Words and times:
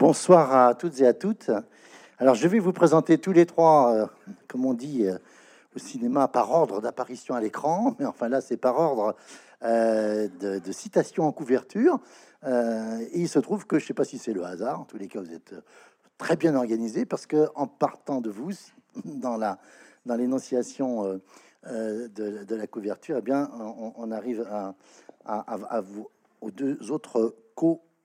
Bonsoir 0.00 0.54
à 0.54 0.74
toutes 0.74 0.98
et 1.02 1.06
à 1.06 1.12
toutes. 1.12 1.50
Alors, 2.16 2.34
je 2.34 2.48
vais 2.48 2.58
vous 2.58 2.72
présenter 2.72 3.18
tous 3.18 3.32
les 3.32 3.44
trois, 3.44 3.94
euh, 3.94 4.06
comme 4.48 4.64
on 4.64 4.72
dit 4.72 5.04
euh, 5.04 5.18
au 5.76 5.78
cinéma, 5.78 6.26
par 6.26 6.50
ordre 6.52 6.80
d'apparition 6.80 7.34
à 7.34 7.40
l'écran, 7.42 7.94
mais 7.98 8.06
enfin 8.06 8.30
là, 8.30 8.40
c'est 8.40 8.56
par 8.56 8.78
ordre 8.78 9.14
euh, 9.62 10.26
de, 10.40 10.72
citation 10.72 11.24
en 11.24 11.32
couverture. 11.32 12.00
Et 12.46 13.20
il 13.20 13.28
se 13.28 13.38
trouve 13.40 13.66
que, 13.66 13.78
je 13.78 13.84
ne 13.84 13.88
sais 13.88 13.92
pas 13.92 14.06
si 14.06 14.16
c'est 14.16 14.32
le 14.32 14.42
hasard, 14.42 14.80
en 14.80 14.84
tous 14.84 14.96
les 14.96 15.06
cas, 15.06 15.20
vous 15.20 15.34
êtes 15.34 15.54
très 16.16 16.36
bien 16.36 16.54
organisé, 16.54 17.04
parce 17.04 17.26
que 17.26 17.48
en 17.54 17.66
partant 17.66 18.22
de 18.22 18.30
vous, 18.30 18.52
dans 19.04 19.36
la 19.36 19.58
dans 20.06 20.14
l'énonciation 20.14 21.20
de, 21.66 22.54
la 22.54 22.66
couverture, 22.66 23.16
eh 23.18 23.22
bien, 23.22 23.50
on, 23.98 24.10
arrive 24.12 24.48
à, 24.50 24.74
à, 25.26 25.82
vous, 25.82 26.08
aux 26.40 26.50
deux 26.50 26.90
autres 26.90 27.34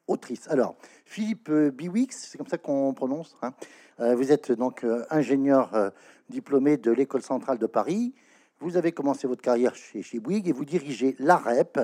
co-autrices. 0.05 0.47
Alors, 0.49 0.75
Philippe 1.05 1.49
euh, 1.49 1.71
Biwix, 1.71 2.29
c'est 2.29 2.37
comme 2.37 2.47
ça 2.47 2.57
qu'on 2.57 2.93
prononce. 2.93 3.35
hein. 3.41 3.53
Euh, 3.99 4.15
vous 4.15 4.31
êtes 4.31 4.51
donc 4.51 4.83
euh, 4.83 5.05
ingénieur 5.09 5.91
diplômé 6.29 6.77
de 6.77 6.91
l'École 6.91 7.21
centrale 7.21 7.57
de 7.57 7.67
Paris. 7.67 8.13
Vous 8.59 8.77
avez 8.77 8.91
commencé 8.91 9.27
votre 9.27 9.41
carrière 9.41 9.75
chez, 9.75 10.01
chez 10.01 10.19
Bouygues 10.19 10.47
et 10.47 10.51
vous 10.51 10.65
dirigez 10.65 11.15
l'AREP, 11.19 11.79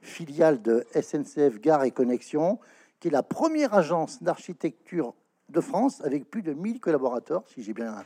filiale 0.00 0.62
de 0.62 0.84
SNCF 0.94 1.60
Gare 1.60 1.84
et 1.84 1.90
Connexion, 1.90 2.58
qui 3.00 3.08
est 3.08 3.10
la 3.12 3.22
première 3.22 3.74
agence 3.74 4.22
d'architecture 4.22 5.14
de 5.48 5.60
France 5.60 6.00
avec 6.04 6.30
plus 6.30 6.42
de 6.42 6.52
1000 6.52 6.80
collaborateurs, 6.80 7.44
si 7.48 7.62
j'ai 7.62 7.74
bien... 7.74 8.04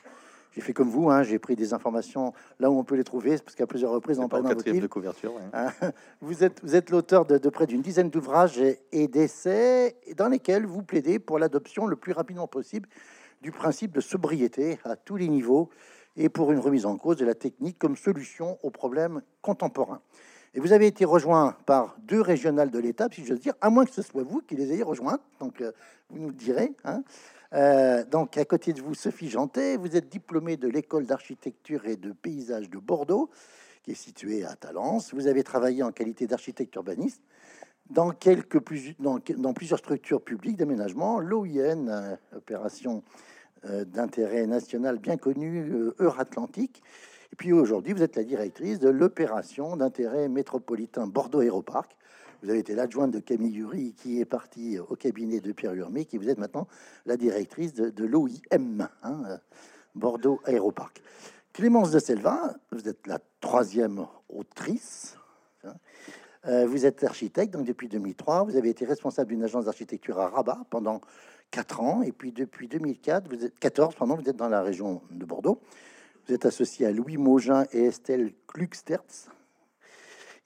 J'ai 0.56 0.62
fait 0.62 0.72
comme 0.72 0.88
vous, 0.88 1.10
hein, 1.10 1.22
j'ai 1.22 1.38
pris 1.38 1.54
des 1.54 1.74
informations 1.74 2.32
là 2.58 2.70
où 2.70 2.78
on 2.78 2.82
peut 2.82 2.94
les 2.94 3.04
trouver, 3.04 3.36
parce 3.36 3.54
qu'à 3.54 3.66
plusieurs 3.66 3.90
reprises, 3.90 4.18
on 4.18 4.26
parle 4.26 4.46
en 4.46 4.48
dans 4.48 4.54
votre 4.54 4.70
livre. 4.70 4.80
de 4.82 4.86
couverture. 4.88 5.34
ouais. 5.34 5.42
Hein, 5.52 5.68
Vous 6.22 6.42
êtes, 6.44 6.60
vous 6.64 6.74
êtes 6.74 6.88
l'auteur 6.88 7.26
de, 7.26 7.36
de 7.36 7.48
près 7.50 7.66
d'une 7.66 7.82
dizaine 7.82 8.08
d'ouvrages 8.08 8.58
et, 8.58 8.80
et 8.90 9.06
d'essais 9.06 9.96
dans 10.16 10.28
lesquels 10.28 10.64
vous 10.64 10.82
plaidez 10.82 11.18
pour 11.18 11.38
l'adoption 11.38 11.86
le 11.86 11.94
plus 11.96 12.12
rapidement 12.12 12.46
possible 12.46 12.88
du 13.42 13.52
principe 13.52 13.92
de 13.92 14.00
sobriété 14.00 14.78
à 14.84 14.96
tous 14.96 15.16
les 15.16 15.28
niveaux 15.28 15.68
et 16.16 16.30
pour 16.30 16.50
une 16.52 16.58
remise 16.58 16.86
en 16.86 16.96
cause 16.96 17.18
de 17.18 17.26
la 17.26 17.34
technique 17.34 17.78
comme 17.78 17.94
solution 17.94 18.58
aux 18.62 18.70
problèmes 18.70 19.20
contemporains. 19.42 20.00
Et 20.54 20.60
vous 20.60 20.72
avez 20.72 20.86
été 20.86 21.04
rejoint 21.04 21.54
par 21.66 21.96
deux 21.98 22.22
régionales 22.22 22.70
de 22.70 22.78
l'État, 22.78 23.08
si 23.12 23.26
j'ose 23.26 23.40
dire, 23.40 23.52
à 23.60 23.68
moins 23.68 23.84
que 23.84 23.92
ce 23.92 24.00
soit 24.00 24.22
vous 24.22 24.40
qui 24.40 24.56
les 24.56 24.72
ayez 24.72 24.82
rejointes. 24.82 25.20
Donc, 25.38 25.60
euh, 25.60 25.70
vous 26.08 26.18
nous 26.18 26.28
le 26.28 26.34
direz. 26.34 26.72
hein. 26.84 27.02
Euh, 27.56 28.04
donc, 28.04 28.36
à 28.36 28.44
côté 28.44 28.74
de 28.74 28.82
vous, 28.82 28.94
Sophie 28.94 29.30
Jantet, 29.30 29.78
vous 29.78 29.96
êtes 29.96 30.10
diplômée 30.10 30.58
de 30.58 30.68
l'école 30.68 31.06
d'architecture 31.06 31.86
et 31.86 31.96
de 31.96 32.12
paysage 32.12 32.68
de 32.68 32.76
Bordeaux, 32.76 33.30
qui 33.82 33.92
est 33.92 33.94
située 33.94 34.44
à 34.44 34.54
Talence. 34.56 35.14
Vous 35.14 35.26
avez 35.26 35.42
travaillé 35.42 35.82
en 35.82 35.90
qualité 35.90 36.26
d'architecte 36.26 36.74
urbaniste 36.74 37.22
dans, 37.88 38.12
dans, 38.98 39.54
plusieurs 39.54 39.78
structures 39.78 40.20
publiques 40.20 40.56
d'aménagement, 40.56 41.18
l'OIN, 41.18 41.88
euh, 41.88 42.16
opération 42.36 43.02
euh, 43.64 43.86
d'intérêt 43.86 44.46
national 44.46 44.98
bien 44.98 45.16
connue, 45.16 45.72
Euratlantique. 45.98 46.82
Et 47.32 47.36
puis 47.36 47.52
aujourd'hui, 47.54 47.94
vous 47.94 48.02
êtes 48.02 48.16
la 48.16 48.24
directrice 48.24 48.80
de 48.80 48.90
l'opération 48.90 49.76
d'intérêt 49.76 50.28
métropolitain 50.28 51.06
Bordeaux 51.06 51.40
Aéroparc. 51.40 51.96
Vous 52.46 52.50
avez 52.50 52.60
été 52.60 52.76
l'adjointe 52.76 53.10
de 53.10 53.18
Camille 53.18 53.54
Yury, 53.54 53.92
qui 53.94 54.20
est 54.20 54.24
partie 54.24 54.78
au 54.78 54.94
cabinet 54.94 55.40
de 55.40 55.50
Pierre 55.50 55.74
Urmé, 55.74 56.04
qui 56.04 56.16
vous 56.16 56.28
êtes 56.28 56.38
maintenant 56.38 56.68
la 57.04 57.16
directrice 57.16 57.74
de, 57.74 58.04
l'OIM, 58.04 58.88
hein, 59.02 59.40
Bordeaux 59.96 60.40
Aéroparc. 60.44 61.02
Clémence 61.52 61.90
de 61.90 61.98
Selva, 61.98 62.54
vous 62.70 62.88
êtes 62.88 63.08
la 63.08 63.18
troisième 63.40 64.06
autrice. 64.28 65.16
hein. 65.64 65.74
Euh, 66.46 66.68
vous 66.68 66.86
êtes 66.86 67.02
architecte, 67.02 67.52
donc 67.52 67.66
depuis 67.66 67.88
2003, 67.88 68.44
vous 68.44 68.56
avez 68.56 68.68
été 68.68 68.84
responsable 68.84 69.30
d'une 69.30 69.42
agence 69.42 69.64
d'architecture 69.64 70.20
à 70.20 70.28
Rabat 70.28 70.66
pendant 70.70 71.00
4 71.50 71.80
ans, 71.80 72.02
et 72.02 72.12
puis 72.12 72.30
depuis 72.30 72.68
2004, 72.68 73.28
vous 73.28 73.44
êtes 73.44 73.58
14, 73.58 73.96
pardon, 73.96 74.14
vous 74.14 74.28
êtes 74.30 74.36
dans 74.36 74.48
la 74.48 74.62
région 74.62 75.02
de 75.10 75.24
Bordeaux. 75.24 75.60
Vous 76.28 76.34
êtes 76.34 76.46
associé 76.46 76.86
à 76.86 76.92
Louis 76.92 77.16
Maugin 77.16 77.66
et 77.72 77.86
Estelle 77.86 78.32
Kluckstertz, 78.46 79.30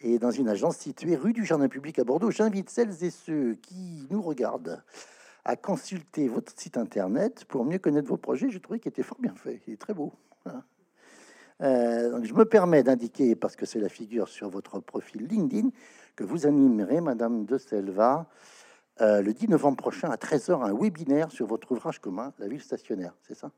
et 0.00 0.18
dans 0.18 0.30
une 0.30 0.48
agence 0.48 0.76
située 0.76 1.16
rue 1.16 1.32
du 1.32 1.44
Jardin 1.44 1.68
Public 1.68 1.98
à 1.98 2.04
Bordeaux. 2.04 2.30
J'invite 2.30 2.70
celles 2.70 3.04
et 3.04 3.10
ceux 3.10 3.54
qui 3.54 4.06
nous 4.10 4.22
regardent 4.22 4.82
à 5.44 5.56
consulter 5.56 6.28
votre 6.28 6.52
site 6.58 6.76
internet 6.76 7.44
pour 7.44 7.64
mieux 7.64 7.78
connaître 7.78 8.08
vos 8.08 8.16
projets. 8.16 8.50
Je 8.50 8.58
trouvais 8.58 8.78
qu'il 8.78 8.90
était 8.90 9.02
fort 9.02 9.18
bien 9.20 9.34
fait, 9.34 9.60
il 9.66 9.74
est 9.74 9.80
très 9.80 9.94
beau. 9.94 10.12
Voilà. 10.44 10.64
Euh, 11.62 12.22
je 12.22 12.32
me 12.32 12.44
permets 12.44 12.82
d'indiquer, 12.82 13.34
parce 13.36 13.56
que 13.56 13.66
c'est 13.66 13.80
la 13.80 13.90
figure 13.90 14.28
sur 14.28 14.48
votre 14.48 14.80
profil 14.80 15.26
LinkedIn, 15.26 15.68
que 16.16 16.24
vous 16.24 16.46
animerez, 16.46 17.02
Madame 17.02 17.44
de 17.44 17.58
Selva, 17.58 18.26
euh, 19.02 19.20
le 19.20 19.34
10 19.34 19.48
novembre 19.48 19.76
prochain 19.76 20.10
à 20.10 20.16
13h, 20.16 20.62
un 20.62 20.74
webinaire 20.74 21.30
sur 21.30 21.46
votre 21.46 21.70
ouvrage 21.72 21.98
commun, 21.98 22.32
La 22.38 22.48
ville 22.48 22.62
stationnaire. 22.62 23.14
C'est 23.22 23.34
ça? 23.34 23.50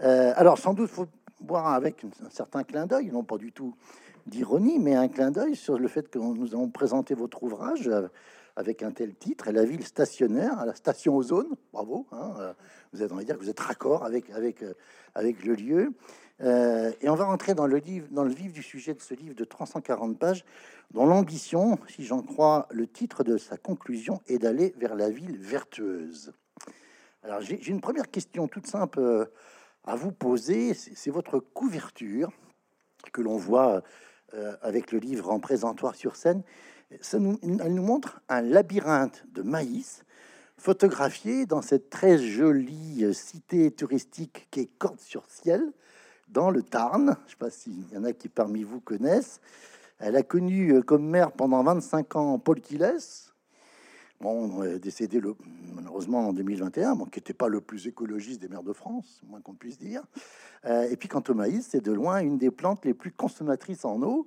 Euh, 0.00 0.32
Alors, 0.36 0.58
sans 0.58 0.74
doute, 0.74 0.90
faut 0.90 1.06
voir 1.40 1.68
avec 1.68 2.04
un 2.04 2.30
certain 2.30 2.64
clin 2.64 2.86
d'œil, 2.86 3.10
non 3.10 3.22
pas 3.22 3.38
du 3.38 3.52
tout 3.52 3.76
d'ironie, 4.26 4.78
mais 4.78 4.94
un 4.94 5.08
clin 5.08 5.30
d'œil 5.30 5.56
sur 5.56 5.78
le 5.78 5.88
fait 5.88 6.08
que 6.08 6.18
nous 6.18 6.54
avons 6.54 6.68
présenté 6.68 7.14
votre 7.14 7.42
ouvrage 7.42 7.88
euh, 7.88 8.08
avec 8.56 8.82
un 8.82 8.92
tel 8.92 9.14
titre, 9.14 9.50
La 9.50 9.64
ville 9.64 9.84
stationnaire, 9.84 10.64
la 10.64 10.74
station 10.74 11.16
Ozone. 11.16 11.54
Bravo. 11.72 12.06
hein, 12.12 12.34
euh, 12.38 12.52
vous 12.92 13.02
êtes, 13.02 13.12
on 13.12 13.16
va 13.16 13.24
dire 13.24 13.36
que 13.36 13.42
vous 13.42 13.50
êtes 13.50 13.60
raccord 13.60 14.04
avec, 14.04 14.30
avec, 14.30 14.62
euh, 14.62 14.74
avec 15.14 15.44
le 15.44 15.54
lieu. 15.54 15.92
Et 16.40 17.08
on 17.08 17.14
va 17.14 17.26
rentrer 17.26 17.54
dans 17.54 17.66
le, 17.66 17.76
livre, 17.76 18.08
dans 18.10 18.24
le 18.24 18.32
vif 18.32 18.52
du 18.52 18.62
sujet 18.62 18.92
de 18.92 19.00
ce 19.00 19.14
livre 19.14 19.36
de 19.36 19.44
340 19.44 20.18
pages, 20.18 20.44
dont 20.90 21.06
l'ambition, 21.06 21.78
si 21.88 22.04
j'en 22.04 22.22
crois 22.22 22.66
le 22.72 22.88
titre 22.88 23.22
de 23.22 23.36
sa 23.36 23.56
conclusion, 23.56 24.20
est 24.26 24.38
d'aller 24.38 24.74
vers 24.76 24.96
la 24.96 25.10
ville 25.10 25.38
vertueuse. 25.38 26.32
Alors 27.22 27.40
j'ai 27.40 27.64
une 27.68 27.80
première 27.80 28.10
question 28.10 28.48
toute 28.48 28.66
simple 28.66 29.28
à 29.84 29.94
vous 29.94 30.10
poser. 30.10 30.74
C'est 30.74 31.10
votre 31.10 31.38
couverture 31.38 32.32
que 33.12 33.22
l'on 33.22 33.36
voit 33.36 33.84
euh, 34.34 34.56
avec 34.62 34.92
le 34.92 34.98
livre 34.98 35.30
en 35.30 35.40
présentoir 35.40 35.94
sur 35.94 36.16
scène. 36.16 36.42
Ça 37.00 37.18
nous, 37.18 37.38
elle 37.42 37.74
nous 37.74 37.82
montre 37.82 38.20
un 38.28 38.42
labyrinthe 38.42 39.24
de 39.32 39.42
maïs 39.42 40.04
photographié 40.56 41.46
dans 41.46 41.62
cette 41.62 41.90
très 41.90 42.18
jolie 42.18 43.04
euh, 43.04 43.12
cité 43.12 43.70
touristique 43.70 44.48
qui 44.50 44.60
est 44.60 44.70
Cordes-sur-Ciel, 44.78 45.72
dans 46.28 46.50
le 46.50 46.62
Tarn. 46.62 47.16
Je 47.18 47.24
ne 47.24 47.30
sais 47.30 47.36
pas 47.38 47.50
s'il 47.50 47.92
y 47.92 47.96
en 47.96 48.04
a 48.04 48.12
qui 48.12 48.28
parmi 48.28 48.62
vous 48.62 48.80
connaissent. 48.80 49.40
Elle 49.98 50.16
a 50.16 50.22
connu 50.22 50.72
euh, 50.72 50.82
comme 50.82 51.06
maire 51.08 51.32
pendant 51.32 51.62
25 51.62 52.16
ans 52.16 52.38
Paul 52.38 52.60
Quiles, 52.60 52.96
bon, 54.24 54.64
décédé 54.78 55.20
le, 55.20 55.36
malheureusement 55.74 56.28
en 56.28 56.32
2021, 56.32 56.96
bon, 56.96 57.04
qui 57.04 57.18
n'était 57.18 57.34
pas 57.34 57.48
le 57.48 57.60
plus 57.60 57.86
écologiste 57.86 58.40
des 58.40 58.48
maires 58.48 58.62
de 58.62 58.72
France, 58.72 59.20
moins 59.28 59.40
qu'on 59.40 59.54
puisse 59.54 59.78
dire. 59.78 60.02
Euh, 60.64 60.88
et 60.90 60.96
puis 60.96 61.08
quant 61.08 61.22
au 61.28 61.34
maïs, 61.34 61.68
c'est 61.70 61.84
de 61.84 61.92
loin 61.92 62.20
une 62.20 62.38
des 62.38 62.50
plantes 62.50 62.84
les 62.84 62.94
plus 62.94 63.12
consommatrices 63.12 63.84
en 63.84 64.02
eau. 64.02 64.26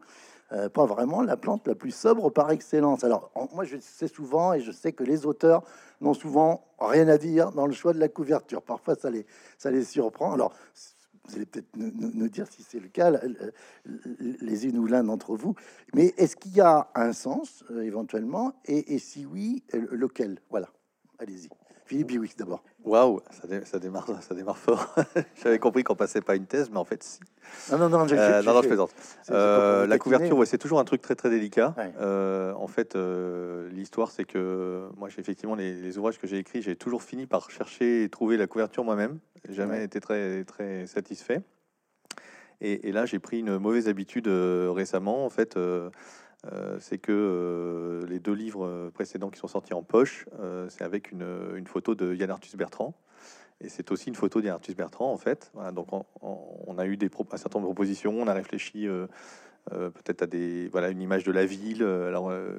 Euh, 0.53 0.69
pas 0.69 0.85
vraiment 0.85 1.23
la 1.23 1.35
plante 1.35 1.67
la 1.67 1.75
plus 1.75 1.91
sobre 1.91 2.29
par 2.29 2.51
excellence. 2.51 3.03
Alors, 3.03 3.31
moi, 3.53 3.65
je 3.65 3.77
sais 3.81 4.07
souvent, 4.07 4.53
et 4.53 4.61
je 4.61 4.71
sais 4.71 4.93
que 4.93 5.03
les 5.03 5.25
auteurs 5.25 5.63
n'ont 5.99 6.13
souvent 6.13 6.63
rien 6.79 7.07
à 7.09 7.17
dire 7.17 7.51
dans 7.51 7.65
le 7.65 7.73
choix 7.73 7.91
de 7.91 7.99
la 7.99 8.07
couverture. 8.07 8.61
Parfois, 8.61 8.95
ça 8.95 9.09
les, 9.09 9.25
ça 9.57 9.71
les 9.71 9.83
surprend. 9.83 10.31
Alors, 10.31 10.53
vous 11.27 11.35
allez 11.35 11.45
peut-être 11.45 11.75
nous, 11.75 12.29
dire 12.29 12.47
si 12.47 12.63
c'est 12.63 12.79
le 12.79 12.87
cas, 12.87 13.11
les 13.85 14.65
unes 14.65 14.77
ou 14.77 14.85
l'un 14.85 15.03
d'entre 15.03 15.35
vous. 15.35 15.55
Mais 15.93 16.13
est-ce 16.17 16.35
qu'il 16.35 16.55
y 16.55 16.61
a 16.61 16.89
un 16.95 17.13
sens, 17.13 17.63
euh, 17.71 17.81
éventuellement? 17.81 18.53
Et, 18.65 18.93
et 18.93 18.99
si 18.99 19.25
oui, 19.25 19.63
euh, 19.73 19.87
lequel? 19.91 20.39
Voilà, 20.49 20.69
allez-y. 21.19 21.49
Philippe 21.87 22.07
Biwix, 22.07 22.35
d'abord. 22.35 22.63
Waouh, 22.83 23.21
ça, 23.31 23.47
dé- 23.47 23.63
ça 23.63 23.79
démarre, 23.79 24.09
ça 24.21 24.35
démarre 24.35 24.57
fort. 24.57 24.93
J'avais 25.41 25.57
compris 25.57 25.83
qu'on 25.85 25.95
passait 25.95 26.19
pas 26.19 26.35
une 26.35 26.45
thèse, 26.45 26.69
mais 26.69 26.77
en 26.77 26.83
fait, 26.83 27.01
si. 27.01 27.19
Non, 27.71 27.77
non, 27.77 27.87
non, 27.89 28.07
je, 28.07 28.15
Euh, 28.15 28.41
je- 28.41 28.45
non, 28.45 28.53
non, 28.53 28.59
je- 28.59 28.63
je 28.63 28.67
plaisante. 28.67 28.91
Euh, 29.31 29.87
la 29.87 29.97
couverture, 29.97 30.37
ouais, 30.37 30.45
c'est 30.45 30.57
toujours 30.57 30.79
un 30.79 30.83
truc 30.83 31.01
très 31.01 31.15
très 31.15 31.29
délicat. 31.29 31.73
Ouais. 31.77 31.93
Euh, 32.01 32.51
en 32.53 32.67
fait, 32.67 32.95
l'histoire, 33.71 34.11
c'est 34.11 34.25
que 34.25 34.89
moi, 34.97 35.07
j'ai 35.07 35.21
effectivement 35.21 35.55
les, 35.55 35.73
les 35.75 35.97
ouvrages 35.97 36.19
que 36.19 36.27
j'ai 36.27 36.37
écrits, 36.39 36.61
j'ai 36.61 36.75
toujours 36.75 37.03
fini 37.03 37.25
par 37.25 37.49
chercher 37.51 38.03
et 38.03 38.09
trouver 38.09 38.35
la 38.35 38.47
couverture 38.47 38.83
moi-même. 38.83 39.19
Jamais 39.49 39.77
Ouais. 39.77 39.83
été 39.85 40.01
très 40.01 40.43
très 40.43 40.87
satisfait. 40.87 41.41
Et, 42.59 42.89
et 42.89 42.91
là, 42.91 43.05
j'ai 43.05 43.19
pris 43.19 43.39
une 43.39 43.57
mauvaise 43.59 43.87
habitude 43.87 44.27
récemment. 44.27 45.25
En 45.25 45.29
fait, 45.29 45.57
euh, 46.45 46.77
c'est 46.79 46.97
que 46.97 47.11
euh, 47.11 48.07
les 48.07 48.19
deux 48.19 48.33
livres 48.33 48.65
euh, 48.65 48.91
précédents 48.91 49.29
qui 49.29 49.39
sont 49.39 49.47
sortis 49.47 49.73
en 49.73 49.83
poche, 49.83 50.25
c'est 50.69 50.83
avec 50.83 51.11
une, 51.11 51.65
photo 51.65 51.95
de 51.95 52.13
Yann 52.13 52.29
Arthus 52.29 52.55
Bertrand. 52.55 52.93
Et 53.59 53.69
c'est 53.69 53.91
aussi 53.91 54.09
une 54.09 54.15
photo 54.15 54.39
d'Yann 54.39 54.53
Arthus 54.55 54.75
Bertrand, 54.75 55.11
en 55.11 55.17
fait. 55.17 55.51
Donc, 55.73 55.91
on, 55.91 56.05
on- 56.21 56.77
a 56.77 56.85
eu 56.85 56.95
des 56.95 57.09
un 57.31 57.37
certain 57.37 57.57
nombre 57.57 57.69
de 57.71 57.73
propositions, 57.73 58.13
on 58.19 58.27
a 58.27 58.33
réfléchi 58.33 58.87
euh, 59.73 59.89
peut-être 59.89 60.21
à 60.23 60.27
des 60.27 60.67
voilà 60.69 60.89
une 60.89 61.01
image 61.01 61.23
de 61.23 61.31
la 61.31 61.45
ville. 61.45 61.83
euh, 61.83 62.07
Alors, 62.07 62.29
euh, 62.29 62.51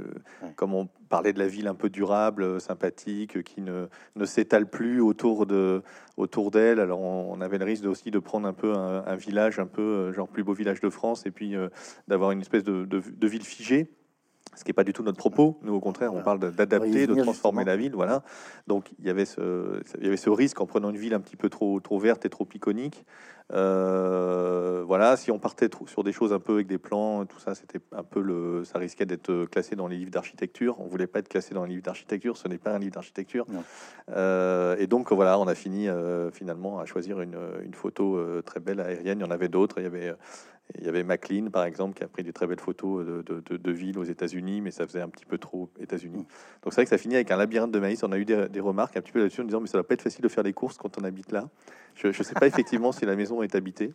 Ouais. 0.42 0.52
comme 0.56 0.74
on 0.74 0.86
parlait 1.08 1.32
de 1.32 1.38
la 1.38 1.48
ville 1.48 1.66
un 1.68 1.74
peu 1.74 1.88
durable, 1.90 2.60
sympathique, 2.60 3.42
qui 3.42 3.60
ne, 3.60 3.86
ne 4.16 4.24
s'étale 4.24 4.68
plus 4.68 5.00
autour 5.00 5.46
de 5.46 5.82
autour 6.16 6.50
d'elle. 6.50 6.80
Alors, 6.80 7.00
on, 7.00 7.32
on 7.32 7.40
avait 7.40 7.58
le 7.58 7.64
risque 7.64 7.82
de- 7.82 7.88
aussi 7.88 8.10
de 8.10 8.18
prendre 8.18 8.46
un 8.46 8.52
peu 8.52 8.72
un, 8.74 9.04
un 9.06 9.16
village, 9.16 9.58
un 9.58 9.66
peu 9.66 10.12
genre 10.12 10.28
plus 10.28 10.42
beau 10.44 10.52
village 10.52 10.80
de 10.80 10.90
France, 10.90 11.26
et 11.26 11.30
puis 11.30 11.54
euh, 11.56 11.68
d'avoir 12.08 12.30
une 12.32 12.40
espèce 12.40 12.64
de, 12.64 12.84
de- 12.84 13.00
de 13.00 13.26
ville 13.26 13.44
figée. 13.44 13.90
Ce 14.54 14.64
qui 14.64 14.70
n'est 14.70 14.74
pas 14.74 14.84
du 14.84 14.92
tout 14.92 15.02
notre 15.02 15.18
propos. 15.18 15.58
Nous, 15.62 15.74
au 15.74 15.80
contraire, 15.80 16.14
on 16.14 16.22
parle 16.22 16.38
d'adapter, 16.38 17.06
de 17.06 17.14
transformer 17.14 17.64
la 17.64 17.76
ville. 17.76 17.94
Voilà. 17.94 18.22
Donc, 18.66 18.90
il 18.98 19.06
y 19.06 19.10
avait 19.10 19.24
ce, 19.24 19.80
il 19.98 20.04
y 20.04 20.08
avait 20.08 20.16
ce 20.16 20.30
risque 20.30 20.60
en 20.60 20.66
prenant 20.66 20.90
une 20.90 20.96
ville 20.96 21.14
un 21.14 21.20
petit 21.20 21.36
peu 21.36 21.48
trop, 21.48 21.80
trop 21.80 21.98
verte 21.98 22.24
et 22.24 22.30
trop 22.30 22.46
iconique. 22.54 23.04
Euh, 23.50 24.82
voilà, 24.86 25.16
si 25.16 25.30
on 25.30 25.38
partait 25.38 25.70
sur 25.86 26.04
des 26.04 26.12
choses 26.12 26.34
un 26.34 26.38
peu 26.38 26.54
avec 26.54 26.66
des 26.66 26.76
plans, 26.76 27.24
tout 27.24 27.38
ça, 27.38 27.54
c'était 27.54 27.80
un 27.92 28.02
peu 28.02 28.20
le, 28.20 28.62
ça 28.64 28.78
risquait 28.78 29.06
d'être 29.06 29.46
classé 29.46 29.74
dans 29.74 29.86
les 29.86 29.96
livres 29.96 30.10
d'architecture. 30.10 30.78
On 30.80 30.86
voulait 30.86 31.06
pas 31.06 31.20
être 31.20 31.28
classé 31.28 31.54
dans 31.54 31.64
les 31.64 31.70
livres 31.70 31.84
d'architecture. 31.84 32.36
Ce 32.36 32.46
n'est 32.46 32.58
pas 32.58 32.72
un 32.72 32.78
livre 32.78 32.92
d'architecture. 32.92 33.46
Euh, 34.10 34.76
et 34.78 34.86
donc 34.86 35.12
voilà, 35.12 35.38
on 35.38 35.46
a 35.46 35.54
fini 35.54 35.88
euh, 35.88 36.30
finalement 36.30 36.78
à 36.78 36.84
choisir 36.84 37.20
une, 37.20 37.38
une 37.64 37.74
photo 37.74 38.20
très 38.42 38.60
belle 38.60 38.80
aérienne. 38.80 39.20
Il 39.20 39.22
y 39.22 39.26
en 39.26 39.30
avait 39.30 39.48
d'autres. 39.48 39.78
Il 39.78 39.84
y 39.84 39.86
avait 39.86 40.14
il 40.76 40.84
y 40.84 40.88
avait 40.88 41.02
McLean, 41.02 41.50
par 41.50 41.64
exemple, 41.64 41.96
qui 41.96 42.04
a 42.04 42.08
pris 42.08 42.22
des 42.22 42.32
très 42.32 42.46
belles 42.46 42.60
photos 42.60 43.04
de, 43.06 43.40
de, 43.40 43.72
villes 43.72 43.98
aux 43.98 44.04
États-Unis, 44.04 44.60
mais 44.60 44.70
ça 44.70 44.86
faisait 44.86 45.00
un 45.00 45.08
petit 45.08 45.24
peu 45.24 45.38
trop 45.38 45.70
États-Unis. 45.80 46.26
Donc 46.62 46.72
c'est 46.72 46.76
vrai 46.76 46.84
que 46.84 46.90
ça 46.90 46.98
finit 46.98 47.14
avec 47.14 47.30
un 47.30 47.36
labyrinthe 47.36 47.72
de 47.72 47.78
maïs. 47.78 48.02
On 48.02 48.12
a 48.12 48.18
eu 48.18 48.24
des, 48.24 48.60
remarques 48.60 48.96
un 48.96 49.00
petit 49.00 49.12
peu 49.12 49.20
là-dessus 49.20 49.40
en 49.40 49.44
disant, 49.44 49.60
mais 49.60 49.66
ça 49.66 49.78
va 49.78 49.84
pas 49.84 49.94
être 49.94 50.02
facile 50.02 50.22
de 50.22 50.28
faire 50.28 50.44
les 50.44 50.52
courses 50.52 50.76
quand 50.76 50.98
on 50.98 51.04
habite 51.04 51.32
là. 51.32 51.48
Je 51.94 52.08
ne 52.08 52.12
sais 52.12 52.34
pas 52.34 52.46
effectivement 52.46 52.92
si 52.92 53.06
la 53.06 53.16
maison 53.16 53.42
est 53.42 53.54
habitée. 53.54 53.92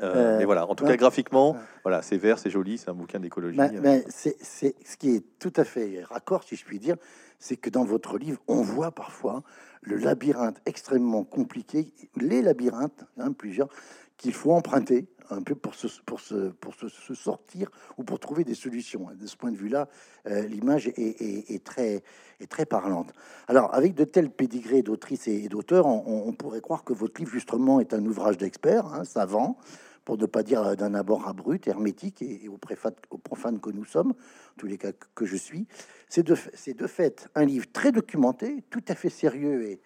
Euh, 0.00 0.12
euh, 0.16 0.38
mais 0.38 0.44
voilà, 0.44 0.66
en 0.66 0.74
tout 0.74 0.84
cas, 0.84 0.96
graphiquement, 0.96 1.56
voilà, 1.84 2.02
c'est 2.02 2.16
vert, 2.16 2.38
c'est 2.38 2.50
joli, 2.50 2.78
c'est 2.78 2.88
un 2.88 2.94
bouquin 2.94 3.20
d'écologie. 3.20 3.58
Mais, 3.58 3.70
mais 3.80 4.04
c'est 4.08 4.36
ce 4.40 4.96
qui 4.96 5.14
est 5.14 5.24
tout 5.38 5.52
à 5.56 5.64
fait 5.64 6.02
raccord, 6.02 6.42
si 6.42 6.56
je 6.56 6.64
puis 6.64 6.78
dire, 6.78 6.96
c'est 7.38 7.56
que 7.56 7.70
dans 7.70 7.84
votre 7.84 8.18
livre, 8.18 8.40
on 8.48 8.62
voit 8.62 8.90
parfois 8.90 9.42
le 9.82 9.96
labyrinthe 9.96 10.60
extrêmement 10.66 11.24
compliqué, 11.24 11.92
les 12.16 12.42
labyrinthes, 12.42 13.04
hein, 13.18 13.32
plusieurs, 13.32 13.68
qu'il 14.16 14.32
faut 14.32 14.52
emprunter 14.52 15.06
un 15.30 15.42
peu 15.42 15.54
pour 15.54 15.74
se, 15.74 15.86
pour 16.02 16.20
se, 16.20 16.50
pour 16.50 16.74
se, 16.74 17.14
sortir 17.14 17.70
ou 17.96 18.04
pour 18.04 18.18
trouver 18.20 18.44
des 18.44 18.54
solutions. 18.54 19.08
De 19.18 19.26
ce 19.26 19.36
point 19.36 19.50
de 19.50 19.56
vue-là, 19.56 19.88
euh, 20.26 20.42
l'image 20.42 20.88
est, 20.88 21.64
très, 21.64 22.02
est 22.40 22.50
très 22.50 22.66
parlante. 22.66 23.12
Alors, 23.48 23.74
avec 23.74 23.94
de 23.94 24.04
tels 24.04 24.30
pédigrés 24.30 24.82
d'autrices 24.82 25.28
et, 25.28 25.48
d'auteurs, 25.48 25.86
on, 25.86 26.32
pourrait 26.32 26.60
croire 26.60 26.84
que 26.84 26.92
votre 26.92 27.20
livre, 27.20 27.32
justement, 27.32 27.80
est 27.80 27.94
un 27.94 28.04
ouvrage 28.04 28.36
d'expert, 28.36 28.86
hein, 28.86 29.04
savant, 29.04 29.56
pour 30.04 30.18
ne 30.18 30.26
pas 30.26 30.42
dire 30.42 30.76
d'un 30.76 30.92
abord 30.92 31.26
abrupt, 31.26 31.66
hermétique 31.66 32.20
et, 32.20 32.48
au, 32.48 32.58
profane 32.58 33.60
que 33.60 33.70
nous 33.70 33.84
sommes, 33.84 34.10
en 34.10 34.58
tous 34.58 34.66
les 34.66 34.76
cas 34.76 34.92
que 35.14 35.24
je 35.24 35.36
suis. 35.36 35.66
C'est 36.08 36.22
de, 36.22 36.34
de 36.34 36.86
fait 36.86 37.28
un 37.34 37.46
livre 37.46 37.66
très 37.72 37.92
documenté, 37.92 38.62
tout 38.68 38.84
à 38.88 38.94
fait 38.94 39.10
sérieux 39.10 39.78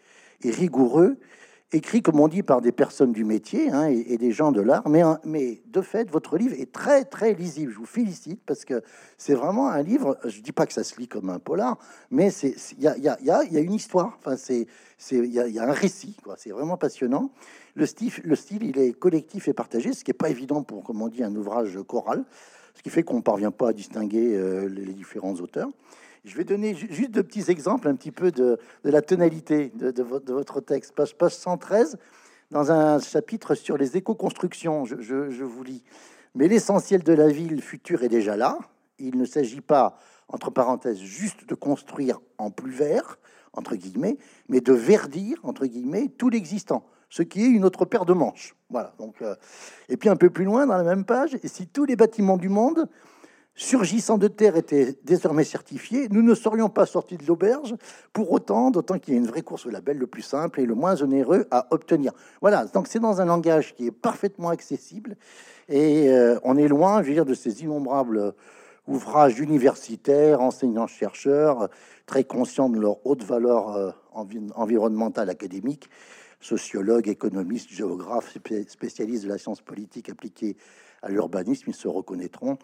et 0.43 0.51
rigoureux, 0.51 1.19
écrit, 1.73 2.03
comme 2.03 2.19
on 2.19 2.29
dit, 2.29 2.43
par 2.43 2.61
des 2.61 2.73
personnes 2.73 3.13
du 3.13 3.25
métier 3.25 3.71
hein, 3.71 3.87
et, 3.87 4.17
des 4.17 4.33
gens 4.33 4.53
de 4.53 4.61
l'art. 4.61 4.89
Mais, 4.89 5.03
mais 5.25 5.61
de 5.67 5.83
fait, 5.83 6.11
votre 6.11 6.39
livre 6.39 6.55
est 6.59 6.73
très, 6.73 7.05
très 7.05 7.35
lisible. 7.35 7.73
Je 7.73 7.79
vous 7.79 7.87
félicite 7.87 8.41
parce 8.47 8.65
que 8.65 8.83
c'est 9.19 9.35
vraiment 9.35 9.69
un 9.69 9.83
livre, 9.83 10.19
je 10.25 10.41
dis 10.41 10.53
pas 10.53 10.67
que 10.67 10.73
ça 10.73 10.85
se 10.85 10.99
lit 10.99 11.09
comme 11.09 11.29
un 11.29 11.39
polar, 11.39 11.79
mais 12.11 12.33
il 12.33 12.83
y 12.83 12.89
a, 12.89 13.61
une 13.61 13.75
histoire, 13.75 14.19
enfin, 14.25 14.37
il 15.11 15.25
y, 15.25 15.29
y, 15.29 15.59
a 15.59 15.69
un 15.69 15.73
récit, 15.73 16.17
c'est 16.37 16.51
vraiment 16.51 16.77
passionnant. 16.77 17.31
Le 17.75 17.87
style, 17.87 18.13
le 18.25 18.35
style, 18.35 18.65
il 18.65 18.79
est 18.79 18.93
collectif 18.93 19.47
et 19.49 19.53
partagé, 19.53 19.93
ce 19.93 20.05
qui 20.05 20.11
n'est 20.11 20.17
pas 20.17 20.31
évident 20.31 20.63
pour, 20.63 20.83
comme 20.83 21.03
on 21.03 21.09
dit, 21.09 21.23
un 21.23 21.35
ouvrage 21.37 21.79
choral, 21.87 22.25
ce 22.75 22.83
qui 22.83 22.91
fait 22.91 23.03
qu'on 23.03 23.17
ne 23.17 23.23
parvient 23.23 23.51
pas 23.51 23.71
à 23.71 23.73
distinguer 23.73 24.35
euh, 24.35 24.69
les 24.69 24.93
différents 24.95 25.35
auteurs. 25.35 25.69
Je 26.25 26.37
vais 26.37 26.45
donner 26.45 26.75
juste 26.75 27.11
deux 27.11 27.23
petits 27.23 27.51
exemples 27.51 27.89
un 27.89 27.95
petit 27.95 28.11
peu 28.11 28.31
de, 28.31 28.59
la 28.85 29.03
tonalité 29.03 29.73
de, 29.75 30.03
votre, 30.03 30.61
texte. 30.61 30.95
Page, 30.95 31.17
page 31.17 31.35
113, 31.35 31.97
dans 32.51 32.73
un 32.73 32.99
chapitre 32.99 33.55
sur 33.55 33.77
les 33.77 33.97
éco-constructions, 33.97 34.85
je, 34.85 35.45
vous 35.45 35.63
lis. 35.63 35.85
Mais 36.35 36.49
l'essentiel 36.49 37.03
de 37.03 37.13
la 37.13 37.29
ville 37.29 37.63
future 37.63 38.03
est 38.03 38.09
déjà 38.09 38.37
là. 38.37 38.59
Il 38.99 39.17
ne 39.17 39.25
s'agit 39.25 39.61
pas, 39.61 39.99
entre 40.29 40.51
parenthèses, 40.51 40.99
juste 40.99 41.49
de 41.49 41.55
construire 41.55 42.21
en 42.39 42.51
plus 42.51 42.73
vert, 42.73 43.19
entre 43.53 43.77
guillemets, 43.77 44.19
mais 44.49 44.61
de 44.61 44.73
verdir, 44.73 45.39
entre 45.43 45.67
guillemets, 45.67 46.09
tout 46.09 46.29
l'existant, 46.29 46.85
ce 47.11 47.23
qui 47.23 47.43
est 47.45 47.49
une 47.49 47.65
autre 47.65 47.85
paire 47.85 48.05
de 48.05 48.13
manches. 48.13 48.57
Voilà. 48.71 48.95
Donc, 48.99 49.23
euh, 49.23 49.35
et 49.89 49.97
puis 49.97 50.09
un 50.09 50.17
peu 50.17 50.31
plus 50.31 50.45
loin, 50.45 50.67
dans 50.67 50.77
la 50.77 50.83
même 50.83 51.05
page, 51.05 51.37
et 51.43 51.49
si 51.49 51.67
tous 51.67 51.85
les 51.85 51.97
bâtiments 51.97 52.37
du 52.37 52.49
monde 52.49 52.89
surgissant 53.59 54.19
de 54.19 54.29
terre 54.29 54.57
était 54.57 54.97
désormais 55.05 55.43
certifié, 55.43 56.09
nous 56.11 56.23
ne 56.23 56.35
serions 56.35 56.69
pas 56.69 56.87
sortis 56.87 57.17
de 57.17 57.27
l'auberge 57.27 57.75
pour 58.13 58.31
autant, 58.31 58.71
d'autant 58.71 59.01
qu'il 59.01 59.15
y 59.15 59.17
a 59.17 59.21
une 59.21 59.27
vraie 59.27 59.43
course 59.43 59.67
au 59.67 59.71
label 59.71 59.99
le 59.99 60.07
plus 60.07 60.23
simple 60.23 60.61
et 60.61 60.65
le 60.65 60.77
moins 60.77 61.03
onéreux 61.03 61.47
à 61.51 61.67
obtenir. 61.71 62.13
Voilà, 62.41 62.67
donc 62.67 62.87
c'est 62.87 63.01
dans 63.01 63.21
un 63.21 63.25
langage 63.25 63.75
qui 63.75 63.89
est 63.89 63.91
parfaitement 63.91 64.51
accessible 64.51 65.17
et 65.69 66.09
euh, 66.09 66.39
on 66.45 66.57
est 66.57 66.69
loin, 66.69 67.03
je 67.03 67.09
veux 67.09 67.15
dire, 67.15 67.27
de 67.27 67.35
ces 67.35 67.65
innombrables 67.65 68.33
ouvrages 68.87 69.41
universitaires, 69.41 70.41
enseignants-chercheurs, 70.41 71.69
très 72.07 72.23
conscients 72.23 72.71
de 72.71 72.79
leur 72.79 73.05
haute 73.05 73.25
valeur 73.25 73.77
euh, 73.77 73.91
environnementale 74.55 75.31
académique, 75.31 75.91
sociologues, 76.41 77.09
économistes, 77.09 77.71
géographes, 77.71 78.37
spécialistes 78.69 79.25
de 79.25 79.29
la 79.29 79.39
science 79.39 79.61
politique 79.61 80.09
appliquée 80.09 80.57
à 81.03 81.11
l'urbanisme, 81.11 81.65
ils 81.69 81.75
se 81.75 81.89
reconnaîtront 81.89 82.59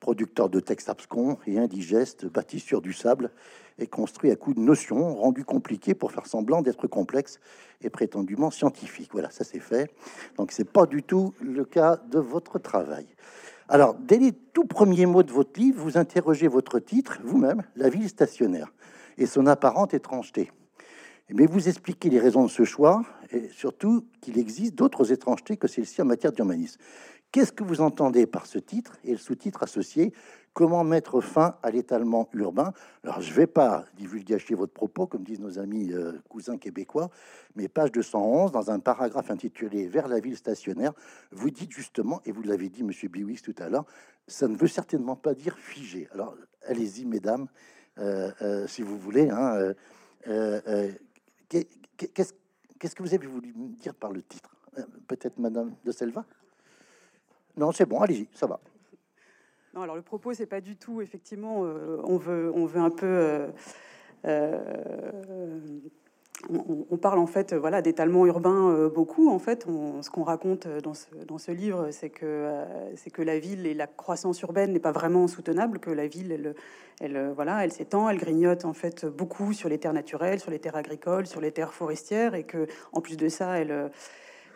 producteur 0.00 0.48
de 0.48 0.60
textes 0.60 0.88
abscons 0.88 1.38
et 1.46 1.58
indigestes, 1.58 2.26
bâti 2.26 2.58
sur 2.58 2.80
du 2.80 2.92
sable 2.92 3.30
et 3.78 3.86
construit 3.86 4.30
à 4.30 4.36
coups 4.36 4.56
de 4.56 4.62
notions 4.62 5.14
rendues 5.14 5.44
compliquées 5.44 5.94
pour 5.94 6.10
faire 6.10 6.26
semblant 6.26 6.62
d'être 6.62 6.86
complexes 6.86 7.38
et 7.82 7.90
prétendument 7.90 8.50
scientifiques. 8.50 9.10
Voilà, 9.12 9.30
ça 9.30 9.44
c'est 9.44 9.60
fait. 9.60 9.90
Donc 10.36 10.52
c'est 10.52 10.64
pas 10.64 10.86
du 10.86 11.02
tout 11.02 11.34
le 11.40 11.64
cas 11.64 11.96
de 12.10 12.18
votre 12.18 12.58
travail. 12.58 13.06
Alors, 13.68 13.94
dès 13.94 14.18
les 14.18 14.32
tout 14.32 14.64
premiers 14.64 15.06
mots 15.06 15.22
de 15.22 15.30
votre 15.30 15.60
livre, 15.60 15.80
vous 15.80 15.96
interrogez 15.96 16.48
votre 16.48 16.80
titre, 16.80 17.20
vous-même, 17.22 17.62
La 17.76 17.88
ville 17.88 18.08
stationnaire, 18.08 18.72
et 19.16 19.26
son 19.26 19.46
apparente 19.46 19.94
étrangeté. 19.94 20.50
Mais 21.32 21.46
vous 21.46 21.68
expliquez 21.68 22.10
les 22.10 22.18
raisons 22.18 22.44
de 22.44 22.50
ce 22.50 22.64
choix, 22.64 23.04
et 23.30 23.48
surtout 23.48 24.04
qu'il 24.20 24.38
existe 24.38 24.74
d'autres 24.74 25.12
étrangetés 25.12 25.56
que 25.56 25.68
celle-ci 25.68 26.02
en 26.02 26.04
matière 26.04 26.32
d'urbanisme. 26.32 26.80
Qu'est-ce 27.32 27.52
que 27.52 27.62
vous 27.62 27.80
entendez 27.80 28.26
par 28.26 28.46
ce 28.46 28.58
titre 28.58 28.98
et 29.04 29.12
le 29.12 29.18
sous-titre 29.18 29.62
associé? 29.62 30.12
Comment 30.52 30.82
mettre 30.82 31.20
fin 31.20 31.54
à 31.62 31.70
l'étalement 31.70 32.28
urbain? 32.32 32.72
Alors, 33.04 33.20
je 33.20 33.30
ne 33.30 33.36
vais 33.36 33.46
pas 33.46 33.84
divulgacher 33.96 34.56
votre 34.56 34.72
propos, 34.72 35.06
comme 35.06 35.22
disent 35.22 35.38
nos 35.38 35.60
amis 35.60 35.92
euh, 35.92 36.14
cousins 36.28 36.58
québécois, 36.58 37.08
mais 37.54 37.68
page 37.68 37.92
211, 37.92 38.50
dans 38.50 38.72
un 38.72 38.80
paragraphe 38.80 39.30
intitulé 39.30 39.86
Vers 39.86 40.08
la 40.08 40.18
ville 40.18 40.36
stationnaire, 40.36 40.92
vous 41.30 41.50
dites 41.50 41.70
justement, 41.70 42.20
et 42.24 42.32
vous 42.32 42.42
l'avez 42.42 42.68
dit, 42.68 42.82
Monsieur 42.82 43.08
Biwix, 43.08 43.42
tout 43.42 43.54
à 43.58 43.68
l'heure, 43.68 43.84
ça 44.26 44.48
ne 44.48 44.56
veut 44.56 44.66
certainement 44.66 45.14
pas 45.14 45.34
dire 45.34 45.56
figé. 45.56 46.08
Alors, 46.12 46.34
allez-y, 46.66 47.04
mesdames, 47.04 47.46
euh, 47.98 48.32
euh, 48.42 48.66
si 48.66 48.82
vous 48.82 48.98
voulez. 48.98 49.30
Hein, 49.30 49.74
qu'est-ce 51.50 52.94
que 52.94 53.02
vous 53.02 53.14
avez 53.14 53.26
voulu 53.26 53.52
dire 53.78 53.94
par 53.94 54.12
le 54.12 54.22
titre? 54.22 54.50
Peut-être 55.06 55.38
Madame 55.38 55.74
de 55.84 55.92
Selva? 55.92 56.24
Non, 57.56 57.72
c'est 57.72 57.86
bon, 57.86 58.00
allez-y, 58.00 58.28
ça 58.32 58.46
va. 58.46 58.60
Non, 59.74 59.82
alors 59.82 59.96
le 59.96 60.02
propos, 60.02 60.32
c'est 60.32 60.46
pas 60.46 60.60
du 60.60 60.76
tout, 60.76 61.00
effectivement, 61.00 61.64
euh, 61.64 62.00
on, 62.04 62.16
veut, 62.16 62.50
on 62.54 62.66
veut 62.66 62.80
un 62.80 62.90
peu. 62.90 63.06
Euh, 63.06 63.48
euh, 64.24 65.60
on, 66.48 66.96
parle 66.96 67.18
en 67.18 67.26
fait 67.26 67.54
voilà, 67.54 67.82
d'étalement 67.82 68.24
urbain 68.26 68.88
beaucoup. 68.94 69.30
En 69.30 69.38
fait, 69.38 69.66
ce 70.00 70.10
qu'on 70.10 70.22
raconte 70.22 70.66
dans 70.82 70.94
ce, 70.94 71.06
dans 71.26 71.38
ce 71.38 71.52
livre, 71.52 71.88
c'est 71.90 72.10
que, 72.10 72.50
c'est 72.96 73.10
que 73.10 73.22
la 73.22 73.38
ville 73.38 73.66
et 73.66 73.74
la 73.74 73.86
croissance 73.86 74.40
urbaine 74.40 74.72
n'est 74.72 74.80
pas 74.80 74.92
vraiment 74.92 75.28
soutenable, 75.28 75.78
que 75.78 75.90
la 75.90 76.06
ville, 76.06 76.54
elle, 77.00 77.32
voilà, 77.34 77.64
elle 77.64 77.72
s'étend, 77.72 78.08
elle 78.08 78.18
grignote 78.18 78.64
en 78.64 78.72
fait 78.72 79.04
beaucoup 79.04 79.52
sur 79.52 79.68
les 79.68 79.78
terres 79.78 79.92
naturelles, 79.92 80.40
sur 80.40 80.50
les 80.50 80.58
terres 80.58 80.76
agricoles, 80.76 81.26
sur 81.26 81.40
les 81.40 81.52
terres 81.52 81.74
forestières, 81.74 82.34
et 82.34 82.44
que 82.44 82.66
en 82.92 83.00
plus 83.00 83.16
de 83.16 83.28
ça, 83.28 83.58
elle 83.58 83.90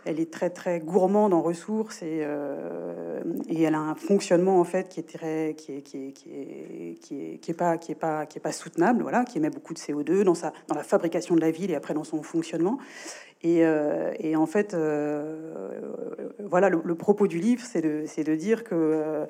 elle 0.05 0.21
est 0.21 0.31
très 0.31 0.51
très 0.51 0.81
gourmande 0.81 1.33
en 1.33 1.43
ressources 1.43 2.03
et, 2.03 2.21
euh, 2.23 3.23
et, 3.49 3.63
elle 3.63 3.75
a 3.75 3.81
un 3.81 3.95
fonctionnement 3.95 4.61
en 4.61 4.65
fait 4.65 4.89
qui 4.89 5.01
est 5.01 5.19
très 5.19 5.55
qui 5.55 5.73
est 5.73 5.81
qui 5.83 6.09
est 6.09 6.13
qui 6.13 6.31
est 6.31 7.39
qui 7.39 7.51
est, 7.51 7.55
pas 7.55 7.79
qui 7.79 7.93
est 7.93 7.97
pas 7.97 8.27
qui 8.27 8.39
est 8.39 8.41
pas 8.41 8.53
soutenable 8.53 9.03
voilà 9.03 9.25
qui 9.25 9.39
émet 9.39 9.51
beaucoup 9.51 9.75
de 9.75 9.79
CO2 9.79 10.23
dans 10.23 10.35
sa 10.35 10.53
dans 10.69 10.75
la 10.75 10.83
fabrication 10.83 11.35
de 11.35 11.41
la 11.41 11.51
ville 11.51 11.71
et 11.71 11.75
après 11.75 11.95
dans 11.95 12.05
son 12.05 12.23
fonctionnement. 12.23 12.79
Et, 13.43 13.67
euh, 13.67 14.15
et 14.21 14.37
en 14.37 14.47
fait 14.47 14.73
euh, 14.73 15.81
voilà 16.49 16.71
le, 16.71 16.81
le, 16.83 16.95
propos 16.95 17.27
du 17.27 17.39
livre 17.39 17.63
c'est 17.63 17.83
de 17.83 18.05
c'est 18.07 18.25
de 18.25 18.35
dire 18.35 18.65
que 18.65 19.27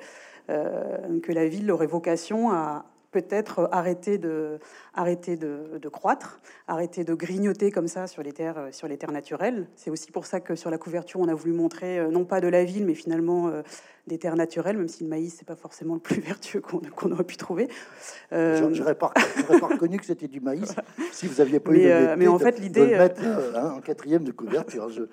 que 0.47 1.31
la 1.31 1.47
ville 1.47 1.69
aurait 1.71 1.87
vocation 1.87 2.51
à 2.51 2.85
peut-être 3.15 3.69
arrêter 3.71 4.17
de, 4.17 4.59
arrêter 4.93 5.37
de, 5.37 5.89
croître, 5.89 6.41
arrêter 6.67 7.05
de 7.05 7.13
grignoter 7.13 7.71
comme 7.71 7.87
ça 7.87 8.07
sur 8.07 8.23
les 8.23 8.33
terres, 8.33 8.57
euh, 8.57 8.71
sur 8.73 8.89
les 8.89 8.97
terres 8.97 9.13
naturelles. 9.13 9.67
C'est 9.77 9.89
aussi 9.89 10.11
pour 10.11 10.25
ça 10.25 10.41
que 10.41 10.55
sur 10.55 10.69
la 10.69 10.77
couverture, 10.77 11.21
on 11.21 11.29
a 11.29 11.33
voulu 11.33 11.53
montrer 11.53 11.97
euh, 11.97 12.09
non 12.09 12.25
pas 12.25 12.41
de 12.41 12.49
la 12.49 12.65
ville, 12.65 12.85
mais 12.85 12.93
finalement 12.93 13.47
euh, 13.47 13.61
des 14.05 14.17
terres 14.17 14.35
naturelles, 14.35 14.77
même 14.77 14.89
si 14.89 15.03
le 15.03 15.09
maïs 15.09 15.33
c'est 15.39 15.47
pas 15.47 15.55
forcément 15.55 15.93
le 15.93 16.01
plus 16.01 16.19
vertueux 16.31 16.59
qu'on 16.59 17.11
aurait 17.11 17.23
pu 17.23 17.37
trouver. 17.37 17.69
Euh, 18.33 18.69
J'aurais 18.73 18.95
pas, 18.95 19.13
pas, 19.47 19.67
reconnu 19.67 19.97
que 19.97 20.05
c'était 20.05 20.27
du 20.27 20.41
maïs 20.41 20.75
si 21.13 21.25
vous 21.25 21.39
aviez 21.39 21.61
pas 21.61 21.71
mais, 21.71 21.85
eu 21.85 22.17
mais 22.17 22.27
en 22.27 22.37
fait 22.37 22.59
l'idée 22.59 22.95
hein, 22.95 23.75
en 23.77 23.79
quatrième 23.79 24.25
de 24.25 24.33
couverture. 24.33 24.89
Je, 24.89 25.03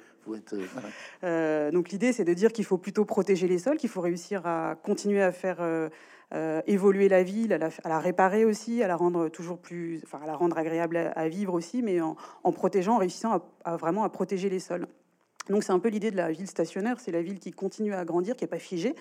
donc 1.71 1.91
l'idée 1.91 2.13
c'est 2.13 2.25
de 2.25 2.35
dire 2.35 2.53
qu'il 2.53 2.65
faut 2.65 2.79
plutôt 2.79 3.05
protéger 3.05 3.47
les 3.47 3.59
sols, 3.59 3.77
qu'il 3.77 3.91
faut 3.91 4.01
réussir 4.01 4.45
à 4.45 4.77
continuer 4.83 5.23
à 5.23 5.33
faire 5.33 5.59
évoluer 6.67 7.09
la 7.09 7.23
ville, 7.23 7.53
à 7.53 7.59
la, 7.59 7.99
réparer 7.99 8.45
aussi, 8.45 8.83
à 8.83 8.89
la 8.89 8.97
rendre 8.97 9.29
toujours 9.29 9.59
plus, 9.59 10.01
enfin, 10.05 10.21
à 10.23 10.27
la 10.27 10.35
rendre 10.35 10.57
agréable 10.57 11.13
à, 11.15 11.29
vivre 11.29 11.55
aussi, 11.55 11.83
mais 11.83 12.01
en, 12.01 12.17
protégeant, 12.53 12.95
en 12.95 12.99
réussissant 12.99 13.43
vraiment 13.67 14.05
à 14.05 14.09
protéger 14.09 14.49
les 14.49 14.61
sols. 14.61 14.87
Donc 15.51 15.63
c'est 15.63 15.73
un 15.73 15.79
peu 15.79 15.89
l'idée 15.89 16.11
de 16.11 16.17
la 16.17 16.31
ville 16.31 16.47
stationnaire, 16.47 17.01
c'est 17.01 17.13
la 17.13 17.23
ville 17.23 17.39
qui 17.39 17.51
continue 17.51 17.93
à 17.93 18.05
grandir, 18.05 18.37
qui 18.37 18.45
n'est 18.45 18.49
pas 18.49 18.59
figée, 18.59 18.95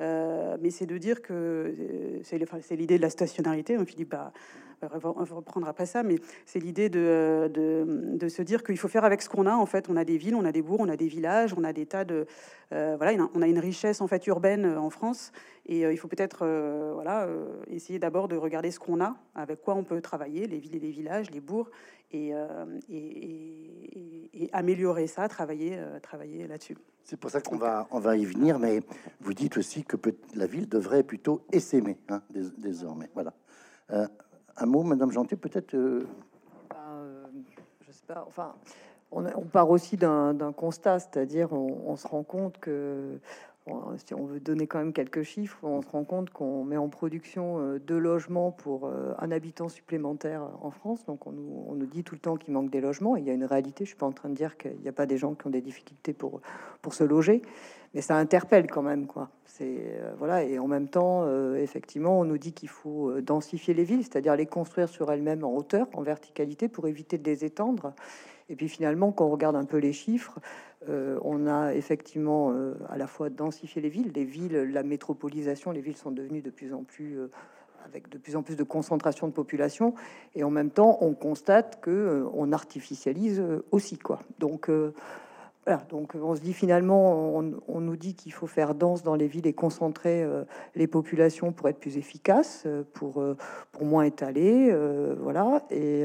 mais 0.00 0.70
c'est 0.70 0.86
de 0.86 0.98
dire 0.98 1.22
que 1.22 1.74
c'est 2.22 2.76
l'idée 2.76 2.98
de 2.98 3.02
la 3.02 3.10
stationnarité. 3.10 3.78
On 3.78 3.86
Philippe 3.86 4.10
bah, 4.10 4.32
on 4.82 5.24
va 5.24 5.34
reprendre 5.34 5.68
après 5.68 5.86
ça, 5.86 6.02
mais 6.02 6.16
c'est 6.44 6.58
l'idée 6.58 6.88
de, 6.88 7.50
de, 7.52 8.28
se 8.28 8.42
dire 8.42 8.62
qu'il 8.62 8.78
faut 8.78 8.88
faire 8.88 9.04
avec 9.04 9.22
ce 9.22 9.28
qu'on 9.28 9.46
a. 9.46 9.54
En 9.54 9.66
fait, 9.66 9.88
on 9.88 9.96
a 9.96 10.04
des 10.04 10.18
villes, 10.18 10.34
on 10.34 10.44
a 10.44 10.52
des 10.52 10.62
bourgs, 10.62 10.80
on 10.80 10.88
a 10.88 10.96
des 10.96 11.08
villages, 11.08 11.54
on 11.56 11.64
a 11.64 11.72
des 11.72 11.86
tas 11.86 12.04
de 12.04 12.26
euh, 12.72 12.96
voilà, 12.96 13.28
on 13.34 13.42
a 13.42 13.46
une 13.46 13.60
richesse 13.60 14.00
en 14.00 14.08
fait 14.08 14.26
urbaine 14.26 14.64
euh, 14.64 14.80
en 14.80 14.90
France, 14.90 15.30
et 15.66 15.86
euh, 15.86 15.92
il 15.92 15.98
faut 15.98 16.08
peut-être 16.08 16.46
voilà 16.94 17.28
essayer 17.68 17.98
d'abord 17.98 18.28
de 18.28 18.36
regarder 18.36 18.70
ce 18.70 18.80
qu'on 18.80 19.00
a, 19.00 19.16
avec 19.34 19.62
quoi 19.62 19.74
on 19.74 19.84
peut 19.84 20.00
travailler, 20.00 20.46
les 20.46 20.58
villes 20.58 20.76
et 20.76 20.80
les 20.80 20.90
villages, 20.90 21.30
les 21.30 21.40
bourgs, 21.40 21.70
et, 22.12 22.32
et, 22.88 24.50
améliorer 24.52 25.06
ça, 25.06 25.28
travailler, 25.28 25.78
travailler 26.02 26.46
là-dessus. 26.46 26.76
C'est 27.02 27.18
pour 27.18 27.30
ça 27.30 27.40
qu'on 27.40 27.56
va, 27.56 27.86
on 27.90 27.98
va 27.98 28.16
y 28.16 28.24
venir, 28.24 28.58
mais 28.58 28.80
vous 29.20 29.34
dites 29.34 29.56
aussi 29.56 29.84
que 29.84 29.96
la 30.34 30.46
ville 30.46 30.68
devrait 30.68 31.02
plutôt 31.02 31.42
essaimer 31.52 31.98
hein, 32.08 32.22
désormais. 32.58 33.10
Voilà. 33.14 33.32
Un 34.58 34.66
mot, 34.66 34.82
Madame 34.82 35.10
Gentil, 35.10 35.36
peut-être 35.36 35.74
euh, 35.74 36.06
ben, 36.70 36.76
euh, 36.90 37.24
sais 37.90 38.02
pas. 38.06 38.24
Enfin, 38.26 38.54
on, 39.10 39.22
part 39.42 39.70
aussi 39.70 39.96
d'un 39.96 40.52
constat, 40.56 40.98
c'est-à-dire 40.98 41.52
on, 41.52 41.96
se 41.96 42.06
rend 42.06 42.22
compte 42.22 42.58
que 42.58 43.18
si 44.04 44.14
on 44.14 44.24
veut 44.24 44.40
donner 44.40 44.66
quand 44.66 44.78
même 44.78 44.92
quelques 44.92 45.22
chiffres, 45.22 45.58
on 45.62 45.82
se 45.82 45.88
rend 45.88 46.04
compte 46.04 46.30
qu'on 46.30 46.64
met 46.64 46.76
en 46.76 46.88
production 46.88 47.58
euh, 47.58 47.78
deux 47.78 47.98
logements 47.98 48.52
pour 48.52 48.90
un 49.18 49.30
habitant 49.30 49.68
supplémentaire 49.68 50.42
en 50.60 50.70
France. 50.70 51.04
Donc 51.06 51.26
on 51.26 51.32
nous, 51.32 51.86
dit 51.86 52.04
tout 52.04 52.14
le 52.14 52.20
temps 52.20 52.36
qu'il 52.36 52.52
manque 52.52 52.70
des 52.70 52.80
logements. 52.80 53.16
il 53.16 53.24
y 53.24 53.30
a 53.30 53.32
une 53.32 53.44
réalité. 53.44 53.84
Je 53.84 53.90
suis 53.90 53.98
pas 53.98 54.06
en 54.06 54.12
train 54.12 54.28
de 54.28 54.34
dire 54.34 54.56
qu'il 54.56 54.78
n'y 54.80 54.88
a 54.88 54.92
pas 54.92 55.06
des 55.06 55.18
gens 55.18 55.34
qui 55.34 55.46
ont 55.46 55.50
des 55.50 55.60
difficultés 55.60 56.12
pour, 56.12 56.40
pour 56.82 56.94
se 56.94 57.04
loger 57.04 57.42
mais 57.96 58.02
ça 58.02 58.16
interpelle 58.16 58.66
quand 58.70 58.82
même, 58.82 59.06
quoi. 59.06 59.30
C'est 59.46 59.78
euh, 59.78 60.12
voilà, 60.18 60.44
et 60.44 60.58
en 60.58 60.66
même 60.66 60.86
temps, 60.86 61.22
euh, 61.24 61.56
effectivement, 61.56 62.20
on 62.20 62.24
nous 62.24 62.36
dit 62.36 62.52
qu'il 62.52 62.68
faut 62.68 63.08
euh, 63.08 63.22
densifier 63.22 63.72
les 63.72 63.84
villes, 63.84 64.02
c'est-à-dire 64.02 64.36
les 64.36 64.44
construire 64.44 64.90
sur 64.90 65.10
elles-mêmes 65.10 65.44
en 65.44 65.54
hauteur, 65.56 65.86
en 65.94 66.02
verticalité, 66.02 66.68
pour 66.68 66.88
éviter 66.88 67.16
de 67.16 67.24
les 67.24 67.46
étendre. 67.46 67.94
Et 68.48 68.56
puis 68.56 68.68
finalement, 68.68 69.12
quand 69.12 69.26
on 69.26 69.30
regarde 69.30 69.56
un 69.56 69.64
peu 69.64 69.78
les 69.78 69.92
chiffres, 69.92 70.38
on 70.88 71.46
a 71.48 71.74
effectivement 71.74 72.54
à 72.88 72.96
la 72.96 73.06
fois 73.06 73.28
densifié 73.28 73.82
les 73.82 73.88
villes, 73.88 74.12
les 74.14 74.24
villes, 74.24 74.56
la 74.72 74.84
métropolisation, 74.84 75.72
les 75.72 75.80
villes 75.80 75.96
sont 75.96 76.12
devenues 76.12 76.42
de 76.42 76.50
plus 76.50 76.72
en 76.72 76.84
plus 76.84 77.18
avec 77.84 78.08
de 78.08 78.18
plus 78.18 78.36
en 78.36 78.42
plus 78.42 78.56
de 78.56 78.64
concentration 78.64 79.28
de 79.28 79.32
population, 79.32 79.94
et 80.34 80.42
en 80.44 80.50
même 80.50 80.70
temps, 80.70 80.98
on 81.00 81.14
constate 81.14 81.80
que 81.80 82.26
on 82.34 82.52
artificialise 82.52 83.42
aussi, 83.70 83.98
quoi. 83.98 84.20
Donc 84.38 84.70
donc 85.88 86.14
on 86.14 86.34
se 86.36 86.40
dit 86.40 86.52
finalement, 86.52 87.34
on, 87.36 87.80
nous 87.80 87.96
dit 87.96 88.14
qu'il 88.14 88.32
faut 88.32 88.46
faire 88.46 88.74
danse 88.74 89.02
dans 89.02 89.16
les 89.16 89.26
villes 89.26 89.46
et 89.46 89.52
concentrer 89.52 90.22
euh, 90.22 90.44
les 90.76 90.86
populations 90.86 91.52
pour 91.52 91.68
être 91.68 91.78
plus 91.78 91.96
efficace, 91.96 92.62
euh, 92.66 92.84
pour, 92.92 93.20
euh, 93.20 93.36
pour 93.72 93.84
moins 93.84 94.04
étaler, 94.04 94.72
voilà, 95.18 95.64
et, 95.70 96.04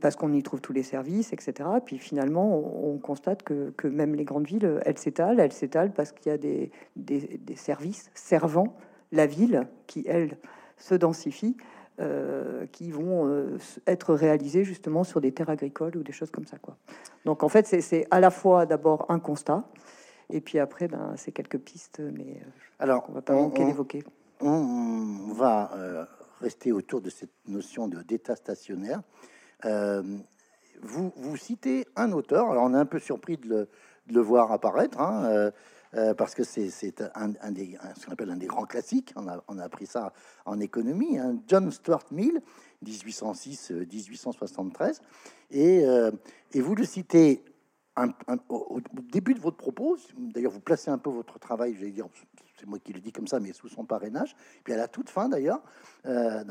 parce 0.00 0.16
qu'on 0.16 0.32
y 0.32 0.42
trouve 0.42 0.60
tous 0.60 0.72
les 0.72 0.82
services, 0.82 1.32
etc. 1.32 1.68
Puis 1.84 1.98
finalement, 1.98 2.58
on, 2.58 2.98
constate 2.98 3.42
que, 3.42 3.86
même 3.86 4.14
les 4.14 4.24
grandes 4.24 4.46
villes, 4.46 4.80
elles 4.84 4.98
s'étalent, 4.98 5.40
elles 5.40 5.52
s'étalent 5.52 5.92
parce 5.92 6.12
qu'il 6.12 6.30
y 6.30 6.34
a 6.34 6.38
des, 6.38 6.70
des, 6.96 7.40
des 7.42 7.56
services 7.56 8.10
servant 8.14 8.76
la 9.12 9.26
ville 9.26 9.66
qui, 9.86 10.04
elles, 10.06 10.36
se 10.76 10.94
densifient. 10.94 11.56
Euh, 12.00 12.66
qui 12.72 12.90
vont 12.90 13.28
euh, 13.28 13.56
être 13.86 14.14
réalisés 14.14 14.64
justement 14.64 15.04
sur 15.04 15.20
des 15.20 15.30
terres 15.30 15.50
agricoles 15.50 15.96
ou 15.96 16.02
des 16.02 16.10
choses 16.10 16.32
comme 16.32 16.44
ça. 16.44 16.58
Quoi. 16.58 16.76
Donc 17.24 17.44
en 17.44 17.48
fait, 17.48 17.68
c'est 17.68 18.08
à 18.10 18.18
la 18.18 18.32
fois 18.32 18.66
d'abord 18.66 19.06
un 19.10 19.20
constat, 19.20 19.62
et 20.28 20.40
puis 20.40 20.58
après, 20.58 20.88
ben, 20.88 21.14
c'est 21.16 21.30
quelques 21.30 21.58
pistes, 21.58 22.00
mais 22.00 22.42
euh, 22.42 22.50
Alors, 22.80 23.06
on 23.08 23.12
va 23.12 23.22
pas 23.22 23.34
manquer 23.34 23.64
d'évoquer. 23.64 24.02
On 24.40 25.32
va 25.34 25.70
rester 26.40 26.72
autour 26.72 27.00
de 27.00 27.10
cette 27.10 27.30
notion 27.46 27.86
de 27.86 28.02
d'état 28.02 28.34
stationnaire. 28.34 29.00
vous, 29.62 31.12
vous 31.14 31.36
citez 31.36 31.86
un 31.94 32.10
auteur, 32.10 32.50
alors 32.50 32.64
on 32.64 32.74
est 32.74 32.78
un 32.78 32.86
peu 32.86 32.98
surpris 32.98 33.36
de 33.36 33.48
le, 33.48 33.68
de 34.08 34.14
le 34.14 34.20
voir 34.20 34.50
apparaître, 34.50 35.00
hein, 35.00 35.52
euh, 35.96 36.14
parce 36.14 36.34
que 36.34 36.44
c'est 36.44 37.02
un, 37.14 37.50
des, 37.50 37.76
ce 37.98 38.06
qu'on 38.06 38.12
appelle 38.12 38.30
un 38.30 38.36
des 38.36 38.46
grands 38.46 38.66
classiques. 38.66 39.12
On 39.16 39.26
a, 39.28 39.42
appris 39.62 39.86
ça 39.86 40.12
en 40.44 40.60
économie. 40.60 41.18
Hein. 41.18 41.38
John 41.46 41.70
Stuart 41.70 42.04
Mill, 42.10 42.42
1806-1873. 42.84 45.00
Et, 45.50 45.84
euh, 45.84 46.10
et 46.52 46.60
vous 46.60 46.74
le 46.74 46.84
citez 46.84 47.42
au, 48.48 48.80
début 49.12 49.34
de 49.34 49.40
votre 49.40 49.56
propos. 49.56 49.96
D'ailleurs, 50.16 50.52
vous 50.52 50.60
placez 50.60 50.90
un 50.90 50.98
peu 50.98 51.10
votre 51.10 51.38
travail, 51.38 51.74
j'allais 51.78 51.92
dire, 51.92 52.06
c'est 52.58 52.66
moi 52.66 52.78
qui 52.78 52.92
le 52.92 53.00
dis 53.00 53.12
comme 53.12 53.26
ça, 53.26 53.40
mais 53.40 53.52
sous 53.52 53.68
son 53.68 53.84
parrainage. 53.84 54.34
Puis 54.64 54.72
à 54.72 54.76
la 54.76 54.88
toute 54.88 55.10
fin, 55.10 55.28
d'ailleurs, 55.28 55.62
euh, 56.06 56.44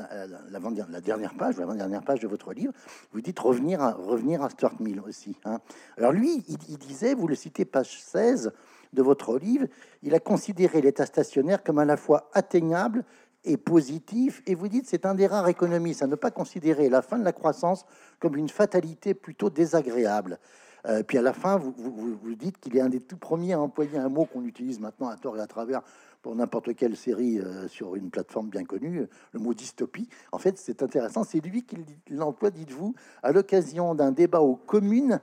la, 0.50 1.00
dernière 1.00 1.34
page, 1.34 1.56
la 1.58 1.66
dernière 1.74 2.02
page 2.02 2.20
de 2.20 2.28
votre 2.28 2.52
livre, 2.52 2.72
vous 3.12 3.20
dites 3.20 3.38
revenir 3.38 3.82
à, 3.82 3.92
revenir 3.92 4.42
à 4.42 4.50
Stuart 4.50 4.80
Mill 4.80 5.00
aussi. 5.00 5.36
Hein. 5.44 5.58
Alors 5.96 6.12
lui, 6.12 6.44
il, 6.48 6.78
disait, 6.78 7.14
vous 7.14 7.28
le 7.28 7.34
citez, 7.34 7.64
page 7.64 8.02
16, 8.02 8.52
de 8.92 9.02
votre 9.02 9.30
olive, 9.30 9.68
il 10.02 10.14
a 10.14 10.20
considéré 10.20 10.80
l'état 10.80 11.04
stationnaire 11.04 11.64
comme 11.64 11.78
à 11.78 11.84
la 11.84 11.96
fois 11.96 12.30
atteignable 12.32 13.04
et 13.44 13.56
positif, 13.56 14.42
et 14.46 14.54
vous 14.54 14.68
dites 14.68 14.86
c'est 14.86 15.04
un 15.04 15.14
des 15.14 15.26
rares 15.26 15.48
économistes 15.48 16.02
à 16.02 16.06
ne 16.06 16.14
pas 16.14 16.30
considérer 16.30 16.88
la 16.88 17.02
fin 17.02 17.18
de 17.18 17.24
la 17.24 17.32
croissance 17.32 17.84
comme 18.18 18.36
une 18.36 18.48
fatalité 18.48 19.12
plutôt 19.12 19.50
désagréable. 19.50 20.38
Euh, 20.86 21.02
puis 21.02 21.16
à 21.16 21.22
la 21.22 21.32
fin, 21.32 21.56
vous, 21.56 21.74
vous, 21.76 22.34
dites 22.34 22.58
qu'il 22.58 22.76
est 22.76 22.80
un 22.80 22.90
des 22.90 23.00
tout 23.00 23.16
premiers 23.16 23.54
à 23.54 23.60
employer 23.60 23.98
un 23.98 24.08
mot 24.08 24.26
qu'on 24.26 24.44
utilise 24.44 24.80
maintenant 24.80 25.08
à 25.08 25.16
tort 25.16 25.36
et 25.36 25.40
à 25.40 25.46
travers 25.46 25.80
pour 26.24 26.34
n'importe 26.34 26.74
quelle 26.74 26.96
série 26.96 27.38
euh, 27.38 27.68
sur 27.68 27.96
une 27.96 28.08
plateforme 28.08 28.48
bien 28.48 28.64
connue, 28.64 29.06
le 29.32 29.38
mot 29.38 29.52
dystopie. 29.52 30.08
En 30.32 30.38
fait, 30.38 30.56
c'est 30.56 30.82
intéressant, 30.82 31.22
c'est 31.22 31.38
lui 31.38 31.64
qui 31.64 31.76
l'emploie, 32.08 32.50
dites-vous, 32.50 32.94
à 33.22 33.30
l'occasion 33.30 33.94
d'un 33.94 34.10
débat 34.10 34.40
aux 34.40 34.56
communes 34.56 35.20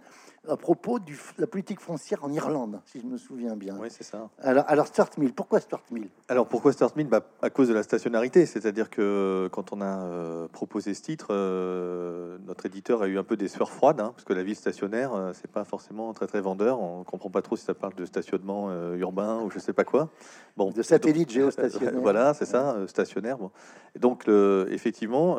à 0.48 0.58
propos 0.58 0.98
de 0.98 1.12
la 1.38 1.46
politique 1.46 1.80
foncière 1.80 2.24
en 2.24 2.32
Irlande, 2.32 2.82
si 2.86 3.00
je 3.00 3.06
me 3.06 3.18
souviens 3.18 3.56
bien. 3.56 3.78
Oui, 3.80 3.90
c'est 3.92 4.04
ça. 4.04 4.30
Alors, 4.40 4.64
alors 4.68 4.88
Stuart 4.88 5.10
Mill, 5.18 5.34
pourquoi 5.34 5.60
Stuart 5.60 5.84
Mill? 5.92 6.10
Alors 6.30 6.48
pourquoi 6.48 6.74
Stuart 6.74 6.92
Mill? 6.96 7.08
Bah, 7.08 7.24
À 7.44 7.52
cause 7.52 7.68
de 7.68 7.74
la 7.74 7.84
stationnarité, 7.84 8.48
c'est-à-dire 8.48 8.90
que 8.90 9.50
quand 9.52 9.72
on 9.72 9.82
a 9.82 10.04
euh, 10.04 10.48
proposé 10.48 10.96
ce 10.96 11.02
titre, 11.04 11.28
euh, 11.30 12.40
notre 12.48 12.66
éditeur 12.66 13.04
a 13.04 13.08
eu 13.08 13.20
un 13.20 13.24
peu 13.24 13.38
des 13.38 13.48
sueurs 13.48 13.70
froides, 13.70 14.00
hein, 14.00 14.14
parce 14.16 14.24
que 14.24 14.34
la 14.34 14.42
ville 14.42 14.56
stationnaire, 14.56 15.14
euh, 15.14 15.32
c'est 15.34 15.52
pas 15.52 15.64
forcément 15.64 16.12
très 16.14 16.26
très 16.26 16.42
vendeur. 16.42 16.82
On 16.82 17.04
comprend 17.04 17.30
pas 17.30 17.44
trop 17.44 17.56
si 17.56 17.64
ça 17.64 17.76
parle 17.76 17.94
de 17.94 18.06
stationnement 18.06 18.72
urbain 18.96 19.42
ou 19.44 19.52
je 19.52 19.60
sais 19.60 19.74
pas 19.74 19.84
quoi. 19.84 20.10
Bon, 20.58 20.72
de 20.72 20.82
satellite 20.92 21.32
géostationnaire. 21.32 21.94
voilà, 22.02 22.34
c'est 22.34 22.46
ça, 22.46 22.78
stationnaire. 22.88 23.38
Bon. 23.38 23.52
Et 23.96 24.00
donc 24.00 24.28
effectivement, 24.70 25.38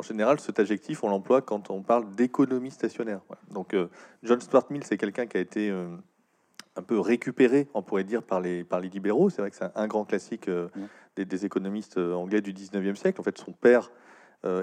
en 0.00 0.02
général, 0.02 0.40
cet 0.40 0.58
adjectif, 0.58 1.04
on 1.04 1.08
l'emploie 1.08 1.42
quand 1.42 1.70
on 1.70 1.82
parle 1.82 2.14
d'économie 2.14 2.70
stationnaire. 2.70 3.20
Donc 3.50 3.74
euh, 3.74 3.88
John 4.22 4.40
Stuart 4.40 4.66
Mill, 4.70 4.82
c'est 4.84 4.96
quelqu'un 4.96 5.26
qui 5.26 5.36
a 5.36 5.40
été 5.40 5.70
euh, 5.70 5.88
un 6.76 6.82
peu 6.82 6.98
récupéré, 6.98 7.68
on 7.74 7.82
pourrait 7.82 8.04
dire, 8.04 8.22
par 8.22 8.40
les, 8.40 8.64
par 8.64 8.80
les 8.80 8.88
libéraux. 8.88 9.30
C'est 9.30 9.42
vrai 9.42 9.50
que 9.50 9.56
c'est 9.56 9.70
un, 9.74 9.86
grand 9.86 10.04
classique 10.04 10.48
euh, 10.48 10.68
des, 11.16 11.44
économistes 11.44 11.98
anglais 11.98 12.40
du 12.40 12.52
19e 12.52 12.94
siècle. 12.94 13.20
En 13.20 13.24
fait, 13.24 13.36
son 13.38 13.52
père 13.52 13.90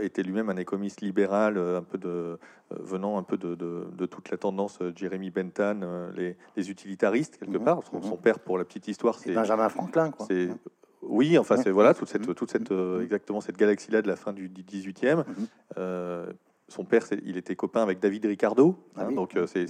était 0.02 0.24
lui-même 0.24 0.50
un 0.50 0.58
économiste 0.58 1.02
libéral, 1.02 1.58
un 1.58 1.84
peu 1.84 1.98
de, 1.98 2.40
venant 2.72 3.18
un 3.18 3.24
peu 3.24 3.38
de, 3.38 3.56
de, 3.56 4.06
toute 4.06 4.32
la 4.32 4.38
tendance 4.38 4.80
Jeremy 4.96 5.30
Bentham, 5.30 5.86
les, 6.16 6.36
les, 6.56 6.72
utilitaristes, 6.72 7.38
quelque 7.38 7.58
mhm. 7.58 7.64
part. 7.64 7.84
Son, 7.84 8.02
son, 8.02 8.18
père, 8.18 8.40
pour 8.40 8.58
la 8.58 8.66
petite 8.66 8.88
histoire, 8.88 9.20
c'est 9.20 9.34
Benjamin 9.34 9.70
Franklin. 9.70 10.12
C'est 10.28 10.50
oui, 11.04 11.38
enfin, 11.38 11.58
c'est 11.58 11.70
voilà 11.70 11.94
toute 11.94 12.10
cette, 12.10 12.36
toute 12.36 12.52
cette, 12.52 12.74
exactement 13.02 13.40
cette 13.40 13.58
galaxie-là 13.58 14.02
de 14.02 14.08
la 14.08 14.16
fin 14.16 14.34
du 14.34 14.50
18e 14.50 15.24
son 16.68 16.84
père, 16.84 17.04
il 17.26 17.38
était 17.38 17.56
copain 17.56 17.82
avec 17.82 18.00
David 18.00 18.26
Ricardo. 18.26 18.76
Ah 18.96 19.06
hein, 19.06 19.12
donc, 19.12 19.36
euh, 19.36 19.48
c'est, 19.48 19.68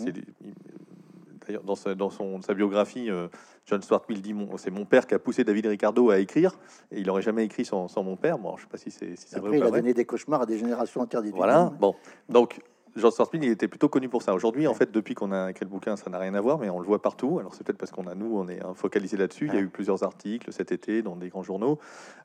d'ailleurs, 1.47 1.63
dans, 1.63 1.75
sa, 1.75 1.95
dans 1.95 2.09
son, 2.09 2.41
sa 2.41 2.53
biographie, 2.53 3.09
euh, 3.09 3.27
John 3.65 3.81
Stuart 3.81 4.03
Mill 4.09 4.21
dit 4.21 4.35
c'est 4.57 4.71
mon 4.71 4.85
père 4.85 5.07
qui 5.07 5.13
a 5.13 5.19
poussé 5.19 5.43
David 5.43 5.67
Ricardo 5.67 6.09
à 6.09 6.19
écrire, 6.19 6.51
et 6.91 6.99
il 6.99 7.07
n'aurait 7.07 7.21
jamais 7.21 7.45
écrit 7.45 7.65
sans, 7.65 7.87
mon 7.97 8.15
père. 8.15 8.37
Bon, 8.37 8.55
je 8.57 8.63
sais 8.63 8.67
pas 8.67 8.77
si 8.77 8.91
c'est, 8.91 9.39
vrai. 9.39 9.57
Il 9.57 9.63
a 9.63 9.71
donné 9.71 9.93
des 9.93 10.05
cauchemars 10.05 10.41
à 10.41 10.45
des 10.45 10.57
générations 10.57 11.01
entières 11.01 11.23
Voilà. 11.33 11.71
Bon, 11.79 11.95
donc 12.29 12.59
George 12.97 13.13
Mill, 13.31 13.43
il 13.43 13.51
était 13.51 13.67
plutôt 13.67 13.89
connu 13.89 14.09
pour 14.09 14.23
ça. 14.23 14.33
Aujourd'hui, 14.33 14.67
en 14.67 14.73
fait, 14.73 14.91
depuis 14.91 15.13
qu'on 15.13 15.31
a 15.31 15.51
écrit 15.51 15.65
le 15.65 15.69
bouquin, 15.69 15.95
ça 15.95 16.09
n'a 16.09 16.17
rien 16.17 16.33
à 16.33 16.41
voir, 16.41 16.57
mais 16.57 16.69
on 16.69 16.79
le 16.79 16.85
voit 16.85 17.01
partout. 17.01 17.37
Alors 17.39 17.53
c'est 17.53 17.63
peut-être 17.63 17.77
parce 17.77 17.91
qu'on 17.91 18.07
a 18.07 18.15
nous, 18.15 18.37
on 18.37 18.47
est 18.47 18.63
hein, 18.63 18.73
focalisé 18.73 19.17
là-dessus. 19.17 19.47
Il 19.47 19.53
y 19.53 19.57
a 19.57 19.61
eu 19.61 19.69
plusieurs 19.69 20.03
articles 20.03 20.51
cet 20.51 20.71
été 20.71 21.03
dans 21.03 21.15
des 21.15 21.29
grands 21.29 21.43
journaux, 21.43 21.77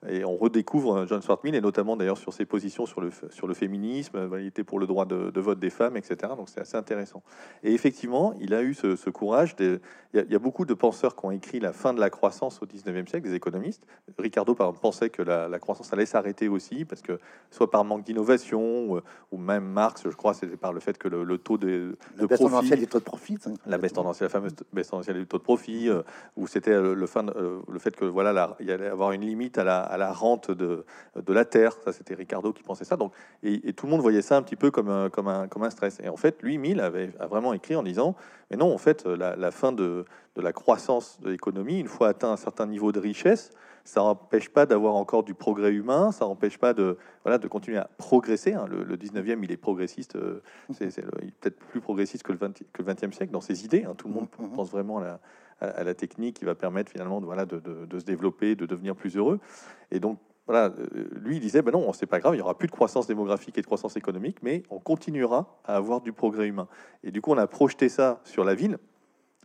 et 0.09 0.25
on 0.25 0.37
redécouvre 0.37 1.07
John 1.07 1.21
Stuart 1.21 1.41
Mill, 1.45 1.55
et 1.55 1.61
notamment 1.61 1.97
d'ailleurs 1.97 2.17
sur 2.17 2.33
ses 2.33 2.47
positions 2.47 2.87
sur 2.87 3.01
le 3.01 3.11
sur 3.31 3.47
le 3.47 3.55
féminisme. 3.55 4.17
Euh, 4.17 4.41
il 4.41 4.47
était 4.47 4.65
pour 4.65 4.79
le 4.79 4.87
droit 4.87 5.05
de, 5.05 5.41
vote 5.41 5.59
des 5.59 5.71
femmes, 5.71 5.97
etc. 5.97 6.33
Donc 6.37 6.49
c'est 6.49 6.61
assez 6.61 6.77
intéressant. 6.77 7.23
Et 7.63 7.75
effectivement, 7.75 8.35
il 8.41 8.55
a 8.55 8.63
eu 8.63 8.75
ce, 8.75 9.11
courage. 9.11 9.55
il, 9.61 9.81
y 10.15 10.35
a, 10.35 10.39
beaucoup 10.39 10.65
de 10.65 10.75
penseurs 10.75 11.17
qui 11.17 11.27
ont 11.27 11.31
écrit 11.31 11.61
la 11.61 11.73
fin 11.73 11.93
de 11.93 12.01
la 12.01 12.11
croissance 12.11 12.61
au 12.63 12.67
19e 12.67 13.09
siècle, 13.09 13.29
des 13.29 13.35
économistes. 13.35 13.87
Ricardo, 14.19 14.55
par 14.55 14.69
exemple, 14.69 14.81
pensait 14.81 15.11
que 15.11 15.23
la, 15.23 15.59
croissance 15.59 15.93
allait 15.93 16.07
s'arrêter 16.07 16.49
aussi, 16.49 16.85
parce 16.85 17.03
que 17.03 17.19
soit 17.51 17.71
par 17.71 17.85
manque 17.85 18.05
d'innovation, 18.05 19.03
ou, 19.31 19.37
même 19.37 19.65
Marx, 19.65 20.05
je 20.05 20.17
crois, 20.17 20.35
c'était 20.35 20.57
par 20.63 20.73
le 20.73 20.81
fait 20.81 20.97
que 20.97 21.09
le, 21.09 21.39
taux 21.39 21.59
de, 21.59 21.97
de 22.17 22.27
profit, 22.27 22.77
du 22.77 22.87
taux 22.87 23.01
de 23.01 23.05
profit, 23.05 23.37
la 23.67 23.77
baisse 23.77 23.93
tendancielle, 23.93 24.27
la 24.27 24.31
fameuse 24.31 24.55
baisse 24.73 24.89
tendancielle 24.89 25.19
du 25.19 25.27
taux 25.27 25.39
de 25.39 25.43
profit, 25.43 25.89
euh, 25.89 26.03
où 26.37 26.47
c'était 26.47 26.71
le, 26.71 26.95
le, 26.95 27.07
euh, 27.17 27.61
le 27.71 27.79
fait 27.79 27.95
que 27.95 28.05
voilà, 28.05 28.57
il 28.61 28.67
y 28.67 28.73
allait 28.73 28.87
avoir 28.87 29.13
une 29.13 29.23
limite 29.23 29.59
à 29.59 29.65
la, 29.65 29.81
à 29.81 29.99
la 29.99 30.13
rente 30.13 30.51
de, 30.51 30.85
de 31.17 31.33
la 31.33 31.45
terre. 31.45 31.77
Ça, 31.85 31.93
c'était 31.93 32.15
Ricardo 32.15 32.53
qui 32.53 32.63
pensait 32.63 32.85
ça. 32.85 32.97
Donc, 32.97 33.13
et, 33.43 33.73
tout 33.73 33.87
le 33.87 33.91
monde 33.91 34.01
voyait 34.01 34.23
ça 34.23 34.37
un 34.37 34.43
petit 34.43 34.57
peu 34.57 34.71
comme 34.71 34.89
un, 34.89 35.11
comme 35.11 35.29
un, 35.29 35.49
comme 35.49 35.65
un 35.65 35.71
stress. 35.71 35.99
Et 36.03 36.09
en 36.09 36.17
fait, 36.17 36.41
lui, 36.43 36.57
Mill 36.57 36.81
avait 36.81 37.11
a 37.19 37.27
vraiment 37.27 37.53
écrit 37.53 37.75
en 37.75 37.83
disant, 37.83 38.15
mais 38.51 38.57
non, 38.57 38.73
en 38.73 38.79
fait, 38.79 39.05
la, 39.05 39.35
la 39.35 39.51
fin 39.51 39.73
de, 39.73 40.05
de 40.37 40.41
la 40.41 40.53
croissance 40.53 41.19
de 41.21 41.31
l'économie, 41.31 41.81
une 41.81 41.89
fois 41.89 42.09
atteint 42.09 42.31
un 42.31 42.37
certain 42.37 42.67
niveau 42.67 42.93
de 42.93 43.01
richesse, 43.01 43.51
ça 43.85 44.01
n'empêche 44.01 44.49
pas 44.49 44.67
d'avoir 44.67 44.95
encore 44.95 45.23
du 45.23 45.35
progrès 45.35 45.73
humain, 45.73 46.13
ça 46.13 46.25
n'empêche 46.25 46.59
pas 46.59 46.73
de, 46.73 46.99
voilà, 47.25 47.39
de 47.39 47.49
continuer 47.49 47.79
à 47.79 47.89
progresser. 47.99 48.53
Hein. 48.53 48.67
Le, 48.69 48.97
19e, 48.97 49.41
il 49.43 49.51
est 49.51 49.57
progressiste, 49.57 50.17
euh, 50.17 50.43
c'est, 50.73 50.95
peut-être 51.41 51.57
plus 51.57 51.81
progressiste 51.81 52.23
que 52.23 52.33
le, 52.33 52.39
20, 52.39 52.59
que 52.73 52.83
le 52.83 52.93
20e 52.93 53.13
siècle 53.13 53.33
dans 53.33 53.41
ses 53.41 53.65
idées. 53.65 53.85
Hein. 53.85 53.95
Tout 53.97 54.09
le 54.09 54.15
monde 54.15 54.29
mm, 54.39 54.43
mm, 54.43 54.47
mm. 54.47 54.53
pense 54.53 54.71
vraiment 54.71 54.99
à 54.99 55.05
la, 55.05 55.21
à, 55.61 55.85
la, 55.85 55.95
technique 55.95 56.39
qui 56.39 56.45
va 56.45 56.55
permettre 56.55 56.91
finalement 56.91 57.21
de, 57.21 57.27
voilà, 57.27 57.45
de, 57.45 57.59
de, 57.61 57.99
se 57.99 58.05
développer, 58.05 58.55
de 58.55 58.67
devenir 58.67 58.95
plus 58.95 59.17
heureux. 59.17 59.41
Et 59.91 60.01
donc, 60.01 60.19
voilà, 60.47 60.75
euh, 60.75 61.09
lui, 61.13 61.37
il 61.37 61.41
disait, 61.41 61.63
ben 61.63 61.73
non, 61.73 61.93
c'est 61.93 62.07
pas 62.07 62.21
grave, 62.21 62.35
il 62.35 62.39
y 62.39 62.43
aura 62.43 62.57
plus 62.57 62.67
de 62.67 62.73
croissance 62.73 63.07
démographique 63.07 63.57
et 63.59 63.61
de 63.61 63.67
croissance 63.67 63.97
économique, 63.97 64.39
mais 64.43 64.63
on 64.71 64.79
continuera 64.79 65.59
à 65.65 65.77
avoir 65.77 66.01
du 66.01 66.13
progrès 66.13 66.47
humain. 66.47 66.69
Et 67.05 67.11
du 67.11 67.21
coup, 67.21 67.33
on 67.33 67.39
a 67.39 67.47
projeté 67.47 67.89
ça 67.89 68.21
sur 68.25 68.45
la 68.45 68.55
ville 68.55 68.79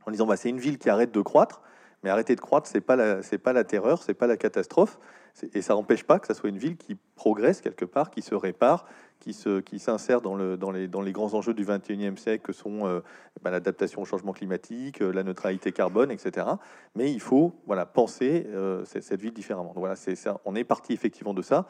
en 0.06 0.12
disant, 0.12 0.26
bah, 0.26 0.38
c'est 0.38 0.50
une 0.50 0.60
ville 0.60 0.78
qui 0.78 0.90
arrête 0.90 1.12
de 1.12 1.22
croître, 1.22 1.62
mais 2.08 2.12
arrêter 2.12 2.38
de 2.38 2.42
croître, 2.42 2.68
c'est 2.68 2.80
pas 2.80 2.96
pas 2.96 3.54
la 3.54 3.64
terreur, 3.66 4.02
c'est 4.02 4.14
pas 4.14 4.28
la 4.28 4.38
catastrophe, 4.38 4.98
et 5.54 5.62
ça 5.62 5.74
n'empêche 5.74 6.06
pas 6.06 6.20
que 6.20 6.28
ça 6.28 6.34
soit 6.34 6.48
une 6.48 6.58
ville 6.58 6.78
qui 6.78 6.96
progresse 7.16 7.60
quelque 7.60 7.84
part, 7.84 8.12
qui 8.12 8.22
se 8.22 8.34
répare, 8.34 8.86
qui 9.20 9.34
se, 9.34 9.60
qui 9.60 9.78
s'insère 9.78 10.22
dans 10.22 10.34
le, 10.34 10.56
dans 10.56 10.72
les, 10.72 10.88
dans 10.88 11.02
les 11.02 11.12
grands 11.12 11.34
enjeux 11.34 11.54
du 11.54 11.66
21e 11.66 12.16
siècle 12.16 12.46
que 12.46 12.54
sont 12.54 12.88
euh, 12.88 13.02
bah, 13.42 13.52
l'adaptation 13.52 14.02
au 14.02 14.06
changement 14.06 14.32
climatique, 14.32 15.02
euh, 15.02 15.12
la 15.12 15.24
neutralité 15.24 15.74
carbone, 15.74 16.10
etc. 16.10 16.48
Mais 16.96 17.12
il 17.12 17.20
faut, 17.20 17.54
voilà, 17.66 17.86
penser 17.86 18.48
euh, 18.54 18.86
cette 18.86 19.20
ville 19.20 19.34
différemment. 19.34 19.74
Voilà. 19.76 19.96
On 20.46 20.56
est 20.56 20.64
parti 20.64 20.94
effectivement 20.94 21.34
de 21.34 21.42
ça. 21.42 21.68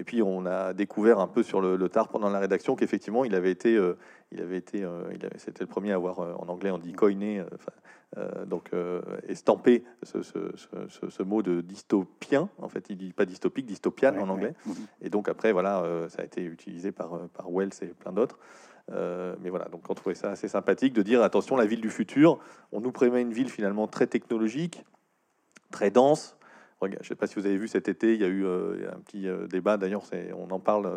Et 0.00 0.04
puis 0.04 0.22
on 0.22 0.46
a 0.46 0.72
découvert 0.72 1.20
un 1.20 1.28
peu 1.28 1.42
sur 1.42 1.60
le, 1.60 1.88
tard 1.88 2.08
pendant 2.08 2.30
la 2.30 2.40
rédaction 2.40 2.74
qu'effectivement 2.74 3.24
il 3.24 3.34
avait 3.34 3.50
été, 3.50 3.78
il 4.32 4.40
avait 4.40 4.56
été, 4.56 4.78
il 4.78 5.26
avait, 5.26 5.38
c'était 5.38 5.60
le 5.60 5.68
premier 5.68 5.92
à 5.92 5.96
avoir 5.96 6.20
en 6.20 6.48
anglais 6.48 6.70
on 6.70 6.78
dit 6.78 6.94
coiné, 6.94 7.44
euh, 8.18 8.44
donc 8.44 8.70
euh, 8.72 9.00
estampé 9.28 9.84
ce, 10.02 10.20
ce, 10.22 11.22
mot 11.22 11.42
de 11.42 11.60
dystopien. 11.60 12.48
En 12.58 12.68
fait, 12.68 12.86
il 12.90 12.96
dit 12.96 13.12
pas 13.12 13.24
dystopique, 13.24 13.66
dystopian 13.66 14.18
en 14.18 14.28
anglais. 14.28 14.54
Mhm. 14.66 14.74
Et 15.02 15.10
donc 15.10 15.28
après, 15.28 15.52
voilà, 15.52 15.82
euh, 15.82 16.08
ça 16.08 16.22
a 16.22 16.24
été 16.24 16.42
utilisé 16.42 16.90
par, 16.90 17.28
par 17.28 17.48
Wells 17.48 17.70
et 17.82 17.86
plein 17.86 18.12
d'autres. 18.12 18.38
mais 18.88 19.50
voilà, 19.50 19.66
donc 19.66 19.88
on 19.88 19.94
trouvait 19.94 20.16
ça 20.16 20.30
assez 20.30 20.48
sympathique 20.48 20.92
de 20.92 21.02
dire 21.02 21.22
attention, 21.22 21.54
la 21.56 21.66
ville 21.66 21.80
du 21.80 21.90
futur, 21.90 22.40
on 22.72 22.80
nous 22.80 22.90
prémet 22.90 23.22
une 23.22 23.32
ville 23.32 23.48
finalement 23.48 23.86
très 23.86 24.08
technologique, 24.08 24.84
très 25.70 25.92
dense, 25.92 26.36
je 26.82 26.98
ne 26.98 27.04
sais 27.04 27.14
pas 27.14 27.26
si 27.26 27.34
vous 27.34 27.46
avez 27.46 27.56
vu 27.56 27.68
cet 27.68 27.88
été, 27.88 28.14
il 28.14 28.20
y 28.20 28.24
a 28.24 28.28
eu 28.28 28.46
un 28.46 29.00
petit 29.00 29.26
débat, 29.48 29.76
d'ailleurs, 29.76 30.02
on 30.36 30.50
en 30.50 30.60
parle 30.60 30.90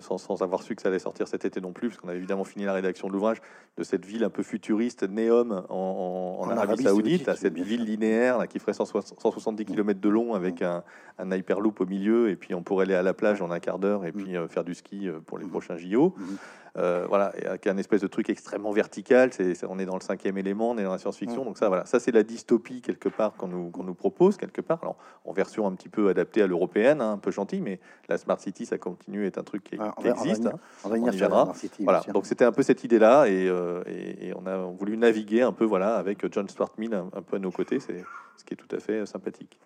sans, 0.00 0.18
sans, 0.18 0.42
avoir 0.42 0.62
su 0.62 0.74
que 0.74 0.82
ça 0.82 0.88
allait 0.88 0.98
sortir 0.98 1.26
cet 1.26 1.44
été 1.44 1.60
non 1.60 1.72
plus, 1.72 1.88
parce 1.88 2.00
qu'on 2.00 2.08
a 2.08 2.14
évidemment 2.14 2.44
fini 2.44 2.64
la 2.64 2.72
rédaction 2.72 3.08
de 3.08 3.12
l'ouvrage 3.12 3.38
de 3.76 3.82
cette 3.82 4.04
ville 4.04 4.24
un 4.24 4.30
peu 4.30 4.42
futuriste, 4.42 5.02
Neom, 5.08 5.64
en, 5.68 6.38
en, 6.40 6.48
Arabie, 6.48 6.84
Saoudite, 6.84 7.28
à 7.28 7.36
cette 7.36 7.58
ville 7.58 7.84
linéaire 7.84 8.38
là, 8.38 8.46
qui 8.46 8.58
ferait 8.58 8.74
170 8.74 9.64
km 9.64 10.00
de 10.00 10.08
long 10.08 10.34
avec 10.34 10.62
un, 10.62 10.84
un, 11.18 11.30
hyperloop 11.32 11.80
au 11.80 11.86
milieu, 11.86 12.28
et 12.28 12.36
puis 12.36 12.54
on 12.54 12.62
pourrait 12.62 12.84
aller 12.84 12.94
à 12.94 13.02
la 13.02 13.14
plage 13.14 13.42
en 13.42 13.50
un 13.50 13.60
quart 13.60 13.78
d'heure 13.78 14.04
et 14.04 14.12
puis 14.12 14.36
euh, 14.36 14.48
faire 14.48 14.64
du 14.64 14.74
ski 14.74 15.08
euh, 15.08 15.18
pour 15.24 15.38
les 15.38 15.46
prochains 15.46 15.76
JO. 15.76 16.14
Euh, 16.76 17.06
voilà, 17.08 17.32
avec 17.46 17.68
un 17.68 17.76
espèce 17.76 18.00
de 18.00 18.08
truc 18.08 18.28
extrêmement 18.28 18.72
vertical. 18.72 19.32
C'est, 19.32 19.64
on 19.64 19.78
est 19.78 19.86
dans 19.86 19.94
le 19.94 20.00
cinquième 20.00 20.36
élément, 20.38 20.70
on 20.70 20.78
est 20.78 20.82
dans 20.82 20.90
la 20.90 20.98
science-fiction. 20.98 21.44
Donc 21.44 21.56
ça, 21.56 21.68
voilà, 21.68 21.86
ça 21.86 22.00
c'est 22.00 22.10
la 22.10 22.24
dystopie 22.24 22.82
quelque 22.82 23.08
part 23.08 23.34
qu'on 23.34 23.46
nous, 23.46 23.70
qu'on 23.70 23.84
nous 23.84 23.94
propose 23.94 24.36
quelque 24.36 24.60
part. 24.60 24.80
Alors 24.82 24.96
en 25.24 25.32
version 25.32 25.68
un 25.68 25.72
petit 25.74 25.88
peu 25.88 26.08
adaptée 26.08 26.42
à 26.42 26.48
l'européenne, 26.48 27.00
hein, 27.00 27.12
un 27.12 27.18
peu 27.18 27.30
gentille, 27.30 27.60
mais 27.60 27.78
la 28.08 28.18
smart 28.18 28.40
city, 28.40 28.66
ça 28.66 28.76
continue 28.76 29.24
est 29.24 29.38
un 29.38 29.44
truc 29.44 29.62
qui, 29.62 29.76
ah, 29.78 29.94
existe. 30.04 30.48
On 30.84 30.88
va, 30.88 30.96
venir, 30.96 31.32
hein. 31.32 31.52
on 31.78 31.84
Voilà, 31.84 32.02
donc 32.12 32.26
c'était 32.26 32.44
un 32.44 32.52
peu 32.52 32.62
cette 32.62 32.82
idée-là, 32.82 33.24
euh, 33.24 33.84
et, 33.86 34.28
et, 34.28 34.34
on 34.34 34.44
a 34.46 34.56
voulu 34.58 34.96
naviguer 34.96 35.42
un 35.42 35.52
peu, 35.52 35.64
voilà, 35.64 35.94
avec 35.96 36.26
John 36.32 36.48
Stuart 36.48 36.72
Mill 36.78 36.94
un, 36.94 37.22
peu 37.22 37.36
à 37.36 37.38
nos 37.38 37.52
côtés, 37.52 37.78
c'est 37.78 38.04
ce 38.36 38.44
qui 38.44 38.54
est 38.54 38.56
tout 38.56 38.74
à 38.74 38.80
fait 38.80 39.06
sympathique. 39.06 39.60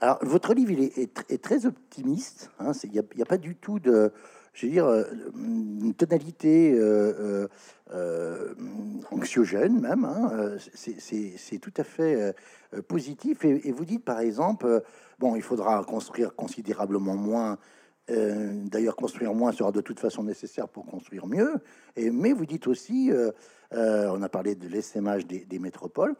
Alors, 0.00 0.18
votre 0.22 0.54
livre, 0.54 0.70
il 0.70 0.82
est, 0.82 1.42
très 1.42 1.66
optimiste. 1.66 2.50
Hein, 2.58 2.72
il 2.82 2.90
n'y 2.90 2.98
a, 2.98 3.02
a, 3.22 3.24
pas 3.24 3.38
du 3.38 3.54
tout 3.54 3.78
de, 3.78 4.12
je 4.54 4.66
veux 4.66 4.72
dire, 4.72 4.86
euh, 4.86 5.04
une 5.36 5.94
tonalité 5.94 6.72
euh, 6.72 7.48
euh, 7.92 8.54
anxiogène 9.10 9.80
même. 9.80 10.04
Hein, 10.04 10.56
c'est 10.74 11.58
tout 11.58 11.74
à 11.76 11.84
fait 11.84 12.34
positif. 12.88 13.44
Et, 13.44 13.72
vous 13.72 13.84
dites, 13.84 14.04
par 14.04 14.20
exemple, 14.20 14.82
bon, 15.18 15.36
il 15.36 15.42
faudra 15.42 15.84
construire 15.84 16.34
considérablement 16.34 17.16
moins. 17.16 17.58
D'ailleurs, 18.08 18.96
construire 18.96 19.34
moins 19.34 19.52
sera 19.52 19.72
de 19.72 19.80
toute 19.80 19.98
façon 19.98 20.22
nécessaire 20.22 20.68
pour 20.68 20.86
construire 20.86 21.26
mieux. 21.26 21.54
Et, 21.96 22.10
mais 22.10 22.32
vous 22.32 22.46
dites 22.46 22.66
aussi, 22.68 23.10
on 23.72 24.22
a 24.22 24.28
parlé 24.28 24.54
de 24.54 24.68
l'essaimage 24.68 25.26
des, 25.26 25.44
des 25.44 25.58
métropoles, 25.58 26.14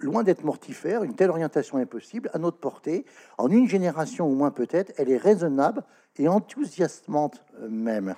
loin 0.00 0.22
d'être 0.22 0.44
mortifère, 0.44 1.04
une 1.04 1.14
telle 1.14 1.30
orientation 1.30 1.78
est 1.78 1.86
possible 1.86 2.30
à 2.32 2.38
notre 2.38 2.58
portée. 2.58 3.04
En 3.38 3.48
une 3.48 3.68
génération 3.68 4.26
au 4.26 4.34
moins 4.34 4.50
peut-être, 4.50 4.92
elle 4.96 5.10
est 5.10 5.16
raisonnable 5.16 5.82
et 6.16 6.28
enthousiasmante 6.28 7.44
euh, 7.60 7.68
même. 7.68 8.14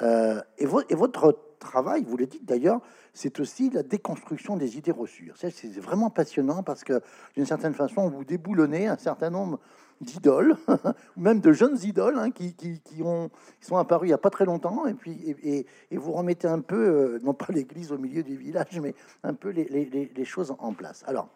Euh, 0.00 0.40
et, 0.58 0.64
et, 0.64 0.94
votre 0.94 1.38
travail, 1.58 2.04
vous 2.06 2.16
le 2.16 2.26
dites 2.26 2.44
d'ailleurs, 2.44 2.80
c'est 3.12 3.40
aussi 3.40 3.70
la 3.70 3.82
déconstruction 3.82 4.56
des 4.56 4.78
idées 4.78 4.90
reçues. 4.92 5.32
C'est 5.36 5.78
vraiment 5.78 6.10
passionnant 6.10 6.62
parce 6.62 6.82
que 6.82 7.00
d'une 7.34 7.46
certaine 7.46 7.74
façon, 7.74 8.08
vous 8.08 8.24
déboulonnez 8.24 8.88
un 8.88 8.96
certain 8.96 9.30
nombre 9.30 9.60
d'idoles, 10.02 10.56
même 11.16 11.40
de 11.40 11.52
jeunes 11.52 11.78
idoles 11.82 12.18
hein, 12.18 12.30
qui, 12.30 12.54
qui, 12.54 12.80
qui, 12.80 13.02
ont, 13.02 13.30
qui 13.60 13.66
sont 13.66 13.76
apparues 13.76 14.06
il 14.06 14.10
n'y 14.10 14.14
a 14.14 14.18
pas 14.18 14.30
très 14.30 14.44
longtemps, 14.44 14.86
et 14.86 14.94
puis 14.94 15.36
et, 15.42 15.66
et, 15.90 15.96
vous 15.96 16.12
remettez 16.12 16.48
un 16.48 16.60
peu, 16.60 16.76
euh, 16.76 17.18
non 17.22 17.34
pas 17.34 17.46
l'église 17.50 17.92
au 17.92 17.98
milieu 17.98 18.22
du 18.22 18.36
village, 18.36 18.80
mais 18.80 18.94
un 19.22 19.34
peu 19.34 19.50
les, 19.50 19.64
les, 19.64 20.12
les 20.14 20.24
choses 20.24 20.54
en 20.58 20.72
place. 20.72 21.02
Alors, 21.06 21.28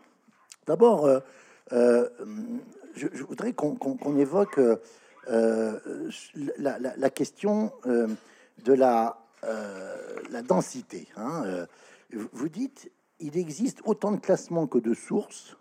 d'abord, 0.67 1.09
je, 1.71 2.07
je, 2.95 3.23
voudrais 3.25 3.53
qu'on 3.53 4.17
évoque 4.19 4.59
euh, 5.29 6.09
la, 6.59 7.11
question 7.11 7.73
euh, 7.87 8.07
de 8.65 8.73
la, 8.73 9.19
euh, 9.45 9.97
la 10.31 10.43
densité. 10.43 11.09
Hein, 11.17 11.67
vous 12.13 12.49
dites, 12.49 12.93
il 13.19 13.37
existe 13.37 13.81
autant 13.85 14.13
de 14.13 14.21
classements 14.21 14.67
que 14.67 14.79
de 14.79 14.95
sources 14.95 15.57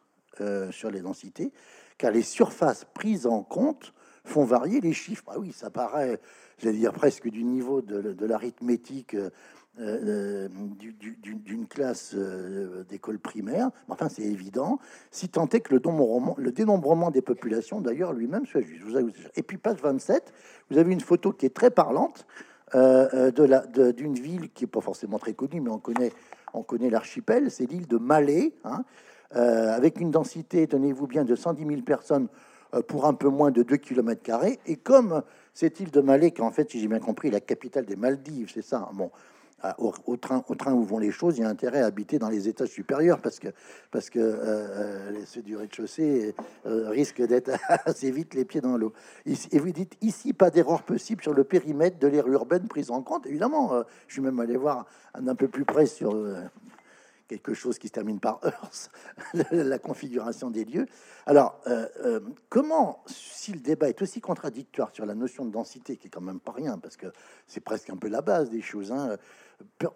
sur 0.72 0.92
les 0.92 1.00
densités, 1.00 1.52
car 1.98 2.12
les 2.12 2.22
surfaces 2.22 2.86
prises 2.94 3.28
en 3.28 3.44
compte 3.44 3.94
font 4.24 4.44
varier 4.44 4.82
les 4.82 4.94
chiffres. 4.94 5.24
Ah 5.28 5.40
oui, 5.40 5.52
ça 5.52 5.70
paraît, 5.70 6.20
j'allais 6.58 6.78
dire 6.78 6.94
presque 6.94 7.30
du 7.30 7.44
niveau 7.44 7.82
de, 7.82 8.26
l'arithmétique 8.26 9.16
euh, 9.80 10.48
d'une 11.20 11.68
classe 11.68 12.14
euh, 12.16 12.84
d'école 12.86 13.20
primaire, 13.20 13.70
enfin 13.90 14.10
c'est 14.10 14.24
évident, 14.24 14.80
si 15.12 15.30
tant 15.30 15.48
est 15.50 15.60
que 15.60 15.76
le, 15.76 16.52
dénombrement 16.52 17.12
des 17.12 17.22
populations 17.22 17.82
d'ailleurs 17.82 18.14
lui-même 18.14 18.46
soit 18.46 18.62
juste. 18.62 18.86
Et 19.36 19.44
puis 19.44 19.58
page 19.58 19.82
27, 19.82 20.34
vous 20.70 20.78
avez 20.78 20.94
une 20.94 21.02
photo 21.02 21.34
qui 21.34 21.46
est 21.46 21.54
très 21.54 21.72
parlante 21.72 22.26
euh, 22.74 23.32
d'une 23.92 24.16
ville 24.16 24.50
qui 24.50 24.64
est 24.64 24.68
pas 24.68 24.82
forcément 24.82 25.20
très 25.20 25.34
connue, 25.34 25.62
mais 25.62 25.70
on 25.70 25.80
connaît, 25.80 26.12
on 26.54 26.64
connaît 26.64 26.90
l'archipel, 26.90 27.52
c'est 27.52 27.66
l'île 27.66 27.88
de 27.88 27.98
Malais, 27.98 28.54
hein, 28.64 28.86
avec 29.32 30.00
une 30.00 30.12
densité, 30.12 30.68
tenez-vous 30.68 31.08
bien, 31.08 31.26
de 31.26 31.36
110 31.36 31.66
000 31.66 31.82
personnes 31.82 32.28
pour 32.88 33.06
un 33.06 33.14
peu 33.14 33.30
moins 33.30 33.52
de 33.52 33.64
2 33.64 33.78
km. 33.78 34.22
Et 34.66 34.76
comme 34.76 35.24
cette 35.54 35.80
île 35.80 35.92
de 35.92 36.28
qui 36.30 36.42
en 36.42 36.52
fait, 36.52 36.70
si 36.70 36.80
j'ai 36.80 36.88
bien 36.88 37.00
compris, 37.00 37.32
la 37.32 37.40
capitale 37.40 37.86
des 37.86 37.96
Maldives, 37.96 38.52
c'est 38.54 38.62
ça, 38.62 38.90
bon, 38.94 39.10
au, 39.78 40.18
train, 40.18 40.44
au 40.48 40.56
train 40.56 40.74
où 40.74 40.84
vont 40.84 41.00
les 41.00 41.12
choses, 41.12 41.38
il 41.38 41.42
y 41.42 41.44
a 41.44 41.50
intérêt 41.50 41.82
à 41.82 41.86
habiter 41.86 42.20
dans 42.20 42.30
les 42.30 42.48
étages 42.48 42.70
supérieurs 42.70 43.20
parce 43.20 43.40
que, 43.40 43.48
parce 43.92 44.10
que 44.10 44.20
euh, 44.20 45.26
ceux 45.26 45.42
du 45.42 45.56
rez-de-chaussée 45.56 46.36
risquent 46.66 47.26
d'être 47.26 47.52
assez 47.86 48.12
vite 48.12 48.34
les 48.34 48.46
pieds 48.46 48.62
dans 48.62 48.78
l'eau. 48.78 48.94
Et 49.26 49.60
vous 49.60 49.72
dites 49.72 49.96
ici, 50.02 50.34
pas 50.34 50.50
d'erreur 50.50 50.84
possible 50.84 51.22
sur 51.22 51.34
le 51.34 51.44
périmètre 51.44 51.98
de 52.00 52.08
l'aire 52.08 52.28
urbaine 52.28 52.68
prise 52.68 52.92
en 52.92 53.02
compte. 53.02 53.26
Évidemment, 53.26 53.72
je 54.08 54.14
suis 54.14 54.22
même 54.22 54.40
allé 54.40 54.58
voir 54.58 54.86
un 55.14 55.36
peu 55.36 55.48
plus 55.48 55.66
près 55.66 55.86
sur 55.86 56.14
quelque 57.28 57.54
chose 57.54 57.80
qui 57.80 57.88
se 57.88 57.94
termine 57.94 58.20
par 58.20 58.40
Earth, 58.44 58.92
la 59.52 59.80
configuration 59.80 60.50
des 60.50 60.66
lieux. 60.66 60.86
Alors, 61.26 61.60
euh, 61.68 61.88
euh, 62.04 62.20
comment, 62.50 63.04
si 63.08 63.54
le 63.54 63.60
débat 63.60 63.90
est 63.90 64.02
aussi 64.02 64.22
contradictoire 64.22 64.92
sur 64.94 65.06
la 65.06 65.16
notion 65.16 65.46
de 65.46 65.52
densité, 65.52 65.98
qui 65.98 66.08
est 66.08 66.10
quand 66.10 66.22
même 66.22 66.40
pas 66.40 66.52
rien, 66.52 66.78
parce 66.78 66.98
que 66.98 67.08
c'est 67.48 67.62
presque 67.62 67.90
un 67.90 67.98
peu 67.98 68.08
la 68.08 68.22
base 68.22 68.50
des 68.50 68.62
choses, 68.62 68.92
hein, 68.92 69.18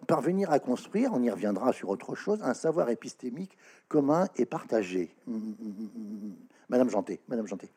parvenir 0.06 0.50
à 0.50 0.58
construire, 0.58 1.10
on 1.12 1.22
y 1.22 1.30
reviendra 1.30 1.72
sur 1.72 1.88
autre 1.90 2.14
chose, 2.14 2.42
un 2.42 2.54
savoir 2.54 2.88
épistémique 2.90 3.56
commun 3.88 4.28
et 4.36 4.46
partagé. 4.46 5.14
Madame 6.68 6.90
Janté, 6.90 7.20
Madame 7.28 7.46
Janté. 7.46 7.70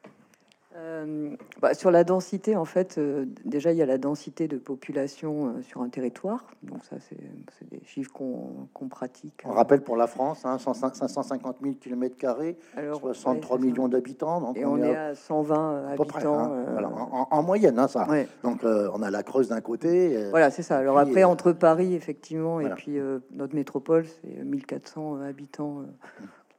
Euh, 0.75 1.35
bah, 1.61 1.73
sur 1.73 1.91
la 1.91 2.03
densité, 2.03 2.55
en 2.55 2.65
fait, 2.65 2.97
euh, 2.97 3.25
déjà 3.45 3.71
il 3.71 3.77
y 3.77 3.81
a 3.81 3.85
la 3.85 3.99
densité 3.99 4.47
de 4.47 4.57
population 4.57 5.47
euh, 5.47 5.61
sur 5.61 5.81
un 5.81 5.89
territoire. 5.89 6.45
Donc 6.63 6.83
ça, 6.83 6.95
c'est 6.99 7.69
des 7.69 7.81
chiffres 7.85 8.11
qu'on 8.11 8.87
pratique. 8.87 9.43
On 9.45 9.51
rappelle 9.51 9.81
pour 9.81 9.97
la 9.97 10.07
France, 10.07 10.45
hein, 10.45 10.57
550 10.57 11.57
000 11.61 11.75
km 11.79 12.17
carrés, 12.17 12.57
63 12.75 13.59
millions 13.59 13.87
d'habitants. 13.87 14.53
Et 14.55 14.65
on, 14.65 14.77
est, 14.77 14.95
à 14.95 15.15
120 15.15 15.87
habitants. 15.89 16.39
Hein. 16.39 17.27
en, 17.29 17.43
moyenne, 17.43 17.77
hein, 17.77 17.87
ça. 17.87 18.07
Donc 18.43 18.61
on 18.63 19.01
a 19.01 19.11
la 19.11 19.23
Creuse 19.23 19.49
d'un 19.49 19.61
côté. 19.61 20.29
voilà, 20.31 20.49
c'est 20.49 20.63
ça. 20.63 20.77
Alors 20.77 20.97
après, 20.97 21.23
entre 21.23 21.51
Paris, 21.51 21.93
effectivement, 21.93 22.59
et 22.59 22.69
puis 22.69 22.97
notre 23.31 23.55
métropole, 23.55 24.05
c'est 24.05 24.43
1400 24.43 25.21
habitants. 25.21 25.83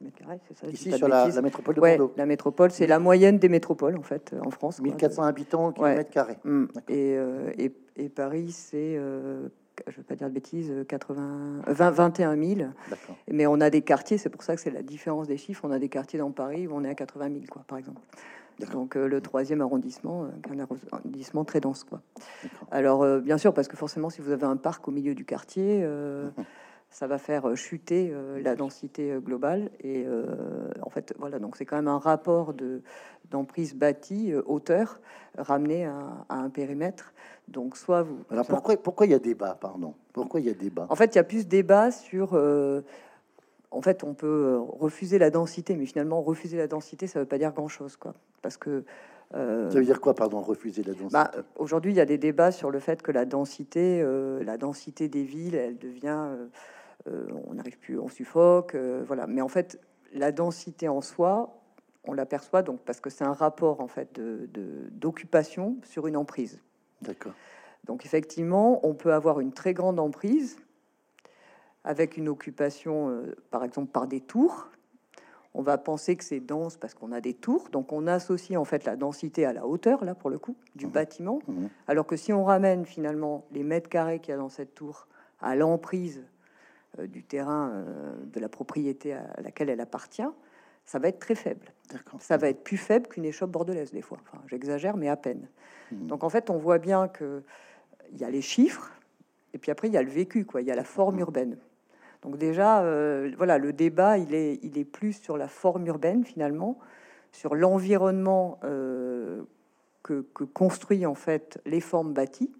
Mmh. 0.01 0.69
Ici, 0.73 0.93
sur 0.93 1.09
la, 1.09 1.27
métropole 1.43 1.75
de 1.75 1.81
Bordeaux. 1.81 2.13
La 2.17 2.27
métropole, 2.27 2.71
c'est 2.71 2.87
la 2.87 2.99
moyenne 2.99 3.39
des 3.39 3.49
métropoles, 3.49 3.97
en 3.97 4.03
fait, 4.03 4.35
en 4.45 4.51
France. 4.51 4.81
1400 4.81 5.23
habitants 5.23 5.69
au 5.69 5.73
kilomètre 5.73 6.11
carré. 6.11 6.37
Mm. 6.45 6.65
Euh, 6.91 7.53
et, 7.59 7.73
et, 7.97 8.09
Paris, 8.09 8.51
c'est, 8.51 8.97
euh, 8.97 9.49
je 9.87 9.93
ne 9.93 9.97
veux 9.99 10.03
pas 10.03 10.17
dire 10.17 10.29
de 10.29 10.35
bêtises, 10.35 10.73
80, 10.89 11.63
20, 11.67 11.91
21 11.91 12.37
000. 12.37 12.71
Mais 13.31 13.47
on 13.47 13.61
a 13.61 13.71
des 13.71 13.83
quartiers, 13.83 14.19
c'est 14.19 14.31
pour 14.31 14.43
ça 14.43 14.55
que 14.55 14.61
c'est 14.61 14.71
la 14.71 14.83
différence 14.83 15.29
des 15.29 15.37
chiffres. 15.37 15.65
On 15.65 15.71
a 15.71 15.79
des 15.79 15.89
quartiers 15.89 16.19
dans 16.19 16.31
Paris 16.31 16.67
où 16.67 16.73
on 16.75 16.85
est 16.85 16.91
à 16.91 16.95
80 16.95 17.29
000, 17.29 17.41
quoi, 17.51 17.65
par 17.67 17.79
exemple. 17.79 18.01
Donc 18.73 18.97
euh, 18.97 19.09
le 19.09 19.21
troisième 19.21 19.63
arrondissement, 19.63 20.29
un 20.49 20.61
arrondissement 20.61 21.45
très 21.45 21.59
dense, 21.59 21.83
quoi. 21.83 22.03
Alors 22.71 23.05
bien 23.21 23.37
sûr, 23.37 23.53
parce 23.53 23.67
que 23.67 23.77
forcément, 23.77 24.11
si 24.11 24.21
vous 24.21 24.31
avez 24.31 24.47
un 24.47 24.57
parc 24.57 24.87
au 24.87 24.91
milieu 24.91 25.15
du 25.15 25.25
quartier. 25.25 25.85
Ça 26.95 27.09
va 27.09 27.19
faire 27.19 27.49
euh, 27.49 27.57
chuter 27.57 28.13
euh, 28.13 28.41
la 28.41 28.55
densité 28.55 29.11
euh, 29.11 29.19
globale. 29.19 29.69
Et 29.83 30.07
en 30.81 30.91
fait, 30.91 31.13
voilà, 31.19 31.41
donc 31.41 31.57
c'est 31.57 31.65
quand 31.65 31.75
même 31.75 31.89
un 31.89 31.99
rapport 31.99 32.55
de 32.55 32.83
d'emprise 33.31 33.75
bâtie 33.75 34.33
hauteur 34.47 35.01
ramené 35.37 35.87
à, 35.87 36.25
un 36.29 36.51
périmètre. 36.51 37.13
Donc 37.49 37.77
soit 37.77 38.03
vous. 38.03 38.19
Alors 38.31 38.47
pourquoi 38.47 38.77
pourquoi 38.77 39.07
il 39.07 39.13
y 39.13 39.15
a 39.15 39.19
débat, 39.19 39.59
pardon? 39.61 39.95
Pourquoi 40.13 40.39
il 40.39 40.47
y 40.47 40.51
a 40.51 40.55
débat? 40.55 40.87
En 40.89 40.95
fait, 40.95 41.15
il 41.15 41.17
y 41.17 41.19
a 41.19 41.25
plus 41.25 41.49
débat 41.49 41.91
sur. 41.91 42.35
en 42.35 43.83
fait, 43.83 44.05
on 44.05 44.15
peut 44.15 44.57
refuser 44.79 45.19
la 45.19 45.31
densité, 45.31 45.75
mais 45.75 45.87
finalement, 45.87 46.23
refuser 46.23 46.57
la 46.57 46.69
densité, 46.69 47.09
ça 47.09 47.19
veut 47.19 47.27
pas 47.27 47.39
dire 47.39 47.53
grand-chose, 47.53 47.97
quoi. 47.97 48.15
Parce 48.41 48.57
que 48.57 48.85
ça 49.33 49.39
veut 49.41 49.85
dire 49.85 50.01
quoi, 50.01 50.15
pardon, 50.15 50.41
refuser 50.43 50.85
la 50.85 50.93
densité? 50.93 51.13
bah, 51.13 51.33
Aujourd'hui, 51.57 51.91
il 51.91 51.97
y 51.97 52.01
a 52.01 52.07
des 52.07 52.19
débats 52.19 52.53
sur 52.53 52.71
le 52.71 52.79
fait 52.79 53.03
que 53.03 53.11
la 53.11 53.25
densité, 53.25 54.07
la 54.43 54.59
densité 54.59 55.09
des 55.09 55.25
villes, 55.25 55.57
elle 55.57 55.79
devient 55.79 56.29
euh, 56.29 56.47
on 57.07 57.55
n'arrive 57.55 57.79
plus, 57.79 57.99
on 57.99 58.09
suffoque, 58.09 58.75
euh, 58.75 59.05
voilà. 59.07 59.27
Mais 59.27 59.41
en 59.41 59.49
fait, 59.49 59.81
la 60.13 60.33
densité 60.33 60.89
en 60.89 61.01
soi, 61.01 61.61
on 62.05 62.13
l'aperçoit 62.13 62.63
donc 62.63 62.81
parce 62.81 63.01
que 63.01 63.11
c'est 63.11 63.25
un 63.25 63.33
rapport 63.33 63.81
en 63.81 63.89
fait 63.89 64.15
de 64.15 64.49
d'occupation 64.91 65.77
sur 65.83 66.07
une 66.07 66.17
emprise. 66.17 66.61
D'accord. 67.03 67.33
Donc 67.85 68.07
effectivement, 68.07 68.87
on 68.87 68.95
peut 68.95 69.13
avoir 69.13 69.41
une 69.41 69.53
très 69.53 69.75
grande 69.75 70.01
emprise 70.01 70.57
avec 71.85 72.17
une 72.17 72.29
occupation, 72.29 73.11
euh, 73.11 73.35
par 73.51 73.65
exemple 73.65 73.91
par 73.93 74.07
des 74.07 74.21
tours. 74.21 74.69
On 75.57 75.63
va 75.63 75.79
penser 75.79 76.17
que 76.17 76.25
c'est 76.25 76.41
dense 76.41 76.77
parce 76.77 76.95
qu'on 76.95 77.13
a 77.13 77.21
des 77.21 77.35
tours, 77.35 77.69
donc 77.71 77.93
on 77.93 78.09
associe 78.09 78.59
en 78.59 78.65
fait 78.65 78.85
la 78.85 78.97
densité 78.97 79.45
à 79.45 79.53
la 79.53 79.67
hauteur 79.67 80.05
là 80.05 80.15
pour 80.15 80.29
le 80.29 80.39
coup 80.39 80.57
du 80.75 80.87
mmh. 80.87 80.91
bâtiment, 80.91 81.39
mmh. 81.47 81.67
alors 81.87 82.07
que 82.07 82.17
si 82.17 82.33
on 82.33 82.45
ramène 82.45 82.85
finalement 82.85 83.45
les 83.53 83.63
mètres 83.63 83.89
carrés 83.89 84.19
qu'il 84.19 84.33
y 84.33 84.35
a 84.35 84.39
dans 84.39 84.49
cette 84.49 84.75
tour 84.75 85.07
à 85.41 85.55
l'emprise 85.55 86.25
euh, 86.25 86.34
du 87.03 87.23
terrain 87.23 87.71
euh, 87.71 88.15
de 88.33 88.41
la 88.41 88.49
propriété 88.49 89.15
à 89.15 89.41
laquelle 89.43 89.71
elle 89.71 89.81
appartient, 89.81 90.23
ça 90.85 90.99
va 90.99 91.09
être 91.09 91.19
très 91.19 91.35
faible. 91.35 91.73
Ça 92.19 92.37
va 92.37 92.49
être 92.49 92.63
plus 92.63 92.77
faible 92.77 93.09
qu'une 93.09 93.25
échoppe 93.25 93.51
bordelaise 93.51 93.93
des 93.93 94.03
fois. 94.03 94.19
Enfin, 94.23 94.43
j'exagère, 94.49 94.97
mais 94.97 95.09
à 95.09 95.17
peine. 95.17 95.49
Hmm. 95.91 96.07
Donc 96.07 96.25
en 96.25 96.29
fait, 96.29 96.51
on 96.51 96.59
voit 96.59 96.79
bien 96.79 97.09
que 97.09 97.43
il 98.13 98.19
y 98.19 98.25
a 98.25 98.31
les 98.31 98.43
chiffres, 98.43 98.93
et 99.55 99.59
puis 99.59 99.71
après 99.71 99.89
il 99.89 99.95
y 99.95 99.97
a 99.97 100.03
le 100.03 100.11
vécu, 100.11 100.45
quoi. 100.45 100.61
Il 100.61 100.67
y 100.67 100.71
a 100.71 100.77
la 100.77 100.85
forme 100.85 101.17
hmm. 101.17 101.21
urbaine. 101.21 101.57
Donc 102.23 102.39
déjà, 102.39 102.83
euh, 102.83 103.33
voilà, 103.37 103.59
le 103.59 103.73
débat, 103.73 104.19
il 104.19 104.35
est, 104.35 104.59
il 104.63 104.79
est 104.79 104.85
plus 104.85 105.15
sur 105.15 105.37
la 105.37 105.49
forme 105.49 105.87
urbaine 105.87 106.25
finalement, 106.25 106.79
sur 107.33 107.55
l'environnement 107.55 108.59
que, 108.63 110.21
que, 110.35 110.45
construit 110.45 111.05
en 111.05 111.15
fait 111.15 111.61
les 111.67 111.81
formes 111.81 112.13
bâties, 112.13 112.53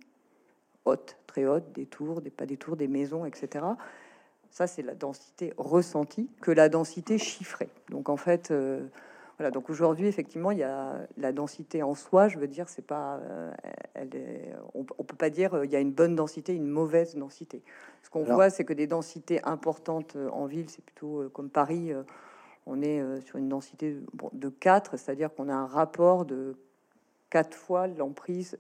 hautes, 0.85 1.17
très 1.27 1.47
hautes, 1.47 1.73
des 1.73 1.87
tours, 1.87 2.21
des 2.21 2.31
pas 2.31 2.47
des 2.47 2.57
tours, 2.57 2.77
des 2.77 2.89
maisons, 2.89 3.25
etc. 3.25 3.65
Ça, 4.55 4.69
c'est 4.69 4.83
la 4.83 4.95
densité 4.95 5.53
ressentie 5.57 6.31
que 6.41 6.53
la 6.53 6.69
densité 6.69 7.19
chiffrée. 7.19 7.71
Donc, 7.89 8.09
en 8.09 8.17
fait, 8.17 8.53
euh, 8.53 8.87
voilà. 9.37 9.51
Donc 9.51 9.69
aujourd'hui, 9.69 10.07
effectivement, 10.07 10.53
il 10.53 10.59
y 10.59 10.63
a 10.63 11.09
la 11.17 11.33
densité 11.33 11.83
en 11.83 11.97
soi. 11.97 12.29
Je 12.29 12.39
veux 12.39 12.47
dire, 12.47 12.69
c'est 12.69 12.87
pas, 12.87 13.17
euh, 13.17 13.53
elle 13.95 14.15
est, 14.15 14.55
on, 14.75 14.85
peut 14.85 15.17
pas 15.17 15.29
dire 15.29 15.55
euh, 15.55 15.65
il 15.65 15.73
y 15.73 15.77
a 15.77 15.81
une 15.81 15.91
bonne 15.91 16.15
densité, 16.15 16.55
une 16.55 16.69
mauvaise 16.69 17.17
densité. 17.17 17.65
Ce 18.05 18.11
qu'on 18.11 18.23
voit, 18.23 18.49
c'est 18.49 18.65
que 18.65 18.73
des 18.73 18.87
densités 18.87 19.43
importantes 19.43 20.17
en 20.31 20.47
ville, 20.47 20.71
c'est 20.71 20.85
plutôt 20.85 21.29
comme 21.31 21.51
Paris. 21.51 21.93
on 22.67 22.81
est 22.81 23.03
sur 23.23 23.39
une 23.39 23.49
densité 23.49 23.97
de 24.33 24.49
4, 24.49 24.97
c'est-à-dire 24.97 25.35
qu'on 25.35 25.49
a 25.49 25.55
un 25.55 25.67
rapport 25.67 26.25
de 26.25 26.55
4 27.31 27.57
fois 27.57 27.89
l'emprise 27.89 28.57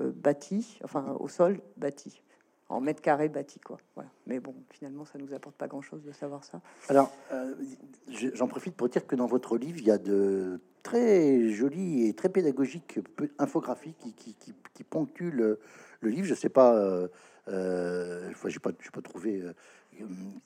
bâtie, 0.00 0.80
enfin 0.82 1.14
au 1.20 1.28
sol 1.28 1.60
bâti 1.76 2.22
en 2.72 2.80
mètres 2.80 3.02
carrés 3.02 3.28
bâti, 3.28 3.60
quoi. 3.60 3.78
Mais 4.26 4.40
bon, 4.40 4.54
finalement, 4.70 5.04
ça 5.04 5.18
nous 5.18 5.34
apporte 5.34 5.56
pas 5.56 5.68
grand-chose 5.68 6.02
de 6.02 6.12
savoir 6.12 6.42
ça. 6.44 6.60
Alors, 6.88 7.12
euh, 7.32 7.54
j'en 8.08 8.48
profite 8.48 8.74
pour 8.74 8.88
dire 8.88 9.06
que 9.06 9.14
dans 9.14 9.26
votre 9.26 9.58
livre, 9.58 9.78
il 9.78 9.86
y 9.86 9.90
a 9.90 9.98
de 9.98 10.60
très 10.82 11.50
jolis 11.50 12.08
et 12.08 12.14
très 12.14 12.28
pédagogiques 12.28 12.98
infographies 13.38 13.94
qui, 13.94 14.34
qui, 14.72 14.84
ponctuent 14.84 15.30
le, 15.30 15.60
livre. 16.02 16.26
Je 16.26 16.34
sais 16.34 16.48
pas, 16.48 16.74
euh, 16.74 17.08
euh, 17.48 18.30
je 18.42 18.48
n'ai 18.48 18.58
pas, 18.58 18.72
pas 18.72 19.02
trouvé 19.02 19.40
euh, 19.40 19.52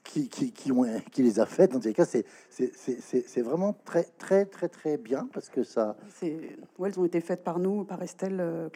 qui, 0.04 0.28
qui, 0.28 0.52
qui, 0.52 0.72
ont, 0.72 0.84
qui 1.10 1.22
les 1.22 1.40
a 1.40 1.46
faites. 1.46 1.72
Dans 1.72 1.80
tous 1.80 1.88
les 1.88 1.94
cas, 1.94 2.04
c'est 2.04 3.42
vraiment 3.42 3.74
très, 3.84 4.04
très, 4.18 4.44
très, 4.44 4.68
très 4.68 4.96
bien 4.96 5.28
parce 5.32 5.48
que 5.48 5.62
ça. 5.62 5.96
Ouais, 6.22 6.88
elles 6.88 7.00
ont 7.00 7.04
été 7.04 7.20
faites 7.20 7.42
par 7.42 7.58
nous, 7.58 7.84
par 7.84 8.02
Estelle 8.02 8.40
euh, 8.40 8.68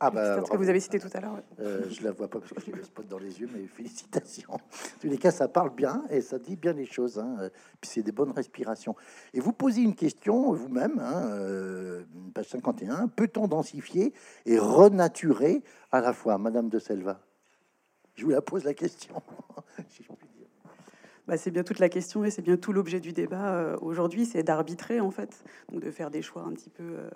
ah 0.00 0.10
bah, 0.10 0.40
que 0.40 0.56
vous 0.56 0.68
avez 0.68 0.80
cité 0.80 0.98
tout 0.98 1.08
à 1.12 1.20
l'heure. 1.20 1.40
Euh, 1.60 1.84
je 1.88 2.02
la 2.02 2.12
vois 2.12 2.28
pas 2.28 2.38
parce 2.38 2.52
que 2.52 2.60
j'ai 2.60 2.72
le 2.72 2.82
spot 2.82 3.06
dans 3.08 3.18
les 3.18 3.40
yeux, 3.40 3.48
mais 3.52 3.66
félicitations. 3.66 4.54
En 4.94 5.00
tous 5.00 5.08
les 5.08 5.18
cas, 5.18 5.30
ça 5.30 5.48
parle 5.48 5.74
bien 5.74 6.04
et 6.10 6.20
ça 6.20 6.38
dit 6.38 6.56
bien 6.56 6.72
les 6.72 6.86
choses. 6.86 7.18
Hein. 7.18 7.50
Puis 7.80 7.90
c'est 7.90 8.02
des 8.02 8.12
bonnes 8.12 8.30
respirations. 8.30 8.94
Et 9.32 9.40
vous 9.40 9.52
posez 9.52 9.82
une 9.82 9.94
question 9.94 10.52
vous-même, 10.52 10.98
hein, 10.98 11.26
euh, 11.32 12.04
page 12.32 12.48
51. 12.48 13.08
Peut-on 13.08 13.48
densifier 13.48 14.12
et 14.46 14.58
renaturer 14.58 15.62
à 15.92 16.00
la 16.00 16.12
fois, 16.12 16.38
Madame 16.38 16.68
de 16.68 16.78
Selva? 16.78 17.20
Je 18.14 18.24
vous 18.24 18.30
la 18.30 18.42
pose 18.42 18.64
la 18.64 18.74
question. 18.74 19.22
bah, 21.26 21.36
c'est 21.36 21.50
bien 21.50 21.64
toute 21.64 21.78
la 21.78 21.88
question 21.88 22.24
et 22.24 22.30
c'est 22.30 22.42
bien 22.42 22.56
tout 22.56 22.72
l'objet 22.72 23.00
du 23.00 23.12
débat 23.12 23.54
euh, 23.54 23.76
aujourd'hui, 23.80 24.26
c'est 24.26 24.42
d'arbitrer 24.42 25.00
en 25.00 25.10
fait, 25.10 25.44
de 25.72 25.90
faire 25.90 26.10
des 26.10 26.22
choix 26.22 26.42
un 26.42 26.52
petit 26.52 26.70
peu 26.70 26.84
euh, 26.84 27.10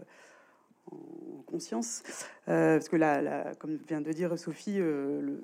en 0.93 1.43
conscience, 1.43 2.03
euh, 2.49 2.77
parce 2.77 2.89
que 2.89 2.97
la, 2.97 3.55
comme 3.59 3.79
vient 3.89 4.01
de 4.01 4.13
dire 4.13 4.39
Sophie, 4.39 4.79
le, 4.79 5.41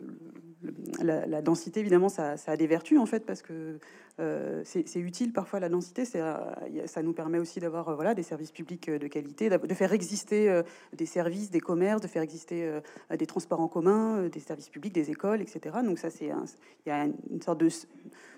la, 1.03 1.43
densité 1.43 1.81
évidemment 1.81 2.09
ça, 2.09 2.37
a 2.47 2.57
des 2.57 2.67
vertus 2.67 2.99
en 2.99 3.07
fait 3.07 3.27
parce 3.27 3.43
que 3.43 3.79
euh, 4.21 4.63
c'est 4.65 5.01
utile 5.01 5.33
parfois 5.33 5.59
la 5.59 5.69
densité, 5.69 6.05
euh, 6.15 6.39
ça 6.87 7.03
nous 7.03 7.13
permet 7.13 7.39
aussi 7.39 7.59
d'avoir 7.59 7.89
euh, 7.89 7.95
voilà, 7.97 8.15
des 8.15 8.23
services 8.23 8.53
publics 8.53 8.89
de 8.89 9.09
qualité, 9.09 9.51
de 9.51 9.75
faire 9.75 9.93
exister 9.93 10.63
des 10.93 11.07
services, 11.07 11.51
des 11.51 11.61
commerces, 11.61 12.01
de 12.01 12.07
faire 12.07 12.23
exister 12.23 12.81
des 13.11 13.27
transports 13.27 13.61
en 13.61 13.69
commun, 13.69 14.29
des 14.29 14.41
services 14.41 14.69
publics, 14.69 14.93
des 14.93 15.11
écoles, 15.11 15.41
etc. 15.41 15.77
Donc 15.85 15.99
ça, 15.99 16.11
c'est 16.11 16.27
il 16.27 16.89
y 16.89 16.91
a 16.91 17.05
une 17.05 17.43
sorte 17.43 17.59
de 17.59 17.69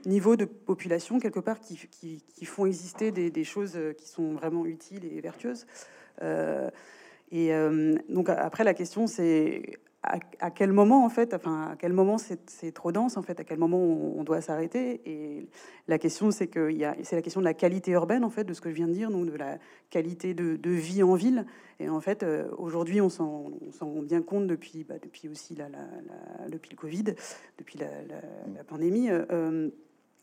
niveau 0.06 0.36
de 0.36 0.44
population 0.44 1.18
quelque 1.18 1.40
part 1.40 1.60
qui, 1.60 1.76
qui, 1.90 2.44
font 2.44 2.66
exister 2.66 3.12
des, 3.12 3.44
choses 3.44 3.78
qui 3.98 4.08
sont 4.08 4.32
vraiment 4.34 4.64
utiles 4.66 5.04
et 5.04 5.20
vertueuses. 5.20 5.66
Et 7.32 7.50
donc 8.08 8.28
après 8.28 8.64
la 8.64 8.74
question 8.74 9.06
c'est 9.06 9.78
à, 10.40 10.50
quel 10.50 10.72
moment 10.72 11.04
en 11.04 11.08
fait, 11.08 11.34
enfin 11.34 11.70
à 11.72 11.76
quel 11.76 11.92
moment 11.92 12.16
c'est 12.18 12.72
trop 12.72 12.92
dense 12.92 13.16
en 13.16 13.22
fait, 13.22 13.40
à 13.40 13.44
quel 13.44 13.58
moment 13.58 13.78
on, 13.78 14.22
doit 14.24 14.40
s'arrêter. 14.40 15.00
Et 15.04 15.48
la 15.88 15.98
question 15.98 16.30
c'est 16.30 16.46
que 16.46 16.70
c'est 17.02 17.16
la 17.16 17.22
question 17.22 17.40
de 17.40 17.44
la 17.44 17.54
qualité 17.54 17.92
urbaine 17.92 18.24
en 18.24 18.30
fait, 18.30 18.44
de 18.44 18.52
ce 18.52 18.60
que 18.60 18.70
je 18.70 18.74
viens 18.74 18.88
de 18.88 18.92
dire, 18.92 19.10
donc 19.10 19.26
de 19.26 19.36
la 19.36 19.58
qualité 19.90 20.34
de, 20.34 20.70
vie 20.70 21.02
en 21.02 21.14
ville. 21.14 21.46
Et 21.78 21.88
en 21.88 22.00
fait, 22.00 22.22
euh, 22.22 22.48
aujourd'hui, 22.56 23.00
on 23.02 23.10
s'en 23.10 23.52
rend 23.80 24.02
bien 24.02 24.22
compte 24.22 24.46
depuis, 24.46 24.84
bah, 24.84 24.94
depuis 25.02 25.28
aussi 25.28 25.54
la, 25.54 25.68
depuis 26.48 26.70
le 26.70 26.76
Covid, 26.76 27.04
depuis 27.58 27.78
la, 27.78 28.64
pandémie. 28.64 29.10
Euh, 29.10 29.68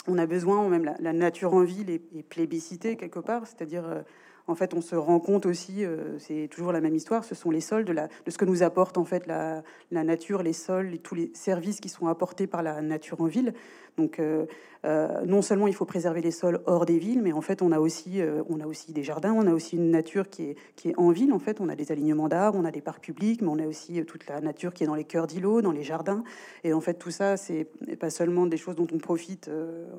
on 0.07 0.17
a 0.17 0.25
besoin, 0.25 0.67
même 0.67 0.95
la, 0.99 1.13
nature 1.13 1.53
en 1.53 1.63
ville 1.63 1.89
est, 1.89 2.01
est 2.15 2.23
plébiscitée 2.23 2.95
quelque 2.97 3.19
part, 3.19 3.45
c'est-à-dire 3.45 4.03
en 4.47 4.55
fait, 4.55 4.73
on 4.73 4.81
se 4.81 4.95
rend 4.95 5.19
compte 5.19 5.45
aussi, 5.45 5.85
euh, 5.85 6.19
c'est 6.19 6.49
toujours 6.51 6.73
la 6.73 6.81
même 6.81 6.95
histoire, 6.95 7.23
ce 7.23 7.33
sont 7.33 7.49
les 7.49 7.61
sols 7.61 7.85
de, 7.85 7.93
la, 7.93 8.09
ce 8.27 8.37
que 8.37 8.45
nous 8.45 8.61
apporte 8.61 8.97
en 8.97 9.05
fait 9.05 9.25
la, 9.25 9.63
nature, 9.91 10.43
les 10.43 10.53
sols, 10.53 10.97
tous 10.99 11.15
les 11.15 11.31
services 11.33 11.79
qui 11.79 11.89
sont 11.89 12.07
apportés 12.07 12.47
par 12.47 12.61
la 12.61 12.81
nature 12.81 13.21
en 13.21 13.25
ville. 13.25 13.53
Donc, 13.97 14.19
euh, 14.19 14.45
euh, 14.85 15.23
non 15.25 15.41
seulement 15.41 15.67
il 15.67 15.73
faut 15.73 15.85
préserver 15.85 16.21
les 16.21 16.31
sols 16.31 16.61
hors 16.65 16.85
des 16.85 16.97
villes, 16.97 17.21
mais 17.21 17.31
en 17.31 17.41
fait, 17.41 17.61
on 17.61 17.71
a 17.71 17.79
aussi, 17.79 18.21
on 18.49 18.59
a 18.59 18.67
aussi 18.67 18.91
des 18.91 19.03
jardins, 19.03 19.33
on 19.33 19.47
a 19.47 19.53
aussi 19.53 19.77
une 19.77 19.91
nature 19.91 20.29
qui 20.29 20.43
est, 20.43 20.55
qui 20.75 20.89
est 20.89 20.97
en 20.97 21.11
ville. 21.11 21.31
En 21.31 21.39
fait, 21.39 21.61
on 21.61 21.69
a 21.69 21.75
des 21.75 21.91
alignements 21.91 22.27
d'arbres, 22.27 22.57
on 22.59 22.65
a 22.65 22.71
des 22.71 22.81
parcs 22.81 23.03
publics, 23.03 23.41
mais 23.41 23.47
on 23.47 23.59
a 23.59 23.65
aussi 23.65 24.03
toute 24.05 24.27
la 24.27 24.41
nature 24.41 24.73
qui 24.73 24.83
est 24.83 24.87
dans 24.87 24.95
les 24.95 25.05
cœurs 25.05 25.27
d'îlots, 25.27 25.61
dans 25.61 25.71
les 25.71 25.83
jardins. 25.83 26.23
Et 26.63 26.73
en 26.73 26.81
fait, 26.81 26.95
tout 26.95 27.11
ça, 27.11 27.37
c'est 27.37 27.67
pas 27.99 28.09
seulement 28.09 28.45
des 28.45 28.57
choses 28.57 28.75
dont 28.75 28.87
on 28.91 28.97
profite, 28.97 29.49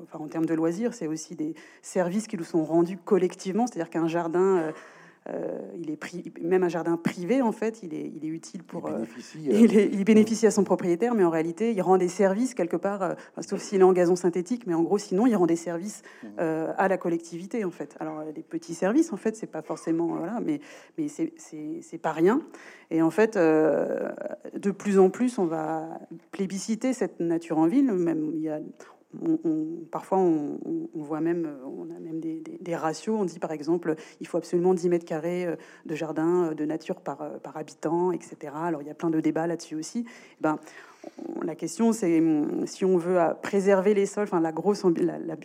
enfin, 0.03 0.23
en 0.23 0.27
termes 0.27 0.45
de 0.45 0.53
loisirs, 0.53 0.93
c'est 0.93 1.07
aussi 1.07 1.35
des 1.35 1.55
services 1.81 2.27
qui 2.27 2.37
nous 2.37 2.43
sont 2.43 2.63
rendus 2.63 2.97
collectivement. 2.97 3.65
C'est-à-dire 3.65 3.89
qu'un 3.89 4.07
jardin 4.07 4.71
euh, 5.31 5.59
il 5.79 5.89
est 5.89 5.95
pris, 5.95 6.31
même 6.39 6.63
un 6.63 6.69
jardin 6.69 6.97
privé, 6.97 7.41
en 7.41 7.51
fait, 7.51 7.81
il 7.81 7.95
est, 7.95 8.11
il 8.15 8.23
est 8.25 8.29
utile 8.29 8.63
pour. 8.63 8.87
Il 8.87 8.93
euh, 8.93 8.97
bénéficie, 8.97 9.49
euh, 9.49 9.89
il, 9.91 10.03
bénéficie, 10.03 10.45
à 10.45 10.51
son 10.51 10.63
propriétaire, 10.63 11.15
mais 11.15 11.23
en 11.23 11.31
réalité, 11.31 11.71
il 11.71 11.81
rend 11.81 11.97
des 11.97 12.09
services 12.09 12.53
quelque 12.53 12.77
part, 12.77 13.15
sauf 13.41 13.59
s'il 13.59 13.81
est 13.81 13.83
en 13.83 13.91
gazon 13.91 14.15
synthétique, 14.15 14.67
mais 14.67 14.75
en 14.75 14.83
gros, 14.83 14.99
sinon, 14.99 15.25
il 15.25 15.35
rend 15.35 15.47
des 15.47 15.55
services 15.55 16.03
mmh. 16.23 16.27
à 16.77 16.87
la 16.87 16.97
collectivité, 16.97 17.65
en 17.65 17.71
fait. 17.71 17.95
Alors, 17.99 18.23
des 18.33 18.43
petits 18.43 18.75
services, 18.75 19.11
en 19.13 19.17
fait, 19.17 19.35
c'est 19.35 19.47
pas 19.47 19.63
forcément. 19.63 20.07
Voilà, 20.07 20.39
mais, 20.45 20.61
mais 20.97 21.07
c'est 21.07 21.97
pas 21.97 22.11
rien. 22.11 22.41
Et 22.91 23.01
en 23.01 23.09
fait, 23.09 23.35
de 23.35 24.71
plus 24.71 24.99
en 24.99 25.09
plus, 25.09 25.39
on 25.39 25.45
va 25.45 25.99
plébisciter 26.31 26.93
cette 26.93 27.19
nature 27.19 27.57
en 27.57 27.65
ville. 27.65 27.91
Même, 27.91 28.29
il 28.35 28.41
y 28.41 28.49
a, 28.49 28.59
parfois, 29.91 30.17
on, 30.17 30.57
voit 30.93 31.21
même, 31.21 31.49
on 31.65 31.83
a 31.95 31.99
même 31.99 32.19
des, 32.19 32.75
ratios. 32.75 33.15
On 33.19 33.25
dit 33.25 33.39
par 33.39 33.51
exemple, 33.51 33.95
il 34.19 34.27
faut 34.27 34.37
absolument 34.37 34.73
10 34.73 34.89
mètres 34.89 35.05
carrés 35.05 35.45
euh, 35.45 35.55
de 35.85 35.95
jardin 35.95 36.45
euh, 36.45 36.53
de 36.53 36.65
nature 36.65 37.01
par, 37.01 37.21
euh, 37.21 37.37
habitant, 37.53 38.11
etc. 38.11 38.53
Alors, 38.55 38.81
il 38.81 38.87
y 38.87 38.91
a 38.91 38.93
plein 38.93 39.09
de 39.09 39.19
débats 39.19 39.47
là-dessus 39.47 39.75
aussi. 39.75 40.05
Eh 40.07 40.41
ben, 40.41 40.59
la 41.43 41.55
question, 41.55 41.93
c'est 41.93 42.21
si 42.65 42.83
on 42.83 42.97
veut 42.97 43.19
préserver 43.43 43.93
les 43.93 44.07
sols, 44.07 44.23
enfin, 44.23 44.41
la 44.41 44.51
grosse, 44.51 44.83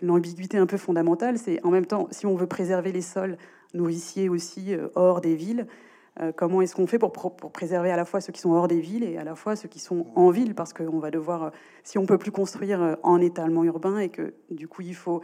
l'ambiguïté 0.00 0.56
un 0.56 0.66
peu 0.66 0.78
fondamentale, 0.78 1.36
c'est 1.36 1.62
en 1.64 1.70
même 1.70 1.84
temps, 1.84 2.08
si 2.10 2.24
on 2.24 2.34
veut 2.34 2.46
préserver 2.46 2.92
les 2.92 3.02
sols 3.02 3.36
nourriciers 3.74 4.30
aussi 4.30 4.74
hors 4.94 5.20
des 5.20 5.34
villes, 5.34 5.66
euh, 5.66 5.89
comment 6.36 6.60
est-ce 6.60 6.74
qu'on 6.74 6.86
fait 6.86 6.98
pour, 6.98 7.12
préserver 7.12 7.90
à 7.90 7.96
la 7.96 8.04
fois 8.04 8.20
ceux 8.20 8.32
qui 8.32 8.40
sont 8.40 8.52
hors 8.52 8.68
des 8.68 8.80
villes 8.80 9.04
et 9.04 9.16
à 9.16 9.24
la 9.24 9.34
fois 9.34 9.56
ceux 9.56 9.68
qui 9.68 9.78
sont 9.78 10.06
en 10.14 10.30
ville? 10.30 10.54
Parce 10.54 10.72
qu'on 10.72 10.98
va 10.98 11.10
devoir, 11.10 11.44
euh, 11.44 11.50
si 11.82 11.98
on 11.98 12.06
peut 12.06 12.18
plus 12.18 12.32
construire 12.32 12.82
euh, 12.82 12.94
en 13.02 13.20
étalement 13.20 13.64
urbain 13.64 13.98
et 13.98 14.08
que 14.08 14.34
du 14.50 14.68
coup 14.68 14.82
il 14.82 14.94
faut, 14.94 15.22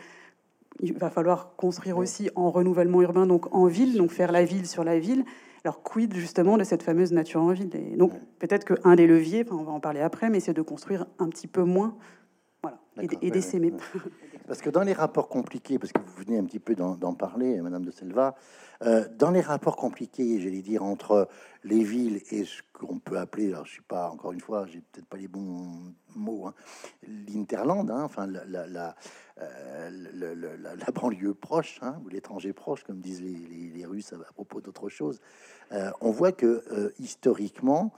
il 0.81 0.92
va 0.94 1.11
falloir 1.11 1.55
construire 1.57 1.99
aussi 1.99 2.31
en 2.35 2.51
renouvellement 2.51 3.03
urbain, 3.03 3.27
donc 3.27 3.55
en 3.55 3.66
ville, 3.66 3.96
donc 3.96 4.11
faire 4.11 4.33
la 4.33 4.44
ville 4.44 4.66
sur 4.66 4.85
la 4.85 4.99
ville. 4.99 5.25
Alors 5.64 5.83
quid 5.83 6.14
justement 6.14 6.57
de 6.57 6.64
cette 6.64 6.83
fameuse 6.83 7.12
nature 7.12 7.42
en 7.42 7.53
ville? 7.53 7.70
Et 7.75 7.96
Donc 7.96 8.12
peut-être 8.38 8.64
qu'un 8.64 8.94
des 8.94 9.07
leviers, 9.07 9.44
on 9.51 9.64
va 9.64 9.72
en 9.72 9.81
parler 9.81 10.01
après, 10.01 10.31
mais 10.31 10.40
c'est 10.40 10.55
de 10.55 10.62
construire 10.62 11.07
un 11.18 11.29
petit 11.29 11.49
peu 11.49 11.64
moins, 11.64 11.96
voilà, 12.62 12.79
et, 13.20 13.31
d'essaimer. 13.31 13.72
Parce 14.46 14.61
que 14.61 14.70
dans 14.70 14.82
les 14.82 14.92
rapports 14.92 15.28
compliqués, 15.28 15.78
parce 15.78 15.92
que 15.92 15.98
vous 16.00 16.24
venez 16.24 16.38
un 16.38 16.44
petit 16.44 16.61
peu 16.61 16.74
d'en 16.74 17.14
parler, 17.14 17.61
Madame 17.61 17.85
de 17.85 17.90
Selva, 17.90 18.37
euh, 18.82 19.09
dans 19.18 19.30
les 19.30 19.40
rapports 19.40 19.76
compliqués, 19.76 20.40
j'allais 20.40 20.62
dire, 20.62 20.85
entre 20.85 21.28
les 21.64 21.82
villes 21.82 22.22
et 22.30 22.44
ce 22.44 22.62
qu'on 22.72 22.98
peut 22.98 23.18
appeler, 23.18 23.48
alors 23.48 23.66
je 23.66 23.72
suis 23.72 23.82
pas, 23.82 24.11
encore 24.11 24.32
une 24.32 24.40
fois, 24.40 24.66
j'ai 24.66 24.80
peut-être 24.80 25.06
pas 25.06 25.16
les 25.16 25.26
bons 25.26 25.94
mots, 26.14 26.46
hein, 26.46 26.54
l'interland, 27.26 27.90
hein, 27.90 28.04
enfin 28.04 28.28
euh, 28.28 28.94
la, 29.37 30.90
banlieue 30.92 31.35
proche, 31.35 31.80
hein, 31.82 32.00
ou 32.04 32.09
l'étranger 32.09 32.52
proche, 32.52 32.85
comme 32.85 33.00
disent 33.00 33.22
les, 33.22 33.87
Russes 33.87 34.12
à, 34.12 34.32
propos 34.32 34.61
d'autre 34.61 34.88
chose, 34.88 35.20
euh, 35.72 35.90
on 36.00 36.11
voit 36.11 36.32
que 36.32 36.92
historiquement, 37.00 37.92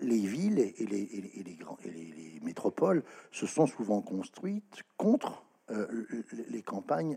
les 0.00 0.26
villes 0.26 0.58
et 0.58 0.86
les, 0.86 1.02
et 1.02 1.42
les, 1.44 1.54
grands, 1.54 1.78
et 1.84 1.90
les 1.90 2.40
métropoles 2.42 3.02
se 3.30 3.46
sont 3.46 3.66
souvent 3.66 4.00
construites 4.00 4.82
contre 4.96 5.44
euh, 5.70 5.86
les 6.50 6.60
campagnes 6.60 7.16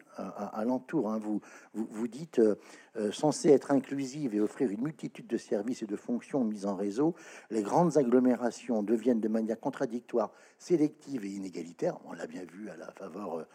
alentour. 0.53 1.10
Hein. 1.10 1.19
Vous, 1.19 1.41
vous, 1.73 2.07
dites 2.07 2.39
euh, 2.39 2.55
euh, 2.95 3.12
censé 3.12 3.49
être 3.49 3.71
inclusive 3.71 4.33
et 4.36 4.39
offrir 4.39 4.71
une 4.71 4.83
multitude 4.83 5.27
de 5.27 5.36
services 5.36 5.83
et 5.83 5.86
de 5.86 5.97
fonctions 5.97 6.45
mises 6.45 6.65
en 6.65 6.77
réseau, 6.77 7.13
les 7.49 7.62
grandes 7.62 7.97
agglomérations 7.97 8.83
deviennent 8.83 9.19
de 9.19 9.27
manière 9.27 9.60
contradictoire, 9.60 10.31
sélective 10.57 11.25
et 11.25 11.29
inégalitaire. 11.29 11.97
On 12.05 12.13
l'a 12.13 12.25
bien 12.25 12.45
vu 12.45 12.69
à 12.69 12.77
la 12.77 12.89
faveur 12.91 13.45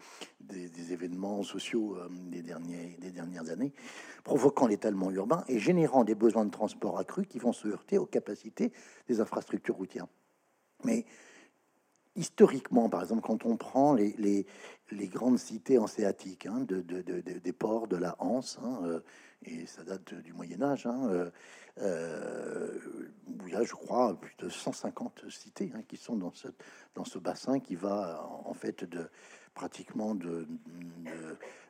des, 0.40 0.92
événements 0.92 1.42
sociaux 1.42 1.96
des, 2.30 2.42
derniers, 2.42 2.98
des 3.00 3.12
dernières 3.12 3.48
années, 3.48 3.72
provoquant 4.24 4.66
l'étalement 4.66 5.10
urbain 5.10 5.42
et 5.48 5.58
générant 5.58 6.04
des 6.04 6.14
besoins 6.14 6.44
de 6.44 6.50
transport 6.50 6.98
accrus 6.98 7.26
qui 7.26 7.38
vont 7.38 7.54
se 7.54 7.66
heurter 7.66 7.96
aux 7.96 8.04
capacités 8.04 8.72
des 9.08 9.22
infrastructures 9.22 9.76
routières. 9.76 10.06
Mais 10.84 11.06
historiquement, 12.16 12.88
par 12.88 13.02
exemple, 13.02 13.22
quand 13.22 13.46
on 13.46 13.56
prend 13.56 13.94
les, 13.94 14.46
les, 14.90 15.08
grandes 15.08 15.38
cités 15.38 15.78
hanséatiques, 15.78 16.46
hein, 16.46 16.60
de, 16.60 16.80
de, 16.80 17.20
des 17.20 17.52
ports 17.52 17.88
de 17.88 17.96
la 17.96 18.16
Hanse, 18.18 18.58
hein, 18.62 18.80
euh, 18.84 19.00
et 19.44 19.66
ça 19.66 19.82
date 19.82 20.14
du 20.14 20.32
Moyen 20.32 20.62
Âge, 20.62 20.86
hein, 20.86 21.08
euh, 21.10 21.30
euh, 21.80 22.78
où 23.26 23.48
il 23.48 23.54
y 23.54 23.56
a, 23.56 23.64
je 23.64 23.72
crois, 23.72 24.14
plus 24.18 24.34
de 24.38 24.48
150 24.48 25.30
cités 25.30 25.72
qui 25.88 25.96
sont 25.96 26.16
dans 26.16 26.32
ce, 26.32 26.48
dans 26.94 27.04
ce 27.04 27.18
bassin 27.18 27.58
qui 27.58 27.74
va 27.74 28.28
en 28.44 28.54
fait 28.54 28.84
de 28.84 29.08
pratiquement 29.54 30.14
de, 30.14 30.46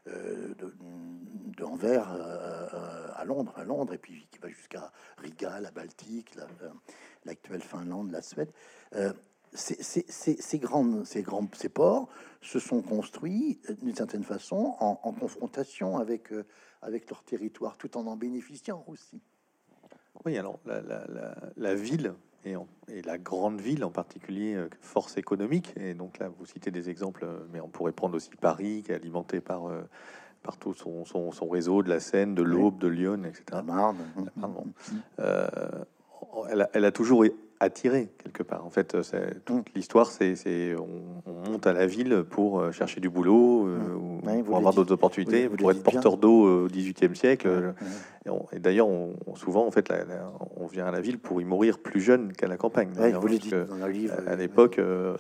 de, 0.06 1.64
Anvers 1.64 2.10
à 2.10 3.24
Londres, 3.24 3.54
à 3.56 3.62
Londres, 3.62 3.94
et 3.94 3.98
puis 3.98 4.26
qui 4.30 4.38
va 4.38 4.48
jusqu'à 4.48 4.92
Riga, 5.18 5.60
la 5.60 5.70
Baltique, 5.70 6.34
l'actuelle 7.24 7.62
Finlande, 7.62 8.10
la 8.10 8.20
Suède 8.20 8.52
ces, 9.54 10.58
grands, 10.58 11.04
ces, 11.04 11.22
grands, 11.22 11.48
ces 11.54 11.68
ports 11.68 12.08
se 12.40 12.58
sont 12.58 12.82
construits 12.82 13.60
euh, 13.68 13.74
d'une 13.82 13.94
certaine 13.94 14.24
façon 14.24 14.76
en, 14.80 15.12
confrontation 15.12 15.98
avec, 15.98 16.32
euh, 16.32 16.44
avec 16.80 17.08
leur 17.10 17.22
territoire, 17.22 17.76
tout 17.76 17.96
en 17.96 18.06
en 18.06 18.16
bénéficiant 18.16 18.84
aussi. 18.86 19.20
Oui, 20.24 20.38
alors 20.38 20.58
la, 20.64 21.74
ville 21.74 22.14
et, 22.44 22.54
et, 22.88 23.02
la 23.02 23.18
grande 23.18 23.60
ville 23.60 23.84
en 23.84 23.90
particulier, 23.90 24.54
euh, 24.54 24.68
force 24.80 25.16
économique, 25.16 25.74
et 25.76 25.94
donc 25.94 26.18
là 26.18 26.28
vous 26.28 26.46
citez 26.46 26.70
des 26.70 26.90
exemples, 26.90 27.26
mais 27.52 27.60
on 27.60 27.68
pourrait 27.68 27.92
prendre 27.92 28.16
aussi 28.16 28.30
Paris, 28.40 28.82
qui 28.84 28.92
est 28.92 28.96
alimenté 28.96 29.40
par, 29.40 29.70
par 30.42 30.56
tout 30.56 30.74
son, 30.74 31.04
son, 31.04 31.48
réseau 31.48 31.82
de 31.82 31.88
la 31.88 32.00
Seine, 32.00 32.34
de 32.34 32.42
l'Aube, 32.42 32.78
de 32.78 32.88
Lyon, 32.88 33.24
etc. 33.24 33.44
La 33.52 33.62
Marne. 33.62 33.98
elle, 36.48 36.62
a, 36.62 36.70
elle, 36.72 36.84
a, 36.84 36.92
toujours 36.92 37.24
attirer 37.62 38.08
quelque 38.22 38.42
part. 38.42 38.66
En 38.66 38.70
fait, 38.70 38.96
toute 39.44 39.66
l'histoire, 39.74 40.10
c'est 40.10 40.74
on, 40.76 41.50
monte 41.50 41.66
à 41.66 41.72
la 41.72 41.86
ville 41.86 42.24
pour 42.28 42.60
euh, 42.60 42.72
chercher 42.72 43.00
du 43.00 43.08
boulot 43.08 43.66
euh, 43.66 43.94
ou 43.94 44.20
pour 44.44 44.56
avoir 44.56 44.72
d'autres 44.74 44.92
opportunités, 44.92 45.48
pour 45.48 45.70
être 45.70 45.82
porteur 45.82 46.16
d'eau 46.16 46.64
au 46.64 46.66
XVIIIe 46.68 47.14
siècle. 47.14 47.74
Et, 48.52 48.58
d'ailleurs, 48.58 48.88
souvent, 49.34 49.66
en 49.66 49.70
fait, 49.70 49.92
on 50.56 50.66
vient 50.66 50.86
à 50.86 50.90
la 50.90 51.00
ville 51.00 51.18
pour 51.18 51.40
y 51.40 51.44
mourir 51.44 51.78
plus 51.78 52.00
jeune 52.00 52.32
qu'à 52.32 52.46
la 52.46 52.56
campagne. 52.56 52.90
vous 53.20 53.28
dites 53.28 53.54
à 54.26 54.36
l'époque, 54.36 54.78
euh, 54.78 55.16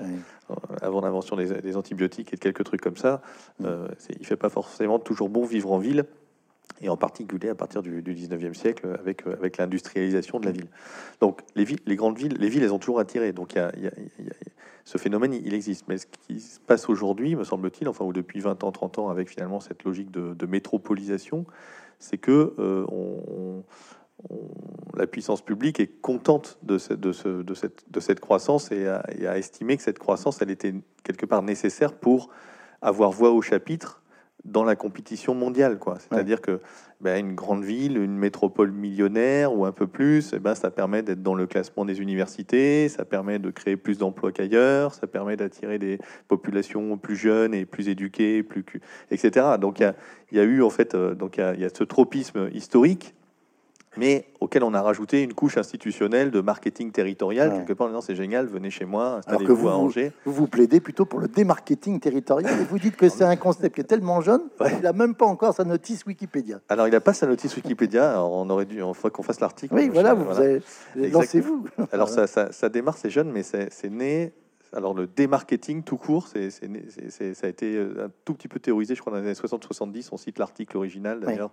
avant 0.80 1.00
l'invention 1.00 1.36
des, 1.36 1.76
antibiotiques 1.76 2.32
et 2.32 2.36
de 2.36 2.40
quelques 2.40 2.64
trucs 2.64 2.80
comme 2.80 2.96
ça, 2.96 3.22
mmh. 3.60 3.66
il 4.20 4.26
fait 4.26 4.36
pas 4.36 4.50
forcément 4.50 4.98
toujours 4.98 5.28
bon 5.28 5.44
vivre 5.44 5.72
en 5.72 5.78
ville 5.78 6.06
et 6.82 6.88
en 6.88 6.96
particulier 6.96 7.48
à 7.48 7.54
partir 7.54 7.82
du, 7.82 8.02
19e 8.02 8.54
siècle 8.54 8.88
avec, 8.98 9.26
euh, 9.26 9.34
avec 9.34 9.56
l'industrialisation 9.56 10.40
de 10.40 10.46
la 10.46 10.52
ville. 10.52 10.68
Donc 11.20 11.40
les, 11.54 11.64
villes, 11.64 11.80
les 11.86 11.96
grandes 11.96 12.18
villes, 12.18 12.36
les 12.38 12.48
villes, 12.48 12.62
elles 12.64 12.72
ont 12.72 12.78
toujours 12.78 12.98
attiré. 12.98 13.32
Donc 13.32 13.54
y 13.54 13.58
a, 13.58 13.72
ce 14.84 14.98
phénomène, 14.98 15.32
il 15.32 15.54
existe. 15.54 15.86
Mais 15.88 15.98
ce 15.98 16.06
qui 16.06 16.40
se 16.40 16.58
passe 16.60 16.88
aujourd'hui, 16.88 17.36
me 17.36 17.44
semble-t-il, 17.44 17.88
enfin 17.88 18.04
ou 18.04 18.12
depuis 18.12 18.40
20 18.40 18.64
ans, 18.64 18.72
30 18.72 18.98
ans, 18.98 19.08
avec 19.08 19.28
finalement 19.28 19.60
cette 19.60 19.84
logique 19.84 20.10
de, 20.10 20.46
métropolisation, 20.46 21.46
c'est 21.98 22.18
que 22.18 22.54
euh, 22.58 23.62
la 24.96 25.06
puissance 25.06 25.40
publique 25.42 25.78
est 25.78 26.00
contente 26.00 26.58
de, 26.62 26.78
ce, 26.78 26.94
de, 26.94 27.12
cette, 27.54 27.90
de 27.90 28.00
cette 28.00 28.20
croissance 28.20 28.72
et 28.72 28.88
a, 28.88 29.04
et 29.16 29.26
a 29.26 29.38
estimé 29.38 29.76
que 29.76 29.82
cette 29.82 29.98
croissance, 29.98 30.42
elle 30.42 30.50
était 30.50 30.74
quelque 31.04 31.26
part 31.26 31.42
nécessaire 31.42 31.94
pour 31.94 32.30
avoir 32.80 33.12
voix 33.12 33.30
au 33.30 33.40
chapitre 33.40 34.01
dans 34.44 34.64
la 34.64 34.76
compétition 34.76 35.34
mondiale. 35.34 35.78
quoi. 35.78 35.98
C'est-à-dire 35.98 36.40
que 36.40 36.60
ben, 37.00 37.18
une 37.18 37.34
grande 37.34 37.64
ville, 37.64 37.96
une 37.96 38.16
métropole 38.16 38.70
millionnaire 38.70 39.54
ou 39.54 39.64
un 39.64 39.72
peu 39.72 39.86
plus, 39.86 40.32
eh 40.34 40.38
ben, 40.38 40.54
ça 40.54 40.70
permet 40.70 41.02
d'être 41.02 41.22
dans 41.22 41.34
le 41.34 41.46
classement 41.46 41.84
des 41.84 42.00
universités, 42.00 42.88
ça 42.88 43.04
permet 43.04 43.38
de 43.38 43.50
créer 43.50 43.76
plus 43.76 43.98
d'emplois 43.98 44.32
qu'ailleurs, 44.32 44.94
ça 44.94 45.06
permet 45.06 45.36
d'attirer 45.36 45.78
des 45.78 45.98
populations 46.28 46.96
plus 46.98 47.16
jeunes 47.16 47.54
et 47.54 47.64
plus 47.64 47.88
éduquées, 47.88 48.42
plus, 48.42 48.64
etc. 49.10 49.46
Donc 49.60 49.80
il 49.80 49.92
y, 50.32 50.36
y 50.36 50.40
a, 50.40 50.44
eu 50.44 50.62
en 50.62 50.70
fait, 50.70 50.94
euh, 50.94 51.14
donc 51.14 51.38
il 51.38 51.54
y, 51.58 51.62
y 51.62 51.64
a 51.64 51.68
ce 51.68 51.84
tropisme 51.84 52.48
historique 52.52 53.14
mais 53.96 54.26
auquel 54.40 54.64
on 54.64 54.74
a 54.74 54.82
rajouté 54.82 55.22
une 55.22 55.34
couche 55.34 55.56
institutionnelle 55.56 56.30
de 56.30 56.40
marketing 56.40 56.90
territorial. 56.92 57.52
Quelque 57.52 57.72
part, 57.72 57.90
c'est 58.02 58.14
génial, 58.14 58.46
venez 58.46 58.70
chez 58.70 58.84
moi, 58.84 59.18
installez-vous 59.18 59.68
à 59.68 59.76
Angers. 59.76 60.12
Vous, 60.24 60.32
vous 60.32 60.46
plaidez 60.46 60.80
plutôt 60.80 61.04
pour 61.04 61.20
le 61.20 61.28
démarketing 61.28 62.00
territorial 62.00 62.60
et 62.60 62.64
vous 62.64 62.78
dites 62.78 62.96
que 62.96 63.08
c'est 63.08 63.24
un 63.24 63.36
concept 63.36 63.74
qui 63.74 63.80
est 63.80 63.84
tellement 63.84 64.20
jeune, 64.20 64.42
il 64.60 64.82
n'a 64.82 64.92
même 64.92 65.14
pas 65.14 65.26
encore 65.26 65.54
sa 65.54 65.64
notice 65.64 66.04
Wikipédia. 66.06 66.60
Alors, 66.68 66.88
il 66.88 66.90
n'a 66.90 67.00
pas 67.00 67.12
sa 67.12 67.26
notice 67.26 67.56
Wikipédia, 67.56 68.22
on 68.22 68.48
aurait 68.50 68.66
dû, 68.66 68.78
il 68.78 68.94
faut 68.94 69.10
qu'on 69.10 69.22
fasse 69.22 69.40
l'article. 69.40 69.74
Oui, 69.74 69.88
voilà, 69.88 70.14
vous, 70.14 70.26
lancez-vous. 70.96 71.66
Alors, 71.92 72.08
ça, 72.08 72.26
ça, 72.26 72.52
ça, 72.52 72.68
démarre, 72.68 72.96
c'est 72.96 73.10
jeune, 73.10 73.30
mais 73.30 73.42
c'est 73.42 73.90
né 73.90 74.32
alors 74.74 74.94
le 74.94 75.06
démarketing 75.06 75.82
tout 75.82 75.96
court, 75.96 76.28
c'est, 76.28 76.50
ça 76.50 77.46
a 77.46 77.48
été 77.48 77.76
euh, 77.76 78.06
un 78.06 78.10
tout 78.24 78.34
petit 78.34 78.48
peu 78.48 78.58
théorisé, 78.58 78.94
je 78.94 79.00
crois, 79.00 79.12
dans 79.12 79.18
les 79.18 79.26
années 79.26 79.34
60-70. 79.34 80.08
On 80.12 80.16
cite 80.16 80.38
l'article 80.38 80.76
original 80.76 81.20
d'ailleurs. 81.20 81.50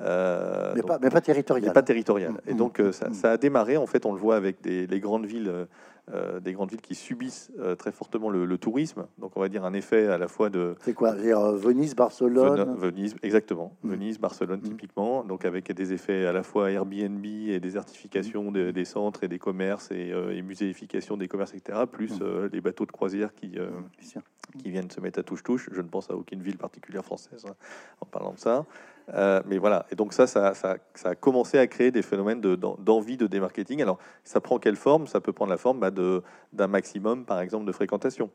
Euh, 0.00 0.72
mais, 0.76 0.82
pas, 0.82 0.98
mais, 1.00 1.08
pas, 1.08 1.20
territorial. 1.20 1.66
Mais 1.66 1.72
pas 1.72 1.82
territorial. 1.82 2.34
Et 2.46 2.54
mm, 2.54 2.56
donc 2.56 2.80
euh, 2.80 2.88
mm, 2.88 3.10
mm. 3.10 3.14
ça, 3.14 3.32
a 3.32 3.36
démarré, 3.36 3.76
en 3.76 3.86
fait, 3.86 4.04
on 4.06 4.12
le 4.12 4.18
voit 4.18 4.36
avec 4.36 4.60
des, 4.60 4.86
les 4.86 5.00
grandes 5.00 5.26
villes 5.26 5.66
euh, 6.14 6.40
des 6.40 6.52
grandes 6.52 6.70
villes 6.70 6.80
qui 6.80 6.94
subissent 6.94 7.50
euh, 7.58 7.74
très 7.74 7.92
fortement 7.92 8.30
le, 8.30 8.58
tourisme. 8.58 9.06
Donc, 9.18 9.32
on 9.36 9.40
va 9.40 9.48
dire 9.48 9.64
un 9.64 9.72
effet 9.72 10.06
à 10.06 10.18
la 10.18 10.28
fois 10.28 10.50
de. 10.50 10.74
C'est 10.80 10.94
quoi? 10.94 11.10
Euh, 11.10 11.56
Venise, 11.56 11.94
Barcelone? 11.94 12.76
Venise, 12.78 13.14
exactement. 13.22 13.76
Mmh. 13.82 13.90
Venise, 13.90 14.18
Barcelone, 14.18 14.60
mmh. 14.60 14.68
typiquement. 14.68 15.24
Donc, 15.24 15.44
avec 15.44 15.70
des 15.72 15.92
effets 15.92 16.26
à 16.26 16.32
la 16.32 16.42
fois 16.42 16.70
Airbnb 16.70 17.24
et 17.24 17.60
désertification 17.60 18.50
mmh. 18.50 18.72
des 18.72 18.84
centres 18.84 19.24
et 19.24 19.28
des 19.28 19.38
commerces 19.38 19.90
et, 19.90 20.12
et, 20.32 20.42
muséification 20.42 21.16
des 21.16 21.28
commerces, 21.28 21.54
etc. 21.54 21.80
Plus 21.90 22.20
les 22.52 22.60
bateaux 22.60 22.86
de 22.86 22.92
croisière 22.92 23.34
qui, 23.34 23.56
qui 24.58 24.70
viennent 24.70 24.90
se 24.90 25.00
mettre 25.00 25.20
à 25.20 25.22
touche-touche. 25.22 25.68
Je 25.72 25.80
ne 25.80 25.88
pense 25.88 26.10
à 26.10 26.14
aucune 26.14 26.42
ville 26.42 26.56
particulière 26.56 27.04
française 27.04 27.44
hein, 27.48 27.54
en 28.00 28.06
parlant 28.06 28.32
de 28.32 28.38
ça. 28.38 28.64
Euh, 29.14 29.42
mais 29.46 29.56
voilà, 29.56 29.86
et 29.90 29.94
donc 29.94 30.12
ça 30.12 30.26
ça, 30.26 30.52
ça, 30.54 30.76
a 31.04 31.14
commencé 31.14 31.58
à 31.58 31.66
créer 31.66 31.90
des 31.90 32.02
phénomènes 32.02 32.40
d'envie 32.40 33.16
de, 33.16 33.26
démarketing. 33.26 33.80
Alors, 33.80 33.98
ça 34.22 34.40
prend 34.40 34.58
quelle 34.58 34.76
forme? 34.76 35.06
Ça 35.06 35.20
peut 35.20 35.32
prendre 35.32 35.50
la 35.50 35.56
forme 35.56 35.80
bah, 35.80 35.90
d'un 35.90 36.66
maximum, 36.66 37.24
par 37.24 37.40
exemple, 37.40 37.64
de 37.64 37.72
fréquentation. 37.72 38.30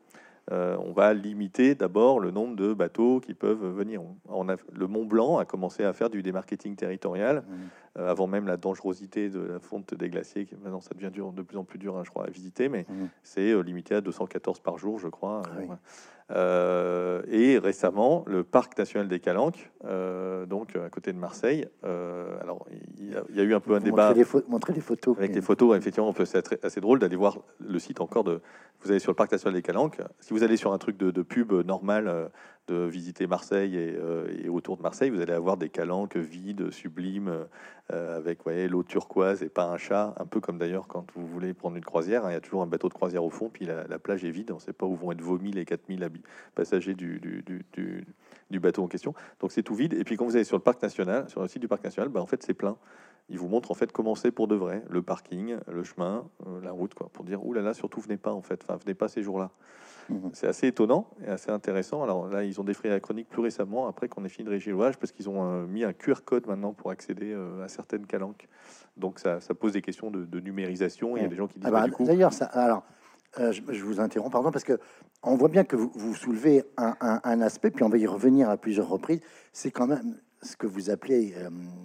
Euh, 0.51 0.75
on 0.79 0.91
va 0.91 1.13
limiter 1.13 1.73
d'abord 1.73 2.19
le 2.19 2.31
nombre 2.31 2.55
de 2.55 2.73
bateaux 2.73 3.21
qui 3.21 3.33
peuvent 3.33 3.65
venir. 3.65 4.01
On 4.27 4.49
a, 4.49 4.57
le 4.73 4.87
Mont 4.87 5.05
Blanc 5.05 5.37
a 5.37 5.45
commencé 5.45 5.83
à 5.83 5.93
faire 5.93 6.09
du 6.09 6.21
démarketing 6.21 6.75
territorial, 6.75 7.37
mmh. 7.37 7.99
euh, 7.99 8.11
avant 8.11 8.27
même 8.27 8.45
la 8.45 8.57
dangerosité 8.57 9.29
de 9.29 9.39
la 9.39 9.59
fonte 9.59 9.93
des 9.93 10.09
glaciers, 10.09 10.45
qui 10.45 10.55
maintenant 10.55 10.81
ça 10.81 10.93
devient 10.95 11.11
dur, 11.11 11.31
de 11.31 11.41
plus 11.43 11.57
en 11.57 11.63
plus 11.63 11.79
dur, 11.79 11.97
hein, 11.97 12.03
je 12.03 12.09
crois, 12.09 12.25
à 12.25 12.29
visiter, 12.29 12.67
mais 12.67 12.85
mmh. 12.89 13.05
c'est 13.23 13.63
limité 13.63 13.95
à 13.95 14.01
214 14.01 14.59
par 14.59 14.77
jour, 14.77 14.99
je 14.99 15.07
crois. 15.07 15.43
Ah 15.45 15.75
euh, 16.35 17.21
et 17.29 17.57
récemment, 17.59 18.23
le 18.27 18.43
parc 18.43 18.77
national 18.77 19.07
des 19.07 19.19
Calanques, 19.19 19.71
euh, 19.85 20.45
donc 20.45 20.75
à 20.75 20.89
côté 20.89 21.13
de 21.13 21.17
Marseille. 21.17 21.67
Euh, 21.83 22.35
alors, 22.41 22.65
il 22.97 23.11
y, 23.35 23.39
a, 23.39 23.43
eu 23.43 23.53
un 23.53 23.59
peu 23.59 23.75
un 23.75 23.79
débat. 23.79 24.13
Montrer 24.47 24.73
des 24.73 24.81
photos. 24.81 25.15
Avec 25.17 25.31
des 25.31 25.41
photos, 25.41 25.77
effectivement, 25.77 26.13
c'est 26.25 26.65
assez 26.65 26.81
drôle 26.81 26.99
d'aller 26.99 27.15
voir 27.15 27.39
le 27.59 27.77
site 27.77 28.01
encore 28.01 28.23
de. 28.23 28.41
Vous 28.81 28.89
allez 28.89 28.99
sur 28.99 29.11
le 29.11 29.15
parc 29.15 29.31
national 29.31 29.53
des 29.53 29.61
Calanques. 29.61 30.01
Si 30.19 30.33
vous 30.33 30.43
allez 30.43 30.57
sur 30.57 30.73
un 30.73 30.77
truc 30.77 30.97
de, 30.97 31.11
de 31.11 31.21
pub 31.21 31.53
normal 31.53 32.31
de 32.67 32.85
visiter 32.85 33.27
Marseille 33.27 33.75
euh, 33.77 34.27
et, 34.43 34.47
autour 34.47 34.77
de 34.77 34.81
Marseille, 34.81 35.09
vous 35.09 35.21
allez 35.21 35.33
avoir 35.33 35.57
des 35.57 35.69
calanques 35.69 36.15
vides, 36.15 36.71
sublimes, 36.71 37.45
avec 37.89 38.39
l'eau 38.45 38.81
turquoise 38.81 39.43
et 39.43 39.49
pas 39.49 39.65
un 39.65 39.77
chat, 39.77 40.15
un 40.17 40.25
peu 40.25 40.39
comme 40.39 40.57
d'ailleurs 40.57 40.87
quand 40.87 41.05
vous 41.15 41.27
voulez 41.27 41.53
prendre 41.53 41.75
une 41.75 41.83
croisière, 41.83 42.25
hein, 42.25 42.31
il 42.31 42.33
y 42.33 42.37
a 42.37 42.39
toujours 42.39 42.63
un 42.63 42.67
bateau 42.67 42.87
de 42.87 42.93
croisière 42.93 43.23
au 43.23 43.29
fond, 43.29 43.49
puis 43.49 43.65
la, 43.65 43.99
plage 43.99 44.23
est 44.23 44.31
vide, 44.31 44.51
on 44.51 44.55
ne 44.55 44.59
sait 44.59 44.73
pas 44.73 44.85
où 44.85 44.95
vont 44.95 45.11
être 45.11 45.21
vomis 45.21 45.51
les 45.51 45.65
4000 45.65 46.09
passagers 46.55 46.93
du, 46.93 47.19
du, 47.19 48.59
bateau 48.59 48.83
en 48.83 48.87
question. 48.87 49.13
Donc 49.39 49.51
c'est 49.51 49.63
tout 49.63 49.75
vide. 49.75 49.93
Et 49.93 50.03
puis 50.03 50.15
quand 50.15 50.25
vous 50.25 50.35
allez 50.35 50.45
sur 50.45 50.57
le 50.57 50.63
parc 50.63 50.81
national, 50.81 51.29
sur 51.29 51.41
le 51.41 51.47
site 51.47 51.61
du 51.61 51.67
parc 51.67 51.83
national, 51.83 52.09
bah, 52.09 52.21
en 52.21 52.25
fait 52.25 52.43
c'est 52.43 52.53
plein. 52.53 52.77
Il 53.29 53.39
vous 53.39 53.47
montre 53.47 53.71
en 53.71 53.73
fait 53.73 53.91
comment 53.91 54.15
c'est 54.15 54.31
pour 54.31 54.47
de 54.47 54.55
vrai, 54.55 54.83
le 54.89 55.01
parking, 55.01 55.57
le 55.71 55.83
chemin, 55.83 56.27
euh, 56.45 56.59
la 56.61 56.71
route, 56.71 56.93
quoi, 56.93 57.09
pour 57.13 57.23
dire, 57.23 57.45
oulala, 57.45 57.63
là 57.63 57.69
là, 57.69 57.73
surtout 57.73 58.01
venez 58.01 58.17
pas 58.17 58.33
en 58.33 58.41
fait, 58.41 58.61
enfin 58.63 58.77
venez 58.83 58.93
pas 58.93 59.07
ces 59.07 59.23
jours-là. 59.23 59.51
Mhm. 60.09 60.31
C'est 60.33 60.47
assez 60.47 60.67
étonnant 60.67 61.09
et 61.25 61.29
assez 61.29 61.49
intéressant. 61.49 62.03
Alors 62.03 62.27
là, 62.27 62.43
ils 62.43 62.59
ont 62.59 62.63
défrayé 62.63 62.93
la 62.93 62.99
chronique 62.99 63.29
plus 63.29 63.41
récemment, 63.41 63.87
après 63.87 64.09
qu'on 64.09 64.25
ait 64.25 64.29
fini 64.29 64.45
de 64.45 64.49
régir 64.49 64.73
l'ouvrage, 64.73 64.97
parce 64.97 65.11
qu'ils 65.11 65.29
ont 65.29 65.43
euh, 65.43 65.65
mis 65.65 65.83
un 65.83 65.93
QR 65.93 66.21
code 66.25 66.47
maintenant 66.47 66.73
pour 66.73 66.91
accéder 66.91 67.31
euh, 67.31 67.63
à 67.63 67.67
certaines 67.69 68.05
calanques. 68.05 68.47
Donc 68.97 69.19
ça, 69.19 69.39
pose 69.59 69.73
des 69.73 69.81
questions 69.81 70.11
de, 70.11 70.39
numérisation. 70.39 71.15
Il 71.15 71.23
y 71.23 71.25
a 71.25 71.29
des 71.29 71.35
gens 71.35 71.47
qui 71.47 71.59
disent. 71.59 71.67
Ah 71.67 71.87
bah, 71.87 71.87
d'ailleurs, 71.99 72.33
ça, 72.33 72.45
alors, 72.45 72.83
euh, 73.39 73.51
je, 73.51 73.83
vous 73.83 73.99
interromps, 73.99 74.31
pardon, 74.31 74.51
parce 74.51 74.63
que 74.63 74.79
on 75.23 75.35
voit 75.35 75.49
bien 75.49 75.63
que 75.63 75.75
vous, 75.75 75.91
vous 75.95 76.15
soulevez 76.15 76.63
un, 76.77 76.95
un, 77.01 77.41
aspect, 77.41 77.71
puis 77.71 77.83
on 77.83 77.89
va 77.89 77.97
y 77.97 78.05
revenir 78.05 78.49
à 78.49 78.57
plusieurs 78.57 78.89
reprises. 78.89 79.21
C'est 79.51 79.71
quand 79.71 79.87
même 79.87 80.17
ce 80.43 80.55
que 80.55 80.67
vous 80.67 80.89
appelez 80.89 81.33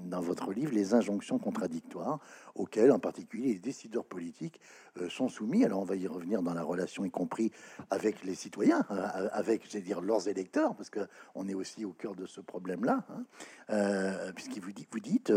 dans 0.06 0.20
votre 0.20 0.52
livre 0.52 0.72
les 0.72 0.94
injonctions 0.94 1.38
contradictoires, 1.38 2.18
auxquelles 2.54 2.92
en 2.92 2.98
particulier 2.98 3.54
les 3.54 3.58
décideurs 3.58 4.04
politiques 4.04 4.60
euh, 5.00 5.08
sont 5.08 5.28
soumis. 5.28 5.64
Alors 5.64 5.80
on 5.80 5.84
va 5.84 5.96
y 5.96 6.06
revenir 6.06 6.42
dans 6.42 6.54
la 6.54 6.62
relation, 6.62 7.04
y 7.04 7.10
compris 7.10 7.52
avec 7.90 8.24
les 8.24 8.34
citoyens, 8.34 8.84
euh, 8.90 9.28
avec, 9.32 9.70
j'ai 9.70 9.80
dire, 9.80 10.00
leurs 10.00 10.28
électeurs, 10.28 10.74
parce 10.74 10.90
que 10.90 11.00
on 11.34 11.48
est 11.48 11.54
aussi 11.54 11.84
au 11.84 11.92
cœur 11.92 12.14
de 12.14 12.26
ce 12.26 12.40
problème-là, 12.40 13.04
hein. 13.10 13.24
euh, 13.70 14.32
puisqu'il 14.32 14.62
vous 14.62 14.72
dit, 14.72 14.86
vous 14.90 15.00
dites, 15.00 15.32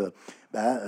bah, 0.51 0.79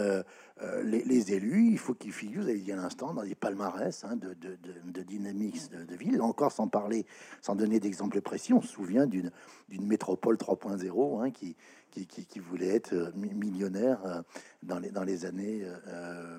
les, 0.84 1.34
élus, 1.34 1.72
il 1.72 1.78
faut 1.78 1.94
qu'ils 1.94 2.14
figurent, 2.14 2.44
vous 2.44 2.50
avez 2.50 2.60
dit 2.60 2.72
à 2.72 2.76
l'instant, 2.76 3.14
dans 3.14 3.24
des 3.24 3.36
palmarès 3.36 4.04
hein, 4.04 4.16
de, 4.16 4.34
de, 4.34 4.58
de, 4.86 5.02
dynamique 5.02 5.70
de, 5.72 5.96
ville. 5.96 6.22
Encore 6.22 6.52
sans 6.52 6.68
parler, 6.68 7.06
sans 7.42 7.56
donner 7.56 7.80
d'exemples 7.80 8.22
précis, 8.22 8.54
on 8.54 8.62
se 8.62 8.70
souvient 8.70 9.06
d'une 9.06 9.32
métropole 9.70 10.38
3.0 10.38 11.22
hein, 11.22 11.32
qui, 11.32 11.56
qui, 11.94 12.26
qui, 12.26 12.40
voulait 12.40 12.76
être 12.76 13.14
millionnaire 13.16 14.24
dans 14.64 14.80
les, 14.80 14.90
dans 14.90 15.04
les 15.04 15.26
années 15.26 15.66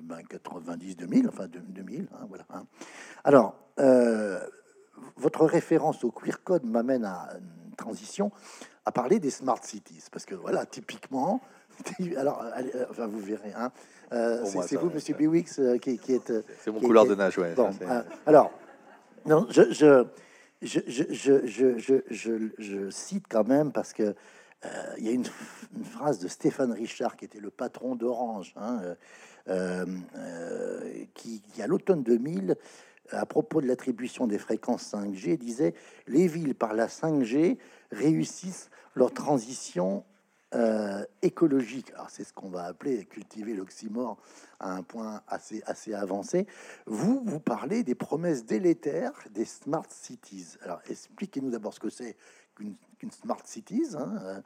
90-2000, 0.01 1.05
ben, 1.07 1.27
enfin 1.29 1.47
2000. 1.47 2.07
Hein, 2.11 2.25
voilà, 2.27 2.45
hein. 2.49 2.65
Alors, 3.23 3.55
euh, 3.79 4.39
votre 5.17 5.45
référence 5.45 6.03
au 6.03 6.11
queer 6.11 6.43
code 6.43 6.63
m'amène 6.65 7.05
à 7.05 7.29
une 7.69 7.75
transition 7.75 8.31
à 8.85 8.91
parler 8.91 9.19
des 9.19 9.31
smart 9.31 9.59
cities, 9.63 10.03
parce 10.11 10.25
que 10.25 10.35
voilà, 10.35 10.65
typiquement, 10.65 11.41
alors, 12.17 12.43
euh, 12.43 12.85
enfin, 12.89 13.07
vous 13.07 13.19
verrez, 13.19 13.51
hein, 13.57 13.71
euh, 14.13 14.45
c'est 14.45 14.75
vous, 14.75 14.89
Monsieur 14.89 15.15
Biwix, 15.15 15.59
qui, 15.81 15.97
qui, 15.97 16.13
est. 16.13 16.31
C'est 16.59 16.71
mon 16.71 16.79
couleur 16.79 17.05
de 17.05 17.15
nage, 17.15 17.37
ouais. 17.37 17.55
alors, 18.25 18.51
non, 19.25 19.47
je, 19.49 19.73
je, 19.73 20.05
je, 20.61 20.79
je, 20.87 21.97
je, 22.09 22.49
je, 22.57 22.89
cite 22.91 23.25
quand 23.27 23.47
même 23.47 23.71
parce 23.71 23.91
que 23.91 24.15
il 24.97 25.05
y 25.05 25.09
a 25.09 25.11
une, 25.13 25.25
phrase 25.83 26.19
de 26.19 26.27
Stéphane 26.27 26.71
Richard, 26.71 27.17
qui 27.17 27.25
était 27.25 27.39
le 27.39 27.49
patron 27.49 27.95
d'Orange, 27.95 28.53
hein, 28.55 28.95
euh, 29.49 29.85
euh, 30.15 31.05
qui, 31.13 31.41
à 31.61 31.67
l'automne 31.67 32.03
2000, 32.03 32.55
à 33.11 33.25
propos 33.25 33.61
de 33.61 33.67
l'attribution 33.67 34.25
des 34.25 34.39
fréquences 34.39 34.93
5G, 34.93 35.37
disait 35.37 35.73
les 36.07 36.27
villes 36.27 36.55
par 36.55 36.73
la 36.73 36.87
5G 36.87 37.57
réussissent 37.91 38.69
leur 38.95 39.13
transition 39.13 40.03
euh, 40.55 41.03
écologique. 41.21 41.91
Alors 41.95 42.09
c'est 42.09 42.23
ce 42.23 42.31
qu'on 42.31 42.49
va 42.49 42.63
appeler 42.63 43.03
cultiver 43.05 43.53
l'oxymore 43.53 44.17
à 44.59 44.71
un 44.71 44.83
point 44.83 45.21
assez 45.27 45.61
assez 45.65 45.93
avancé. 45.93 46.47
Vous 46.85 47.21
vous 47.25 47.39
parlez 47.39 47.83
des 47.83 47.95
promesses 47.95 48.45
délétères 48.45 49.11
des 49.31 49.43
smart 49.43 49.85
cities. 49.89 50.55
Alors 50.61 50.79
expliquez-nous 50.87 51.49
d'abord 51.49 51.73
ce 51.73 51.79
que 51.79 51.89
c'est 51.89 52.15
qu'une 52.55 53.11
smart 53.11 53.41
cities. 53.45 53.95
Hein 53.97 54.41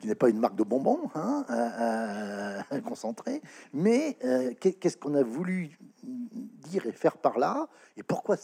qui 0.00 0.06
n'est 0.06 0.14
pas 0.14 0.30
une 0.30 0.38
marque 0.38 0.56
de 0.56 0.64
bonbons, 0.64 1.10
hein, 1.14 1.44
euh, 1.50 2.60
euh, 2.72 2.80
concentré, 2.84 3.42
mais 3.72 4.16
euh, 4.24 4.52
qu'est-ce 4.58 4.96
qu'on 4.96 5.14
a 5.14 5.22
voulu 5.22 5.78
dire 6.02 6.86
et 6.86 6.92
faire 6.92 7.18
par 7.18 7.38
là, 7.38 7.68
et 7.96 8.02
pourquoi 8.02 8.36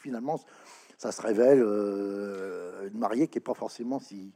finalement 0.00 0.40
ça 0.96 1.12
se 1.12 1.20
révèle 1.20 1.58
une 1.58 2.98
mariée 2.98 3.28
qui 3.28 3.36
n'est 3.36 3.42
pas 3.42 3.54
forcément 3.54 4.00
si, 4.00 4.32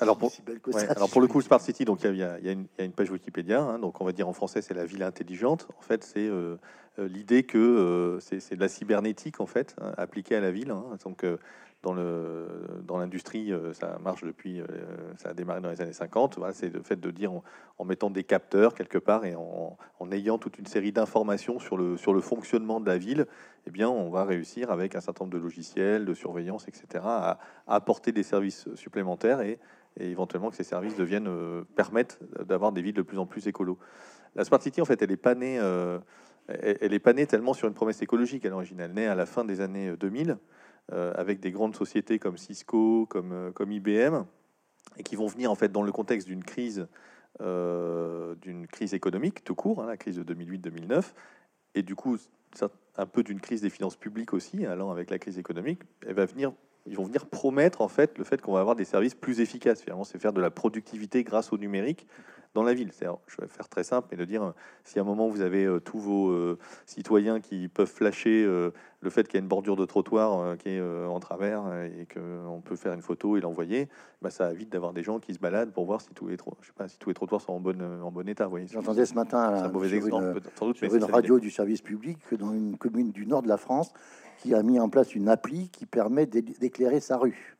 alors 0.00 0.16
pour, 0.16 0.32
belle 0.44 0.60
que 0.60 0.72
ça. 0.72 0.90
Alors 0.92 1.10
pour 1.10 1.20
le 1.20 1.26
coup, 1.26 1.40
Smart 1.40 1.60
City, 1.60 1.84
donc 1.84 2.02
il 2.02 2.16
y, 2.16 2.22
a, 2.22 2.38
une 2.50 2.92
page 2.92 3.10
Wikipédia, 3.10 3.60
hein, 3.60 3.78
donc 3.78 4.00
on 4.00 4.04
va 4.04 4.12
dire 4.12 4.28
en 4.28 4.32
français 4.32 4.62
c'est 4.62 4.74
la 4.74 4.84
ville 4.84 5.02
intelligente. 5.02 5.68
En 5.78 5.82
fait, 5.82 6.02
c'est 6.02 6.30
l'idée 6.98 7.44
que 7.44 8.18
c'est 8.20 8.56
de 8.56 8.60
la 8.60 8.68
cybernétique 8.68 9.40
en 9.40 9.46
fait 9.46 9.76
hein, 9.80 9.92
appliquée 9.96 10.34
à 10.34 10.40
la 10.40 10.50
ville. 10.50 10.70
Hein. 10.70 10.84
donc 11.04 11.24
dans 11.82 12.98
l'industrie, 12.98 13.52
ça 13.72 13.98
marche 14.02 14.24
depuis, 14.24 14.60
ça 15.16 15.30
a 15.30 15.34
démarré 15.34 15.60
dans 15.60 15.70
les 15.70 15.80
années 15.80 15.92
50. 15.92 16.36
Voilà, 16.38 16.52
c'est 16.52 16.70
le 16.70 16.82
fait 16.82 16.98
de 16.98 17.10
dire 17.10 17.32
en, 17.78 17.84
mettant 17.84 18.10
des 18.10 18.24
capteurs 18.24 18.74
quelque 18.74 18.98
part 18.98 19.24
et 19.24 19.34
en, 19.36 19.76
ayant 20.10 20.38
toute 20.38 20.58
une 20.58 20.66
série 20.66 20.92
d'informations 20.92 21.58
sur 21.58 21.76
le 21.76 22.20
fonctionnement 22.20 22.80
de 22.80 22.86
la 22.86 22.98
ville, 22.98 23.26
eh 23.66 23.70
bien, 23.70 23.88
on 23.88 24.10
va 24.10 24.24
réussir 24.24 24.70
avec 24.70 24.94
un 24.94 25.00
certain 25.00 25.24
nombre 25.24 25.36
de 25.36 25.42
logiciels, 25.42 26.04
de 26.04 26.14
surveillance, 26.14 26.66
etc., 26.68 27.04
à, 27.04 27.38
apporter 27.66 28.12
des 28.12 28.22
services 28.22 28.66
supplémentaires 28.74 29.40
et, 29.40 29.58
éventuellement 30.00 30.50
que 30.50 30.56
ces 30.56 30.64
services 30.64 30.96
deviennent 30.96 31.28
permettent 31.74 32.20
d'avoir 32.46 32.72
des 32.72 32.82
villes 32.82 32.94
de 32.94 33.02
plus 33.02 33.18
en 33.18 33.26
plus 33.26 33.46
écolo. 33.48 33.78
La 34.36 34.44
Smart 34.44 34.62
City, 34.62 34.80
en 34.80 34.84
fait, 34.84 35.02
elle 35.02 35.10
est 35.10 35.16
pas 35.16 35.34
née 35.34 35.58
pas 37.02 37.12
née 37.12 37.26
tellement 37.26 37.52
sur 37.52 37.68
une 37.68 37.74
promesse 37.74 38.00
écologique 38.00 38.44
à 38.46 38.48
l'origine. 38.48 38.80
Elle 38.80 38.92
naît 38.92 39.06
à 39.06 39.14
la 39.14 39.26
fin 39.26 39.44
des 39.44 39.60
années 39.60 39.96
2000 39.96 40.30
euh, 40.30 40.34
avec 40.92 41.40
des 41.40 41.50
grandes 41.50 41.76
sociétés 41.76 42.18
comme 42.18 42.38
Cisco, 42.38 43.06
comme, 43.06 43.32
euh, 43.32 43.66
IBM, 43.70 44.24
et 44.96 45.02
qui 45.02 45.16
vont 45.16 45.26
venir 45.26 45.50
en 45.50 45.54
fait 45.54 45.70
dans 45.70 45.82
le 45.82 45.92
contexte 45.92 46.26
d'une 46.26 46.44
crise, 46.44 46.88
euh, 47.40 48.34
crise 48.72 48.94
économique 48.94 49.44
tout 49.44 49.54
court, 49.54 49.82
hein, 49.82 49.86
la 49.86 49.96
crise 49.96 50.16
de 50.16 50.22
2008-2009, 50.22 51.14
et 51.74 51.82
du 51.82 51.94
coup 51.94 52.16
un 52.96 53.06
peu 53.06 53.22
d'une 53.22 53.40
crise 53.40 53.60
des 53.60 53.70
finances 53.70 53.96
publiques 53.96 54.32
aussi, 54.32 54.64
allant 54.64 54.90
avec 54.90 55.10
la 55.10 55.18
crise 55.18 55.38
économique. 55.38 55.80
Elle 56.06 56.16
ils 56.86 56.96
vont 56.96 57.04
venir 57.04 57.26
promettre 57.26 57.82
en 57.82 57.88
fait 57.88 58.16
le 58.16 58.24
fait 58.24 58.40
qu'on 58.40 58.52
va 58.52 58.60
avoir 58.60 58.74
des 58.74 58.86
services 58.86 59.14
plus 59.14 59.40
efficaces. 59.40 59.82
Finalement, 59.82 60.04
c'est 60.04 60.18
faire 60.18 60.32
de 60.32 60.40
la 60.40 60.50
productivité 60.50 61.22
grâce 61.22 61.52
au 61.52 61.58
numérique 61.58 62.06
dans 62.58 62.64
la 62.64 62.74
ville. 62.74 62.90
Je 62.92 63.40
vais 63.40 63.46
faire 63.46 63.68
très 63.68 63.84
simple, 63.84 64.08
mais 64.10 64.16
de 64.16 64.24
dire 64.24 64.52
si 64.82 64.98
à 64.98 65.02
un 65.02 65.04
moment 65.04 65.28
vous 65.28 65.42
avez 65.42 65.64
euh, 65.64 65.78
tous 65.78 65.98
vos 65.98 66.30
euh, 66.30 66.58
citoyens 66.86 67.40
qui 67.40 67.68
peuvent 67.68 67.90
flasher 67.90 68.44
euh, 68.44 68.72
le 69.00 69.10
fait 69.10 69.28
qu'il 69.28 69.34
y 69.34 69.36
a 69.36 69.42
une 69.42 69.48
bordure 69.48 69.76
de 69.76 69.84
trottoir 69.84 70.56
qui 70.58 70.70
est 70.70 70.82
en 70.82 71.20
travers 71.20 71.62
et 71.84 72.08
qu'on 72.12 72.60
peut 72.60 72.74
faire 72.74 72.92
une 72.94 73.02
photo 73.02 73.36
et 73.36 73.40
l'envoyer, 73.40 73.88
bah, 74.22 74.30
ça 74.30 74.50
évite 74.50 74.70
d'avoir 74.70 74.92
des 74.92 75.04
gens 75.04 75.20
qui 75.20 75.34
se 75.34 75.38
baladent 75.38 75.70
pour 75.70 75.84
voir 75.84 76.00
si 76.00 76.08
tous 76.14 76.26
les, 76.26 76.36
je 76.60 76.66
sais 76.66 76.72
pas, 76.74 76.88
si 76.88 76.98
tous 76.98 77.10
les 77.10 77.14
trottoirs 77.14 77.40
sont 77.40 77.52
en 77.52 77.60
bon, 77.60 77.80
en 77.80 78.10
bon 78.10 78.28
état. 78.28 78.50
J'entendais 78.72 79.06
ce 79.06 79.14
matin 79.14 79.38
un 79.38 79.68
mauvais 79.68 79.94
exemple, 79.94 80.40
une, 80.82 80.96
une 80.96 81.04
radio 81.04 81.38
du 81.38 81.52
service 81.52 81.80
public 81.80 82.18
que 82.28 82.34
dans 82.34 82.52
une 82.52 82.76
commune 82.76 83.12
du 83.12 83.24
nord 83.24 83.42
de 83.42 83.48
la 83.48 83.56
France, 83.56 83.92
qui 84.38 84.52
a 84.52 84.64
mis 84.64 84.80
en 84.80 84.88
place 84.88 85.14
une 85.14 85.28
appli 85.28 85.68
qui 85.68 85.86
permet 85.86 86.26
d'éclairer 86.26 86.98
sa 86.98 87.18
rue. 87.18 87.57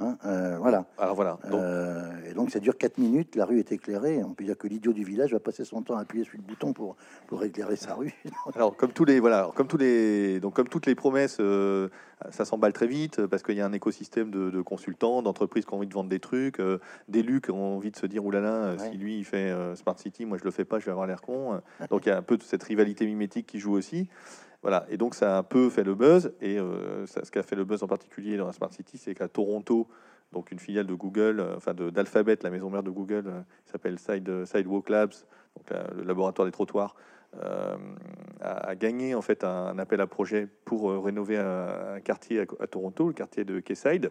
Hein, 0.00 0.16
euh, 0.24 0.56
voilà. 0.58 0.84
Alors 0.96 1.14
voilà. 1.14 1.38
Donc... 1.50 1.60
Euh, 1.60 2.30
et 2.30 2.34
donc 2.34 2.50
ça 2.50 2.60
dure 2.60 2.76
4 2.76 2.98
minutes, 2.98 3.34
la 3.36 3.44
rue 3.44 3.58
est 3.58 3.72
éclairée. 3.72 4.22
On 4.22 4.34
peut 4.34 4.44
dire 4.44 4.56
que 4.56 4.68
l'idiot 4.68 4.92
du 4.92 5.04
village 5.04 5.32
va 5.32 5.40
passer 5.40 5.64
son 5.64 5.82
temps 5.82 5.96
à 5.96 6.02
appuyer 6.02 6.24
sur 6.24 6.36
le 6.36 6.42
bouton 6.42 6.72
pour, 6.72 6.96
pour 7.26 7.42
éclairer 7.42 7.76
sa 7.76 7.94
rue. 7.94 8.14
alors 8.54 8.76
comme 8.76 8.92
tous 8.92 9.04
les 9.04 9.20
voilà, 9.20 9.50
comme 9.54 9.66
tous 9.66 9.76
les 9.76 10.40
donc 10.40 10.54
comme 10.54 10.68
toutes 10.68 10.86
les 10.86 10.94
promesses, 10.94 11.38
euh, 11.40 11.88
ça 12.30 12.44
s'emballe 12.44 12.72
très 12.72 12.86
vite 12.86 13.26
parce 13.26 13.42
qu'il 13.42 13.56
y 13.56 13.60
a 13.60 13.66
un 13.66 13.72
écosystème 13.72 14.30
de, 14.30 14.60
consultants, 14.60 15.22
d'entreprises 15.22 15.64
qui 15.64 15.74
ont 15.74 15.78
envie 15.78 15.86
de 15.86 15.94
vendre 15.94 16.10
des 16.10 16.20
trucs, 16.20 16.60
d'élus 17.08 17.40
qui 17.40 17.50
ont 17.50 17.76
envie 17.76 17.90
de 17.90 17.96
se 17.96 18.06
dire 18.06 18.24
oulala, 18.24 18.76
si 18.78 18.96
lui 18.96 19.18
il 19.18 19.24
fait 19.24 19.54
Smart 19.76 19.98
City, 19.98 20.26
moi 20.26 20.38
je 20.38 20.44
le 20.44 20.50
fais 20.50 20.64
pas, 20.64 20.78
je 20.78 20.84
vais 20.84 20.90
avoir 20.90 21.06
l'air 21.06 21.22
con. 21.22 21.60
donc 21.90 22.06
il 22.06 22.08
y 22.08 22.12
a 22.12 22.18
un 22.18 22.22
peu 22.22 22.36
de 22.36 22.42
cette 22.42 22.62
rivalité 22.62 23.06
mimétique 23.06 23.46
qui 23.46 23.58
joue 23.58 23.72
aussi. 23.72 24.08
Voilà, 24.62 24.86
et 24.88 24.96
donc 24.96 25.14
ça 25.14 25.36
a 25.36 25.38
un 25.38 25.42
peu 25.44 25.70
fait 25.70 25.84
le 25.84 25.94
buzz, 25.94 26.32
et 26.40 26.58
euh, 26.58 27.06
ce 27.06 27.30
qui 27.30 27.38
a 27.38 27.42
fait 27.42 27.54
le 27.54 27.64
buzz 27.64 27.82
en 27.84 27.86
particulier 27.86 28.36
dans 28.36 28.46
la 28.46 28.52
Smart 28.52 28.72
City, 28.72 28.98
c'est 28.98 29.14
qu'à 29.14 29.28
Toronto, 29.28 29.86
donc 30.32 30.50
une 30.50 30.58
filiale 30.58 30.86
de 30.86 30.94
Google, 30.94 31.38
euh, 31.38 31.56
enfin 31.56 31.74
d'Alphabet, 31.74 32.38
la 32.42 32.50
maison 32.50 32.68
mère 32.68 32.82
de 32.82 32.90
Google, 32.90 33.24
euh, 33.28 33.40
qui 33.64 33.70
s'appelle 33.70 33.98
Side, 34.00 34.44
Sidewalk 34.46 34.88
Labs, 34.88 35.14
donc 35.56 35.80
le 35.96 36.02
laboratoire 36.02 36.46
des 36.46 36.52
trottoirs, 36.52 36.96
a, 38.40 38.74
gagné 38.74 39.14
en 39.14 39.22
fait 39.22 39.44
un, 39.44 39.78
appel 39.78 40.00
à 40.00 40.06
projet 40.06 40.48
pour 40.64 41.04
rénover 41.04 41.36
un, 41.36 42.00
quartier 42.00 42.40
à, 42.40 42.66
Toronto, 42.66 43.08
le 43.08 43.12
quartier 43.12 43.44
de 43.44 43.60
Quayside 43.60 44.10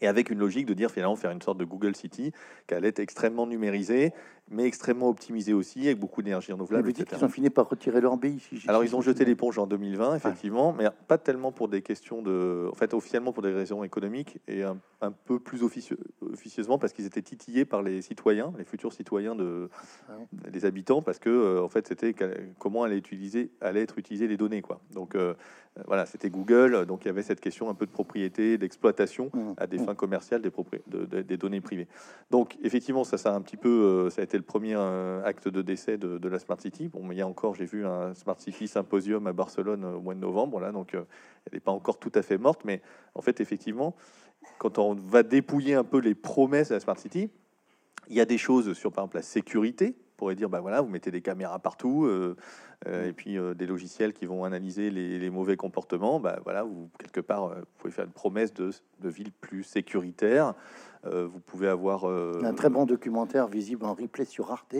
et 0.00 0.06
avec 0.08 0.30
une 0.30 0.38
logique 0.38 0.66
de 0.66 0.74
dire 0.74 0.90
finalement 0.90 1.16
faire 1.16 1.30
une 1.30 1.40
sorte 1.40 1.58
de 1.58 1.64
Google 1.64 1.96
City 1.96 2.32
qui 2.66 2.74
allait 2.74 2.88
être 2.88 2.98
extrêmement 2.98 3.46
numérisée, 3.46 4.12
mais 4.50 4.64
extrêmement 4.64 5.08
optimisée 5.08 5.54
aussi, 5.54 5.86
avec 5.86 5.98
beaucoup 5.98 6.22
d'énergie 6.22 6.52
renouvelable. 6.52 6.90
Vous 6.90 7.04
ils 7.16 7.24
ont 7.24 7.28
fini 7.28 7.50
par 7.50 7.68
retirer 7.68 8.00
leur 8.00 8.16
bille 8.16 8.40
Alors 8.68 8.84
ils 8.84 8.94
ont 8.94 9.00
jeté 9.00 9.24
l'éponge 9.24 9.58
en 9.58 9.66
2020, 9.66 10.16
effectivement, 10.16 10.72
mais 10.72 10.86
pas 11.08 11.18
tellement 11.18 11.52
pour 11.52 11.68
des 11.68 11.82
questions 11.82 12.22
de... 12.22 12.68
En 12.70 12.74
fait, 12.74 12.92
officiellement 12.94 13.32
pour 13.32 13.42
des 13.42 13.52
raisons 13.52 13.84
économiques, 13.84 14.38
et 14.46 14.62
un, 14.62 14.78
peu 15.26 15.38
plus 15.38 15.62
officieusement 15.62 16.78
parce 16.78 16.94
qu'ils 16.94 17.04
étaient 17.04 17.22
titillés 17.22 17.66
par 17.66 17.82
les 17.82 18.00
citoyens, 18.00 18.52
les 18.56 18.64
futurs 18.64 18.92
citoyens 18.92 19.34
de, 19.34 19.68
ah 20.08 20.12
des 20.50 20.64
habitants, 20.64 21.02
parce 21.02 21.18
que 21.18 21.28
euh, 21.28 21.62
en 21.62 21.68
fait 21.68 21.86
c'était 21.86 22.14
comment 22.58 22.84
allaient, 22.84 22.96
utiliser, 22.96 23.50
allaient 23.60 23.82
être 23.82 23.98
utilisées 23.98 24.26
les 24.28 24.38
données. 24.38 24.62
Quoi. 24.62 24.80
Donc 24.92 25.14
euh, 25.14 25.34
voilà, 25.86 26.06
c'était 26.06 26.30
Google, 26.30 26.86
donc 26.86 27.04
il 27.04 27.08
y 27.08 27.10
avait 27.10 27.22
cette 27.22 27.40
question 27.40 27.68
un 27.68 27.74
peu 27.74 27.84
de 27.84 27.90
propriété, 27.90 28.56
d'exploitation 28.56 29.30
mmh. 29.32 29.52
à 29.56 29.66
des 29.66 29.78
mmh. 29.78 29.84
fins 29.84 29.94
commerciales 29.94 30.42
des, 30.42 31.22
des 31.22 31.36
données 31.36 31.60
privées. 31.60 31.88
Donc 32.30 32.56
effectivement, 32.62 33.04
ça, 33.04 33.18
ça 33.18 33.32
a 33.32 33.34
un 33.34 33.42
petit 33.42 33.56
peu, 33.56 33.68
euh, 33.68 34.10
ça 34.10 34.20
a 34.20 34.24
été 34.24 34.33
le 34.36 34.44
premier 34.44 34.74
euh, 34.76 35.22
acte 35.24 35.48
de 35.48 35.62
décès 35.62 35.98
de, 35.98 36.28
la 36.28 36.38
Smart 36.38 36.60
City. 36.60 36.88
Bon, 36.88 37.02
mais 37.04 37.14
il 37.14 37.18
y 37.18 37.22
a 37.22 37.26
encore, 37.26 37.54
j'ai 37.54 37.64
vu 37.64 37.86
un 37.86 38.14
Smart 38.14 38.38
City 38.38 38.68
symposium 38.68 39.26
à 39.26 39.32
Barcelone 39.32 39.84
au 39.84 40.00
mois 40.00 40.14
de 40.14 40.20
novembre, 40.20 40.60
là, 40.60 40.72
donc 40.72 40.94
euh, 40.94 41.04
elle 41.46 41.54
n'est 41.54 41.60
pas 41.60 41.72
encore 41.72 41.98
tout 41.98 42.12
à 42.14 42.22
fait 42.22 42.38
morte, 42.38 42.62
mais 42.64 42.82
en 43.14 43.22
fait, 43.22 43.40
effectivement, 43.40 43.94
quand 44.58 44.78
on 44.78 44.94
va 44.94 45.22
dépouiller 45.22 45.74
un 45.74 45.84
peu 45.84 45.98
les 45.98 46.14
promesses 46.14 46.68
de 46.68 46.74
la 46.74 46.80
Smart 46.80 46.98
City, 46.98 47.30
il 48.08 48.16
y 48.16 48.20
a 48.20 48.26
des 48.26 48.38
choses 48.38 48.72
sur, 48.74 48.92
par 48.92 49.04
exemple, 49.04 49.16
la 49.16 49.22
sécurité. 49.22 49.96
On 49.96 50.16
pourrait 50.16 50.34
dire, 50.34 50.48
bah 50.48 50.60
voilà, 50.60 50.80
vous 50.80 50.88
mettez 50.88 51.10
des 51.10 51.22
caméras 51.22 51.58
partout, 51.58 52.08
et 52.86 53.12
puis 53.12 53.36
des 53.56 53.66
logiciels 53.66 54.12
qui 54.12 54.26
vont 54.26 54.44
analyser 54.44 54.90
les, 54.90 55.30
mauvais 55.30 55.56
comportements. 55.56 56.20
Bah 56.20 56.38
voilà, 56.44 56.62
vous 56.62 56.90
quelque 56.98 57.20
part, 57.20 57.56
pouvez 57.78 57.92
faire 57.92 58.04
une 58.04 58.12
promesse 58.12 58.52
de 58.52 58.72
ville 59.02 59.32
plus 59.32 59.64
sécuritaire. 59.64 60.54
Euh, 61.06 61.26
vous 61.26 61.40
pouvez 61.40 61.68
avoir 61.68 62.08
euh, 62.08 62.40
un 62.42 62.54
très 62.54 62.70
bon 62.70 62.86
documentaire 62.86 63.46
visible 63.46 63.84
en 63.84 63.94
replay 63.94 64.24
sur 64.24 64.50
Arte. 64.50 64.74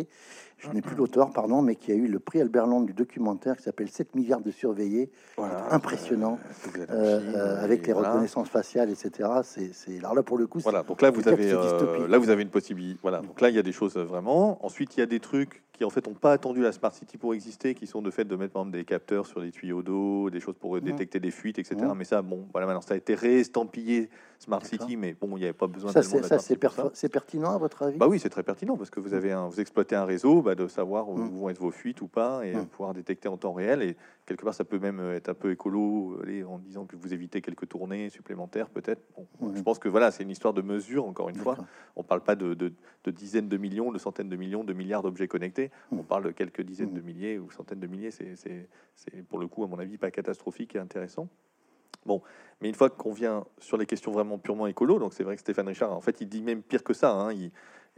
Je 0.64 0.70
n'ai 0.72 0.82
plus 0.82 0.96
l'auteur, 0.96 1.30
pardon, 1.30 1.62
mais 1.62 1.76
qui 1.76 1.92
a 1.92 1.94
eu 1.94 2.06
le 2.06 2.18
prix 2.18 2.40
Albert 2.40 2.66
Londres 2.66 2.86
du 2.86 2.92
documentaire 2.92 3.56
qui 3.56 3.62
s'appelle 3.62 3.88
7 3.88 4.14
milliards 4.14 4.40
de 4.40 4.50
surveillés. 4.50 5.10
Impressionnant, 5.70 6.38
euh, 6.90 7.62
avec 7.62 7.86
les 7.86 7.92
reconnaissances 7.92 8.48
faciales, 8.48 8.90
etc. 8.90 9.28
C'est 9.74 9.98
alors 9.98 10.14
là 10.14 10.22
pour 10.22 10.38
le 10.38 10.46
coup. 10.46 10.58
Voilà, 10.60 10.82
donc 10.82 11.02
là 11.02 11.10
vous 11.10 11.28
avez 11.28 11.52
là 12.08 12.18
vous 12.18 12.30
avez 12.30 12.42
une 12.42 12.50
possibilité. 12.50 12.98
Voilà, 13.02 13.20
donc 13.20 13.40
là 13.40 13.50
il 13.50 13.56
y 13.56 13.58
a 13.58 13.62
des 13.62 13.72
choses 13.72 13.96
vraiment. 13.96 14.64
Ensuite 14.64 14.96
il 14.96 15.00
y 15.00 15.02
a 15.02 15.06
des 15.06 15.20
trucs 15.20 15.62
qui 15.74 15.84
en 15.84 15.90
fait 15.90 16.06
n'ont 16.06 16.14
pas 16.14 16.32
attendu 16.32 16.62
la 16.62 16.72
Smart 16.72 16.94
City 16.94 17.18
pour 17.18 17.34
exister, 17.34 17.74
qui 17.74 17.86
sont 17.86 18.00
de 18.00 18.10
fait 18.10 18.24
de 18.24 18.36
mettre 18.36 18.52
par 18.52 18.62
exemple, 18.62 18.76
des 18.76 18.84
capteurs 18.84 19.26
sur 19.26 19.40
les 19.40 19.50
tuyaux 19.50 19.82
d'eau, 19.82 20.30
des 20.30 20.40
choses 20.40 20.54
pour 20.58 20.80
détecter 20.80 21.18
des 21.18 21.32
fuites, 21.32 21.58
etc. 21.58 21.76
Mais 21.96 22.04
ça, 22.04 22.22
bon, 22.22 22.46
voilà, 22.52 22.66
maintenant 22.66 22.80
ça 22.80 22.94
a 22.94 22.96
été 22.96 23.14
réestampillé 23.14 24.08
Smart 24.38 24.64
City, 24.64 24.96
mais 24.96 25.16
bon, 25.20 25.36
il 25.36 25.40
n'y 25.40 25.44
avait 25.44 25.52
pas 25.52 25.66
besoin. 25.66 25.90
Ça, 25.92 26.02
c'est 26.38 27.08
pertinent 27.08 27.54
à 27.54 27.58
votre 27.58 27.82
avis? 27.82 27.98
Bah 27.98 28.06
oui, 28.08 28.20
c'est 28.20 28.28
très 28.28 28.42
pertinent 28.42 28.76
parce 28.76 28.90
que 28.90 29.00
vous 29.00 29.14
avez 29.14 29.32
un, 29.32 29.48
vous 29.48 29.60
exploitez 29.60 29.96
un 29.96 30.04
réseau, 30.04 30.42
bah, 30.42 30.53
de 30.54 30.66
savoir 30.66 31.08
où, 31.08 31.16
vont 31.16 31.48
être 31.48 31.60
vos 31.60 31.70
fuites 31.70 32.00
ou 32.00 32.08
pas, 32.08 32.46
et 32.46 32.52
pouvoir 32.66 32.94
détecter 32.94 33.28
en 33.28 33.36
temps 33.36 33.52
réel. 33.52 33.82
Et 33.82 33.96
quelque 34.26 34.44
part, 34.44 34.54
ça 34.54 34.64
peut 34.64 34.78
même 34.78 35.00
être 35.12 35.28
un 35.28 35.34
peu 35.34 35.52
écolo, 35.52 36.20
en 36.48 36.58
disant 36.58 36.86
que 36.86 36.96
vous 36.96 37.12
évitez 37.14 37.40
quelques 37.40 37.68
tournées 37.68 38.10
supplémentaires, 38.10 38.68
peut-être. 38.68 39.02
Je 39.54 39.62
pense 39.62 39.78
que 39.78 39.88
voilà, 39.88 40.10
c'est 40.10 40.22
une 40.22 40.30
histoire 40.30 40.54
de 40.54 40.62
mesure. 40.62 41.06
Encore 41.06 41.28
une 41.28 41.36
fois, 41.36 41.56
on 41.96 42.02
parle 42.02 42.22
pas 42.22 42.36
de, 42.36 42.54
de, 42.54 43.10
dizaines 43.10 43.48
de 43.48 43.56
millions, 43.56 43.92
de 43.92 43.98
centaines 43.98 44.28
de 44.28 44.36
millions, 44.36 44.64
de 44.64 44.72
milliards 44.72 45.02
d'objets 45.02 45.28
connectés. 45.28 45.70
On 45.92 46.02
parle 46.02 46.24
de 46.24 46.30
quelques 46.30 46.62
dizaines 46.62 46.94
de 46.94 47.00
milliers 47.00 47.38
ou 47.38 47.50
centaines 47.50 47.80
de 47.80 47.86
milliers. 47.86 48.10
C'est 48.10 48.68
pour 49.28 49.38
le 49.38 49.46
coup, 49.46 49.64
à 49.64 49.66
mon 49.66 49.78
avis, 49.78 49.98
pas 49.98 50.10
catastrophique 50.10 50.74
et 50.76 50.78
intéressant. 50.78 51.28
Bon, 52.06 52.22
mais 52.60 52.68
une 52.68 52.74
fois 52.74 52.90
qu'on 52.90 53.12
vient 53.12 53.44
sur 53.58 53.76
les 53.76 53.86
questions 53.86 54.12
vraiment 54.12 54.38
purement 54.38 54.66
écolo, 54.66 54.98
donc 54.98 55.14
c'est 55.14 55.24
vrai 55.24 55.36
que 55.36 55.40
Stéphane 55.40 55.68
Richard, 55.68 55.92
en 55.92 56.00
fait, 56.00 56.20
il 56.20 56.28
dit 56.28 56.42
même 56.42 56.62
pire 56.62 56.84
que 56.84 56.92
ça. 56.92 57.12
Hein, 57.12 57.32
il, 57.32 57.50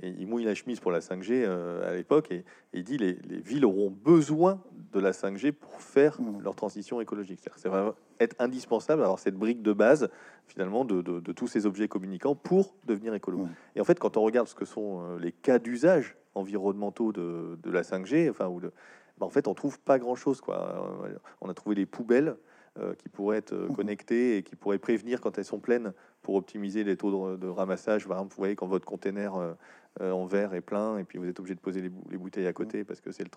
il, 0.02 0.26
mouille 0.26 0.44
la 0.44 0.54
chemise 0.54 0.80
pour 0.80 0.90
la 0.90 1.00
5G 1.00 1.30
euh, 1.30 1.90
à 1.90 1.94
l'époque 1.94 2.30
et, 2.30 2.44
il 2.72 2.84
dit 2.84 2.98
les, 2.98 3.14
les 3.14 3.38
villes 3.38 3.64
auront 3.64 3.90
besoin 3.90 4.62
de 4.92 5.00
la 5.00 5.12
5G 5.12 5.52
pour 5.52 5.80
faire 5.80 6.20
mmh. 6.20 6.42
leur 6.42 6.54
transition 6.54 7.00
écologique. 7.00 7.40
C'est 7.56 7.68
va 7.68 7.94
être 8.20 8.36
indispensable 8.38 9.00
d'avoir 9.00 9.18
cette 9.18 9.36
brique 9.36 9.62
de 9.62 9.72
base 9.72 10.10
finalement 10.46 10.84
de, 10.84 11.02
de, 11.02 11.32
tous 11.32 11.48
ces 11.48 11.66
objets 11.66 11.88
communicants 11.88 12.34
pour 12.34 12.74
devenir 12.84 13.14
écolo. 13.14 13.38
Mmh. 13.38 13.50
Et 13.76 13.80
en 13.80 13.84
fait, 13.84 13.98
quand 13.98 14.16
on 14.16 14.22
regarde 14.22 14.48
ce 14.48 14.54
que 14.54 14.64
sont 14.64 15.00
euh, 15.00 15.18
les 15.18 15.32
cas 15.32 15.58
d'usage 15.58 16.16
environnementaux 16.34 17.12
de, 17.12 17.58
de, 17.62 17.70
la 17.70 17.82
5G, 17.82 18.30
enfin, 18.30 18.46
ou 18.46 18.60
de, 18.60 18.72
bah, 19.18 19.26
en 19.26 19.30
fait, 19.30 19.48
on 19.48 19.54
trouve 19.54 19.80
pas 19.80 19.98
grand-chose. 19.98 20.40
Quoi. 20.40 21.04
Euh, 21.04 21.16
on 21.40 21.48
a 21.48 21.54
trouvé 21.54 21.74
des 21.74 21.86
poubelles 21.86 22.36
euh, 22.78 22.94
qui 22.94 23.08
pourraient 23.08 23.38
être 23.38 23.52
euh, 23.52 23.68
mhm. 23.68 23.76
connectées 23.76 24.36
et 24.36 24.42
qui 24.42 24.56
pourraient 24.56 24.78
prévenir 24.78 25.20
quand 25.20 25.38
elles 25.38 25.44
sont 25.44 25.60
pleines 25.60 25.92
pour 26.22 26.34
optimiser 26.34 26.84
les 26.84 26.96
taux 26.96 27.36
de, 27.36 27.48
ramassage. 27.48 28.06
Par 28.06 28.18
exemple, 28.18 28.34
vous 28.34 28.40
voyez 28.40 28.56
quand 28.56 28.66
votre 28.66 28.84
container 28.84 29.56
en 30.00 30.26
verre 30.26 30.54
est 30.54 30.60
plein 30.60 30.98
et 30.98 31.04
puis 31.04 31.18
vous 31.18 31.26
êtes 31.26 31.38
obligé 31.40 31.54
de 31.54 31.60
poser 31.60 31.80
les, 31.80 32.18
bouteilles 32.18 32.46
à 32.46 32.52
côté 32.52 32.84
parce 32.84 33.00
que 33.00 33.12
c'est 33.12 33.24
le, 33.24 33.30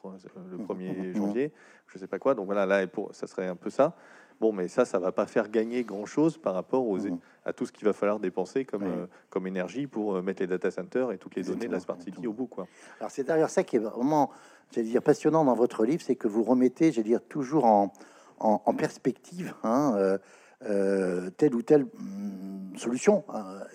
le 0.51 0.57
1er 0.57 1.07
mhm. 1.09 1.15
janvier, 1.15 1.53
je 1.87 1.97
sais 1.97 2.07
pas 2.07 2.19
quoi. 2.19 2.35
Donc 2.35 2.45
voilà, 2.47 2.65
là, 2.65 2.85
pour, 2.87 3.13
ça 3.15 3.27
serait 3.27 3.47
un 3.47 3.55
peu 3.55 3.69
ça. 3.69 3.95
Bon, 4.39 4.53
mais 4.53 4.69
ça, 4.69 4.85
ça 4.85 4.99
va 4.99 5.11
pas 5.11 5.25
faire 5.25 5.49
gagner 5.49 5.83
grand-chose 5.83 6.37
par 6.37 6.53
rapport 6.53 6.87
aux, 6.87 6.97
mhm. 6.97 7.19
à 7.45 7.53
tout 7.53 7.65
ce 7.65 7.71
qu'il 7.71 7.85
va 7.85 7.93
falloir 7.93 8.19
dépenser 8.19 8.65
comme, 8.65 9.07
comme 9.29 9.47
énergie 9.47 9.87
pour 9.87 10.21
mettre 10.21 10.41
les 10.41 10.47
data 10.47 10.71
centers 10.71 11.11
et 11.11 11.17
toutes 11.17 11.35
les 11.35 11.43
données 11.43 11.67
de 11.67 11.73
la 11.73 11.79
Smart 11.79 12.01
City 12.01 12.25
au 12.25 12.33
bout. 12.33 12.47
Quoi. 12.47 12.67
Alors 12.99 13.11
c'est 13.11 13.23
d'ailleurs 13.23 13.49
ça 13.49 13.63
qui 13.63 13.75
est 13.75 13.79
vraiment 13.79 14.31
j'allais 14.71 14.87
dire, 14.87 15.01
passionnant 15.01 15.45
dans 15.45 15.55
votre 15.55 15.85
livre, 15.85 16.01
c'est 16.05 16.15
que 16.15 16.27
vous 16.27 16.43
remettez, 16.43 16.91
j'allais 16.91 17.09
dire, 17.09 17.23
toujours 17.27 17.65
en, 17.65 17.93
en, 18.39 18.73
perspective 18.73 19.53
hein, 19.63 19.93
euh, 19.95 20.17
euh, 20.63 21.29
telle 21.31 21.55
ou 21.55 21.61
telle 21.61 21.85
mm, 21.85 22.77
solution. 22.77 23.23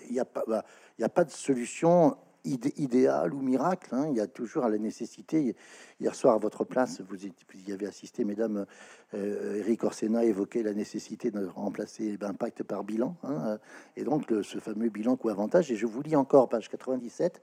Il 0.07 0.13
n'y 0.13 0.19
a 0.19 0.25
pas, 0.25 0.43
bah, 0.47 0.63
a 1.01 1.09
pas 1.09 1.23
de 1.23 1.31
solution 1.31 2.17
idéal 2.45 3.33
ou 3.33 3.41
miracle. 3.41 3.93
Hein. 3.93 4.07
Il 4.09 4.17
y 4.17 4.21
a 4.21 4.27
toujours 4.27 4.67
la 4.67 4.77
nécessité. 4.77 5.55
Hier 5.99 6.15
soir, 6.15 6.35
à 6.35 6.37
votre 6.37 6.63
place, 6.63 7.01
vous, 7.01 7.25
y 7.25 7.71
avez 7.71 7.87
assisté, 7.87 8.23
mesdames. 8.23 8.65
Euh, 9.13 9.59
Eric 9.59 9.83
Orsena 9.83 10.23
évoquait 10.23 10.63
la 10.63 10.73
nécessité 10.73 11.31
de 11.31 11.45
remplacer 11.45 12.17
l'impact 12.19 12.63
par 12.63 12.83
bilan. 12.83 13.15
Hein. 13.23 13.59
et 13.95 14.03
donc, 14.03 14.33
ce 14.43 14.59
fameux 14.59 14.89
bilan 14.89 15.15
co-avantage. 15.15 15.71
Et 15.71 15.75
je 15.75 15.85
vous 15.85 16.01
lis 16.01 16.15
encore, 16.15 16.49
page 16.49 16.69
97 16.69 17.41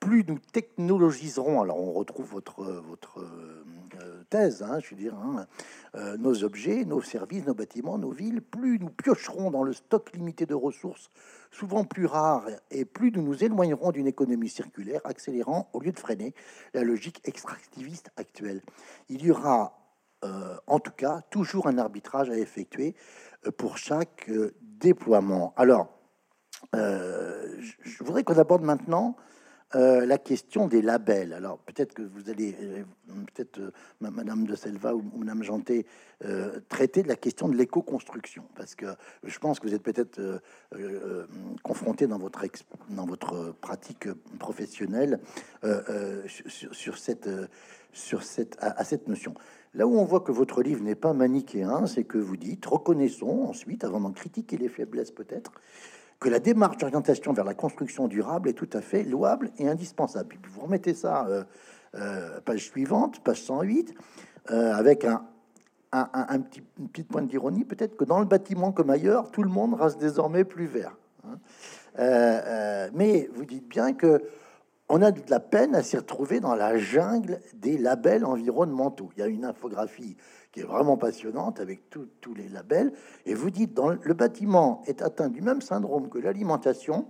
plus 0.00 0.24
nous 0.26 0.38
technologiserons, 0.52 1.60
alors 1.60 1.78
on 1.78 1.92
retrouve 1.92 2.30
votre, 2.30 2.62
votre 2.62 3.20
euh, 3.20 3.64
thèse, 4.30 4.62
hein, 4.62 4.78
je 4.80 4.90
veux 4.90 4.96
dire, 4.96 5.14
hein, 5.14 5.46
euh, 5.94 6.16
nos 6.16 6.44
objets, 6.44 6.84
nos 6.84 7.00
services, 7.00 7.46
nos 7.46 7.54
bâtiments, 7.54 7.98
nos 7.98 8.10
villes, 8.10 8.42
plus 8.42 8.78
nous 8.78 8.90
piocherons 8.90 9.50
dans 9.50 9.62
le 9.62 9.72
stock 9.72 10.12
limité 10.14 10.46
de 10.46 10.54
ressources, 10.54 11.10
souvent 11.50 11.84
plus 11.84 12.06
rares, 12.06 12.46
et 12.70 12.84
plus 12.84 13.12
nous 13.12 13.22
nous 13.22 13.44
éloignerons 13.44 13.92
d'une 13.92 14.06
économie 14.06 14.48
circulaire, 14.48 15.00
accélérant 15.04 15.68
au 15.72 15.80
lieu 15.80 15.92
de 15.92 15.98
freiner 15.98 16.34
la 16.74 16.82
logique 16.82 17.20
extractiviste 17.24 18.10
actuelle. 18.16 18.62
Il 19.08 19.24
y 19.24 19.30
aura, 19.30 19.78
euh, 20.24 20.56
en 20.66 20.80
tout 20.80 20.92
cas, 20.92 21.22
toujours 21.30 21.66
un 21.66 21.78
arbitrage 21.78 22.30
à 22.30 22.36
effectuer 22.36 22.94
pour 23.56 23.78
chaque 23.78 24.30
déploiement. 24.60 25.54
Alors, 25.56 25.88
je 26.72 28.04
voudrais 28.04 28.24
qu'on 28.24 28.36
aborde 28.38 28.62
maintenant 28.62 29.16
euh, 29.74 30.06
la 30.06 30.16
question 30.16 30.68
des 30.68 30.80
labels. 30.80 31.32
Alors 31.32 31.58
peut-être 31.58 31.92
que 31.92 32.02
vous 32.02 32.30
allez, 32.30 32.54
euh, 32.62 32.84
peut-être 33.34 33.58
euh, 33.58 33.72
Madame 34.00 34.46
de 34.46 34.54
Selva 34.54 34.94
ou, 34.94 35.02
Madame 35.18 35.42
Janté, 35.42 35.86
traiter 36.68 37.02
de 37.02 37.08
la 37.08 37.16
question 37.16 37.48
de 37.48 37.56
l'éco-construction, 37.56 38.44
parce 38.54 38.74
que 38.74 38.86
je 39.24 39.38
pense 39.38 39.60
que 39.60 39.66
vous 39.66 39.74
êtes 39.74 39.82
peut-être 39.82 40.40
confronté 41.62 42.06
dans 42.06 42.16
votre 42.16 42.42
dans 42.88 43.04
votre 43.04 43.52
pratique 43.60 44.08
professionnelle 44.38 45.20
sur, 46.72 46.96
cette 46.96 47.28
sur 47.92 48.22
cette 48.22 48.56
à, 48.60 48.82
cette 48.84 49.08
notion. 49.08 49.34
Là 49.74 49.86
où 49.86 49.98
on 49.98 50.04
voit 50.04 50.20
que 50.20 50.32
votre 50.32 50.62
livre 50.62 50.82
n'est 50.82 50.94
pas 50.94 51.12
manichéen, 51.12 51.86
c'est 51.86 52.04
que 52.04 52.16
vous 52.16 52.38
dites 52.38 52.64
reconnaissons 52.64 53.44
ensuite, 53.48 53.84
avant 53.84 54.00
d'en 54.00 54.12
critiquer 54.12 54.56
les 54.56 54.68
faiblesses 54.68 55.10
peut-être, 55.10 55.52
que 56.20 56.28
la 56.28 56.38
démarche 56.38 56.78
d'orientation 56.78 57.32
vers 57.32 57.44
la 57.44 57.54
construction 57.54 58.08
durable 58.08 58.48
est 58.48 58.54
tout 58.54 58.70
à 58.72 58.80
fait 58.80 59.02
louable 59.02 59.50
et 59.58 59.68
indispensable. 59.68 60.36
Vous 60.50 60.62
remettez 60.62 60.94
ça, 60.94 61.26
euh, 61.26 61.44
euh, 61.94 62.40
page 62.40 62.64
suivante, 62.64 63.20
page 63.22 63.42
108, 63.42 63.94
euh, 64.50 64.74
avec 64.74 65.04
un, 65.04 65.20
petit, 66.40 66.62
une 66.78 66.88
petite 66.88 67.08
pointe 67.08 67.28
d'ironie, 67.28 67.64
peut-être 67.64 67.96
que 67.96 68.04
dans 68.04 68.18
le 68.18 68.26
bâtiment 68.26 68.72
comme 68.72 68.90
ailleurs, 68.90 69.30
tout 69.30 69.42
le 69.42 69.50
monde 69.50 69.74
reste 69.74 69.98
désormais 69.98 70.44
plus 70.44 70.66
vert. 70.66 70.96
Hein. 71.24 71.38
mais 72.94 73.28
vous 73.34 73.44
dites 73.44 73.68
bien 73.68 73.92
que 73.92 74.22
on 74.88 75.02
a 75.02 75.10
de 75.10 75.20
la 75.28 75.40
peine 75.40 75.74
à 75.74 75.82
s'y 75.82 75.96
retrouver 75.96 76.38
dans 76.38 76.54
la 76.54 76.78
jungle 76.78 77.40
des 77.54 77.76
labels 77.76 78.24
environnementaux. 78.24 79.10
Il 79.16 79.20
y 79.20 79.22
a 79.22 79.26
une 79.26 79.44
infographie 79.44 80.16
qui 80.56 80.62
est 80.62 80.64
vraiment 80.64 80.96
passionnante 80.96 81.60
avec 81.60 81.90
tous 81.90 82.34
les 82.34 82.48
labels. 82.48 82.90
Et 83.26 83.34
vous 83.34 83.50
dites, 83.50 83.74
dans 83.74 83.90
le 83.90 84.14
bâtiment 84.14 84.82
est 84.86 85.02
atteint 85.02 85.28
du 85.28 85.42
même 85.42 85.60
syndrome 85.60 86.08
que 86.08 86.18
l'alimentation, 86.18 87.08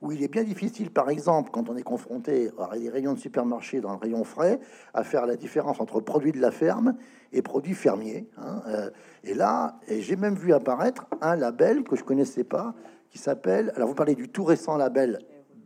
où 0.00 0.12
il 0.12 0.22
est 0.22 0.28
bien 0.28 0.44
difficile, 0.44 0.92
par 0.92 1.10
exemple, 1.10 1.50
quand 1.52 1.68
on 1.68 1.76
est 1.76 1.82
confronté 1.82 2.52
à 2.70 2.78
des 2.78 2.88
rayons 2.88 3.14
de 3.14 3.18
supermarché 3.18 3.80
dans 3.80 3.90
le 3.90 3.98
rayon 3.98 4.22
frais, 4.22 4.60
à 4.92 5.02
faire 5.02 5.26
la 5.26 5.34
différence 5.34 5.80
entre 5.80 5.98
produits 5.98 6.30
de 6.30 6.40
la 6.40 6.52
ferme 6.52 6.94
et 7.32 7.42
produits 7.42 7.74
fermiers. 7.74 8.28
Hein. 8.38 8.62
Euh, 8.68 8.90
et 9.24 9.34
là, 9.34 9.80
j'ai 9.88 10.14
même 10.14 10.36
vu 10.36 10.52
apparaître 10.52 11.06
un 11.20 11.34
label 11.34 11.82
que 11.82 11.96
je 11.96 12.04
connaissais 12.04 12.44
pas, 12.44 12.74
qui 13.10 13.18
s'appelle, 13.18 13.72
alors 13.74 13.88
vous 13.88 13.96
parlez 13.96 14.14
du 14.14 14.28
tout 14.28 14.44
récent 14.44 14.76
label 14.76 15.18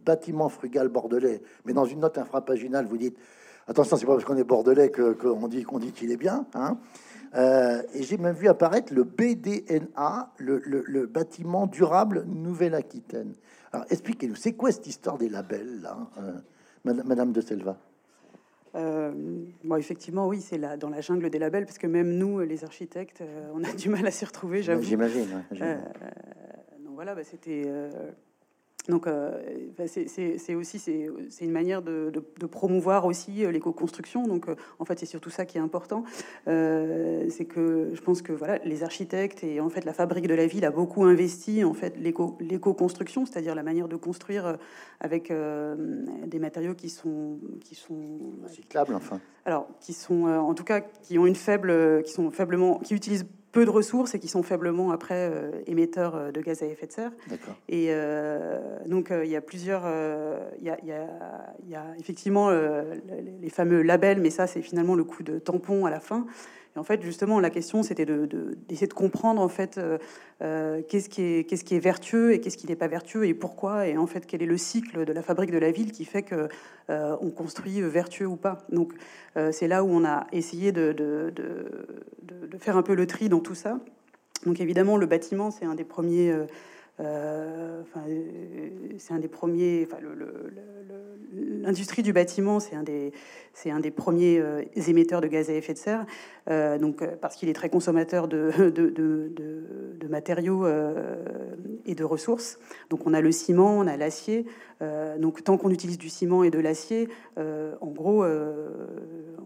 bâtiment 0.06 0.48
frugal 0.48 0.88
bordelais, 0.88 1.42
mais 1.66 1.74
dans 1.74 1.84
une 1.84 2.00
note 2.00 2.16
infrapaginale, 2.16 2.86
vous 2.86 2.96
dites, 2.96 3.18
attention, 3.66 3.98
c'est 3.98 4.06
pas 4.06 4.14
parce 4.14 4.24
qu'on 4.24 4.38
est 4.38 4.44
bordelais 4.44 4.90
qu'on 4.90 5.46
dit 5.46 5.62
qu'on 5.64 5.78
dit 5.78 5.92
qu'il 5.92 6.10
est 6.10 6.16
bien. 6.16 6.46
Hein. 6.54 6.78
Euh, 7.34 7.82
et 7.94 8.02
j'ai 8.02 8.16
même 8.16 8.34
vu 8.34 8.48
apparaître 8.48 8.92
le 8.92 9.04
BDNA, 9.04 10.32
le, 10.38 11.06
bâtiment 11.06 11.66
durable 11.66 12.24
Nouvelle-Aquitaine. 12.26 13.34
Alors 13.72 13.86
expliquez-nous, 13.90 14.36
c'est 14.36 14.54
quoi 14.54 14.72
cette 14.72 14.86
histoire 14.86 15.18
des 15.18 15.28
labels 15.28 15.82
là, 15.82 15.98
euh, 16.18 16.94
Madame 17.04 17.32
de 17.32 17.40
Selva? 17.40 17.76
Euh, 18.74 19.12
effectivement, 19.76 20.28
oui, 20.28 20.40
c'est 20.40 20.58
là 20.58 20.76
dans 20.76 20.90
la 20.90 21.00
jungle 21.00 21.28
des 21.30 21.38
labels, 21.38 21.64
parce 21.64 21.78
que 21.78 21.86
même 21.86 22.16
nous, 22.16 22.40
les 22.40 22.64
architectes, 22.64 23.22
on 23.54 23.64
a 23.64 23.72
du 23.72 23.88
mal 23.88 24.06
à 24.06 24.10
s'y 24.10 24.24
retrouver, 24.24 24.62
j'avoue. 24.62 24.82
J'imagine. 24.82 25.42
donc 25.50 26.94
voilà, 26.94 27.14
bah, 27.14 27.24
c'était 27.24 27.70
donc, 28.88 29.06
euh, 29.06 29.30
c'est 29.76 30.54
aussi 30.54 30.78
c'est 30.78 31.44
une 31.44 31.50
manière 31.50 31.82
de, 31.82 32.10
promouvoir 32.50 33.04
aussi 33.04 33.44
euh, 33.44 33.50
l'éco-construction. 33.50 34.26
Donc, 34.26 34.48
euh, 34.48 34.56
en 34.78 34.84
fait, 34.84 34.98
c'est 34.98 35.06
surtout 35.06 35.30
ça 35.30 35.44
qui 35.44 35.58
est 35.58 35.60
important. 35.60 36.04
c'est 36.46 37.46
que 37.46 37.90
je 37.92 38.00
pense 38.00 38.22
que 38.22 38.32
voilà, 38.32 38.58
les 38.64 38.82
architectes 38.82 39.44
et 39.44 39.60
en 39.60 39.68
fait 39.68 39.84
la 39.84 39.92
fabrique 39.92 40.26
de 40.26 40.34
la 40.34 40.46
ville 40.46 40.64
a 40.64 40.70
beaucoup 40.70 41.04
investi 41.04 41.64
en 41.64 41.74
fait 41.74 41.94
l'éco-construction, 41.98 43.26
c'est-à-dire 43.26 43.54
la 43.54 43.62
manière 43.62 43.88
de 43.88 43.96
construire 43.96 44.56
avec 45.00 45.32
des 46.26 46.38
matériaux 46.38 46.74
qui 46.74 46.88
sont 46.88 47.38
qui 47.60 47.74
sont 47.74 48.18
cyclables, 48.46 48.94
enfin. 48.94 49.20
Alors, 49.44 49.68
qui 49.80 49.92
sont 49.92 50.24
en 50.24 50.54
tout 50.54 50.64
cas 50.64 50.80
qui 50.80 51.18
ont 51.18 51.26
une 51.26 51.34
faible, 51.34 52.02
qui 52.04 52.12
sont 52.12 52.30
faiblement, 52.30 52.78
qui 52.78 52.94
utilisent 52.94 53.26
peu 53.52 53.64
de 53.64 53.70
ressources 53.70 54.14
et 54.14 54.18
qui 54.18 54.28
sont 54.28 54.42
faiblement 54.42 54.90
après 54.90 55.30
euh, 55.32 55.50
émetteurs 55.66 56.14
euh, 56.14 56.30
de 56.30 56.40
gaz 56.40 56.62
à 56.62 56.66
effet 56.66 56.86
de 56.86 56.92
serre. 56.92 57.12
Et 57.68 57.86
euh, 57.88 58.58
donc 58.86 59.10
il 59.10 59.30
y 59.30 59.36
a 59.36 59.40
plusieurs, 59.40 59.84
il 60.60 60.66
y, 60.66 60.86
y, 60.86 61.70
y, 61.70 61.74
a 61.74 61.84
effectivement 61.98 62.50
les, 62.50 63.50
fameux 63.50 63.82
labels, 63.82 64.20
mais 64.20 64.30
ça 64.30 64.46
c'est 64.46 64.62
finalement 64.62 64.94
le 64.94 65.04
coup 65.04 65.22
de 65.22 65.38
tampon 65.38 65.86
à 65.86 65.90
la 65.90 66.00
fin 66.00 66.26
en 66.76 66.84
fait, 66.84 67.02
justement, 67.02 67.40
la 67.40 67.50
question, 67.50 67.82
c'était 67.82 68.06
d'essayer 68.06 68.86
de, 68.86 68.94
comprendre 68.94 69.40
en 69.40 69.48
fait 69.48 69.78
euh, 69.78 69.98
euh, 70.42 70.82
qu'est-ce 70.88 71.08
qui 71.08 71.44
qui 71.44 71.74
est 71.74 71.80
vertueux 71.80 72.32
et 72.32 72.40
qu'est-ce 72.40 72.56
qui 72.56 72.66
n'est 72.66 72.76
pas 72.76 72.88
vertueux 72.88 73.26
et 73.26 73.34
pourquoi 73.34 73.86
et 73.86 73.96
en 73.96 74.06
fait 74.06 74.26
quel 74.26 74.42
est 74.42 74.46
le 74.46 74.56
cycle 74.56 75.04
de 75.04 75.12
la 75.12 75.22
fabrique 75.22 75.50
de 75.50 75.58
la 75.58 75.70
ville 75.70 75.92
qui 75.92 76.04
fait 76.04 76.22
que 76.22 76.48
euh, 76.90 77.16
on 77.20 77.30
construit 77.30 77.80
vertueux 77.80 78.26
ou 78.26 78.36
pas. 78.36 78.58
Donc 78.70 78.92
c'est 79.52 79.68
là 79.68 79.84
où 79.84 79.88
on 79.88 80.04
a 80.04 80.26
essayé 80.32 80.72
de, 80.72 80.92
de, 80.92 81.32
faire 82.58 82.76
un 82.76 82.82
peu 82.82 82.94
le 82.94 83.06
tri 83.06 83.28
dans 83.28 83.40
tout 83.40 83.54
ça. 83.54 83.78
Donc 84.46 84.60
évidemment, 84.60 84.96
le 84.96 85.06
bâtiment, 85.06 85.52
c'est 85.52 85.64
un 85.64 85.76
des 85.76 85.84
premiers 85.84 86.34
euh, 87.00 87.82
c'est 88.98 89.14
un 89.14 89.18
des 89.18 89.28
premiers. 89.28 89.88
L'industrie 91.32 92.02
du 92.02 92.12
bâtiment, 92.12 92.58
c'est 92.58 92.74
un 92.74 92.82
des, 92.82 93.12
c'est 93.52 93.70
un 93.70 93.80
des 93.80 93.90
premiers 93.90 94.38
euh, 94.38 94.62
émetteurs 94.74 95.20
de 95.20 95.28
gaz 95.28 95.50
à 95.50 95.54
effet 95.54 95.74
de 95.74 95.78
serre. 95.78 96.06
Euh, 96.50 96.78
donc, 96.78 97.04
parce 97.20 97.36
qu'il 97.36 97.48
est 97.48 97.54
très 97.54 97.68
consommateur 97.68 98.26
de, 98.26 98.50
de, 98.58 98.90
de, 98.90 99.32
de 99.98 100.08
matériaux 100.08 100.66
et 101.86 101.94
de 101.94 102.04
ressources. 102.04 102.58
Donc, 102.90 103.06
on 103.06 103.14
a 103.14 103.20
le 103.20 103.32
ciment, 103.32 103.78
on 103.78 103.86
a 103.86 103.96
l'acier. 103.96 104.46
Donc, 104.80 105.42
tant 105.42 105.56
qu'on 105.58 105.70
utilise 105.70 105.98
du 105.98 106.08
ciment 106.08 106.44
et 106.44 106.50
de 106.50 106.58
l'acier, 106.58 107.08
en 107.36 107.90
gros, 107.90 108.24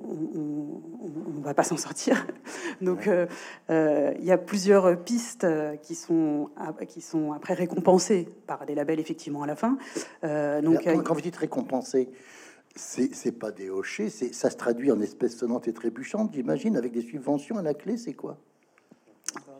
on 0.04 1.38
ne 1.38 1.44
va 1.44 1.54
pas 1.54 1.62
s'en 1.64 1.76
sortir. 1.76 2.26
Donc, 2.80 3.06
euh, 3.06 3.26
euh, 3.70 4.12
il 4.18 4.24
y 4.24 4.32
a 4.32 4.38
plusieurs 4.38 5.02
pistes 5.02 5.46
qui 5.82 5.94
sont, 5.94 6.50
qui 6.88 7.00
sont 7.00 7.32
après 7.32 7.54
récompensées 7.54 8.28
par 8.46 8.66
des 8.66 8.74
labels, 8.74 9.00
effectivement, 9.00 9.42
à 9.42 9.46
la 9.46 9.56
fin. 9.56 9.78
Euh, 10.24 10.60
donc, 10.60 10.84
quand, 10.84 11.14
vous 11.14 11.20
dites 11.20 11.36
récompensé, 11.36 12.08
c'est 12.74 13.38
pas 13.38 13.50
des 13.50 13.70
hochets, 13.70 14.08
ça 14.08 14.50
se 14.50 14.56
traduit 14.56 14.90
en 14.90 15.00
espèces 15.00 15.36
sonnantes 15.36 15.68
et 15.68 15.72
trébuchantes, 15.72 16.32
j'imagine, 16.32 16.76
avec 16.76 16.92
des 16.92 17.02
subventions 17.02 17.58
à 17.58 17.62
la 17.62 17.74
clé, 17.74 17.96
c'est 17.96 18.14
quoi? 18.14 18.38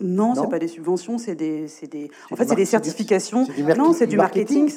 Non, 0.03 0.35
c'est 0.35 0.49
pas 0.49 0.59
des 0.59 0.69
subventions, 0.69 1.19
c'est 1.19 1.35
des, 1.35 1.67
des, 1.91 2.11
en 2.31 2.37
fait, 2.37 2.49
c'est 2.49 2.57
des 2.57 2.65
certifications. 2.65 3.47
non, 3.77 3.93
c'est 3.93 4.07
du 4.07 4.17
marketing. 4.17 4.71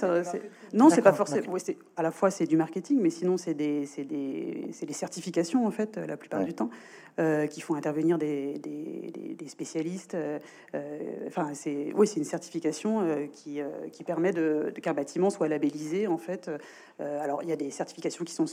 non, 0.73 0.89
c'est 0.89 1.01
pas 1.01 1.13
forcément. 1.13 1.55
c'est 1.57 1.77
à 1.97 2.03
la 2.03 2.11
fois 2.11 2.31
c'est 2.31 2.45
du 2.45 2.57
marketing, 2.57 2.99
mais 3.01 3.09
sinon 3.09 3.37
c'est 3.37 3.53
des, 3.53 3.87
des, 3.97 4.69
des, 4.85 4.93
certifications 4.93 5.65
en 5.65 5.71
fait 5.71 5.97
la 5.97 6.17
plupart 6.17 6.43
du 6.43 6.53
temps 6.53 6.69
euh, 7.17 7.47
qui 7.47 7.61
font 7.61 7.75
intervenir 7.75 8.17
des, 8.17 8.59
des 8.59 9.47
spécialistes. 9.47 10.15
Euh, 10.15 10.37
euh, 10.73 10.99
enfin, 11.27 11.51
c'est 11.53 11.93
oui, 11.95 12.07
c'est 12.07 12.17
une 12.17 12.25
certification 12.25 13.07
qui, 13.31 13.61
qui 13.93 14.03
permet 14.03 14.33
de, 14.33 14.73
qu'un 14.81 14.93
bâtiment 14.93 15.29
soit 15.29 15.47
labellisé 15.47 16.07
en 16.07 16.17
fait. 16.17 16.51
alors 16.99 17.41
il 17.41 17.47
y 17.47 17.53
a 17.53 17.55
des 17.55 17.71
certifications 17.71 18.25
qui 18.25 18.33
sont 18.33 18.43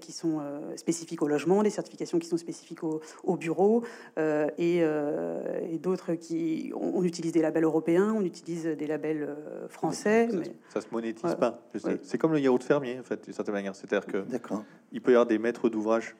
qui 0.00 0.12
sont 0.12 0.40
spécifiques 0.74 1.22
au 1.22 1.28
logement, 1.28 1.62
des 1.62 1.70
certifications 1.70 2.18
qui 2.18 2.26
sont 2.26 2.38
spécifiques 2.38 2.82
au, 2.82 3.00
au 3.22 3.36
bureau 3.36 3.84
et, 4.18 4.78
et 4.78 5.78
d'autres 5.78 6.14
qui 6.18 6.72
on, 6.74 7.02
utilise 7.02 7.32
des 7.32 7.42
labels 7.42 7.64
européens, 7.64 8.14
on 8.16 8.22
utilise 8.22 8.64
des 8.66 8.86
labels 8.86 9.36
français. 9.68 10.28
Ça, 10.30 10.36
mais... 10.36 10.52
ça 10.68 10.80
se 10.80 10.86
monétise 10.92 11.34
pas. 11.36 11.60
C'est 12.02 12.18
comme 12.18 12.32
le 12.32 12.40
yaourt 12.40 12.62
fermier 12.62 12.98
en 13.00 13.02
fait, 13.04 13.24
d'une 13.24 13.32
certaine 13.34 13.54
manière. 13.54 13.74
C'est-à-dire 13.74 14.06
que 14.06 14.24
il 14.92 15.00
peut 15.00 15.12
y 15.12 15.14
avoir 15.14 15.26
des 15.26 15.38
maîtres 15.38 15.68
d'ouvrage 15.68 16.16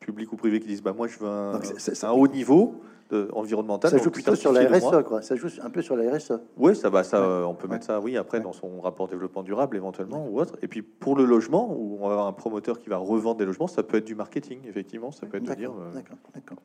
publics 0.00 0.32
ou 0.32 0.36
privés 0.36 0.60
qui 0.60 0.68
disent 0.68 0.82
bah 0.82 0.92
moi 0.96 1.06
je 1.06 1.18
veux 1.18 1.28
un, 1.28 1.52
Donc, 1.54 1.64
c'est- 1.64 1.94
c'est- 1.94 2.06
un 2.06 2.12
haut 2.12 2.28
niveau 2.28 2.76
de, 3.10 3.28
environnemental. 3.32 3.90
Ça 3.90 3.98
joue 3.98 4.10
plutôt 4.10 4.34
sur 4.34 4.52
la. 4.52 4.68
RSE, 4.68 5.02
quoi. 5.04 5.22
Ça 5.22 5.34
joue 5.34 5.48
un 5.62 5.70
peu 5.70 5.80
sur 5.82 5.96
la 5.96 6.10
RSE. 6.14 6.32
Oui, 6.58 6.76
ça 6.76 6.90
va, 6.90 7.02
ça, 7.04 7.20
Ouais. 7.20 7.26
euh, 7.26 7.46
on 7.46 7.54
peut 7.54 7.66
Ouais. 7.66 7.74
mettre 7.74 7.86
ça, 7.86 8.00
oui, 8.00 8.16
après 8.18 8.38
Ouais. 8.38 8.44
dans 8.44 8.52
son 8.52 8.80
rapport 8.80 9.08
développement 9.08 9.42
durable 9.42 9.76
éventuellement 9.76 10.26
ou 10.28 10.38
autre. 10.40 10.56
Et 10.62 10.68
puis 10.68 10.82
pour 10.82 11.16
le 11.16 11.24
logement, 11.24 11.74
où 11.74 11.96
on 12.00 12.06
va 12.06 12.12
avoir 12.12 12.26
un 12.26 12.32
promoteur 12.34 12.78
qui 12.78 12.88
va 12.90 12.98
revendre 12.98 13.36
des 13.38 13.46
logements, 13.46 13.66
ça 13.66 13.82
peut 13.82 13.96
être 13.96 14.04
du 14.04 14.14
marketing, 14.14 14.60
effectivement, 14.68 15.10
ça 15.10 15.26
peut 15.26 15.38
être 15.38 15.48
de 15.48 15.54
dire. 15.54 15.70
Euh, 15.72 15.94
d'accord, 15.94 16.18
d'accord. 16.34 16.58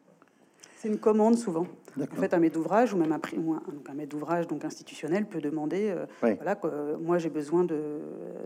C'est 0.83 0.89
une 0.89 0.97
commande 0.99 1.37
souvent. 1.37 1.65
En 1.97 2.15
fait, 2.17 2.33
un 2.33 2.39
maître 2.39 2.55
d'ouvrage 2.55 2.93
ou 2.93 2.97
même 2.97 3.13
un, 3.13 3.17
pri- 3.17 3.37
ou 3.39 3.53
un, 3.53 3.61
donc 3.71 3.89
un 3.89 3.93
maître 3.93 4.09
d'ouvrage 4.09 4.47
donc 4.47 4.65
institutionnel 4.65 5.25
peut 5.25 5.39
demander, 5.39 5.89
euh, 5.89 6.05
Oui. 6.21 6.33
voilà, 6.33 6.59
euh, 6.65 6.97
moi 6.97 7.19
j'ai 7.19 7.29
besoin 7.29 7.63
de, 7.63 7.99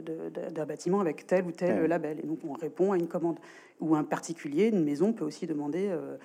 de- 0.05 0.29
de- 0.29 0.51
d'un 0.53 0.65
bâtiment 0.67 0.99
avec 0.99 1.25
tel 1.25 1.45
ou 1.47 1.51
tel 1.51 1.85
label. 1.85 2.19
Et 2.21 2.27
donc 2.27 2.37
on 2.47 2.53
répond 2.53 2.91
à 2.91 2.97
une 2.97 3.07
commande. 3.07 3.39
Ou 3.79 3.95
un 3.95 4.03
particulier, 4.03 4.67
une 4.67 4.83
maison 4.83 5.13
peut 5.13 5.25
aussi 5.25 5.47
demander 5.47 5.87
euh, 5.89 6.17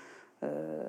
euh, 0.42 0.82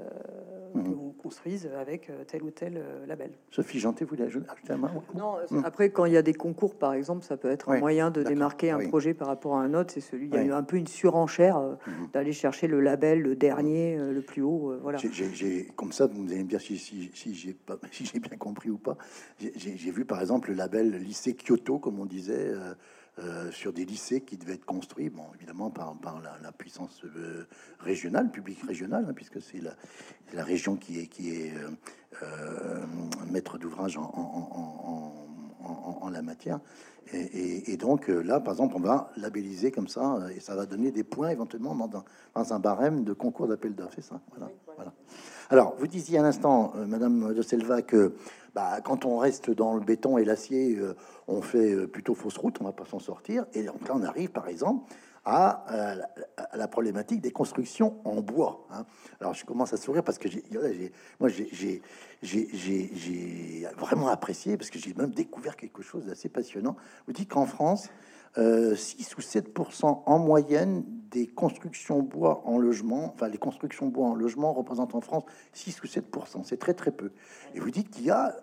Mhm. 0.76 0.84
qu'on 0.86 1.12
construise 1.22 1.70
avec 1.80 2.10
euh, 2.10 2.24
tel 2.26 2.42
ou 2.42 2.50
tel 2.50 2.78
euh, 2.78 3.06
label. 3.06 3.30
Sophie 3.52 3.80
Janté, 3.80 4.06
vous 4.06 4.10
voulez 4.10 4.24
ajouter 4.24 4.48
un 4.70 4.78
mot 4.78 4.88
Non, 5.14 5.36
Mm. 5.52 5.62
après, 5.66 5.92
quand 5.92 6.06
il 6.06 6.14
y 6.14 6.18
a 6.18 6.24
des 6.24 6.34
concours, 6.34 6.76
par 6.76 6.94
exemple, 6.94 7.24
ça 7.24 7.38
peut 7.38 7.50
être 7.52 7.70
un 7.70 7.78
moyen 7.80 8.10
de 8.10 8.24
démarquer 8.24 8.72
un 8.72 8.80
oui. 8.80 8.88
projet 8.88 9.14
par 9.14 9.28
rapport 9.28 9.56
à 9.56 9.62
un 9.62 9.76
autre. 9.76 9.94
C'est 9.94 10.02
celui, 10.02 10.26
il 10.28 10.34
y 10.34 10.38
a 10.38 10.44
eu 10.44 10.52
un 10.52 10.64
peu 10.64 10.78
une 10.78 10.88
surenchère 10.88 11.58
euh, 11.58 11.76
Mhm. 11.86 12.08
d'aller 12.14 12.34
chercher 12.34 12.68
le 12.68 12.80
label, 12.82 13.22
le 13.22 13.36
dernier, 13.36 13.98
euh, 14.00 14.12
le 14.12 14.22
plus 14.24 14.42
haut. 14.42 14.72
euh, 14.72 14.80
voilà. 14.82 14.98
Comme 15.76 15.92
ça, 15.92 16.08
vous 16.08 16.24
allez 16.32 16.44
me 16.44 16.50
dire 16.50 16.60
si, 16.62 16.78
si, 16.80 17.12
si 17.14 17.36
j'ai 17.36 17.54
pas- 17.54 17.78
si 17.92 18.06
j'ai 18.06 18.20
bien 18.20 18.38
compris 18.38 18.72
ou 18.72 18.78
pas. 18.80 18.98
J'ai- 19.40 19.92
vu 19.92 20.06
par 20.06 20.20
exemple 20.22 20.50
le 20.50 20.56
label 20.56 20.92
lycée 20.96 21.36
Kyoto, 21.36 21.78
comme 21.78 22.00
on 22.00 22.06
disait, 22.08 22.48
euh, 22.50 22.74
euh, 23.20 23.52
sur 23.52 23.74
des 23.74 23.86
lycées 23.86 24.22
qui 24.22 24.38
devaient 24.38 24.56
être 24.56 24.66
construits, 24.66 25.10
bon, 25.10 25.24
évidemment 25.36 25.70
par, 25.70 25.96
par 25.98 26.20
la, 26.22 26.38
la 26.42 26.52
puissance 26.52 27.02
euh, 27.06 27.46
régionale, 27.80 28.32
publique 28.32 28.64
régionale, 28.66 29.06
hein, 29.08 29.14
puisque 29.14 29.42
c'est 29.42 29.62
la, 29.62 30.44
région 30.44 30.76
qui 30.76 31.00
est, 31.00 31.08
qui 31.08 31.30
est 31.36 31.54
euh, 32.24 32.86
maître 33.30 33.58
d'ouvrage 33.58 33.98
en, 33.98 34.02
en- 34.02 34.08
en- 34.08 35.14
en- 35.64 35.68
en- 35.70 35.98
en 36.02 36.10
la 36.10 36.22
matière. 36.22 36.60
Et, 37.14 37.20
et- 37.20 37.72
et 37.74 37.78
donc 37.78 38.08
là, 38.08 38.40
par 38.40 38.54
exemple, 38.54 38.76
on 38.78 38.80
va 38.80 39.12
labelliser 39.18 39.72
comme 39.72 39.88
ça, 39.88 40.18
et 40.36 40.40
ça 40.40 40.56
va 40.56 40.66
donner 40.66 40.92
des 40.92 41.04
points 41.04 41.30
éventuellement 41.30 41.76
dans, 41.76 42.00
un- 42.00 42.04
dans 42.34 42.54
un 42.54 42.60
barème 42.60 43.04
de 43.04 43.14
concours 43.14 43.48
d'appel 43.48 43.76
d'offres, 43.76 43.94
c'est 43.96 44.02
ça? 44.04 44.20
Voilà, 44.32 44.52
voilà. 44.76 44.94
Alors, 45.50 45.76
vous 45.78 45.86
disiez 45.88 46.18
à 46.18 46.24
l'instant, 46.24 46.74
Madame 46.88 47.34
de 47.34 47.42
Selva, 47.44 47.82
que 47.84 48.14
bah, 48.54 48.82
quand 48.84 49.06
on 49.06 49.18
reste 49.18 49.50
dans 49.50 49.74
le 49.74 49.82
béton 49.82 50.18
et 50.18 50.26
l'acier, 50.26 50.76
euh, 50.76 50.96
on 51.28 51.42
fait 51.42 51.74
euh, 51.74 51.88
plutôt 51.88 52.14
fausse 52.14 52.38
route, 52.38 52.58
on 52.62 52.66
va 52.66 52.72
pas 52.72 52.86
s'en 52.86 53.00
sortir. 53.00 53.46
Et 53.54 53.64
donc 53.64 53.88
là, 53.88 53.96
on 53.96 54.04
arrive, 54.04 54.30
par 54.30 54.48
exemple, 54.48 54.94
à, 55.26 55.66
euh, 55.72 55.96
la, 56.54 56.68
problématique 56.68 57.22
des 57.22 57.32
constructions 57.32 58.00
en 58.04 58.22
bois. 58.22 58.68
hein. 58.72 58.86
Alors, 59.22 59.34
je 59.34 59.46
commence 59.46 59.74
à 59.74 59.78
sourire 59.78 60.04
parce 60.04 60.18
que 60.18 60.28
moi, 61.20 61.30
j'ai 61.30 61.82
vraiment 63.78 64.08
apprécié 64.10 64.58
parce 64.58 64.70
que 64.70 64.80
j'ai 64.80 64.94
même 64.94 65.12
découvert 65.12 65.56
quelque 65.56 65.82
chose 65.82 66.06
d'assez 66.06 66.30
passionnant. 66.30 66.76
Vous 67.08 67.14
dites 67.14 67.30
qu'en 67.30 67.46
France, 67.46 67.90
euh, 68.38 68.76
6 68.76 69.16
ou 69.18 69.22
7% 69.22 70.04
en 70.06 70.20
moyenne 70.20 70.84
des 71.14 71.28
constructions 71.28 72.02
bois 72.02 72.42
en 72.46 72.58
logement, 72.58 73.14
enfin 73.14 73.28
les 73.28 73.38
constructions 73.38 73.88
bois 73.88 74.08
en 74.08 74.16
logement 74.16 74.52
représentent 74.52 74.96
en 74.96 75.02
France 75.02 75.24
6 75.54 75.84
ou 75.84 75.88
7 75.88 76.06
c'est 76.44 76.58
très 76.58 76.74
très 76.74 76.92
peu. 76.92 77.12
Et 77.54 77.60
vous 77.60 77.70
dites 77.70 77.92
qu'il 77.92 78.06
y 78.06 78.10
a 78.10 78.36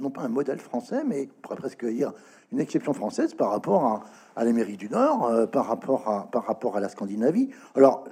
non 0.00 0.10
pas 0.10 0.22
un 0.22 0.28
modèle 0.28 0.58
français, 0.58 1.04
mais 1.06 1.28
on 1.30 1.40
pourrait 1.42 1.56
presque 1.56 1.86
dire 1.86 2.12
une 2.52 2.60
exception 2.60 2.94
française 2.94 3.34
par 3.34 3.50
rapport 3.50 3.84
à, 3.84 4.04
à 4.34 4.44
l'Amérique 4.44 4.78
du 4.78 4.88
Nord, 4.88 5.26
euh, 5.26 5.46
par 5.46 5.66
rapport 5.66 6.08
à 6.08 6.30
par 6.30 6.46
rapport 6.46 6.76
à 6.76 6.80
la 6.80 6.88
Scandinavie. 6.88 7.50
Alors 7.74 8.04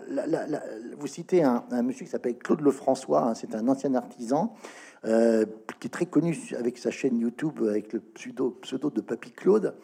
vous 0.99 1.07
citez 1.07 1.43
un, 1.43 1.65
un 1.71 1.83
monsieur 1.83 2.05
qui 2.05 2.11
s'appelle 2.11 2.37
Claude 2.37 2.61
Lefrançois, 2.61 3.23
hein, 3.23 3.35
c'est 3.35 3.55
un 3.55 3.67
ancien 3.69 3.95
artisan. 3.95 4.55
euh, 5.07 5.45
qui 5.81 5.89
est 5.89 5.91
très 5.91 6.07
connu 6.07 6.35
avec 6.59 6.79
sa 6.79 6.91
chaîne 6.91 7.19
YouTube 7.19 7.61
avec 7.69 7.93
le 7.93 8.01
pseudo, 8.01 8.59
pseudo 8.63 8.89
de 8.91 9.03
Papy 9.03 9.33
Claude, 9.33 9.75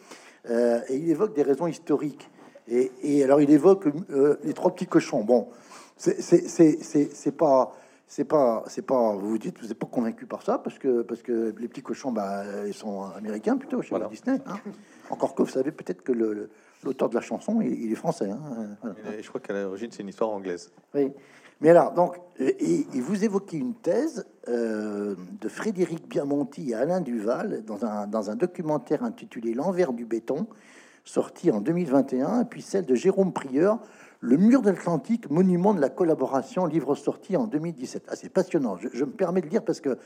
euh, 0.49 0.81
et 0.87 0.97
il 0.97 1.09
évoque 1.09 1.35
des 1.35 1.43
raisons 1.43 1.67
historiques. 1.67 2.30
Et, 2.67 2.91
et 3.03 3.23
alors 3.23 3.41
il 3.41 3.49
évoque 3.51 3.87
euh, 4.11 4.37
les 4.43 4.53
trois 4.53 4.73
petits 4.73 4.87
cochons. 4.87 5.23
Bon, 5.23 5.47
c'est 5.97 6.21
c'est- 6.21 6.47
c'est- 6.47 6.81
c'est- 6.83 7.09
c'est 7.13 7.31
pas 7.31 7.75
c'est 8.07 8.25
pas 8.25 8.63
c'est 8.67 8.81
pas 8.85 9.13
vous 9.15 9.29
vous 9.29 9.37
dites 9.37 9.59
vous 9.61 9.67
n'êtes 9.67 9.79
pas 9.79 9.87
convaincu 9.87 10.25
par 10.25 10.41
ça 10.43 10.57
parce 10.59 10.77
que 10.79 11.01
parce 11.01 11.21
que 11.21 11.53
les 11.57 11.67
petits 11.67 11.81
cochons 11.81 12.11
bah 12.11 12.43
ils 12.67 12.73
sont 12.73 13.03
américains 13.15 13.57
plutôt 13.57 13.81
chez 13.81 13.89
Voilà. 13.91 14.07
Disney. 14.07 14.37
hein. 14.45 14.55
Encore 15.09 15.33
que 15.35 15.43
vous 15.43 15.49
savez 15.49 15.71
peut-être 15.71 16.01
que 16.03 16.11
le- 16.11 16.49
l'auteur 16.83 17.09
de 17.09 17.15
la 17.15 17.21
chanson 17.21 17.61
il, 17.61 17.83
il 17.85 17.91
est 17.91 17.95
français. 17.95 18.29
hein. 18.29 18.39
Voilà. 18.81 19.17
Et 19.17 19.23
je 19.23 19.29
crois 19.29 19.39
qu'à 19.41 19.53
l'origine, 19.53 19.89
c'est 19.91 20.01
une 20.03 20.09
histoire 20.09 20.29
anglaise. 20.31 20.71
Oui. 20.93 21.11
Mais 21.61 21.69
alors, 21.69 21.91
donc, 21.93 22.15
et, 22.39 22.87
et 22.91 22.99
vous 23.01 23.23
évoquez 23.23 23.55
une 23.57 23.75
thèse 23.75 24.25
euh, 24.47 25.13
de 25.39 25.47
Frédéric 25.47 26.07
Biamonti 26.09 26.71
et 26.71 26.73
Alain 26.73 27.01
Duval 27.01 27.63
dans 27.65 27.85
un, 27.85 28.07
dans 28.07 28.31
un 28.31 28.35
documentaire 28.35 29.03
intitulé 29.03 29.53
L'envers 29.53 29.93
du 29.93 30.05
béton, 30.05 30.47
sorti 31.03 31.51
en 31.51 31.61
2021, 31.61 32.41
et 32.41 32.45
puis 32.45 32.61
celle 32.61 32.85
de 32.85 32.95
Jérôme 32.95 33.33
Prieur, 33.33 33.79
Le 34.23 34.37
mur 34.37 34.61
de 34.61 34.69
l'Atlantique, 34.69 35.31
monument 35.31 35.73
de 35.73 35.81
la 35.81 35.89
collaboration, 35.89 36.67
livre 36.67 36.93
sorti 36.93 37.35
en 37.35 37.47
2017. 37.47 38.05
Ah, 38.07 38.15
c'est 38.15 38.29
passionnant. 38.29 38.77
Je, 38.77 39.03
me 39.03 39.09
permets 39.09 39.41
de 39.41 39.47
lire 39.47 39.63
parce 39.63 39.81
que 39.81 39.97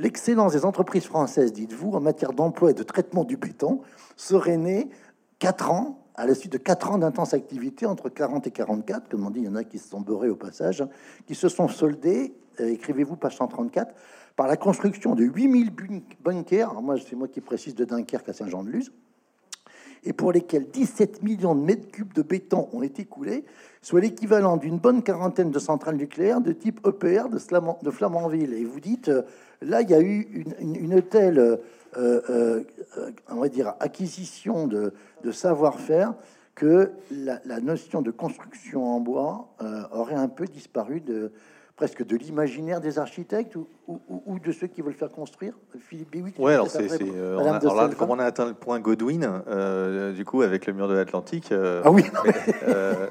l'excellence 0.00 0.52
des 0.52 0.64
entreprises 0.64 1.04
françaises, 1.04 1.52
dites-vous, 1.52 1.92
en 1.92 2.00
matière 2.00 2.32
d'emploi 2.32 2.72
et 2.72 2.74
de 2.74 2.82
traitement 2.82 3.22
du 3.22 3.36
béton, 3.36 3.80
serait 4.16 4.56
née 4.56 4.88
quatre 5.38 5.70
ans, 5.70 6.00
à 6.16 6.26
la 6.26 6.34
suite 6.34 6.52
de 6.52 6.58
quatre 6.58 6.90
ans 6.90 6.98
d'intense 6.98 7.34
activité, 7.34 7.86
entre 7.86 8.08
40 8.08 8.48
et 8.48 8.50
44, 8.50 9.08
comme 9.08 9.24
on 9.26 9.30
dit, 9.30 9.40
il 9.40 9.46
y 9.46 9.48
en 9.48 9.54
a 9.54 9.62
qui 9.62 9.78
se 9.78 9.88
sont 9.88 10.00
beurrés 10.00 10.28
au 10.28 10.36
passage, 10.36 10.84
qui 11.26 11.36
se 11.36 11.48
sont 11.48 11.68
soldés, 11.68 12.34
euh, 12.60 12.68
écrivez-vous 12.68 13.14
page 13.16 13.36
134, 13.36 13.94
par 14.34 14.48
la 14.48 14.56
construction 14.56 15.14
de 15.14 15.22
8000 15.22 15.70
bun- 15.70 16.02
bunkers, 16.24 16.82
moi 16.82 16.96
c'est 16.98 17.14
moi 17.16 17.28
qui 17.28 17.40
précise 17.40 17.74
de 17.76 17.84
Dunkerque 17.84 18.28
à 18.28 18.32
Saint-Jean-de-Luz, 18.32 18.92
et 20.04 20.12
pour 20.12 20.32
lesquels 20.32 20.66
17 20.68 21.22
millions 21.22 21.54
de 21.54 21.60
mètres 21.60 21.90
cubes 21.90 22.12
de 22.12 22.22
béton 22.22 22.68
ont 22.72 22.82
été 22.82 23.04
coulés, 23.04 23.44
soit 23.82 24.00
l'équivalent 24.00 24.56
d'une 24.56 24.78
bonne 24.78 25.02
quarantaine 25.02 25.50
de 25.50 25.58
centrales 25.58 25.96
nucléaires 25.96 26.40
de 26.40 26.52
type 26.52 26.80
EPR 26.86 27.28
de, 27.28 27.90
Flamanville. 27.90 28.54
Et 28.54 28.64
vous 28.64 28.80
dites, 28.80 29.08
euh, 29.08 29.22
là, 29.60 29.82
il 29.82 29.90
y 29.90 29.94
a 29.94 30.00
eu 30.00 30.44
une, 30.60 31.02
telle, 31.02 31.38
euh, 31.38 31.56
euh, 31.96 32.62
on 33.30 33.36
va 33.36 33.48
dire, 33.48 33.74
acquisition 33.80 34.66
de, 34.66 34.92
savoir-faire 35.30 36.14
que 36.54 36.90
la, 37.10 37.60
notion 37.60 38.02
de 38.02 38.10
construction 38.10 38.84
en 38.84 39.00
bois 39.00 39.48
aurait 39.92 40.16
un 40.16 40.28
peu 40.28 40.44
disparu 40.46 41.00
de 41.00 41.32
presque 41.76 42.04
de 42.04 42.16
l'imaginaire 42.16 42.80
des 42.80 42.98
architectes 42.98 43.56
ou, 43.56 43.66
ou- 43.88 44.38
de 44.38 44.52
ceux 44.52 44.66
qui 44.66 44.82
veulent 44.82 44.94
faire 44.94 45.10
construire? 45.10 45.54
Philippe 45.78 46.10
Biwi. 46.10 46.32
Ouais, 46.38 46.54
alors 46.54 46.68
c'est, 46.68 46.88
euh, 47.02 47.36
on 47.38 47.46
a- 47.46 47.56
alors 47.56 47.74
là, 47.74 47.88
comme 47.88 48.10
on 48.10 48.18
a 48.18 48.24
atteint 48.24 48.46
le 48.46 48.54
point 48.54 48.78
Godwin, 48.80 49.42
euh, 49.48 50.12
du 50.12 50.24
coup, 50.24 50.42
avec 50.42 50.66
le 50.66 50.72
mur 50.72 50.88
de 50.88 50.94
l'Atlantique, 50.94 51.50
euh, 51.52 51.82
Ah 51.84 51.90
oui, 51.90 52.04
euh, 52.64 53.06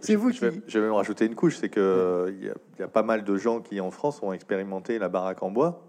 C'est- 0.00 0.14
vous 0.14 0.30
je 0.32 0.40
vais, 0.40 0.50
qui- 0.52 0.62
je 0.66 0.78
vais 0.78 0.84
même 0.86 0.94
rajouter 0.94 1.26
une 1.26 1.34
couche, 1.34 1.56
c'est 1.58 1.68
que 1.68 1.80
euh, 1.80 2.30
il 2.32 2.46
y, 2.46 2.50
a- 2.50 2.54
il 2.78 2.80
y 2.80 2.84
a 2.84 2.88
pas 2.88 3.02
mal 3.02 3.24
de 3.24 3.36
gens 3.36 3.60
qui 3.60 3.80
en 3.80 3.90
France 3.90 4.22
ont 4.22 4.32
expérimenté 4.32 4.98
la 4.98 5.08
baraque 5.08 5.42
en 5.42 5.50
bois, 5.50 5.82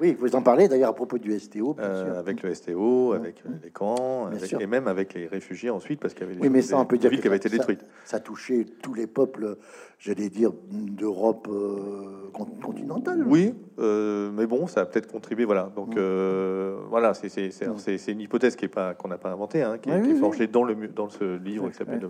oui, 0.00 0.16
vous 0.18 0.34
en 0.34 0.42
parlez 0.42 0.66
d'ailleurs 0.68 0.90
à 0.90 0.94
propos 0.94 1.18
du 1.18 1.38
STO, 1.38 1.74
bien 1.74 1.84
euh, 1.84 2.04
sûr. 2.06 2.18
avec 2.18 2.42
le 2.42 2.54
STO, 2.54 3.12
avec 3.12 3.42
euh, 3.46 3.50
les 3.62 3.70
camps, 3.70 4.26
avec- 4.26 4.52
et 4.58 4.66
même 4.66 4.88
avec 4.88 5.14
les 5.14 5.26
réfugiés 5.26 5.70
ensuite, 5.70 6.00
parce 6.00 6.14
qu'il 6.14 6.22
y 6.22 6.26
avait 6.26 6.34
des, 6.36 6.40
Oui, 6.40 6.48
mais 6.48 6.62
ça, 6.62 6.76
on 6.78 6.82
des- 6.82 6.86
peut 6.88 6.96
des 6.96 7.00
dire 7.02 7.10
villes 7.10 7.18
que 7.18 7.22
qui 7.22 7.28
avaient 7.28 7.36
ça- 7.40 7.48
été 7.48 7.56
détruites. 7.58 7.84
Ça 8.04 8.18
touchait 8.20 8.64
tous 8.82 8.94
les 8.94 9.06
peuples, 9.06 9.56
j'allais 9.98 10.28
dire, 10.30 10.52
d'Europe 10.70 11.48
euh, 11.50 12.30
con- 12.32 12.46
continentale. 12.62 13.24
Oui, 13.26 13.54
euh, 13.78 14.30
mais 14.32 14.46
bon, 14.46 14.66
ça 14.66 14.80
a 14.80 14.86
peut-être 14.86 15.06
contribué, 15.10 15.44
voilà. 15.44 15.70
Donc 15.76 15.96
euh, 15.96 16.78
voilà, 16.88 17.12
c'est 17.14 18.08
une 18.08 18.20
hypothèse 18.20 18.56
qui 18.56 18.64
est 18.64 18.68
pas 18.68 18.94
qu'on 18.94 19.08
n'a 19.08 19.18
pas 19.18 19.30
inventée, 19.30 19.62
hein, 19.62 19.78
qui, 19.78 19.90
est- 19.90 19.94
Oui, 19.94 20.00
qui 20.00 20.06
oui, 20.06 20.10
est 20.12 20.14
oui. 20.14 20.20
forgée 20.20 20.46
dans 20.46 20.64
le 20.64 20.74
dans 20.88 21.08
ce 21.08 21.36
livre 21.38 21.68
qui 21.68 21.76
s'appelle 21.76 22.00
le, 22.00 22.08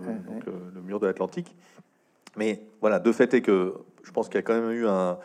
le 0.75 0.81
mur 0.81 0.99
de 0.99 1.07
l'Atlantique. 1.07 1.55
Mais 2.37 2.61
voilà, 2.79 2.99
de 2.99 3.11
fait 3.11 3.33
est 3.33 3.41
que 3.41 3.73
je 4.03 4.11
pense 4.11 4.27
qu'il 4.29 4.35
y 4.35 4.39
a 4.39 4.41
quand 4.43 4.53
même 4.59 4.71
eu 4.71 4.87
un 4.87 5.17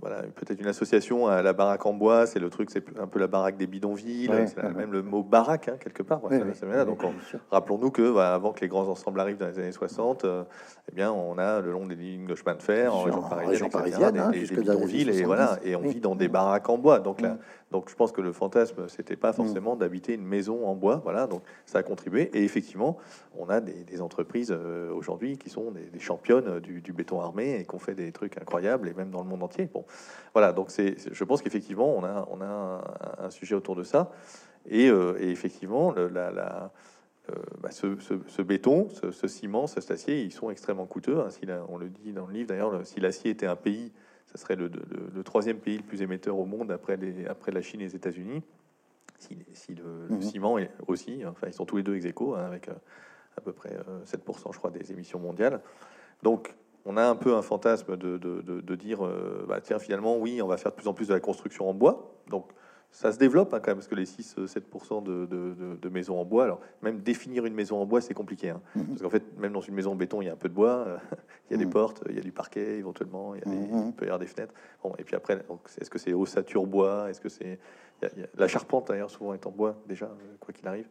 voilà, 0.00 0.22
peut-être 0.22 0.60
une 0.60 0.66
association 0.66 1.26
à 1.26 1.40
la 1.42 1.52
baraque 1.54 1.86
en 1.86 1.94
bois, 1.94 2.26
c'est 2.26 2.38
le 2.38 2.50
truc, 2.50 2.70
c'est 2.70 2.84
un 2.98 3.06
peu 3.06 3.18
la 3.18 3.26
baraque 3.26 3.56
des 3.56 3.66
bidonvilles, 3.66 4.28
Ouais, 4.28 4.46
c'est 4.46 4.62
ouais, 4.62 4.72
même 4.74 4.92
le 4.92 5.02
mot 5.02 5.22
baraque 5.22 5.68
hein, 5.68 5.76
quelque 5.80 6.02
part. 6.02 6.20
Ça- 6.28 6.54
ça 6.54 6.66
là. 6.66 6.84
donc. 6.84 7.02
Rappelons-nous 7.50 7.90
que 7.90 8.12
bah, 8.12 8.34
avant 8.34 8.52
que 8.52 8.60
les 8.60 8.68
grands 8.68 8.88
ensembles 8.88 9.18
arrivent 9.20 9.38
dans 9.38 9.46
les 9.48 9.58
années 9.58 9.72
60, 9.72 10.24
euh, 10.24 10.44
eh 10.90 10.94
bien, 10.94 11.10
on 11.12 11.38
a 11.38 11.60
le 11.60 11.72
long 11.72 11.86
des 11.86 11.94
lignes 11.94 12.26
de 12.26 12.34
chemin 12.34 12.54
de 12.54 12.62
fer 12.62 12.94
en 12.94 13.02
région 13.04 13.20
en 13.24 13.28
parisienne, 13.28 13.48
région 13.50 13.68
parisienne, 13.70 14.12
des- 14.12 14.18
hein, 14.18 14.30
des, 14.30 14.40
bidonvilles, 14.54 15.00
et 15.08 15.12
70, 15.12 15.22
voilà, 15.24 15.58
et 15.64 15.74
on 15.76 15.80
oui. 15.80 15.94
vit 15.94 16.00
dans 16.00 16.14
des 16.14 16.28
baraques 16.28 16.68
en 16.68 16.76
bois. 16.78 16.98
Donc 17.00 17.22
Mm. 17.22 17.38
Donc 17.70 17.88
je 17.88 17.94
pense 17.94 18.10
que 18.12 18.20
le 18.20 18.32
fantasme, 18.32 18.88
c'était 18.88 19.16
pas 19.16 19.32
forcément 19.32 19.76
d'habiter 19.76 20.14
une 20.14 20.24
maison 20.26 20.66
en 20.66 20.74
bois, 20.74 21.00
voilà. 21.04 21.26
Donc 21.26 21.42
ça 21.66 21.78
a 21.78 21.82
contribué. 21.82 22.30
Et 22.34 22.42
effectivement, 22.42 22.96
on 23.38 23.48
a 23.48 23.60
des, 23.60 23.84
des 23.84 24.00
entreprises 24.00 24.50
euh, 24.50 24.92
aujourd'hui 24.92 25.38
qui 25.38 25.50
sont 25.50 25.70
des, 25.70 25.84
des 25.86 26.00
championnes 26.00 26.58
du, 26.60 26.80
du 26.80 26.92
béton 26.92 27.20
armé 27.20 27.60
et 27.60 27.64
qui 27.64 27.74
ont 27.74 27.78
fait 27.78 27.94
des 27.94 28.10
trucs 28.12 28.36
incroyables, 28.38 28.88
et 28.88 28.94
même 28.94 29.10
dans 29.10 29.22
le 29.22 29.28
monde 29.28 29.42
entier. 29.42 29.66
Bon, 29.72 29.84
voilà. 30.34 30.52
Donc 30.52 30.70
c'est, 30.70 30.96
je 31.12 31.24
pense 31.24 31.42
qu'effectivement, 31.42 31.96
on 31.96 32.02
a, 32.04 32.26
on 32.30 32.40
a 32.40 32.46
un, 32.46 33.24
un 33.26 33.30
sujet 33.30 33.54
autour 33.54 33.76
de 33.76 33.84
ça. 33.84 34.10
Et, 34.68 34.88
euh, 34.90 35.16
et 35.20 35.30
effectivement, 35.30 35.92
le- 35.92 36.08
la, 36.08 36.30
la- 36.30 36.72
bah, 37.62 37.70
ce, 37.70 38.42
béton, 38.42 38.88
ce, 39.12 39.28
ciment, 39.28 39.68
cet 39.68 39.88
acier, 39.92 40.20
ils 40.22 40.32
sont 40.32 40.50
extrêmement 40.50 40.86
coûteux. 40.86 41.20
Hein. 41.20 41.28
on 41.68 41.78
le 41.78 41.88
dit 41.88 42.12
dans 42.12 42.26
le 42.26 42.32
livre 42.32 42.48
d'ailleurs, 42.48 42.84
si 42.84 42.98
l'acier 42.98 43.30
était 43.30 43.46
un 43.46 43.54
pays, 43.54 43.92
ce 44.30 44.38
serait 44.38 44.56
le, 44.56 44.70
troisième 45.24 45.58
pays 45.58 45.78
le 45.78 45.82
plus 45.82 46.02
émetteur 46.02 46.38
au 46.38 46.46
monde 46.46 46.70
après, 46.70 46.96
les, 46.96 47.26
après 47.26 47.52
la 47.52 47.62
Chine 47.62 47.80
et 47.80 47.84
les 47.84 47.96
États-Unis. 47.96 48.42
Si, 49.18 49.74
le, 49.74 50.14
mhm. 50.14 50.22
ciment 50.22 50.58
est 50.58 50.70
aussi, 50.86 51.26
enfin 51.26 51.46
ils 51.46 51.52
sont 51.52 51.66
tous 51.66 51.76
les 51.76 51.82
deux 51.82 51.94
ex 51.94 52.06
aequo, 52.06 52.34
hein, 52.34 52.44
avec 52.46 52.68
à 52.68 53.40
peu 53.42 53.52
près 53.52 53.76
7% 54.06 54.52
je 54.52 54.58
crois 54.58 54.70
des 54.70 54.92
émissions 54.92 55.18
mondiales. 55.18 55.60
Donc 56.22 56.54
on 56.84 56.96
a 56.96 57.04
un 57.04 57.16
peu 57.16 57.34
un 57.34 57.42
fantasme 57.42 57.96
de, 57.96 58.16
de, 58.16 58.74
dire, 58.74 59.04
euh, 59.04 59.44
bah, 59.48 59.60
tiens, 59.60 59.78
finalement, 59.78 60.16
oui, 60.16 60.40
on 60.42 60.46
va 60.46 60.56
faire 60.56 60.72
de 60.72 60.76
plus 60.76 60.88
en 60.88 60.94
plus 60.94 61.08
de 61.08 61.14
la 61.14 61.20
construction 61.20 61.68
en 61.68 61.74
bois. 61.74 62.14
Donc, 62.28 62.50
ça 62.90 63.12
se 63.12 63.18
développe 63.18 63.54
hein, 63.54 63.60
quand 63.60 63.70
même, 63.70 63.76
parce 63.76 63.86
que 63.86 63.94
les 63.94 64.04
6-7% 64.04 65.02
de, 65.02 65.88
maisons 65.88 66.20
en 66.20 66.24
bois, 66.24 66.44
alors 66.44 66.60
même 66.82 67.00
définir 67.00 67.46
une 67.46 67.54
maison 67.54 67.80
en 67.80 67.86
bois, 67.86 68.00
c'est 68.00 68.14
compliqué. 68.14 68.50
Hein. 68.50 68.60
Mhm. 68.74 68.86
Parce 68.86 69.02
qu'en 69.02 69.10
fait, 69.10 69.38
même 69.38 69.52
dans 69.52 69.60
une 69.60 69.74
maison 69.74 69.92
en 69.92 69.94
béton, 69.94 70.20
il 70.22 70.26
y 70.26 70.28
a 70.28 70.32
un 70.32 70.36
peu 70.36 70.48
de 70.48 70.54
bois, 70.54 70.84
euh, 70.86 70.98
il 71.50 71.52
y 71.52 71.54
a 71.54 71.58
des 71.58 71.66
mhm. 71.66 71.72
portes, 71.72 72.02
il 72.08 72.16
y 72.16 72.18
a 72.18 72.22
du 72.22 72.32
parquet 72.32 72.78
éventuellement, 72.78 73.34
il, 73.34 73.40
y 73.40 73.44
a 73.44 73.48
mhm. 73.48 73.86
il 73.88 73.92
peut 73.92 74.04
y 74.04 74.08
avoir 74.08 74.18
des 74.18 74.26
fenêtres. 74.26 74.54
Bon, 74.82 74.92
et 74.98 75.04
puis 75.04 75.14
après, 75.14 75.44
est-ce 75.80 75.90
que 75.90 75.98
c'est 75.98 76.12
ossature 76.12 76.66
bois? 76.66 77.10
Est-ce 77.10 77.20
que 77.20 77.28
c'est. 77.28 77.58
La 78.34 78.48
charpente, 78.48 78.88
d'ailleurs, 78.88 79.10
souvent 79.10 79.34
est 79.34 79.46
en 79.46 79.50
bois, 79.50 79.76
déjà, 79.86 80.06
euh, 80.06 80.36
quoi 80.40 80.54
qu'il 80.54 80.66
arrive. 80.66 80.88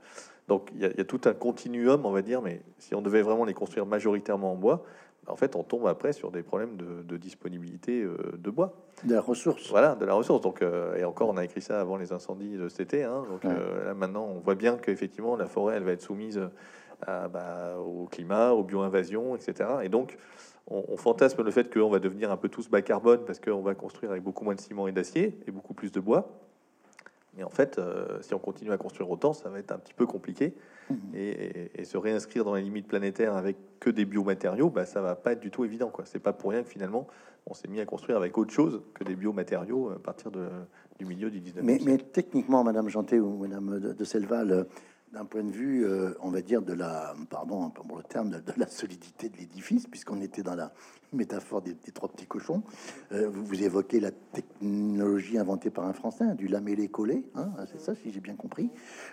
Donc, 0.47 0.69
il 0.75 0.81
y, 0.81 0.85
a, 0.85 0.89
il 0.91 0.97
y, 0.97 1.01
a, 1.01 1.05
tout 1.05 1.21
un 1.25 1.33
continuum, 1.33 2.05
on 2.05 2.11
va 2.11 2.21
dire, 2.21 2.39
mais 2.43 2.61
si 2.77 2.93
on 2.93 3.01
devait 3.01 3.23
vraiment 3.23 3.45
les 3.45 3.55
construire 3.55 3.87
majoritairement 3.87 4.51
en 4.51 4.55
bois, 4.55 4.83
en 5.29 5.35
fait, 5.35 5.55
on 5.55 5.63
tombe 5.63 5.87
après 5.87 6.13
sur 6.13 6.31
des 6.31 6.43
problèmes 6.43 6.77
de, 6.77 7.17
disponibilité 7.17 8.01
euh, 8.01 8.17
de 8.37 8.49
bois. 8.49 8.73
De 9.03 9.13
la 9.13 9.21
ressource. 9.21 9.69
Voilà, 9.69 9.95
de 9.95 10.05
la 10.05 10.13
ressource. 10.13 10.41
Donc, 10.41 10.61
euh, 10.61 10.95
et 10.95 11.03
encore, 11.03 11.29
on 11.29 11.37
a 11.37 11.43
écrit 11.43 11.61
ça 11.61 11.79
avant 11.79 11.97
les 11.97 12.11
incendies 12.11 12.57
de 12.57 12.69
cet 12.69 12.81
été. 12.81 13.03
Hein. 13.03 13.23
donc 13.29 13.45
euh, 13.45 13.85
là, 13.85 13.93
maintenant, 13.93 14.25
on 14.25 14.39
voit 14.39 14.55
bien 14.55 14.77
qu'effectivement, 14.77 15.35
la 15.35 15.47
forêt, 15.47 15.75
elle 15.75 15.83
va 15.83 15.91
être 15.91 16.01
soumise 16.01 16.41
bah, 17.05 17.77
au 17.79 18.07
climat, 18.07 18.51
aux 18.51 18.63
bio-invasions, 18.63 19.35
etc. 19.35 19.69
Et 19.83 19.89
donc, 19.89 20.17
on, 20.67 20.97
fantasme 20.97 21.43
le 21.43 21.51
fait 21.51 21.73
qu'on 21.73 21.89
va 21.89 21.99
devenir 21.99 22.31
un 22.31 22.37
peu 22.37 22.49
tous 22.49 22.69
bas 22.69 22.81
carbone 22.81 23.21
parce 23.25 23.39
qu'on 23.39 23.61
va 23.61 23.73
construire 23.73 24.11
avec 24.11 24.23
beaucoup 24.23 24.43
moins 24.43 24.55
de 24.55 24.59
ciment 24.59 24.87
et 24.87 24.91
d'acier 24.91 25.39
et 25.47 25.51
beaucoup 25.51 25.73
plus 25.73 25.91
de 25.91 25.99
bois. 25.99 26.29
Mais 27.39 27.45
en 27.45 27.49
fait, 27.49 27.79
si 28.19 28.33
on 28.33 28.39
continue 28.39 28.73
à 28.73 28.77
construire 28.77 29.09
autant, 29.09 29.31
ça 29.31 29.47
va 29.47 29.59
être 29.59 29.71
un 29.71 29.77
petit 29.77 29.93
peu 29.93 30.05
compliqué. 30.05 30.53
Mhm. 30.89 30.97
Et, 31.15 31.85
se 31.85 31.97
réinscrire 31.97 32.43
dans 32.43 32.53
les 32.53 32.61
limites 32.61 32.87
planétaires 32.87 33.35
avec 33.35 33.55
que 33.79 33.89
des 33.89 34.03
biomatériaux, 34.03 34.69
bah, 34.69 34.85
ça 34.85 35.01
va 35.01 35.15
pas 35.15 35.31
être 35.31 35.39
du 35.39 35.49
tout 35.49 35.63
évident. 35.63 35.89
Quoi. 35.89 36.03
C'est 36.05 36.19
pas 36.19 36.33
pour 36.33 36.51
rien 36.51 36.61
que 36.61 36.69
finalement, 36.69 37.07
on 37.47 37.53
s'est 37.53 37.69
mis 37.69 37.79
à 37.79 37.85
construire 37.85 38.17
avec 38.17 38.37
autre 38.37 38.51
chose 38.51 38.81
que 38.93 39.05
des 39.05 39.15
biomatériaux 39.15 39.91
à 39.91 39.99
partir 39.99 40.29
de, 40.31 40.47
du 40.99 41.05
milieu 41.05 41.31
du 41.31 41.39
19e 41.39 41.61
mais, 41.63 41.79
mais, 41.83 41.97
techniquement, 41.97 42.63
Madame 42.65 42.89
Janté 42.89 43.19
ou 43.19 43.37
Madame 43.37 43.79
de, 43.79 43.93
de 43.93 44.03
Selval, 44.03 44.67
d'un 45.13 45.25
point 45.25 45.43
de 45.43 45.51
vue, 45.51 45.85
euh, 45.85 46.13
on 46.21 46.29
va 46.29 46.41
dire, 46.41 46.61
de 46.61 46.73
la, 46.73 47.15
pardon 47.29 47.69
pour 47.69 47.97
le 47.97 48.03
terme, 48.03 48.29
de, 48.29 48.41
la 48.57 48.67
solidité 48.67 49.29
de 49.29 49.37
l'édifice, 49.37 49.87
puisqu'on 49.87 50.21
était 50.21 50.43
dans 50.43 50.55
la 50.55 50.71
métaphore 51.13 51.61
des, 51.61 51.75
trois 51.93 52.09
petits 52.09 52.27
cochons. 52.27 52.61
Euh, 53.11 53.29
vous, 53.29 53.63
évoquez 53.63 53.99
la 53.99 54.11
technologie 54.11 55.37
inventée 55.37 55.71
par 55.71 55.85
un 55.85 55.93
Français, 55.93 56.25
hein, 56.25 56.35
du 56.35 56.47
lamellé-collé, 56.47 57.25
hein, 57.35 57.49
c'est 57.71 57.81
ça, 57.81 57.95
si 57.95 58.11
j'ai 58.11 58.19
bien 58.19 58.35
compris. 58.35 58.69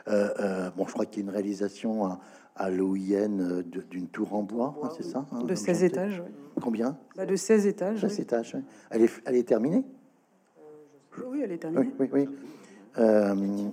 Euh, 0.08 0.70
bon, 0.76 0.86
je 0.86 0.92
crois 0.92 1.06
qu'il 1.06 1.22
y 1.22 1.26
a 1.26 1.28
une 1.28 1.34
réalisation 1.34 2.04
à, 2.04 2.20
à 2.56 2.70
l'OIN 2.70 3.62
d'une 3.90 4.08
tour 4.08 4.34
en 4.34 4.42
bois, 4.42 4.78
hein, 4.82 4.90
c'est 4.96 5.04
ça 5.04 5.26
De 5.46 5.54
16 5.54 5.84
étages. 5.84 6.22
Combien? 6.60 6.98
Bah, 7.16 7.24
De 7.24 7.36
16 7.36 7.66
étages. 7.66 8.00
16 8.00 8.20
étages. 8.20 8.56
Elle, 8.90 9.02
est, 9.02 9.22
elle 9.24 9.36
est 9.36 9.48
terminée? 9.48 9.84
Oui, 11.26 11.40
elle 11.42 11.52
est 11.52 11.58
terminée. 11.58 11.90
Oui, 11.98 12.08
oui. 12.12 12.26
oui. 12.28 12.36
Euh, 12.98 13.70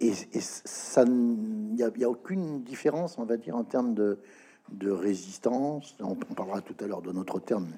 et, 0.00 0.12
ça, 0.40 1.04
il 1.06 1.74
n'y 1.74 1.82
a, 1.82 2.10
aucune 2.10 2.62
différence, 2.62 3.18
on 3.18 3.24
va 3.24 3.36
dire, 3.36 3.56
en 3.56 3.64
termes 3.64 3.94
de, 3.94 4.18
de 4.70 4.90
résistance. 4.90 5.96
On, 6.00 6.14
parlera 6.14 6.60
tout 6.60 6.76
à 6.82 6.86
l'heure 6.86 7.02
de 7.02 7.12
notre 7.12 7.38
terme. 7.38 7.68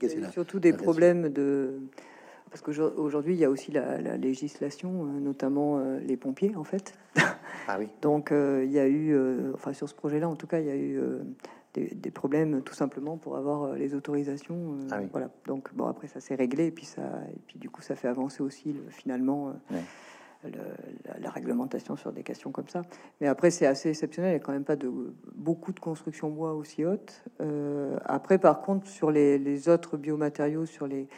C'est 0.00 0.30
surtout 0.30 0.60
des 0.60 0.72
problèmes 0.72 1.28
de 1.28 1.80
parce 2.50 2.62
qu'aujourd'hui, 2.62 3.34
il 3.34 3.38
y 3.38 3.44
a 3.44 3.50
aussi 3.50 3.70
la, 3.70 4.16
législation, 4.16 5.04
euh, 5.04 5.20
notamment 5.20 5.78
euh, 5.78 6.00
les 6.00 6.16
pompiers, 6.16 6.56
en 6.56 6.64
fait. 6.64 6.94
Ah 7.68 7.76
oui. 7.78 7.88
Donc, 8.02 8.32
il 8.32 8.72
y 8.72 8.80
a 8.80 8.88
eu, 8.88 9.16
enfin, 9.54 9.72
sur 9.72 9.88
ce 9.88 9.94
projet-là, 9.94 10.28
en 10.28 10.34
tout 10.34 10.48
cas, 10.48 10.58
il 10.58 10.66
y 10.66 10.70
a 10.70 10.76
eu 10.76 10.98
des, 11.74 12.10
problèmes 12.10 12.62
tout 12.62 12.74
simplement 12.74 13.16
pour 13.16 13.36
avoir 13.36 13.74
les 13.74 13.94
autorisations. 13.94 14.78
Ah 14.90 14.98
voilà. 15.12 15.30
Donc, 15.46 15.72
bon, 15.74 15.86
après, 15.86 16.08
ça 16.08 16.18
s'est 16.18 16.34
réglé, 16.34 16.66
et 16.66 16.70
puis, 16.72 16.84
ça, 16.84 17.02
et 17.32 17.38
puis, 17.46 17.60
du 17.60 17.70
coup, 17.70 17.80
ça 17.80 17.94
fait 17.94 18.08
avancer 18.08 18.42
aussi, 18.42 18.74
finalement 18.88 19.52
la, 20.44 21.30
réglementation 21.30 21.96
sur 21.96 22.12
des 22.12 22.22
questions 22.22 22.50
comme 22.50 22.68
ça. 22.68 22.82
Mais 23.20 23.26
après, 23.26 23.50
c'est 23.50 23.66
assez 23.66 23.90
exceptionnel. 23.90 24.30
Il 24.30 24.34
n'y 24.34 24.40
a 24.40 24.44
quand 24.44 24.52
même 24.52 24.64
pas 24.64 24.76
de 24.76 24.90
beaucoup 25.34 25.72
de 25.72 25.80
construction 25.80 26.30
bois 26.30 26.54
aussi 26.54 26.84
haute. 26.84 27.24
Euh, 27.40 27.98
après, 28.04 28.38
par 28.38 28.60
contre, 28.62 28.86
sur 28.86 29.10
les, 29.10 29.68
autres 29.68 29.96
biomatériaux, 29.96 30.66
sur 30.66 30.86
les, 30.86 31.08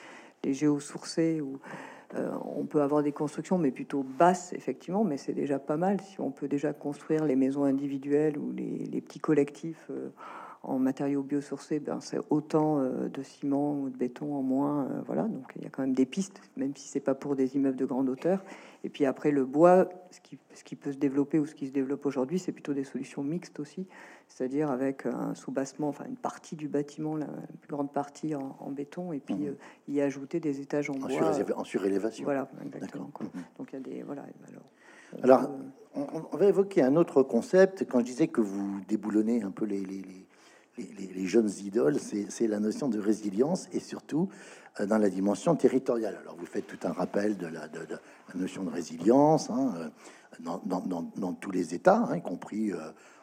géosourcés, 0.45 1.41
euh, 2.15 2.31
on 2.57 2.65
peut 2.65 2.83
avoir 2.83 3.03
des 3.03 3.13
constructions, 3.13 3.59
mais 3.59 3.71
plutôt 3.71 4.03
basses, 4.03 4.53
effectivement, 4.53 5.05
mais 5.05 5.17
c'est 5.17 5.33
déjà 5.33 5.59
pas 5.59 5.77
mal. 5.77 6.01
Si 6.01 6.21
on 6.21 6.31
peut 6.31 6.49
déjà 6.49 6.73
construire 6.73 7.25
les 7.25 7.37
maisons 7.37 7.65
individuelles 7.65 8.37
ou 8.39 8.53
les, 8.53 9.01
petits 9.01 9.21
collectifs. 9.21 9.87
Euh, 9.91 10.11
en 10.65 10.79
matériaux 10.79 11.23
biosourcés, 11.23 11.81
ben, 11.81 12.01
c'est 12.01 12.21
autant 12.31 12.79
euh, 12.79 13.09
de 13.09 13.23
ciment 13.23 13.81
ou 13.81 13.91
de 13.91 13.97
béton 13.97 14.35
en 14.35 14.43
moins. 14.43 14.85
Euh, 14.85 15.03
voilà, 15.07 15.25
donc 15.25 15.53
il 15.57 15.63
y 15.63 15.67
a 15.67 15.71
quand 15.71 15.83
même 15.83 15.95
des 15.95 16.07
pistes, 16.07 16.41
même 16.57 16.75
si 16.77 16.89
c'est 16.89 17.01
pas 17.01 17.15
pour 17.15 17.35
des 17.35 17.57
immeubles 17.57 17.77
de 17.77 17.85
grande 17.85 18.09
hauteur. 18.09 18.45
Et 18.85 18.89
puis 18.89 19.05
après, 19.05 19.33
le 19.33 19.45
bois, 19.45 19.89
ce 20.11 20.21
qui, 20.21 20.39
ce 20.55 20.63
qui 20.63 20.77
peut 20.77 20.93
se 20.93 20.99
développer 20.99 21.39
ou 21.39 21.47
ce 21.47 21.55
qui 21.55 21.67
se 21.67 21.73
développe 21.73 22.07
aujourd'hui, 22.07 22.39
c'est 22.39 22.53
plutôt 22.53 22.75
des 22.75 22.85
solutions 22.85 23.25
mixtes 23.25 23.59
aussi, 23.59 23.87
c'est-à-dire 24.29 24.71
avec 24.71 25.07
un 25.07 25.35
sous-bassement, 25.35 25.89
enfin 25.89 26.05
une 26.09 26.17
partie 26.17 26.55
du 26.55 26.69
bâtiment, 26.69 27.17
la 27.17 27.27
plus 27.27 27.69
grande 27.69 27.93
partie 27.93 28.35
en, 28.35 28.71
béton, 28.71 29.13
et 29.13 29.21
puis 29.21 29.35
mmh. 29.35 29.49
euh, 29.49 29.55
y 29.89 30.01
ajouter 30.01 30.39
des 30.39 30.61
étages 30.61 30.91
en, 30.91 30.95
bois. 30.95 31.11
en 31.57 31.65
surélévation. 31.65 32.25
Voilà, 32.25 32.49
exactement. 32.65 33.11
Mmh. 33.21 33.27
Donc 33.59 33.73
il 33.73 33.75
y 33.75 33.79
a 33.79 33.81
des. 33.81 34.03
Voilà, 34.03 34.25
alors, 34.49 34.63
alors 35.23 35.51
on, 36.33 36.37
va 36.37 36.47
évoquer 36.47 36.83
un 36.83 36.97
autre 36.97 37.23
concept. 37.23 37.85
Quand 37.89 38.01
je 38.01 38.05
disais 38.05 38.29
que 38.29 38.41
vous 38.41 38.81
déboulonnez 38.89 39.43
un 39.43 39.51
peu 39.51 39.65
les, 39.65 39.81
les 39.81 40.03
les, 40.03 40.27
jeunes 41.33 41.51
idoles, 41.65 41.99
c'est 41.99 42.47
la 42.47 42.61
notion 42.61 42.89
de 42.89 42.99
résilience 42.99 43.69
et 43.73 43.81
surtout 43.81 44.29
euh, 44.81 44.87
dans 44.87 44.99
la 44.99 45.09
dimension 45.09 45.55
territoriale. 45.55 46.19
Alors 46.21 46.37
vous 46.37 46.47
faites 46.47 46.67
tout 46.67 46.79
un 46.85 46.93
rappel 46.93 47.37
de 47.37 47.47
la, 47.47 47.69
notion 48.35 48.65
de 48.65 48.71
résilience 48.71 49.51
hein, 49.51 49.75
euh, 49.77 49.89
dans, 50.65 51.33
tous 51.35 51.51
les 51.51 51.75
États, 51.75 52.05
hein, 52.09 52.17
y 52.17 52.23
compris, 52.23 52.73
euh, 52.73 52.77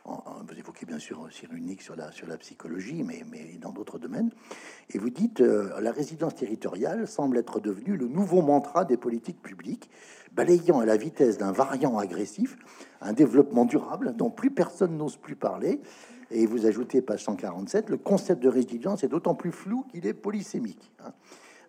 vous 0.06 0.58
évoquez 0.58 0.88
bien 0.88 0.98
sûr 0.98 1.28
unique 1.52 1.84
sur 1.84 1.96
la, 1.96 2.12
sur 2.12 2.28
la 2.28 2.38
psychologie, 2.38 3.04
mais, 3.04 3.24
mais 3.32 3.58
dans 3.62 3.72
d'autres 3.72 4.00
domaines. 4.00 4.32
Et 4.90 4.98
vous 4.98 5.12
dites, 5.12 5.40
la 5.40 5.92
résilience 5.92 6.34
territoriale 6.34 7.08
semble 7.08 7.38
être 7.38 7.60
devenue 7.60 7.96
le 7.96 8.08
nouveau 8.08 8.42
mantra 8.42 8.86
des 8.86 8.98
politiques 8.98 9.42
publiques, 9.42 9.90
balayant 10.32 10.80
à 10.80 10.86
la 10.86 10.98
vitesse 10.98 11.38
d'un 11.38 11.52
variant 11.52 12.00
agressif 12.00 12.58
un 13.02 13.14
développement 13.14 13.66
durable 13.66 14.16
dont 14.16 14.32
plus 14.32 14.50
personne 14.50 14.98
n'ose 14.98 15.18
plus 15.18 15.36
parler 15.36 15.80
et 16.32 16.46
vous 16.46 16.66
ajoutez, 16.66 17.02
page 17.02 17.24
147, 17.24 17.90
le 17.90 17.98
concept 17.98 18.42
de 18.42 18.50
résilience 18.50 19.04
est 19.04 19.08
d'autant 19.08 19.36
plus 19.36 19.52
flou 19.52 19.86
qu'il 19.92 20.06
est 20.06 20.14
polysémique. 20.14 20.92
Hein. 21.04 21.14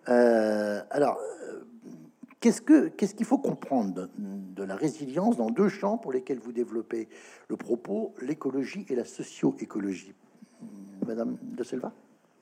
Euh, 0.08 0.80
alors, 0.90 1.18
euh, 1.18 1.61
qu'est-ce 2.40 2.61
que 2.61 2.88
qu'est-ce 2.88 3.14
qu'il 3.14 3.26
faut 3.26 3.38
comprendre 3.38 4.08
de, 4.18 4.62
la 4.62 4.76
résilience 4.76 5.36
dans 5.36 5.50
deux 5.50 5.68
champs 5.68 5.96
pour 5.96 6.12
lesquels 6.12 6.38
vous 6.38 6.52
développez 6.52 7.08
le 7.48 7.56
propos, 7.56 8.14
l'écologie 8.20 8.84
et 8.88 8.94
la 8.94 9.04
socio-écologie? 9.04 10.14
Madame 11.06 11.38
de 11.42 11.64
Selva? 11.64 11.92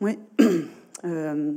Oui. 0.01 0.19
Euh, 1.05 1.55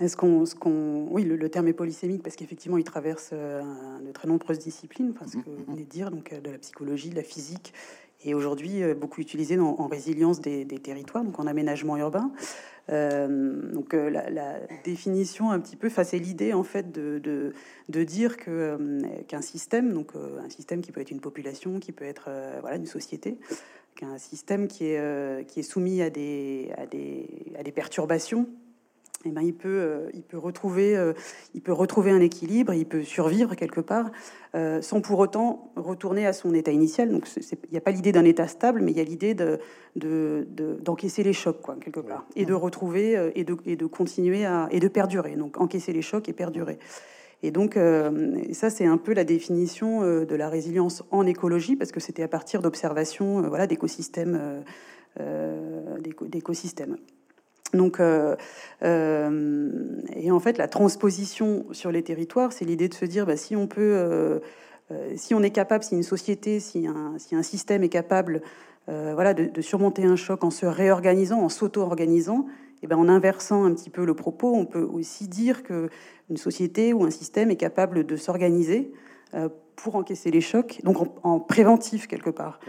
est-ce 0.00 0.16
qu'on, 0.16 0.46
ce 0.46 0.54
qu'on, 0.54 1.08
oui, 1.10 1.24
le, 1.24 1.48
terme 1.50 1.68
est 1.68 1.74
polysémique 1.74 2.22
parce 2.22 2.36
qu'effectivement, 2.36 2.78
il 2.78 2.84
traverse 2.84 3.34
de 3.34 4.12
très 4.12 4.26
nombreuses 4.26 4.60
disciplines, 4.60 5.12
enfin, 5.14 5.26
ce 5.26 5.36
que 5.36 5.50
vous 5.50 5.62
venez 5.68 5.84
de 5.84 5.90
dire, 5.90 6.10
donc 6.10 6.32
de 6.32 6.50
la 6.50 6.56
psychologie, 6.56 7.10
de 7.10 7.16
la 7.16 7.22
physique, 7.22 7.74
et 8.24 8.34
aujourd'hui 8.34 8.82
euh, 8.82 8.94
beaucoup 8.94 9.20
utilisé 9.20 9.58
en 9.58 9.86
résilience 9.86 10.40
des, 10.40 10.66
territoires, 10.66 11.24
donc 11.24 11.38
en 11.38 11.46
aménagement 11.46 11.96
urbain. 11.96 12.32
Euh, 12.90 13.72
donc 13.72 13.94
euh, 13.94 14.10
la, 14.10 14.60
définition 14.84 15.50
un 15.50 15.60
petit 15.60 15.76
peu, 15.76 15.86
enfin, 15.86 16.04
c'est 16.04 16.18
l'idée 16.18 16.52
en 16.52 16.64
fait 16.64 16.92
de, 16.92 17.18
de, 17.88 18.02
dire 18.04 18.36
que 18.36 19.00
qu'un 19.28 19.40
système, 19.40 19.92
donc 19.92 20.12
un 20.14 20.50
système 20.50 20.82
qui 20.82 20.92
peut 20.92 21.00
être 21.00 21.10
une 21.10 21.20
population, 21.20 21.80
qui 21.80 21.92
peut 21.92 22.04
être 22.04 22.28
voilà 22.60 22.76
une 22.76 22.86
société, 22.86 23.38
qu'un 23.94 24.18
système 24.18 24.68
qui 24.68 24.86
est 24.86 25.46
qui 25.46 25.60
est 25.60 25.64
soumis 25.64 26.02
à 26.02 26.10
des 26.10 26.72
à 26.76 26.86
des, 26.86 27.26
à 27.58 27.62
des 27.62 27.72
perturbations 27.72 28.48
eh 29.26 29.30
ben, 29.30 29.42
il, 29.42 29.54
peut, 29.54 29.68
euh, 29.68 30.10
il, 30.12 30.22
peut 30.22 30.38
retrouver, 30.38 30.96
euh, 30.96 31.12
il 31.54 31.60
peut 31.60 31.72
retrouver 31.72 32.10
un 32.10 32.20
équilibre, 32.20 32.74
il 32.74 32.86
peut 32.86 33.02
survivre 33.02 33.54
quelque 33.54 33.80
part, 33.80 34.10
euh, 34.54 34.82
sans 34.82 35.00
pour 35.00 35.18
autant 35.18 35.72
retourner 35.76 36.26
à 36.26 36.32
son 36.32 36.54
état 36.54 36.72
initial. 36.72 37.10
Donc, 37.10 37.28
il 37.36 37.70
n'y 37.72 37.78
a 37.78 37.80
pas 37.80 37.90
l'idée 37.90 38.12
d'un 38.12 38.24
état 38.24 38.46
stable, 38.48 38.82
mais 38.82 38.92
il 38.92 38.98
y 38.98 39.00
a 39.00 39.04
l'idée 39.04 39.34
de, 39.34 39.58
d'encaisser 40.82 41.22
les 41.22 41.32
chocs, 41.32 41.60
quoi, 41.62 41.76
quelque 41.80 42.00
part, 42.00 42.26
et 42.36 42.44
de 42.44 42.54
retrouver 42.54 43.32
et 43.34 43.44
de, 43.44 43.56
et 43.64 43.76
de 43.76 43.86
continuer 43.86 44.44
à 44.44 44.68
et 44.70 44.80
de 44.80 44.88
perdurer. 44.88 45.36
Donc, 45.36 45.60
encaisser 45.60 45.92
les 45.92 46.02
chocs 46.02 46.28
et 46.28 46.32
perdurer. 46.32 46.78
Et 47.44 47.50
donc, 47.50 47.76
euh, 47.76 48.42
ça, 48.54 48.70
c'est 48.70 48.86
un 48.86 48.96
peu 48.96 49.12
la 49.12 49.24
définition 49.24 50.02
euh, 50.02 50.24
de 50.24 50.34
la 50.34 50.48
résilience 50.48 51.04
en 51.10 51.26
écologie, 51.26 51.76
parce 51.76 51.92
que 51.92 52.00
c'était 52.00 52.22
à 52.22 52.28
partir 52.28 52.62
d'observations 52.62 53.42
voilà, 53.42 53.66
d'écosystèmes. 53.66 54.64
d'écosystèmes. 56.30 56.96
Donc, 57.72 58.00
et 58.00 60.30
en 60.30 60.40
fait, 60.40 60.58
la 60.58 60.68
transposition 60.68 61.66
sur 61.72 61.90
les 61.90 62.02
territoires, 62.02 62.52
c'est 62.52 62.64
l'idée 62.64 62.88
de 62.88 62.94
se 62.94 63.04
dire, 63.04 63.26
bah, 63.26 63.36
si 63.36 63.56
on 63.56 63.66
peut, 63.66 64.40
si 65.16 65.34
on 65.34 65.42
est 65.42 65.50
capable, 65.50 65.82
si 65.82 65.96
une 65.96 66.04
société, 66.04 66.60
si 66.60 66.86
un, 66.86 67.14
si 67.18 67.34
un 67.34 67.42
système 67.42 67.82
est 67.82 67.88
capable, 67.88 68.42
voilà, 68.86 69.34
de, 69.34 69.60
surmonter 69.60 70.04
un 70.04 70.14
choc 70.14 70.44
en 70.44 70.50
se 70.50 70.66
réorganisant, 70.66 71.40
en 71.40 71.48
s'auto-organisant, 71.48 72.46
et 72.84 72.86
ben, 72.86 72.96
en 72.96 73.08
inversant 73.08 73.64
un 73.64 73.72
petit 73.72 73.88
peu 73.88 74.04
le 74.04 74.14
propos, 74.14 74.54
on 74.54 74.66
peut 74.66 74.82
aussi 74.82 75.26
dire 75.26 75.62
que 75.62 75.88
une 76.28 76.36
société 76.36 76.92
ou 76.92 77.04
un 77.04 77.10
système 77.10 77.50
est 77.50 77.56
capable 77.56 78.04
de 78.04 78.16
s'organiser 78.16 78.92
euh, 79.32 79.48
pour 79.76 79.96
encaisser 79.96 80.30
les 80.30 80.40
chocs, 80.40 80.80
donc 80.84 80.98
en, 81.22 81.40
préventif 81.40 82.06
quelque 82.06 82.30
part. 82.30 82.60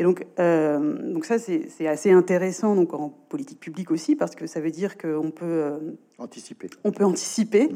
Et 0.00 0.02
donc, 0.02 0.24
euh, 0.38 1.12
donc 1.12 1.26
ça, 1.26 1.38
c'est 1.38 1.86
assez 1.86 2.10
intéressant 2.10 2.74
donc 2.74 2.94
en 2.94 3.10
politique 3.10 3.60
publique 3.60 3.90
aussi, 3.90 4.16
parce 4.16 4.34
que 4.34 4.46
ça 4.46 4.58
veut 4.58 4.70
dire 4.70 4.96
qu'on 4.96 5.30
peut 5.30 5.44
euh, 5.44 5.78
anticiper. 6.16 6.70
On 6.84 6.90
peut 6.90 7.04
anticiper. 7.04 7.68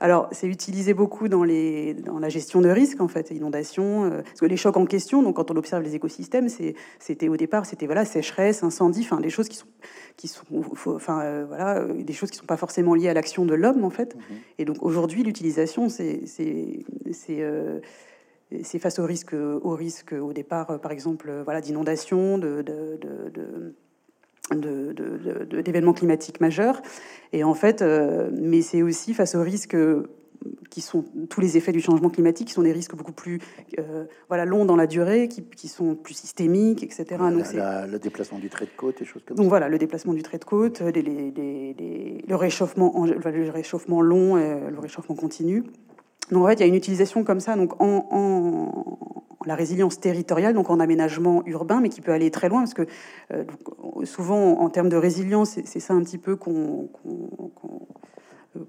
Alors, 0.00 0.28
c'est 0.32 0.48
utilisé 0.48 0.92
beaucoup 0.92 1.28
dans, 1.28 1.44
les, 1.44 1.94
dans 1.94 2.18
la 2.18 2.30
gestion 2.30 2.60
de 2.60 2.68
risques, 2.68 3.00
en 3.00 3.06
fait, 3.06 3.30
inondations, 3.30 4.06
euh, 4.06 4.22
parce 4.22 4.40
que 4.40 4.46
les 4.46 4.56
chocs 4.56 4.76
en 4.76 4.86
question, 4.86 5.22
donc 5.22 5.36
quand 5.36 5.52
on 5.52 5.56
observe 5.56 5.84
les 5.84 5.94
écosystèmes, 5.94 6.48
c'était 6.98 7.28
au 7.28 7.36
départ, 7.36 7.64
c'était 7.64 7.86
voilà, 7.86 8.04
sécheresse, 8.04 8.64
incendie, 8.64 9.02
enfin, 9.02 9.20
des 9.20 9.30
choses 9.30 9.48
qui 9.48 9.56
sont, 9.56 9.66
qui 10.16 10.26
sont, 10.26 10.44
enfin, 10.86 11.20
euh, 11.20 11.44
voilà, 11.46 11.84
des 11.84 12.12
choses 12.12 12.32
qui 12.32 12.38
sont 12.38 12.46
pas 12.46 12.56
forcément 12.56 12.94
liées 12.94 13.08
à 13.08 13.14
l'action 13.14 13.46
de 13.46 13.54
l'homme, 13.54 13.84
en 13.84 13.90
fait. 13.90 14.16
Mhm. 14.16 14.22
Et 14.58 14.64
donc, 14.64 14.82
aujourd'hui, 14.82 15.22
l'utilisation, 15.22 15.88
c'est 15.88 16.22
c'est 16.26 17.40
face 18.80 18.98
au 18.98 19.04
risque, 19.04 19.34
au 19.34 19.74
risque 19.74 20.12
au 20.12 20.32
départ, 20.32 20.80
par 20.80 20.92
exemple, 20.92 21.42
voilà, 21.44 21.60
d'inondation, 21.60 22.38
de, 22.38 22.62
de, 22.62 22.98
de 23.00 23.74
d'événements 25.60 25.92
climatiques 25.92 26.40
majeurs. 26.40 26.80
Et 27.32 27.44
en 27.44 27.54
fait, 27.54 27.82
euh, 27.82 28.30
mais 28.32 28.62
c'est 28.62 28.82
aussi 28.82 29.14
face 29.14 29.34
aux 29.34 29.42
risques 29.42 29.76
qui 30.70 30.80
sont 30.80 31.04
tous 31.28 31.40
les 31.40 31.56
effets 31.56 31.72
du 31.72 31.80
changement 31.80 32.10
climatique, 32.10 32.48
qui 32.48 32.54
sont 32.54 32.62
des 32.62 32.72
risques 32.72 32.94
beaucoup 32.94 33.12
plus 33.12 33.40
euh, 33.78 34.04
voilà, 34.28 34.44
longs 34.44 34.64
dans 34.64 34.76
la 34.76 34.86
durée, 34.86 35.28
qui, 35.28 35.42
qui, 35.42 35.66
sont 35.66 35.96
plus 35.96 36.14
systémiques, 36.14 36.84
etc. 36.84 37.04
Donc, 37.18 37.44
le 37.52 37.98
déplacement 37.98 38.38
du 38.38 38.48
trait 38.48 38.66
de 38.66 38.70
côte, 38.76 39.02
et 39.02 39.04
choses 39.04 39.22
comme 39.26 39.36
Donc 39.36 39.46
ça. 39.46 39.50
voilà, 39.50 39.68
le 39.68 39.78
déplacement 39.78 40.14
du 40.14 40.22
trait 40.22 40.38
de 40.38 40.44
côte, 40.44 40.80
les, 40.80 41.02
les, 41.02 42.24
le, 42.26 42.36
réchauffement, 42.36 43.04
le 43.04 43.50
réchauffement 43.50 44.00
long 44.00 44.38
et 44.38 44.70
le 44.70 44.78
réchauffement 44.78 45.16
continu. 45.16 45.64
Donc 46.30 46.44
en 46.44 46.48
fait, 46.48 46.54
il 46.54 46.60
y 46.60 46.64
a 46.64 46.66
une 46.66 46.74
utilisation 46.74 47.24
comme 47.24 47.40
ça, 47.40 47.56
donc 47.56 47.80
en, 47.80 48.06
en, 48.10 48.98
la 49.48 49.54
résilience 49.54 49.98
territoriale, 49.98 50.54
donc 50.54 50.70
en 50.70 50.78
aménagement 50.78 51.42
urbain, 51.46 51.80
mais 51.80 51.88
qui 51.88 52.00
peut 52.00 52.12
aller 52.12 52.30
très 52.30 52.48
loin, 52.48 52.60
parce 52.60 52.74
que 52.74 52.86
euh, 53.32 53.44
souvent 54.04 54.60
en 54.60 54.68
termes 54.68 54.88
de 54.88 54.96
résilience, 54.96 55.58
c'est 55.64 55.80
ça 55.80 55.94
un 55.94 56.02
petit 56.02 56.18
peu 56.18 56.36
qu'on 56.36 56.88
euh, 58.56 58.60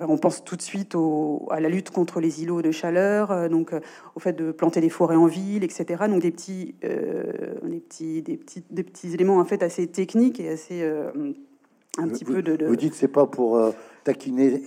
on 0.00 0.18
pense 0.18 0.44
tout 0.44 0.56
de 0.56 0.62
suite 0.62 0.94
au, 0.94 1.46
à 1.50 1.60
la 1.60 1.68
lutte 1.68 1.90
contre 1.90 2.20
les 2.20 2.42
îlots 2.42 2.62
de 2.62 2.70
chaleur, 2.70 3.30
euh, 3.30 3.48
donc 3.48 3.72
au 4.14 4.20
fait 4.20 4.32
de 4.32 4.52
planter 4.52 4.80
des 4.80 4.90
forêts 4.90 5.16
en 5.16 5.26
ville, 5.26 5.64
etc. 5.64 6.04
Donc 6.08 6.22
des 6.22 6.30
petits, 6.30 6.76
des 6.82 7.80
petits, 7.80 8.22
des 8.22 8.36
petits, 8.36 8.64
des 8.70 8.82
petits 8.84 9.14
éléments 9.14 9.38
en 9.38 9.44
fait 9.44 9.62
assez 9.62 9.86
techniques 9.88 10.38
et 10.40 10.50
assez 10.50 10.88
un 11.98 12.08
petit 12.08 12.24
peu 12.24 12.42
de, 12.42 12.54
de... 12.54 12.66
Vous 12.66 12.76
dites 12.76 12.94
c'est 12.94 13.08
pas 13.08 13.26
pour 13.26 13.58
taquiner 14.08 14.62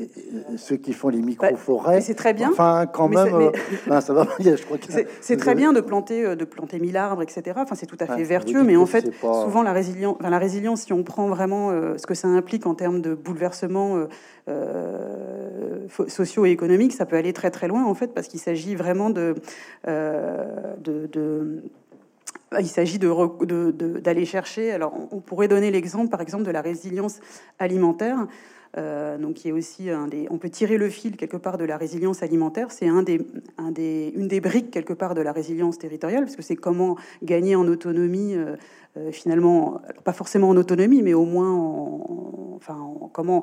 ceux 0.55 0.77
qui 0.77 0.93
font 0.93 1.09
les 1.09 1.19
micro-forêts. 1.19 2.01
c'est 2.01 2.13
très 2.13 2.33
bien. 2.33 2.51
Enfin, 2.51 2.85
quand 2.85 3.09
même, 3.09 3.33
euh, 3.33 4.01
ça 4.01 4.13
va. 4.13 4.27
Je 4.39 4.63
crois 4.63 4.77
c'est 5.19 5.37
très 5.37 5.55
bien 5.55 5.73
de 5.73 5.81
planter, 5.81 6.23
euh, 6.23 6.35
de 6.35 6.45
planter 6.45 6.79
1000 6.79 6.95
arbres, 6.95 7.23
etc. 7.23 7.57
Enfin, 7.57 7.73
c'est 7.73 7.87
tout 7.87 7.97
à 7.99 8.05
fait 8.05 8.23
vertueux, 8.23 8.61
mais 8.61 8.75
en 8.75 8.85
fait, 8.85 9.11
souvent 9.19 9.63
la 9.63 9.73
résilience, 9.73 10.17
la 10.21 10.37
résilience, 10.37 10.81
si 10.81 10.93
on 10.93 11.03
prend 11.03 11.27
vraiment 11.27 11.71
euh, 11.71 11.97
ce 11.97 12.05
que 12.05 12.13
ça 12.13 12.27
implique 12.27 12.67
en 12.67 12.75
termes 12.75 13.01
de 13.01 13.15
bouleversements 13.15 14.05
sociaux 16.07 16.45
et 16.45 16.51
économiques, 16.51 16.93
ça 16.93 17.07
peut 17.07 17.15
aller 17.15 17.33
très 17.33 17.49
très 17.49 17.67
loin 17.67 17.83
en 17.85 17.95
fait, 17.95 18.13
parce 18.13 18.27
qu'il 18.27 18.39
s'agit 18.39 18.75
vraiment 18.75 19.09
de, 19.09 19.33
de, 19.87 21.63
il 22.59 22.67
s'agit 22.67 22.99
d'aller 22.99 23.15
de, 23.41 24.01
de, 24.01 24.25
chercher. 24.25 24.71
Alors, 24.71 24.93
on 25.11 25.19
pourrait 25.19 25.47
donner 25.47 25.71
l'exemple, 25.71 26.09
par 26.09 26.21
exemple, 26.21 26.43
de 26.43 26.51
la 26.51 26.61
résilience 26.61 27.19
alimentaire. 27.59 28.27
Euh, 28.77 29.17
donc 29.17 29.33
qui 29.33 29.49
est 29.49 29.51
aussi 29.51 29.89
un 29.89 30.07
des, 30.07 30.27
on 30.29 30.37
peut 30.37 30.49
tirer 30.49 30.77
le 30.77 30.89
fil 30.89 31.17
quelque 31.17 31.35
part 31.35 31.57
de 31.57 31.65
la 31.65 31.77
résilience 31.77 32.23
alimentaire. 32.23 32.71
C'est 32.71 32.87
un 32.87 33.03
des, 33.03 33.19
un 33.57 33.71
des, 33.71 34.13
une 34.15 34.29
des 34.29 34.39
briques 34.39 34.71
quelque 34.71 34.93
part 34.93 35.13
de 35.13 35.21
la 35.21 35.33
résilience 35.33 35.77
territoriale, 35.77 36.23
parce 36.23 36.37
que 36.37 36.41
c'est 36.41 36.55
comment 36.55 36.95
gagner 37.21 37.55
en 37.55 37.67
autonomie. 37.67 38.35
Euh, 38.35 38.55
euh, 38.97 39.09
finalement, 39.13 39.81
pas 40.03 40.11
forcément 40.11 40.49
en 40.49 40.57
autonomie, 40.57 41.01
mais 41.01 41.13
au 41.13 41.23
moins, 41.23 41.49
en, 41.49 42.55
enfin, 42.57 42.77
comment 43.13 43.41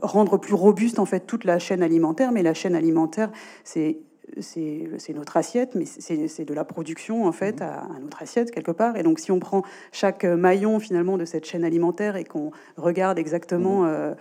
rendre 0.00 0.36
plus 0.36 0.54
robuste 0.54 1.00
en 1.00 1.06
fait 1.06 1.26
toute 1.26 1.42
la 1.42 1.58
chaîne 1.58 1.82
alimentaire. 1.82 2.30
Mais 2.30 2.44
la 2.44 2.54
chaîne 2.54 2.76
alimentaire, 2.76 3.32
c'est 3.64 3.98
c'est 4.40 5.12
notre 5.14 5.36
assiette, 5.36 5.74
mais 5.74 5.84
c'est 5.86 6.44
de 6.44 6.54
la 6.54 6.64
production 6.64 7.26
en 7.26 7.32
fait 7.32 7.62
à, 7.62 7.82
à, 7.82 7.98
notre 8.00 8.22
assiette 8.22 8.50
quelque 8.50 8.70
part. 8.70 8.96
Et 8.96 9.02
donc, 9.02 9.18
si 9.18 9.30
on 9.30 9.38
prend 9.38 9.62
chaque 9.92 10.24
maillon 10.24 10.78
finalement 10.78 11.16
de 11.16 11.24
cette 11.24 11.46
chaîne 11.46 11.64
alimentaire 11.64 12.16
et 12.16 12.24
qu'on 12.24 12.50
regarde 12.76 13.18
exactement 13.18 13.82
mmh. 13.82 13.86
Euh, 13.86 13.90
euh, 13.90 14.14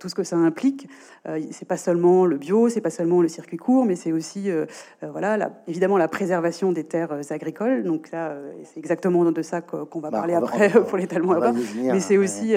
tout 0.00 0.08
ce 0.08 0.14
que 0.14 0.24
ça 0.24 0.36
implique. 0.36 0.88
Euh, 1.28 1.40
c'est 1.50 1.68
pas 1.68 1.76
seulement 1.76 2.26
le 2.26 2.38
bio, 2.38 2.68
c'est 2.68 2.80
pas 2.80 2.90
seulement 2.90 3.22
le 3.22 3.28
circuit 3.28 3.56
court, 3.56 3.84
mais 3.84 3.94
c'est 3.94 4.12
aussi, 4.12 4.50
voilà, 5.02 5.50
évidemment 5.68 5.98
la 5.98 6.08
préservation 6.08 6.72
des 6.72 6.84
terres 6.84 7.12
agricoles. 7.30 7.84
Donc 7.84 8.10
là, 8.10 8.34
c'est 8.64 8.78
exactement 8.78 9.30
de 9.30 9.42
ça 9.42 9.60
qu'on 9.60 10.00
va 10.00 10.10
bah, 10.10 10.18
parler 10.18 10.34
après 10.34 10.70
pour 10.88 10.98
l'étalement 10.98 11.34
urbain. 11.34 11.54
Mais 11.76 12.00
c'est 12.00 12.16
aussi, 12.16 12.54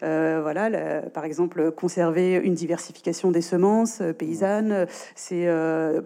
voilà, 0.00 1.02
par 1.12 1.24
exemple, 1.24 1.70
conserver 1.72 2.34
une 2.34 2.54
diversification 2.54 3.30
des 3.30 3.42
semences 3.42 4.02
paysannes. 4.16 4.86
C'est 5.14 5.48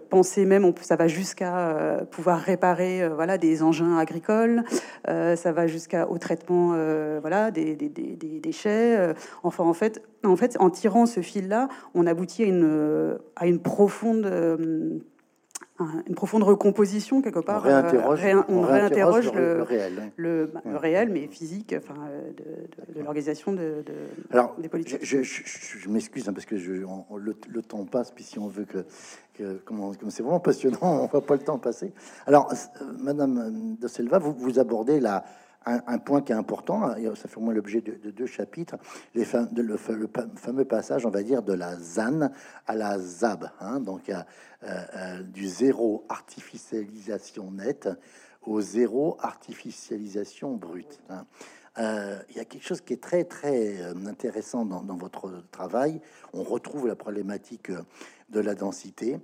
penser 0.09 0.45
même, 0.45 0.65
on, 0.65 0.73
ça 0.81 0.95
va 0.95 1.07
jusqu'à 1.07 2.05
pouvoir 2.11 2.39
réparer, 2.39 3.07
voilà, 3.09 3.37
des 3.37 3.63
engins 3.63 3.97
agricoles. 3.97 4.63
ça 5.05 5.51
va 5.51 5.67
jusqu'au 5.67 6.17
traitement, 6.17 6.75
voilà, 7.21 7.51
des, 7.51 7.75
des, 7.75 7.89
des 7.89 8.39
déchets. 8.39 9.13
En 9.43 9.51
en 9.59 9.73
fait, 9.73 10.01
en 10.23 10.35
fait, 10.35 10.57
en 10.59 10.69
tirant 10.69 11.05
ce 11.05 11.21
fil-là, 11.21 11.67
on 11.93 12.07
aboutit 12.07 12.43
à 12.43 12.47
une, 12.47 13.17
à 13.35 13.47
une 13.47 13.59
profonde 13.59 14.25
euh, 14.25 15.85
une 16.07 16.13
profonde 16.13 16.43
recomposition 16.43 17.21
quelque 17.21 17.39
part. 17.39 17.63
On 17.65 18.61
réinterroge, 18.61 19.31
le, 19.33 19.63
réel, 19.63 19.93
hein. 19.99 20.09
le, 20.17 20.51
réel, 20.75 21.09
mais 21.09 21.27
physique, 21.27 21.75
enfin, 21.75 21.99
de, 22.37 23.01
l'organisation 23.01 23.53
de, 23.53 23.83
Alors, 24.31 24.55
des 24.59 24.69
politiques. 24.69 25.03
Je, 25.03 25.89
m'excuse 25.89 26.29
hein, 26.29 26.33
parce 26.33 26.45
que 26.45 26.57
je, 26.57 26.73
le, 26.73 27.61
temps 27.61 27.85
passe, 27.85 28.11
puis 28.11 28.23
si 28.23 28.37
on 28.37 28.47
veut 28.47 28.65
que, 28.65 29.57
comme 29.65 29.93
c'est 30.09 30.21
vraiment 30.21 30.39
passionnant, 30.39 30.77
on 30.81 31.07
voit 31.07 31.25
pas 31.25 31.35
le 31.35 31.41
temps 31.41 31.57
passer. 31.57 31.91
Alors, 32.27 32.51
euh, 32.51 32.85
Madame 32.99 33.75
de 33.79 33.87
Selva, 33.87 34.19
vous, 34.19 34.33
vous 34.33 34.59
abordez 34.59 34.99
la 34.99 35.25
un, 35.65 35.97
point 35.97 36.21
qui 36.21 36.31
est 36.31 36.35
important, 36.35 36.83
hein, 36.83 36.95
ça 37.15 37.27
fait 37.27 37.37
au 37.37 37.41
moins 37.41 37.53
l'objet 37.53 37.81
de, 37.81 38.11
deux 38.11 38.25
chapitres, 38.25 38.75
les 39.15 39.25
de, 39.51 39.61
le, 39.61 39.77
fameux 39.77 40.65
passage, 40.65 41.05
on 41.05 41.09
va 41.09 41.23
dire, 41.23 41.41
de 41.41 41.53
la 41.53 41.75
ZAN 41.77 42.31
à 42.67 42.75
la 42.75 42.99
ZAB, 42.99 43.49
hein, 43.59 43.79
donc 43.79 44.09
euh, 44.09 44.21
euh, 44.63 45.23
du 45.23 45.47
zéro 45.47 46.05
artificialisation 46.09 47.51
nette 47.51 47.89
au 48.41 48.61
zéro 48.61 49.17
artificialisation 49.21 50.55
brute. 50.55 50.99
Hein. 51.09 51.25
Euh, 51.79 52.19
il 52.29 52.37
y 52.37 52.39
a 52.39 52.45
quelque 52.45 52.65
chose 52.65 52.81
qui 52.81 52.93
est 52.93 53.01
très 53.01 53.23
très 53.23 53.81
intéressant 54.05 54.65
dans, 54.65 54.97
votre 54.97 55.43
travail. 55.51 56.01
On 56.33 56.43
retrouve 56.43 56.87
la 56.87 56.95
problématique 56.95 57.71
de 58.29 58.39
la 58.39 58.53
densité. 58.53 59.19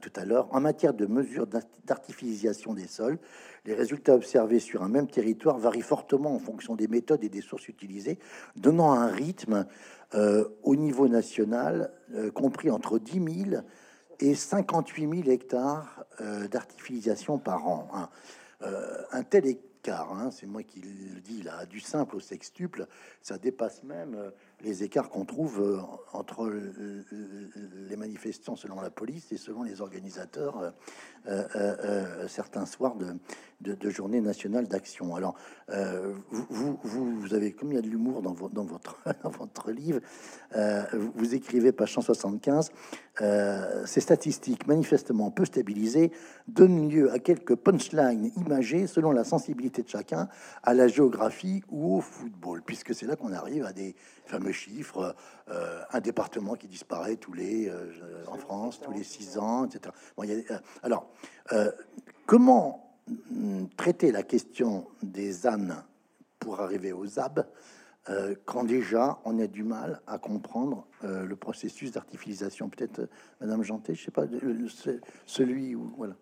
tout 0.00 0.12
à 0.14 0.24
l'heure, 0.24 0.48
en 0.54 0.60
matière 0.60 0.94
de 0.94 1.04
mesures 1.04 1.48
d'artificialisation 1.84 2.74
des 2.74 2.86
sols, 2.86 3.18
les 3.66 3.74
résultats 3.74 4.14
observés 4.14 4.60
sur 4.60 4.82
un 4.82 4.88
même 4.88 5.08
territoire 5.08 5.58
varient 5.58 5.82
fortement 5.82 6.34
en 6.34 6.38
fonction 6.38 6.74
des 6.74 6.88
méthodes 6.88 7.24
et 7.24 7.28
des 7.28 7.40
sources 7.40 7.68
utilisées, 7.68 8.18
donnant 8.56 8.92
un 8.92 9.08
rythme 9.08 9.66
euh, 10.14 10.44
au 10.62 10.76
niveau 10.76 11.08
national 11.08 11.90
euh, 12.14 12.30
compris 12.30 12.70
entre 12.70 12.98
10 12.98 13.46
000 13.50 13.62
et 14.20 14.34
58 14.34 15.22
000 15.22 15.30
hectares 15.30 16.04
euh, 16.20 16.46
d'artificialisation 16.46 17.38
par 17.38 17.66
an. 17.66 17.88
Hein. 17.92 18.08
un 19.12 19.22
tel 19.22 19.46
écart, 19.46 20.12
hein, 20.12 20.30
c'est 20.30 20.46
moi 20.46 20.62
qui 20.62 20.80
le 20.80 21.20
dis 21.20 21.42
là, 21.42 21.66
du 21.66 21.80
simple 21.80 22.16
au 22.16 22.20
sextuple, 22.20 22.86
ça 23.22 23.38
dépasse 23.38 23.82
même 23.82 24.16
les 24.62 24.82
écarts 24.82 25.10
qu'on 25.10 25.24
trouve 25.24 25.60
euh, 25.60 25.80
entre 26.12 26.50
les 27.88 27.96
manifestants 27.96 28.56
selon 28.56 28.80
la 28.80 28.90
police 28.90 29.32
et 29.32 29.36
selon 29.36 29.62
les 29.62 29.80
organisateurs 29.80 30.72
certains 32.28 32.66
soirs 32.66 32.96
de, 32.96 33.74
de, 33.74 33.90
journée 33.90 34.20
nationale 34.20 34.68
d'action. 34.68 35.16
Alors, 35.16 35.34
vous, 36.30 36.78
vous, 36.82 37.18
vous, 37.18 37.34
avez, 37.34 37.52
comme 37.52 37.72
il 37.72 37.76
y 37.76 37.78
a 37.78 37.82
de 37.82 37.88
l'humour 37.88 38.20
dans, 38.20 38.34
votre, 38.34 39.70
livre, 39.70 40.00
vous, 40.92 41.34
écrivez, 41.34 41.72
page 41.72 41.94
175, 41.94 42.70
ces 43.86 44.00
statistiques 44.00 44.66
manifestement 44.66 45.30
peu 45.30 45.46
stabilisées 45.46 46.12
donnent 46.46 46.90
lieu 46.90 47.10
à 47.10 47.18
quelques 47.18 47.54
punchlines 47.54 48.30
imagées 48.36 48.86
selon 48.86 49.12
la 49.12 49.24
sensibilité 49.24 49.82
de 49.82 49.88
chacun 49.88 50.28
à 50.62 50.74
la 50.74 50.88
géographie 50.88 51.62
ou 51.70 51.96
au 51.96 52.00
football, 52.00 52.62
puisque 52.64 52.94
c'est 52.94 53.06
là 53.06 53.16
qu'on 53.16 53.32
arrive 53.32 53.64
à 53.64 53.72
des 53.72 53.94
fameux 54.26 54.43
chiffres, 54.52 55.14
euh, 55.48 55.82
un 55.92 56.00
département 56.00 56.54
qui 56.54 56.66
disparaît 56.66 57.16
tous 57.16 57.32
les, 57.32 57.68
euh, 57.68 57.92
en 58.26 58.36
France, 58.36 58.80
tous 58.80 58.92
les 58.92 59.04
six 59.04 59.38
ans, 59.38 59.66
etc. 59.66 59.94
Euh, 60.18 60.58
alors, 60.82 61.10
comment 62.26 62.96
mm, 63.08 63.66
traiter 63.76 64.12
la 64.12 64.22
question 64.22 64.86
des 65.02 65.46
ânes 65.46 65.82
pour 66.38 66.60
arriver 66.60 66.92
aux 66.92 67.06
ZAB 67.06 67.46
quand 68.44 68.64
déjà 68.64 69.18
on 69.24 69.38
a 69.38 69.46
du 69.46 69.62
mal 69.62 70.02
à 70.06 70.18
comprendre 70.18 70.86
le 71.02 71.34
processus 71.36 71.90
d'artificialisation? 71.90 72.68
Peut-être, 72.68 73.08
Madame 73.40 73.62
Janté, 73.62 73.94
je 73.94 74.04
sais 74.04 74.10
pas, 74.10 74.26
celui 75.24 75.74
où... 75.74 75.94
Voilà. 75.96 76.14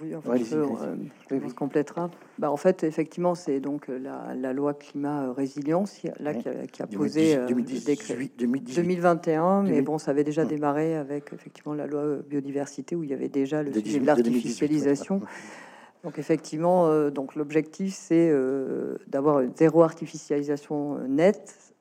Oui, 0.00 0.14
enfin, 0.14 0.34
on 0.34 1.48
se 1.48 1.54
complétera. 1.54 2.10
Bah, 2.38 2.50
en 2.50 2.56
fait, 2.56 2.84
effectivement, 2.84 3.34
c'est 3.34 3.60
donc 3.60 3.90
euh, 3.90 3.98
la, 4.34 4.52
loi 4.52 4.72
climat 4.72 5.24
euh, 5.24 5.32
résilience 5.32 6.00
là, 6.20 6.32
qui, 6.32 6.82
a, 6.82 6.86
posé 6.86 7.36
2018, 7.48 8.38
2021, 8.74 9.62
mais 9.62 9.82
bon, 9.82 9.98
ça 9.98 10.12
avait 10.12 10.24
déjà 10.24 10.44
démarré 10.44 10.96
avec 10.96 11.32
effectivement 11.34 11.74
la 11.74 11.86
loi 11.86 12.16
biodiversité 12.26 12.96
où 12.96 13.04
il 13.04 13.10
y 13.10 13.14
avait 13.14 13.28
déjà 13.28 13.62
le 13.62 13.72
sujet 13.72 14.00
de 14.00 14.06
l'artificialisation. 14.06 15.20
Donc 16.02 16.18
effectivement, 16.18 17.08
donc 17.08 17.34
l'objectif 17.34 17.94
c'est 17.94 18.30
d'avoir 19.06 19.40
une 19.40 19.56
zéro 19.56 19.82
artificialisation 19.82 20.98
nette. 21.08 21.74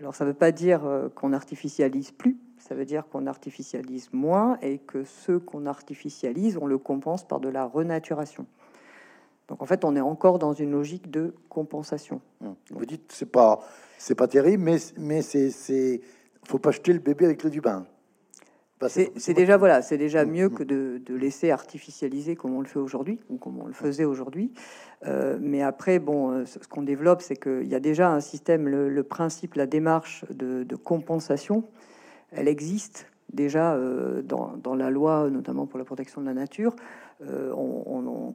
Alors 0.00 0.14
ça 0.14 0.24
ne 0.24 0.28
veut 0.28 0.36
pas 0.36 0.52
dire 0.52 0.82
qu'on 1.14 1.32
artificialise 1.32 2.10
plus, 2.10 2.36
ça 2.60 2.74
veut 2.74 2.84
dire 2.84 3.08
qu'on 3.08 3.26
artificialise 3.26 4.10
moins 4.12 4.58
et 4.62 4.78
que 4.78 5.04
ce 5.04 5.32
qu'on 5.32 5.66
artificialise, 5.66 6.58
on 6.60 6.66
le 6.66 6.78
compense 6.78 7.24
par 7.24 7.40
de 7.40 7.48
la 7.48 7.64
renaturation. 7.64 8.46
Donc 9.48 9.62
en 9.62 9.66
fait, 9.66 9.84
on 9.84 9.96
est 9.96 10.00
encore 10.00 10.38
dans 10.38 10.52
une 10.52 10.70
logique 10.70 11.10
de 11.10 11.34
compensation. 11.48 12.20
Hum. 12.44 12.54
Vous 12.70 12.86
dites 12.86 13.10
c'est 13.12 13.30
pas 13.30 13.60
c'est 13.98 14.14
pas 14.14 14.28
terrible, 14.28 14.62
mais 14.62 14.76
mais 14.98 15.22
c'est 15.22 15.50
c'est 15.50 16.00
faut 16.46 16.58
pas 16.58 16.70
jeter 16.70 16.92
le 16.92 17.00
bébé 17.00 17.24
avec 17.24 17.42
le 17.42 17.50
du 17.50 17.60
bain. 17.60 17.86
C'est 18.88 19.34
déjà 19.34 19.58
voilà, 19.58 19.82
c'est 19.82 19.98
déjà 19.98 20.22
hum, 20.22 20.30
mieux 20.30 20.46
hum. 20.46 20.54
que 20.54 20.62
de, 20.62 21.02
de, 21.04 21.14
laisser 21.14 21.50
artificialiser 21.50 22.36
comme 22.36 22.54
on 22.54 22.60
le 22.60 22.66
fait 22.66 22.78
aujourd'hui 22.78 23.20
ou 23.28 23.36
comme 23.36 23.58
on 23.60 23.66
le 23.66 23.74
faisait 23.74 24.06
aujourd'hui. 24.06 24.52
Euh, 25.06 25.38
mais 25.40 25.62
après, 25.62 25.98
bon, 25.98 26.30
euh, 26.30 26.44
ce 26.46 26.66
qu'on 26.66 26.82
développe, 26.82 27.20
c'est 27.20 27.36
qu'il 27.36 27.66
y 27.66 27.74
a 27.74 27.80
déjà 27.80 28.10
un 28.10 28.20
système, 28.20 28.68
le, 28.68 29.02
principe, 29.02 29.54
la 29.54 29.66
démarche 29.66 30.24
de, 30.30 30.62
de 30.62 30.76
compensation 30.76 31.64
elle 32.32 32.48
existe 32.48 33.06
déjà 33.32 33.74
euh, 33.74 34.22
dans, 34.22 34.74
la 34.74 34.90
loi, 34.90 35.28
notamment 35.30 35.66
pour 35.66 35.78
la 35.78 35.84
protection 35.84 36.20
de 36.20 36.26
la 36.26 36.34
nature. 36.34 36.74
Euh, 37.22 37.52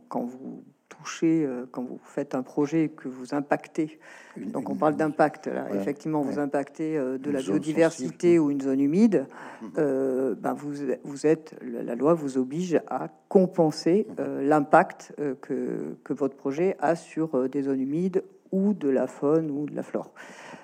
quand 0.09 0.23
vous 0.23 0.63
touchez, 0.89 1.45
euh, 1.45 1.65
quand 1.71 1.83
vous 1.83 1.99
faites 2.03 2.35
un 2.35 2.43
projet 2.43 2.89
que 2.89 3.07
vous 3.07 3.33
impactez, 3.33 3.99
donc 4.37 4.69
on 4.69 4.75
parle 4.75 4.95
d'impact 4.95 5.47
là, 5.47 5.67
effectivement, 5.73 6.21
vous 6.21 6.39
impactez 6.39 6.97
de 6.97 7.31
la 7.31 7.41
biodiversité 7.41 8.37
ou 8.37 8.51
une 8.51 8.61
zone 8.61 8.79
humide, 8.79 9.25
mm-hmm. 9.63 10.33
ben 10.35 10.53
vous, 10.53 10.73
vous 11.03 11.25
êtes, 11.25 11.55
la 11.63 11.95
loi 11.95 12.13
vous 12.13 12.37
oblige 12.37 12.79
à 12.87 13.09
compenser 13.29 14.07
mm-hmm. 14.09 14.47
l'impact 14.47 15.13
que, 15.41 15.97
que 16.03 16.13
votre 16.13 16.35
projet 16.35 16.75
a 16.79 16.95
sur 16.95 17.49
des 17.49 17.63
zones 17.63 17.81
humides 17.81 18.23
ou 18.51 18.73
de 18.73 18.89
la 18.89 19.07
faune 19.07 19.49
ou 19.49 19.65
de 19.65 19.75
la 19.75 19.83
flore, 19.83 20.11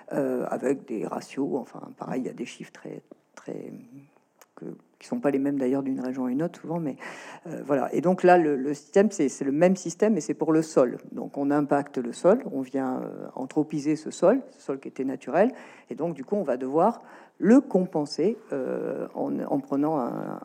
avec 0.10 0.86
des 0.86 1.08
ratios, 1.08 1.50
enfin 1.56 1.82
pareil, 1.98 2.22
il 2.22 2.28
y 2.28 2.30
a 2.30 2.34
des 2.34 2.46
chiffres 2.46 2.72
très 2.72 3.02
très 3.42 3.72
que, 4.56 4.66
qui 5.00 5.08
sont 5.08 5.20
pas 5.20 5.32
les 5.32 5.40
mêmes 5.40 5.58
d'ailleurs 5.58 5.84
d'une 5.84 6.00
région 6.00 6.26
à 6.26 6.32
une 6.32 6.44
autre 6.44 6.62
souvent, 6.62 6.80
mais 6.80 6.96
euh, 7.48 7.62
voilà. 7.66 7.94
Et 7.94 8.02
donc 8.02 8.24
là, 8.24 8.38
le, 8.38 8.74
système, 8.74 9.10
c'est 9.12 9.42
le 9.42 9.52
même 9.52 9.76
système, 9.76 10.14
mais 10.14 10.22
c'est 10.22 10.34
pour 10.34 10.52
le 10.54 10.62
sol. 10.62 10.98
Donc 11.12 11.38
on 11.38 11.50
impacte 11.52 11.98
le 11.98 12.14
sol, 12.14 12.44
on 12.52 12.62
vient 12.62 13.02
euh, 13.02 13.28
anthropiser 13.36 13.96
ce 13.96 14.12
sol, 14.12 14.42
ce 14.52 14.62
sol 14.62 14.80
qui 14.80 14.88
était 14.88 15.06
naturel, 15.06 15.52
et 15.90 15.96
donc 15.96 16.14
du 16.14 16.24
coup, 16.24 16.36
on 16.36 16.44
va 16.44 16.58
devoir 16.58 17.02
le 17.40 17.60
compenser 17.60 18.38
euh, 18.54 19.08
en, 19.16 19.60
prenant 19.60 19.98
un, 19.98 20.40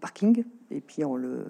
parking 0.00 0.44
et 0.70 0.80
puis 0.80 1.04
en 1.04 1.16
le 1.16 1.44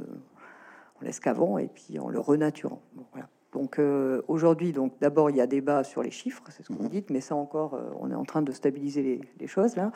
en 1.00 1.04
l'escavant 1.04 1.58
et 1.58 1.68
puis 1.68 2.00
en 2.00 2.08
le 2.08 2.18
renaturant. 2.18 2.82
voilà. 3.12 3.28
Donc 3.52 3.78
euh, 3.78 4.22
aujourd'hui, 4.28 4.72
donc 4.72 4.92
d'abord 5.00 5.28
il 5.30 5.36
y 5.36 5.40
a 5.40 5.46
débat 5.46 5.82
sur 5.82 6.02
les 6.02 6.10
chiffres, 6.10 6.42
c'est 6.50 6.62
ce 6.62 6.68
que 6.68 6.74
vous 6.74 6.84
mhm. 6.84 6.90
dites, 6.90 7.10
mais 7.10 7.20
ça 7.20 7.34
encore, 7.34 7.74
euh, 7.74 7.90
on 8.00 8.10
est 8.10 8.14
en 8.14 8.24
train 8.24 8.42
de 8.42 8.52
stabiliser 8.52 9.20
les, 9.40 9.46
choses 9.48 9.74
là. 9.74 9.90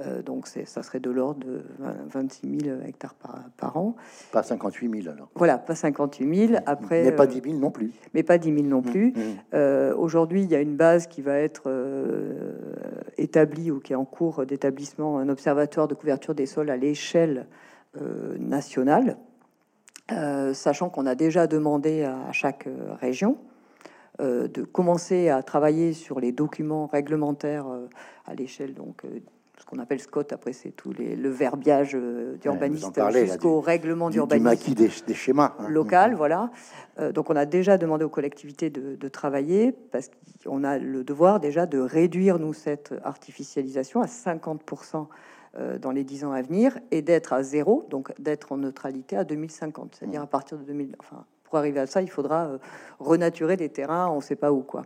Euh, 0.00 0.22
donc 0.22 0.46
ça 0.46 0.82
serait 0.82 1.00
de 1.00 1.10
l'ordre 1.10 1.44
de 1.44 1.62
26 2.06 2.60
000 2.64 2.80
hectares 2.86 3.14
par, 3.58 3.76
an. 3.76 3.94
Pas 4.32 4.42
58 4.42 5.02
000 5.02 5.14
alors. 5.14 5.28
Voilà, 5.34 5.58
pas 5.58 5.74
58 5.74 6.48
000. 6.48 6.60
Après, 6.64 7.04
mais 7.04 7.12
pas 7.12 7.26
10 7.26 7.42
000 7.42 7.58
non 7.58 7.70
plus. 7.70 7.92
Mais 8.14 8.22
pas 8.22 8.38
10 8.38 8.54
000 8.54 8.66
non 8.66 8.78
mhm. 8.78 8.90
plus. 8.90 9.12
Mhm. 9.12 9.94
aujourd'hui, 9.98 10.42
il 10.42 10.50
y 10.50 10.54
a 10.54 10.60
une 10.60 10.76
base 10.76 11.06
qui 11.06 11.20
va 11.20 11.38
être 11.38 11.70
établie 13.18 13.70
ou 13.70 13.80
qui 13.80 13.92
est 13.92 13.96
en 13.96 14.06
cours 14.06 14.46
d'établissement, 14.46 15.18
un 15.18 15.28
observatoire 15.28 15.88
de 15.88 15.94
couverture 15.94 16.34
des 16.34 16.46
sols 16.46 16.70
à 16.70 16.76
l'échelle 16.76 17.46
nationale 18.38 19.18
sachant 20.08 20.90
qu'on 20.90 21.06
a 21.06 21.14
déjà 21.14 21.46
demandé 21.46 22.02
à 22.04 22.32
chaque 22.32 22.66
euh, 22.66 22.94
région 23.00 23.38
euh, 24.20 24.48
de 24.48 24.62
commencer 24.62 25.28
à 25.28 25.42
travailler 25.42 25.92
sur 25.92 26.20
les 26.20 26.32
documents 26.32 26.86
réglementaires 26.86 27.66
à 28.26 28.34
l'échelle 28.34 28.74
donc 28.74 29.02
ce 29.56 29.64
qu'on 29.64 29.78
appelle 29.78 30.00
SCOT, 30.00 30.26
après 30.32 30.52
c'est 30.52 30.70
tout 30.70 30.92
les, 30.92 31.16
le 31.16 31.30
verbiage 31.30 31.96
d'urbaniste 32.40 33.00
jusqu'au 33.12 33.60
règlement 33.60 34.10
d'urbanisme 34.10 34.74
des, 34.74 34.90
des, 35.06 35.14
schémas 35.14 35.54
hein. 35.58 35.68
local, 35.68 36.14
voilà. 36.14 36.50
donc 37.12 37.30
on 37.30 37.36
a 37.36 37.46
déjà 37.46 37.78
demandé 37.78 38.04
aux 38.04 38.10
collectivités 38.10 38.68
de, 38.68 38.96
de 38.96 39.08
travailler 39.08 39.72
parce 39.72 40.10
qu'on 40.44 40.64
a 40.64 40.78
le 40.78 41.04
devoir 41.04 41.40
déjà 41.40 41.66
de 41.66 41.78
réduire 41.78 42.38
nous 42.38 42.52
cette 42.52 42.94
artificialisation 43.04 44.02
à 44.02 44.06
50 44.06 44.60
euh, 44.60 44.98
dans 45.80 45.92
les 45.92 46.02
dix 46.02 46.24
ans 46.24 46.32
à 46.32 46.42
venir 46.42 46.78
et 46.90 47.00
d'être 47.00 47.32
à 47.32 47.42
zéro, 47.42 47.86
donc 47.88 48.12
d'être 48.18 48.50
en 48.50 48.56
neutralité 48.56 49.16
à 49.16 49.24
2050. 49.24 49.96
C'est-à-dire 49.98 50.22
à 50.22 50.26
partir 50.26 50.58
de 50.58 50.64
2000. 50.64 50.96
Enfin, 50.98 51.24
pour 51.54 51.58
arriver 51.60 51.78
à 51.78 51.86
ça, 51.86 52.02
il 52.02 52.10
faudra 52.10 52.46
euh, 52.46 52.58
renaturer 52.98 53.56
des 53.56 53.68
terrains, 53.68 54.08
on 54.08 54.16
ne 54.16 54.20
sait 54.20 54.34
pas 54.34 54.50
où, 54.50 54.62
quoi. 54.62 54.84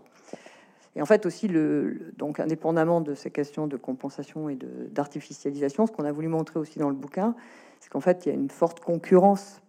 Et 0.96 1.00
en 1.00 1.06
fait 1.06 1.24
aussi, 1.24 1.48
le, 1.48 2.12
donc 2.18 2.40
indépendamment 2.40 3.00
de 3.00 3.14
ces 3.14 3.30
questions 3.30 3.66
de 3.66 3.78
compensation 3.78 4.50
et 4.50 4.58
d'artificialisation, 4.90 5.86
ce 5.86 5.92
qu'on 5.92 6.04
a 6.04 6.12
voulu 6.12 6.28
montrer 6.28 6.58
aussi 6.58 6.78
dans 6.78 6.90
le 6.90 6.94
bouquin, 6.94 7.34
c'est 7.80 7.88
qu'en 7.88 8.00
fait, 8.00 8.26
il 8.26 8.28
y 8.28 8.32
a 8.32 8.34
une 8.34 8.50
forte 8.50 8.80
concurrence 8.80 9.62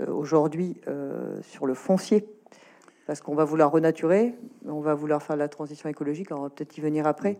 euh, 0.00 0.12
aujourd'hui 0.12 0.76
sur 1.42 1.66
le 1.66 1.74
foncier, 1.74 2.24
parce 3.06 3.20
qu'on 3.20 3.34
va 3.34 3.44
vouloir 3.44 3.72
renaturer, 3.72 4.36
on 4.66 4.80
va 4.80 4.94
vouloir 4.94 5.24
faire 5.24 5.36
la 5.36 5.48
transition 5.48 5.88
écologique, 5.88 6.30
on 6.30 6.42
va 6.42 6.50
peut-être 6.50 6.78
y 6.78 6.80
venir 6.80 7.06
après. 7.08 7.36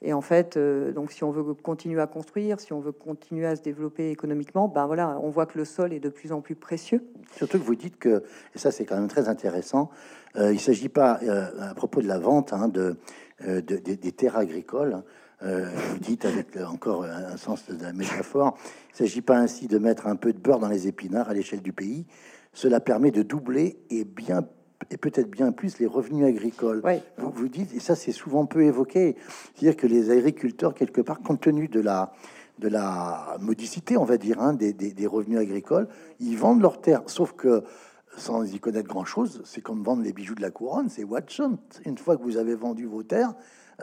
Et 0.00 0.12
en 0.12 0.20
fait, 0.20 0.56
euh, 0.56 0.92
donc 0.92 1.10
si 1.10 1.24
on 1.24 1.32
veut 1.32 1.54
continuer 1.54 2.00
à 2.00 2.06
construire, 2.06 2.60
si 2.60 2.72
on 2.72 2.78
veut 2.78 2.92
continuer 2.92 3.46
à 3.46 3.56
se 3.56 3.62
développer 3.62 4.10
économiquement, 4.10 4.68
ben 4.68 4.86
voilà, 4.86 5.18
on 5.22 5.30
voit 5.30 5.46
que 5.46 5.58
le 5.58 5.64
sol 5.64 5.92
est 5.92 5.98
de 5.98 6.08
plus 6.08 6.30
en 6.30 6.40
plus 6.40 6.54
précieux. 6.54 7.04
Surtout 7.32 7.58
que 7.58 7.64
vous 7.64 7.74
dites 7.74 7.98
que, 7.98 8.22
et 8.54 8.58
ça 8.58 8.70
c'est 8.70 8.84
quand 8.84 8.96
même 8.96 9.08
très 9.08 9.28
intéressant, 9.28 9.90
euh, 10.36 10.52
il 10.52 10.56
ne 10.56 10.60
s'agit 10.60 10.88
pas, 10.88 11.18
euh, 11.24 11.70
à 11.70 11.74
propos 11.74 12.00
de 12.00 12.06
la 12.06 12.18
vente 12.18 12.52
hein, 12.52 12.68
de, 12.68 12.96
des 13.40 14.12
terres 14.12 14.36
agricoles, 14.36 15.02
vous 15.40 15.98
dites 16.00 16.24
avec 16.24 16.56
encore 16.56 17.04
un 17.04 17.36
sens 17.36 17.68
de 17.68 17.80
la 17.80 17.92
métaphore, 17.92 18.58
il 18.88 18.92
ne 19.02 19.06
s'agit 19.06 19.22
pas 19.22 19.36
ainsi 19.36 19.68
de 19.68 19.78
mettre 19.78 20.08
un 20.08 20.16
peu 20.16 20.32
de 20.32 20.38
beurre 20.38 20.58
dans 20.58 20.68
les 20.68 20.88
épinards 20.88 21.28
à 21.28 21.34
l'échelle 21.34 21.62
du 21.62 21.72
pays. 21.72 22.06
Cela 22.52 22.80
permet 22.80 23.12
de 23.12 23.22
doubler 23.22 23.78
et 23.90 24.04
bien 24.04 24.42
et 24.90 24.96
peut-être 24.96 25.30
bien 25.30 25.52
plus 25.52 25.78
les 25.78 25.86
revenus 25.86 26.26
agricoles. 26.26 26.82
Vous, 27.18 27.30
vous 27.30 27.48
dites, 27.48 27.74
et 27.74 27.80
ça 27.80 27.94
c'est 27.94 28.12
souvent 28.12 28.46
peu 28.46 28.62
évoqué, 28.62 29.16
c'est-à-dire 29.54 29.76
que 29.76 29.86
les 29.86 30.10
agriculteurs, 30.10 30.74
quelque 30.74 31.00
part, 31.00 31.20
compte 31.20 31.40
tenu 31.40 31.68
de 31.68 31.80
la, 31.80 32.12
de 32.58 32.68
la 32.68 33.36
modicité, 33.40 33.96
on 33.96 34.04
va 34.04 34.16
dire, 34.16 34.40
hein, 34.40 34.52
des, 34.52 34.72
des, 34.72 35.06
revenus 35.06 35.38
agricoles, 35.38 35.88
ils 36.20 36.36
vendent 36.36 36.62
leurs 36.62 36.80
terres, 36.80 37.02
sauf 37.06 37.32
que 37.32 37.62
sans 38.16 38.52
y 38.52 38.58
connaître 38.58 38.88
grand-chose, 38.88 39.42
c'est 39.44 39.60
comme 39.60 39.82
vendre 39.82 40.02
les 40.02 40.12
bijoux 40.12 40.34
de 40.34 40.42
la 40.42 40.50
couronne, 40.50 40.88
c'est 40.88 41.04
Watson. 41.04 41.58
Une 41.84 41.98
fois 41.98 42.16
que 42.16 42.22
vous 42.22 42.36
avez 42.36 42.54
vendu 42.54 42.86
vos 42.86 43.02
terres, 43.02 43.34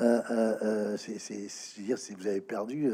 euh, 0.02 0.22
euh, 0.30 0.56
euh 0.64 0.98
c'est, 0.98 2.14
vous 2.18 2.28
avez 2.28 2.42
perdu 2.42 2.92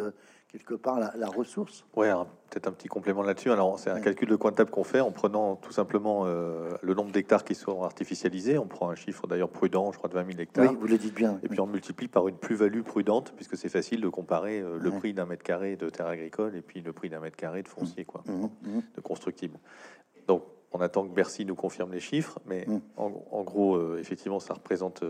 quelque 0.51 0.73
part 0.73 0.99
la, 0.99 1.13
la 1.15 1.27
ressource. 1.27 1.85
Ouais, 1.95 2.09
un- 2.09 2.25
peut-être 2.49 2.67
un 2.67 2.71
petit 2.73 2.87
complément 2.89 3.21
là-dessus. 3.21 3.51
Alors, 3.51 3.79
c'est 3.79 3.89
un 3.89 3.95
Ouais. 3.95 4.01
calcul 4.01 4.27
de 4.27 4.35
coin 4.35 4.51
de 4.51 4.55
table 4.57 4.69
qu'on 4.69 4.83
fait 4.83 4.99
en 4.99 5.11
prenant 5.11 5.55
tout 5.55 5.71
simplement 5.71 6.23
euh, 6.25 6.69
le 6.81 6.93
nombre 6.93 7.11
d'hectares 7.11 7.43
qui 7.45 7.55
sont 7.55 7.83
artificialisés. 7.83 8.57
On 8.57 8.67
prend 8.67 8.89
un 8.89 8.95
chiffre 8.95 9.27
d'ailleurs 9.27 9.49
prudent, 9.49 9.91
je 9.93 9.97
crois 9.97 10.09
de 10.09 10.15
20 10.15 10.25
000 10.25 10.39
hectares. 10.39 10.69
Oui, 10.71 10.77
vous 10.79 10.87
le 10.87 10.97
dites 10.97 11.13
bien. 11.15 11.39
Et 11.43 11.47
puis 11.47 11.59
on 11.61 11.67
multiplie 11.67 12.07
par 12.09 12.27
une 12.27 12.35
plus-value 12.35 12.81
prudente, 12.81 13.31
puisque 13.35 13.55
c'est 13.55 13.69
facile 13.69 14.01
de 14.01 14.09
comparer 14.09 14.59
euh, 14.59 14.77
le 14.77 14.89
Ouais. 14.89 14.97
prix 14.97 15.13
d'un 15.13 15.25
mètre 15.25 15.43
carré 15.43 15.77
de 15.77 15.89
terre 15.89 16.07
agricole 16.07 16.55
et 16.55 16.61
puis 16.61 16.81
le 16.81 16.91
prix 16.91 17.09
d'un 17.09 17.19
mètre 17.21 17.37
carré 17.37 17.63
de 17.63 17.67
foncier, 17.69 18.03
quoi, 18.03 18.21
Mhm, 18.27 18.49
mhm. 18.63 18.81
de 18.95 19.01
constructible. 19.01 19.57
Donc 20.27 20.43
on 20.73 20.79
attend 20.81 21.05
que 21.07 21.13
Bercy 21.13 21.45
nous 21.45 21.55
confirme 21.55 21.91
les 21.91 21.99
chiffres, 21.99 22.39
mais 22.45 22.65
en, 22.97 23.11
en 23.31 23.43
gros, 23.43 23.75
euh, 23.75 23.97
effectivement, 23.99 24.39
ça 24.39 24.53
représente 24.53 25.03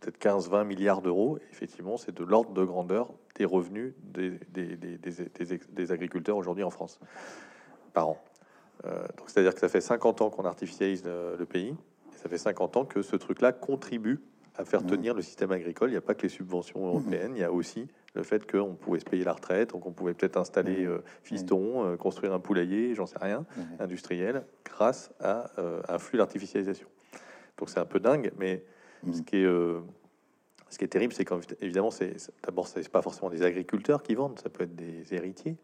peut-être 0.00 0.18
15-20 0.18 0.64
milliards 0.64 1.02
d'euros. 1.02 1.38
Effectivement, 1.50 1.96
c'est 1.96 2.14
de 2.14 2.24
l'ordre 2.24 2.52
de 2.52 2.64
grandeur 2.64 3.12
des 3.36 3.44
revenus 3.44 3.94
des, 4.12 5.92
agriculteurs 5.92 6.36
aujourd'hui 6.36 6.64
en 6.64 6.70
France 6.70 6.98
par 7.92 8.08
an. 8.08 8.22
Euh, 8.86 9.06
donc 9.18 9.28
c'est-à-dire 9.28 9.54
que 9.54 9.60
ça 9.60 9.68
fait 9.68 9.80
50 9.80 10.22
ans 10.22 10.30
qu'on 10.30 10.44
artificialise 10.44 11.04
le, 11.04 11.36
le 11.38 11.46
pays, 11.46 11.74
et 12.14 12.16
ça 12.16 12.28
fait 12.28 12.38
50 12.38 12.76
ans 12.78 12.84
que 12.84 13.02
ce 13.02 13.16
truc-là 13.16 13.52
contribue 13.52 14.20
à 14.56 14.64
faire 14.64 14.82
Mhm. 14.82 14.88
tenir 14.88 15.14
le 15.14 15.22
système 15.22 15.52
agricole. 15.52 15.90
Il 15.90 15.92
n'y 15.92 15.98
a 15.98 16.02
pas 16.02 16.14
que 16.14 16.22
les 16.22 16.28
subventions 16.28 16.86
européennes, 16.86 17.32
il 17.36 17.40
y 17.40 17.44
a 17.44 17.52
aussi 17.52 17.88
le 18.14 18.22
fait 18.22 18.50
qu'on 18.50 18.74
pouvait 18.74 18.98
se 19.00 19.04
payer 19.04 19.22
la 19.24 19.32
retraite, 19.34 19.70
donc 19.70 19.86
on 19.86 19.92
pouvait 19.92 20.14
peut-être 20.14 20.36
installer 20.36 20.84
Mhm. 20.86 20.92
euh, 20.92 20.98
fiston, 21.22 21.84
euh, 21.84 21.96
construire 21.96 22.32
un 22.32 22.40
poulailler, 22.40 22.94
j'en 22.94 23.06
sais 23.06 23.18
rien, 23.20 23.44
industriel, 23.78 24.44
grâce 24.64 25.12
à 25.20 25.50
un 25.88 25.98
flux 25.98 26.18
d'artificialisation. 26.18 26.88
Donc 27.58 27.68
c'est 27.68 27.80
un 27.80 27.84
peu 27.84 28.00
dingue, 28.00 28.32
mais 28.38 28.64
Mhm. 29.04 29.12
ce 29.14 29.22
qui 29.22 29.36
est 29.36 29.44
euh, 29.44 29.80
ce 30.68 30.78
qui 30.78 30.84
est 30.84 30.88
terrible, 30.88 31.12
c'est 31.12 31.24
qu'évidemment, 31.24 31.90
c'est 31.90 32.14
d'abord, 32.44 32.68
c'est 32.68 32.88
pas 32.88 33.02
forcément 33.02 33.28
des 33.28 33.42
agriculteurs 33.42 34.02
qui 34.04 34.14
vendent, 34.14 34.38
ça 34.38 34.48
peut 34.48 34.62
être 34.64 34.76
des 34.76 35.12
héritiers 35.12 35.56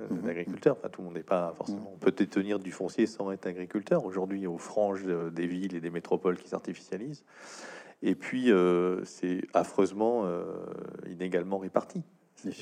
euh, 0.00 0.06
Mhm. 0.08 0.22
d'agriculteurs. 0.22 0.76
Enfin, 0.78 0.88
tout 0.88 1.02
le 1.02 1.06
monde 1.08 1.16
n'est 1.16 1.22
pas 1.22 1.52
forcément. 1.56 1.90
On 1.94 1.98
peut 1.98 2.10
détenir 2.12 2.58
du 2.58 2.72
foncier 2.72 3.06
sans 3.06 3.30
être 3.32 3.46
agriculteur. 3.46 4.04
Aujourd'hui, 4.06 4.46
aux 4.46 4.56
franges 4.56 5.02
euh, 5.06 5.30
des 5.30 5.46
villes 5.46 5.74
et 5.74 5.80
des 5.80 5.90
métropoles 5.90 6.38
qui 6.38 6.48
s'artificialisent. 6.48 7.24
Et 8.02 8.14
puis, 8.14 8.50
euh, 8.50 9.04
c'est 9.04 9.42
affreusement 9.52 10.22
euh, 10.24 10.42
inégalement 11.06 11.58
réparti. 11.58 12.02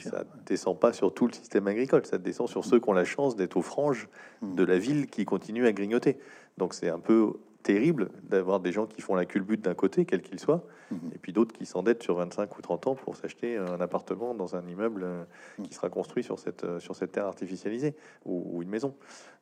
Ça 0.03 0.25
descend 0.45 0.81
pas 0.81 0.93
sur 0.93 1.15
tout 1.15 1.29
le 1.29 1.33
système 1.33 1.69
agricole, 1.69 2.05
ça 2.05 2.19
descend 2.19 2.49
sur 2.49 2.65
ceux 2.65 2.81
qui 2.81 2.89
ont 2.89 2.93
la 2.93 3.05
chance 3.05 3.37
d'être 3.37 3.57
aux 3.57 3.63
franges 3.63 4.09
de 4.43 4.65
la 4.65 4.77
ville 4.77 5.07
qui 5.07 5.25
continuent 5.25 5.67
à 5.67 5.73
grignoter. 5.73 6.19
Donc 6.57 6.75
c'est 6.75 6.89
un 6.89 6.99
peu 6.99 7.35
terrible 7.73 8.09
d'avoir 8.23 8.61
des 8.61 8.73
gens 8.73 8.87
qui 8.87 9.03
font 9.03 9.14
la 9.14 9.27
culbute 9.27 9.61
d'un 9.61 9.75
côté, 9.75 10.07
quel 10.07 10.23
qu'il 10.23 10.41
soit, 10.41 10.64
Mhm. 10.91 11.11
et 11.14 11.19
puis 11.19 11.35
d'autres 11.35 11.53
qui 11.53 11.66
s'endettent 11.66 12.03
sur 12.03 12.14
25 12.14 12.57
ou 12.57 12.62
30 12.62 12.87
ans 12.87 12.95
pour 12.95 13.14
s'acheter 13.14 13.59
un 13.59 13.79
appartement 13.83 14.33
dans 14.35 14.57
un 14.57 14.66
immeuble 14.66 15.03
euh, 15.05 15.23
qui 15.64 15.75
sera 15.75 15.91
construit 15.91 16.25
sur 16.25 16.39
cette, 16.39 16.64
euh, 16.64 16.81
sur 16.81 16.97
cette 16.97 17.12
terre 17.12 17.27
artificialisée 17.27 17.95
ou, 18.25 18.43
ou 18.57 18.62
une 18.62 18.71
maison. 18.71 18.95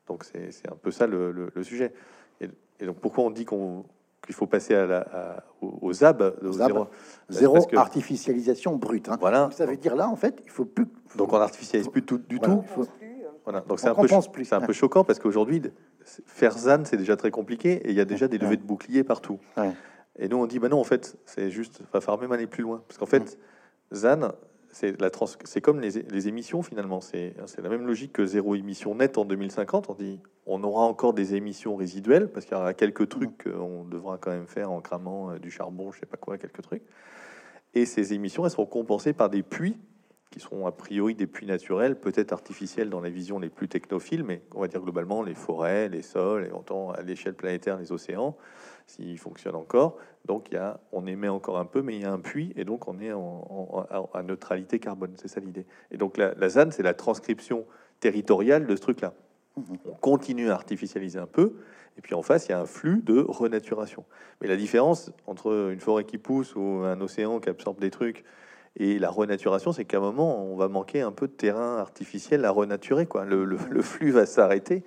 Donc 0.08 0.24
c'est 0.24 0.50
c'est 0.50 0.68
un 0.68 0.74
peu 0.76 0.90
ça 0.90 1.06
le, 1.06 1.30
le- 1.30 1.50
le 1.54 1.62
sujet. 1.62 1.92
Et, 2.40 2.48
et 2.80 2.86
donc 2.86 2.96
pourquoi 2.98 3.22
on 3.24 3.30
dit 3.30 3.44
qu'on 3.44 3.84
qu'il 4.24 4.34
faut 4.34 4.48
passer 4.48 4.74
à 4.74 4.86
la, 4.86 4.98
à- 5.02 5.44
aux, 5.60 5.78
aux 5.82 5.92
ZAB, 5.92 6.34
aux 6.42 6.52
ZAB. 6.52 6.68
zéro- 6.72 6.86
Zéro 7.28 7.64
que- 7.66 7.76
artificialisation 7.76 8.74
brute. 8.74 9.08
hein. 9.08 9.18
Voilà. 9.20 9.50
Ça 9.52 9.66
veut 9.66 9.76
dire 9.76 9.94
là, 9.94 10.08
en 10.08 10.16
fait, 10.16 10.42
il 10.44 10.50
faut 10.50 10.64
plus. 10.64 10.86
Donc 11.16 11.32
on 11.32 11.36
artificialise 11.36 11.86
plus 11.88 12.02
tout, 12.02 12.18
du 12.18 12.38
Voilà. 12.38 12.54
tout. 12.56 12.62
Il 12.64 12.68
faut- 12.74 12.86
Voilà, 13.46 13.60
donc 13.60 13.72
On 13.72 13.76
c'est 13.78 13.88
un, 13.88 13.94
peu, 13.94 14.06
plus. 14.32 14.44
c'est 14.44 14.54
un 14.56 14.60
peu 14.60 14.72
choquant 14.72 15.04
parce 15.04 15.18
qu'aujourd'hui, 15.18 15.62
faire 16.04 16.58
ZAN, 16.58 16.84
c'est 16.84 16.96
déjà 16.96 17.16
très 17.16 17.30
compliqué 17.30 17.74
et 17.86 17.90
il 17.90 17.94
y 17.96 18.00
a 18.00 18.04
déjà 18.04 18.26
des 18.28 18.38
levées 18.38 18.56
de 18.56 18.62
boucliers 18.64 19.04
partout. 19.04 19.38
Et 20.18 20.28
nous, 20.28 20.36
on 20.36 20.46
dit, 20.46 20.58
bah 20.58 20.68
non, 20.68 20.80
en 20.80 20.84
fait, 20.84 21.16
c'est 21.26 21.50
juste, 21.50 21.80
va 21.92 22.00
falloir 22.00 22.20
même 22.20 22.32
aller 22.32 22.46
plus 22.48 22.62
loin. 22.62 22.82
Parce 22.88 22.98
qu'en 22.98 23.06
fait, 23.06 23.38
ZAN, 23.94 24.32
c'est 24.70 25.00
la 25.00 25.10
trans- 25.10 25.26
c'est 25.44 25.60
comme 25.60 25.80
les, 25.80 25.90
les 26.02 26.28
émissions 26.28 26.60
finalement. 26.62 27.00
C'est 27.00 27.34
c'est 27.46 27.62
la 27.62 27.68
même 27.70 27.86
logique 27.86 28.12
que 28.12 28.26
zéro 28.26 28.54
émission 28.56 28.94
nette 28.94 29.16
en 29.16 29.24
2050. 29.24 29.88
On 29.90 29.94
dit, 29.94 30.20
on 30.44 30.62
aura 30.64 30.82
encore 30.84 31.14
des 31.14 31.34
émissions 31.34 31.76
résiduelles 31.76 32.28
parce 32.28 32.44
qu'il 32.46 32.56
y 32.56 32.60
aura 32.60 32.74
quelques 32.74 33.08
trucs 33.08 33.44
qu'on 33.44 33.84
devra 33.84 34.18
quand 34.18 34.32
même 34.32 34.46
faire 34.48 34.70
en 34.72 34.80
cramant 34.80 35.30
euh, 35.30 35.38
du 35.38 35.50
charbon, 35.50 35.92
je 35.92 36.00
sais 36.00 36.06
pas 36.06 36.16
quoi, 36.18 36.36
quelques 36.36 36.62
trucs. 36.62 36.82
Et 37.74 37.86
ces 37.86 38.12
émissions, 38.12 38.44
elles 38.44 38.50
seront 38.50 38.66
compensées 38.66 39.12
par 39.12 39.30
des 39.30 39.42
puits 39.42 39.76
qui 40.30 40.40
seront 40.40 40.66
a 40.66 40.72
priori 40.72 41.14
des 41.14 41.26
puits 41.26 41.46
naturels, 41.46 41.98
peut-être 41.98 42.32
artificiels 42.32 42.90
dans 42.90 43.00
les 43.00 43.10
visions 43.10 43.38
les 43.38 43.48
plus 43.48 43.68
technophiles, 43.68 44.24
mais 44.24 44.42
on 44.54 44.60
va 44.60 44.68
dire 44.68 44.80
globalement 44.80 45.22
les 45.22 45.34
forêts, 45.34 45.88
les 45.88 46.02
sols, 46.02 46.46
et 46.46 46.50
autant 46.50 46.90
à 46.90 47.02
l'échelle 47.02 47.34
planétaire 47.34 47.78
les 47.78 47.92
océans, 47.92 48.36
s'ils 48.86 49.18
fonctionnent 49.18 49.54
encore. 49.54 49.96
Donc 50.24 50.48
il 50.50 50.54
y 50.54 50.58
a, 50.58 50.80
on 50.92 51.06
émet 51.06 51.28
encore 51.28 51.58
un 51.58 51.64
peu, 51.64 51.80
mais 51.80 51.94
il 51.94 52.02
y 52.02 52.04
a 52.04 52.12
un 52.12 52.18
puits, 52.18 52.52
et 52.56 52.64
donc 52.64 52.88
on 52.88 52.98
est 53.00 53.12
en, 53.12 53.20
en- 53.20 53.86
en- 53.90 54.10
à 54.12 54.22
neutralité 54.22 54.78
carbone. 54.78 55.12
C'est 55.16 55.28
ça 55.28 55.40
l'idée. 55.40 55.64
Et 55.90 55.96
donc 55.96 56.16
la, 56.16 56.34
la 56.34 56.48
ZAN, 56.48 56.70
c'est 56.70 56.82
la 56.82 56.94
transcription 56.94 57.64
territoriale 58.00 58.66
de 58.66 58.76
ce 58.76 58.80
truc-là. 58.82 59.14
On 59.56 59.94
continue 59.94 60.50
à 60.50 60.54
artificialiser 60.54 61.18
un 61.18 61.26
peu, 61.26 61.54
et 61.96 62.02
puis 62.02 62.14
en 62.14 62.20
face, 62.20 62.46
il 62.46 62.50
y 62.50 62.54
a 62.54 62.60
un 62.60 62.66
flux 62.66 63.00
de 63.02 63.24
renaturation. 63.26 64.04
Mais 64.42 64.48
la 64.48 64.56
différence 64.56 65.12
entre 65.26 65.70
une 65.72 65.80
forêt 65.80 66.04
qui 66.04 66.18
pousse 66.18 66.54
ou 66.56 66.82
un 66.84 67.00
océan 67.00 67.40
qui 67.40 67.48
absorbe 67.48 67.80
des 67.80 67.90
trucs 67.90 68.22
et 68.78 68.98
la 68.98 69.10
renaturation, 69.10 69.72
c'est 69.72 69.84
qu'à 69.84 69.96
un 69.98 70.00
moment, 70.00 70.44
on 70.44 70.56
va 70.56 70.68
manquer 70.68 71.00
un 71.00 71.12
peu 71.12 71.26
de 71.28 71.32
terrain 71.32 71.78
artificiel 71.78 72.44
à 72.44 72.50
renaturer. 72.50 73.06
Quoi. 73.06 73.24
Le, 73.24 73.44
le- 73.44 73.58
le 73.70 73.82
flux 73.82 74.10
va 74.10 74.26
s'arrêter. 74.26 74.84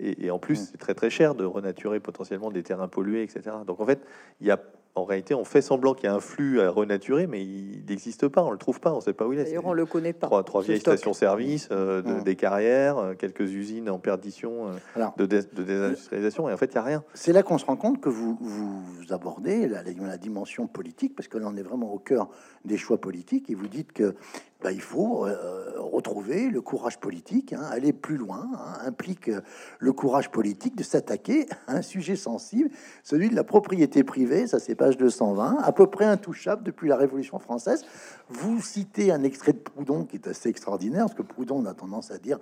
Et, 0.00 0.26
et 0.26 0.30
en 0.30 0.38
plus, 0.38 0.60
Mm. 0.60 0.64
c'est 0.70 0.78
très 0.78 0.94
très 0.94 1.10
cher 1.10 1.34
de 1.34 1.44
renaturer 1.44 2.00
potentiellement 2.00 2.50
des 2.50 2.62
terrains 2.62 2.88
pollués, 2.88 3.22
etc. 3.22 3.56
Donc 3.66 3.80
en 3.80 3.86
fait, 3.86 4.00
il 4.40 4.46
y 4.46 4.50
a, 4.50 4.58
en 4.94 5.04
réalité, 5.04 5.34
on 5.34 5.44
fait 5.44 5.62
semblant 5.62 5.94
qu'il 5.94 6.04
y 6.04 6.08
a 6.08 6.14
un 6.14 6.20
flux 6.20 6.60
à 6.60 6.68
renaturer, 6.70 7.26
mais 7.26 7.42
il 7.42 7.82
n'existe 7.88 8.28
pas, 8.28 8.42
on 8.42 8.50
le 8.50 8.58
trouve 8.58 8.78
pas, 8.78 8.92
on 8.92 8.96
ne 8.96 9.00
sait 9.00 9.14
pas 9.14 9.26
où 9.26 9.32
il 9.32 9.38
est. 9.38 9.44
D'ailleurs, 9.44 9.64
on 9.64 9.72
le 9.72 9.86
connaît 9.86 10.12
pas. 10.12 10.26
trois, 10.26 10.44
trois 10.44 10.60
vieilles 10.60 10.80
stations-service, 10.80 11.68
euh, 11.72 12.02
de- 12.02 12.12
Mm. 12.12 12.22
des 12.24 12.36
carrières, 12.36 12.98
euh, 12.98 13.14
quelques 13.14 13.40
usines 13.54 13.88
en 13.88 13.98
perdition 13.98 14.68
euh, 14.68 14.72
Alors. 14.94 15.14
de, 15.16 15.24
dés- 15.24 15.48
de 15.54 15.62
désindustrialisation, 15.62 16.48
et 16.50 16.52
en 16.52 16.56
fait, 16.58 16.66
il 16.66 16.72
n'y 16.72 16.78
a 16.78 16.82
rien. 16.82 17.04
C'est 17.14 17.32
là 17.32 17.42
qu'on 17.42 17.56
se 17.56 17.64
rend 17.64 17.76
compte 17.76 18.02
que 18.02 18.10
vous, 18.10 18.36
vous 18.38 18.82
abordez 19.14 19.66
la, 19.66 19.82
la- 19.82 19.92
la 19.92 20.18
dimension 20.18 20.66
politique, 20.66 21.16
parce 21.16 21.26
que 21.28 21.38
là, 21.38 21.46
on 21.50 21.56
est 21.56 21.62
vraiment 21.62 21.90
au 21.94 21.98
cœur 21.98 22.28
des 22.66 22.76
choix 22.76 22.98
politiques, 23.00 23.48
et 23.48 23.54
vous 23.54 23.68
dites 23.68 23.92
que 23.94 24.14
bah, 24.62 24.70
il 24.70 24.80
faut 24.80 25.26
euh, 25.26 25.72
retrouver 25.80 26.48
le 26.48 26.60
courage 26.60 27.00
politique, 27.00 27.52
hein, 27.52 27.62
aller 27.70 27.92
plus 27.92 28.16
loin, 28.16 28.48
hein, 28.54 28.86
implique 28.86 29.28
euh, 29.28 29.40
le 29.80 29.92
courage 29.92 30.30
politique 30.30 30.76
de 30.76 30.84
s'attaquer 30.84 31.46
à 31.66 31.74
un 31.74 31.82
sujet 31.82 32.14
sensible, 32.14 32.70
celui 33.02 33.28
de 33.28 33.34
la 33.34 33.44
propriété 33.44 34.04
privée, 34.04 34.46
ça 34.46 34.60
c'est 34.60 34.74
page 34.76 34.96
220, 34.96 35.58
à 35.62 35.72
peu 35.72 35.88
près 35.88 36.04
intouchable 36.04 36.62
depuis 36.62 36.88
la 36.88 36.96
Révolution 36.96 37.38
française. 37.40 37.84
Vous 38.28 38.60
citez 38.62 39.10
un 39.10 39.24
extrait 39.24 39.52
de 39.52 39.58
Proudhon 39.58 40.04
qui 40.04 40.16
est 40.16 40.28
assez 40.28 40.48
extraordinaire, 40.48 41.06
parce 41.06 41.14
que 41.14 41.22
Proudhon 41.22 41.56
on 41.62 41.66
a 41.66 41.74
tendance 41.74 42.10
à 42.12 42.18
dire 42.18 42.38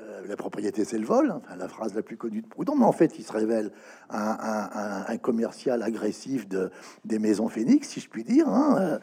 euh, 0.00 0.22
la 0.28 0.36
propriété 0.36 0.84
c'est 0.84 0.98
le 0.98 1.06
vol, 1.06 1.32
enfin, 1.32 1.56
la 1.56 1.68
phrase 1.68 1.94
la 1.94 2.02
plus 2.02 2.16
connue 2.16 2.42
de 2.42 2.46
Proudhon, 2.46 2.76
mais 2.76 2.84
en 2.84 2.92
fait 2.92 3.18
il 3.18 3.24
se 3.24 3.32
révèle 3.32 3.72
un, 4.10 5.16
commercial 5.20 5.82
agressif 5.82 6.48
de, 6.48 6.70
des 7.04 7.18
maisons 7.18 7.48
Phoenix, 7.48 7.88
si 7.88 8.00
je 8.00 8.08
puis 8.08 8.22
dire, 8.22 8.48
hein, 8.48 9.00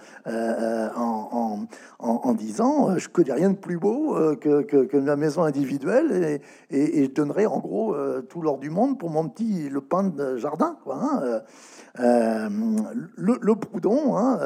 en- 0.96 1.68
en 2.00 2.34
disant 2.46 2.90
euh, 2.90 2.98
je 2.98 3.10
connais 3.10 3.34
rien 3.34 3.50
de 3.50 3.58
plus 3.58 3.78
beau 3.78 4.16
euh, 4.16 4.36
que, 4.36 4.98
la 4.98 5.16
maison 5.16 5.44
individuelle 5.44 6.40
et, 6.70 7.04
je 7.04 7.10
donnerai 7.10 7.46
en 7.46 7.60
gros 7.60 7.94
euh, 7.94 8.22
tout 8.22 8.42
l'or 8.42 8.60
du 8.60 8.70
monde 8.70 8.98
pour 9.00 9.10
mon 9.10 9.28
petit 9.28 9.70
le 9.70 9.82
pain 9.82 10.04
de 10.04 10.38
jardin. 10.38 10.78
Hein, 10.90 11.42
le, 11.98 13.38
le 13.42 13.56
Proudhon, 13.56 14.18
hein, 14.18 14.40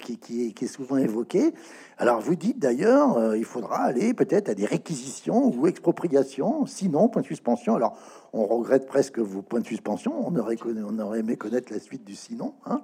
qui, 0.00 0.54
est, 0.58 0.66
souvent 0.66 0.96
évoqué. 0.96 1.52
Alors 1.98 2.20
vous 2.20 2.34
dites 2.34 2.58
d'ailleurs, 2.58 3.36
il 3.36 3.44
faudra 3.44 3.80
aller 3.82 4.14
peut-être 4.14 4.48
à 4.48 4.54
des 4.54 4.64
réquisitions 4.64 5.52
ou 5.54 5.66
expropriations, 5.66 6.64
sinon 6.64 7.08
point 7.08 7.20
de 7.20 7.26
suspension. 7.26 7.74
Alors 7.74 7.98
on 8.32 8.46
regrette 8.46 8.86
presque 8.86 9.18
vos 9.18 9.42
points 9.42 9.60
de 9.60 9.66
suspension, 9.66 10.14
on 10.26 10.34
aurait, 10.36 10.56
on 10.64 10.98
aurait 10.98 11.20
aimé 11.20 11.36
connaître 11.36 11.70
la 11.70 11.80
suite 11.80 12.04
du 12.04 12.14
sinon. 12.14 12.54
Hein. 12.64 12.80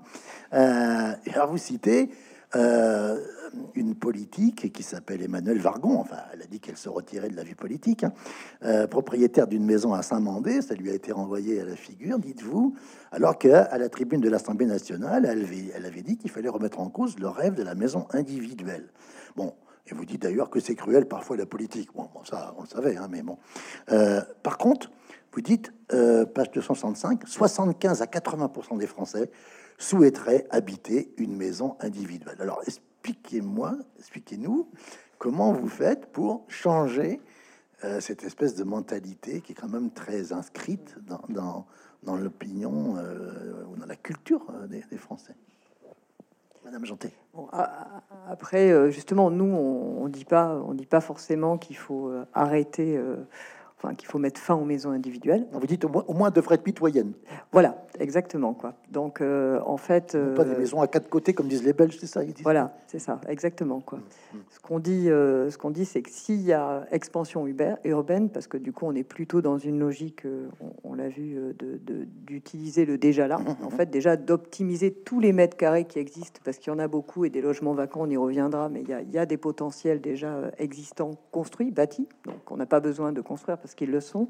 Et 0.53 1.32
alors 1.32 1.51
vous 1.51 1.59
citez 1.59 2.11
euh, 2.57 3.20
une 3.74 3.94
politique 3.94 4.72
qui 4.72 4.82
s'appelle 4.82 5.22
Emmanuel 5.22 5.59
Vargon, 5.59 5.98
enfin 5.98 6.16
elle 6.32 6.42
a 6.42 6.46
dit 6.46 6.61
qu'elle 6.61 6.76
se 6.76 6.88
retirait 6.88 7.28
de 7.28 7.36
la 7.36 7.42
vie 7.42 7.54
politique, 7.54 8.04
hein. 8.04 8.12
Euh, 8.64 8.86
propriétaire 8.86 9.46
d'une 9.46 9.64
maison 9.64 9.94
à 9.94 10.02
Saint-Mandé, 10.02 10.62
ça 10.62 10.74
lui 10.74 10.90
a 10.90 10.94
été 10.94 11.12
renvoyé 11.12 11.61
à 11.61 11.64
la 11.64 11.76
figure, 11.76 12.18
dites-vous, 12.18 12.74
alors 13.12 13.38
qu'à 13.38 13.76
la 13.76 13.88
tribune 13.88 14.20
de 14.20 14.28
l'Assemblée 14.28 14.66
nationale, 14.66 15.24
elle 15.24 15.86
avait, 15.86 16.02
dit 16.02 16.16
qu'il 16.16 16.30
fallait 16.30 16.48
remettre 16.48 16.80
en 16.80 16.88
cause 16.88 17.18
le 17.18 17.28
rêve 17.28 17.54
de 17.54 17.62
la 17.62 17.74
maison 17.74 18.07
individuelle. 18.11 18.88
Bon, 19.36 19.54
et 19.86 19.94
vous 19.94 20.04
dites 20.04 20.22
d'ailleurs 20.22 20.50
que 20.50 20.61
c'est 20.61 20.74
cruel 20.74 21.07
parfois 21.07 21.36
la 21.36 21.46
politique. 21.46 21.90
Bon, 21.94 22.09
ça 22.24 22.54
on 22.59 22.62
le 22.62 22.68
savait, 22.68 22.96
hein, 22.96 23.09
mais 23.11 23.22
bon. 23.22 23.38
Euh, 23.92 24.20
par 24.42 24.59
contre, 24.59 24.90
vous 25.32 25.42
dites, 25.42 25.70
page 25.88 26.50
265, 26.52 27.28
75 27.28 28.02
à 28.02 28.07
80% 28.07 28.78
des 28.78 28.86
Français 28.86 29.30
souhaiteraient 29.79 30.47
habiter 30.51 31.12
une 31.16 31.37
maison 31.37 31.77
individuelle. 31.81 32.37
Alors 32.41 32.62
expliquez-moi, 32.66 33.77
expliquez-nous 33.99 34.68
comment 35.18 35.53
vous 35.53 35.68
faites 35.68 36.07
pour 36.07 36.45
changer 36.49 37.20
euh, 37.85 38.01
cette 38.01 38.24
espèce 38.24 38.55
de 38.55 38.64
mentalité 38.64 39.43
qui 39.43 39.53
est 39.53 39.55
quand 39.55 39.68
même 39.68 39.91
très 39.91 40.33
inscrite 40.33 40.97
dans, 41.07 41.66
dans, 42.03 42.16
l'opinion 42.16 42.97
euh, 42.97 43.64
ou 43.70 43.77
dans 43.77 43.87
la 43.87 43.97
culture 43.97 44.47
euh, 44.51 44.66
des, 44.66 44.83
des 44.91 44.97
Français. 44.97 45.35
Madame 46.64 46.85
Janté. 46.85 47.12
après, 48.29 48.91
justement, 48.91 49.31
nous, 49.31 49.45
on 49.45 50.05
ne 50.05 50.09
dit 50.09 50.24
pas, 50.24 50.57
on 50.66 50.74
dit 50.74 50.87
pas 50.87 51.01
forcément 51.01 51.59
qu'il 51.59 51.77
faut 51.77 52.12
arrêter 52.35 53.01
qu'il 53.95 54.09
faut 54.09 54.18
mettre 54.18 54.41
fin 54.41 54.55
aux 54.55 54.64
maisons 54.64 54.91
individuelles. 54.91 55.47
Vous 55.53 55.66
dites 55.66 55.84
au 55.84 55.89
moins, 55.89 56.05
au 56.09 56.14
moins 56.14 56.30
devrait 56.30 56.57
être 56.57 56.66
mitoyenne. 56.66 57.12
Voilà, 57.53 57.87
exactement 58.01 58.55
quoi. 58.55 58.74
Donc 58.91 59.20
euh, 59.20 59.61
en 59.64 59.76
fait, 59.76 60.16
pas 60.34 60.45
des 60.45 60.53
euh, 60.53 60.59
maisons 60.59 60.80
à 60.80 60.87
quatre 60.87 61.09
côtés 61.09 61.34
comme 61.34 61.49
disent 61.49 61.64
les 61.64 61.72
Belges, 61.72 61.97
c'est 61.99 62.07
ça 62.07 62.22
Voilà, 62.43 62.76
c'est 62.87 62.99
ça, 62.99 63.20
exactement 63.28 63.80
quoi. 63.80 63.99
Mm, 63.99 64.37
mm. 64.37 64.41
Ce 64.51 64.61
qu'on 64.61 64.78
dit, 64.78 65.11
euh, 65.11 65.51
ce 65.51 65.59
qu'on 65.59 65.70
dit, 65.70 65.84
c'est 65.84 66.03
que 66.03 66.11
s'il 66.11 66.43
y 66.43 66.53
a 66.53 66.87
expansion 66.91 67.47
urbaine, 67.84 68.31
parce 68.31 68.47
que 68.47 68.56
du 68.56 68.73
coup 68.73 68.86
on 68.86 68.94
est 68.94 69.05
plutôt 69.05 69.40
dans 69.40 69.59
une 69.59 69.78
logique, 69.78 70.23
on, 70.85 70.94
l'a 70.94 71.09
vu, 71.09 71.39
d'utiliser 72.27 72.85
le 72.85 72.98
déjà 72.98 73.28
là, 73.28 73.39
mm, 73.39 73.65
en 73.65 73.70
fait 73.70 73.90
déjà 73.90 74.16
d'optimiser 74.16 74.93
tous 74.93 75.20
les 75.20 75.32
mètres 75.32 75.56
carrés 75.56 75.85
qui 75.85 75.98
existent, 75.98 76.40
parce 76.44 76.59
qu'il 76.59 76.73
y 76.73 76.77
en 76.77 76.78
a 76.78 76.89
beaucoup 76.89 77.24
et 77.24 77.31
des 77.31 77.40
logements 77.40 77.74
vacants, 77.74 78.02
on 78.02 78.10
y 78.10 78.16
reviendra, 78.16 78.69
mais 78.69 78.82
il 78.82 78.89
y 78.89 78.93
a, 78.93 79.02
il 79.02 79.10
y 79.10 79.19
a 79.19 79.27
des 79.27 79.36
potentiels 79.36 80.01
déjà 80.01 80.51
existants, 80.59 81.12
construits, 81.31 81.70
bâtis, 81.70 82.09
donc 82.24 82.51
on 82.51 82.56
n'a 82.56 82.66
pas 82.66 82.81
besoin 82.81 83.12
de 83.12 83.20
construire 83.20 83.59
parce 83.59 83.74
qu'ils 83.77 83.90
le 83.90 84.01
sont. 84.01 84.28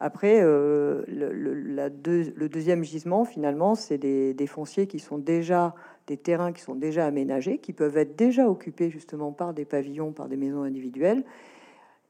Après, 0.00 0.40
euh, 0.42 1.02
le, 1.08 2.48
deuxième 2.48 2.84
gisement, 2.84 3.24
finalement, 3.24 3.74
c'est 3.74 3.98
des, 3.98 4.46
fonciers 4.46 4.86
qui 4.86 4.98
sont 4.98 5.18
déjà 5.18 5.74
des 6.06 6.18
terrains 6.18 6.52
qui 6.52 6.60
sont 6.60 6.74
déjà 6.74 7.06
aménagés, 7.06 7.56
qui 7.56 7.72
peuvent 7.72 7.96
être 7.96 8.14
déjà 8.14 8.48
occupés 8.48 8.90
justement 8.90 9.32
par 9.32 9.54
des 9.54 9.64
pavillons, 9.64 10.12
par 10.12 10.28
des 10.28 10.36
maisons 10.36 10.62
individuelles, 10.62 11.24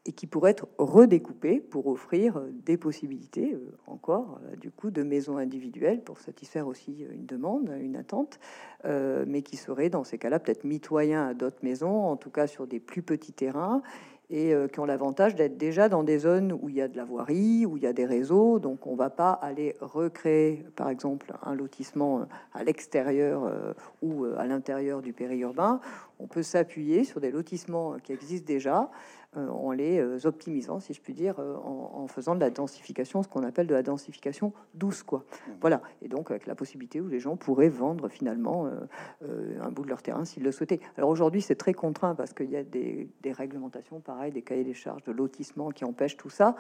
et 0.07 0.13
qui 0.13 0.27
pourraient 0.27 0.51
être 0.51 0.67
redécoupés 0.77 1.61
pour 1.61 1.87
offrir 1.87 2.43
des 2.67 2.77
possibilités, 2.77 3.55
euh, 3.55 3.71
encore, 3.87 4.41
euh, 4.45 4.57
du 4.57 4.71
coup, 4.73 4.91
de 4.91 5.05
maisons 5.05 5.37
individuelles 5.37 6.03
pour 6.03 6.19
satisfaire 6.19 6.67
aussi 6.67 7.07
une 7.11 7.27
demande, 7.27 7.73
une 7.81 7.97
attente, 7.97 8.41
mais 8.85 9.41
qui 9.41 9.57
seraient 9.57 9.89
dans 9.89 10.05
ces 10.05 10.19
cas-là 10.19 10.39
peut-être 10.41 10.65
mitoyens 10.65 11.29
à 11.29 11.35
d'autres 11.35 11.61
maisons, 11.63 12.05
en 12.05 12.17
tout 12.17 12.29
cas 12.29 12.47
sur 12.47 12.67
des 12.67 12.81
plus 12.81 13.03
petits 13.03 13.33
terrains 13.33 13.83
et 14.35 14.53
euh, 14.53 14.67
qui 14.67 14.81
ont 14.81 14.85
l'avantage 14.85 15.37
d'être 15.37 15.57
déjà 15.57 15.89
dans 15.89 16.03
des 16.03 16.19
zones 16.19 16.59
où 16.61 16.69
il 16.69 16.75
y 16.75 16.83
a 16.83 16.89
de 16.89 16.97
la 16.97 17.05
voirie, 17.05 17.65
où 17.67 17.77
il 17.77 17.85
y 17.85 17.87
a 17.87 17.93
des 17.93 18.05
réseaux. 18.05 18.59
Donc, 18.59 18.85
on 18.85 18.95
ne 18.95 18.97
va 18.97 19.09
pas 19.09 19.31
aller 19.31 19.77
recréer, 19.81 20.67
par 20.75 20.89
exemple, 20.89 21.33
un 21.45 21.55
lotissement 21.55 22.19
euh, 22.19 22.25
à 22.53 22.65
l'extérieur 22.65 23.45
euh, 23.45 23.73
ou 24.03 24.25
à 24.25 24.45
l'intérieur 24.49 25.03
du 25.03 25.13
périurbain. 25.13 25.79
On 26.19 26.27
peut 26.27 26.43
s'appuyer 26.43 27.05
sur 27.05 27.21
des 27.21 27.31
lotissements 27.31 27.95
qui 28.03 28.13
existent 28.13 28.47
déjà 28.47 28.91
en 29.37 29.73
les 29.73 29.99
euh, 29.99 30.19
optimisant, 30.25 30.81
si 30.81 30.95
je 30.95 31.01
puis 31.01 31.15
dire, 31.15 31.39
euh, 31.39 31.57
en, 31.57 32.07
faisant 32.09 32.35
de 32.35 32.41
la 32.41 32.51
densification, 32.51 33.23
ce 33.23 33.29
qu'on 33.29 33.43
appelle 33.43 33.67
de 33.67 33.75
la 33.75 33.83
densification 33.83 34.53
douce, 34.75 35.03
quoi. 35.03 35.21
Mmh. 35.21 35.51
Voilà. 35.61 35.83
Et 36.03 36.09
donc 36.09 36.31
avec 36.31 36.47
la 36.47 36.55
possibilité 36.55 37.01
où 37.01 37.09
les 37.09 37.21
gens 37.21 37.37
pourraient 37.37 37.69
vendre 37.69 38.09
finalement 38.09 38.69
un 39.23 39.71
bout 39.71 39.85
de 39.85 39.89
leur 39.89 40.03
terrain 40.03 40.25
s'ils 40.25 40.43
le 40.43 40.53
souhaitaient. 40.53 40.81
Alors 40.97 41.11
aujourd'hui, 41.11 41.41
c'est 41.41 41.55
très 41.55 41.73
contraint 41.73 42.15
parce 42.15 42.33
qu'il 42.33 42.51
y 42.51 42.57
a 42.57 42.63
des, 42.63 43.09
des 43.23 43.33
réglementations, 43.33 44.01
pareil, 44.01 44.33
des 44.33 44.43
cahiers 44.43 44.65
des 44.65 44.75
charges 44.75 45.03
de 45.05 45.13
lotissement 45.13 45.71
qui 45.71 45.85
empêchent 45.85 46.17
tout 46.17 46.31
ça. 46.31 46.57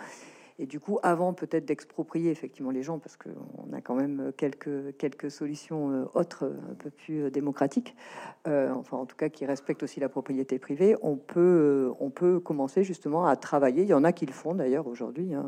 Et 0.60 0.66
du 0.66 0.78
coup, 0.78 1.01
avant 1.02 1.32
peut-être 1.32 1.64
d'exproprier 1.64 2.31
effectivement 2.31 2.70
les 2.70 2.85
gens, 2.85 3.01
parce 3.01 3.16
qu'on 3.16 3.72
a 3.72 3.81
quand 3.81 3.97
même 3.97 4.32
quelques, 4.36 4.97
quelques 4.98 5.28
solutions 5.28 5.90
euh, 5.90 6.05
autres, 6.14 6.44
un 6.70 6.74
peu 6.74 6.90
plus 6.90 7.24
euh, 7.24 7.31
démocratiques, 7.31 7.97
euh, 8.47 8.72
enfin 8.72 8.97
en 8.97 9.05
tout 9.05 9.16
cas 9.16 9.28
qui 9.28 9.47
respectent 9.47 9.82
aussi 9.82 9.98
la 9.98 10.09
propriété 10.09 10.60
privée, 10.60 10.94
on 11.02 11.16
peut, 11.16 11.93
on 11.98 12.10
peut 12.10 12.39
commencer 12.39 12.85
justement 12.85 13.26
à 13.26 13.35
travailler. 13.35 13.82
Il 13.82 13.89
y 13.89 13.94
en 13.94 14.05
a 14.05 14.12
qui 14.12 14.26
le 14.26 14.32
font 14.32 14.55
d'ailleurs 14.55 14.86
aujourd'hui, 14.86 15.35
hein. 15.35 15.44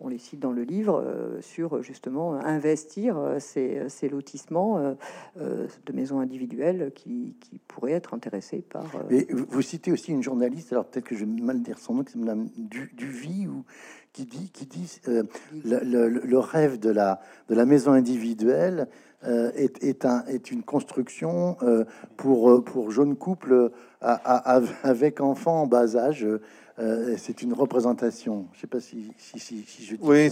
on 0.00 0.08
les 0.08 0.18
cite 0.18 0.40
dans 0.40 0.50
le 0.50 0.62
livre, 0.62 1.38
sur 1.40 1.80
justement 1.82 2.34
investir 2.34 3.36
ces, 3.38 3.88
ces 3.88 4.08
lotissements 4.08 4.96
de 5.36 5.92
maisons 5.92 6.18
individuelles 6.18 6.90
qui, 6.94 7.36
qui, 7.40 7.60
pourraient 7.68 7.92
être 7.92 8.14
intéressés 8.14 8.62
par... 8.68 8.84
Mais 9.08 9.26
vous 9.30 9.62
citez 9.62 9.92
aussi 9.92 10.10
une 10.10 10.22
journaliste, 10.22 10.72
alors 10.72 10.86
peut-être 10.86 11.04
que 11.04 11.16
je 11.16 11.24
vais 11.24 11.42
mal 11.42 11.62
dire 11.62 11.78
son 11.78 11.94
nom, 11.94 12.04
c'est 12.06 12.16
Madame 12.16 12.48
Duvy, 12.56 13.46
ou 13.46 13.64
qui 14.12 14.26
dit, 14.26 14.50
qui 14.52 14.66
dit 14.66 15.00
euh, 15.08 15.22
le, 15.64 16.38
rêve 16.38 16.78
de 16.78 16.90
la, 16.90 17.20
de 17.48 17.54
la 17.54 17.64
maison 17.64 17.92
individuelle 17.92 18.88
euh, 19.24 19.50
est, 19.54 19.82
est, 19.82 20.04
un, 20.04 20.24
est, 20.26 20.50
une 20.50 20.62
construction 20.62 21.56
euh, 21.62 21.84
pour, 22.16 22.62
pour 22.64 22.90
jeunes 22.90 23.16
couples 23.16 23.70
avec 24.00 25.20
enfants 25.20 25.62
en 25.62 25.66
bas 25.66 25.96
âge 25.96 26.26
euh, 26.82 27.14
c'est 27.16 27.42
une 27.42 27.52
représentation. 27.52 28.46
Je 28.52 28.58
ne 28.58 28.60
sais 28.60 28.66
pas 28.66 28.80
si, 28.80 29.12
si, 29.16 29.38
si, 29.38 29.84
je 29.84 29.94
dis 29.94 30.00
Oui, 30.02 30.28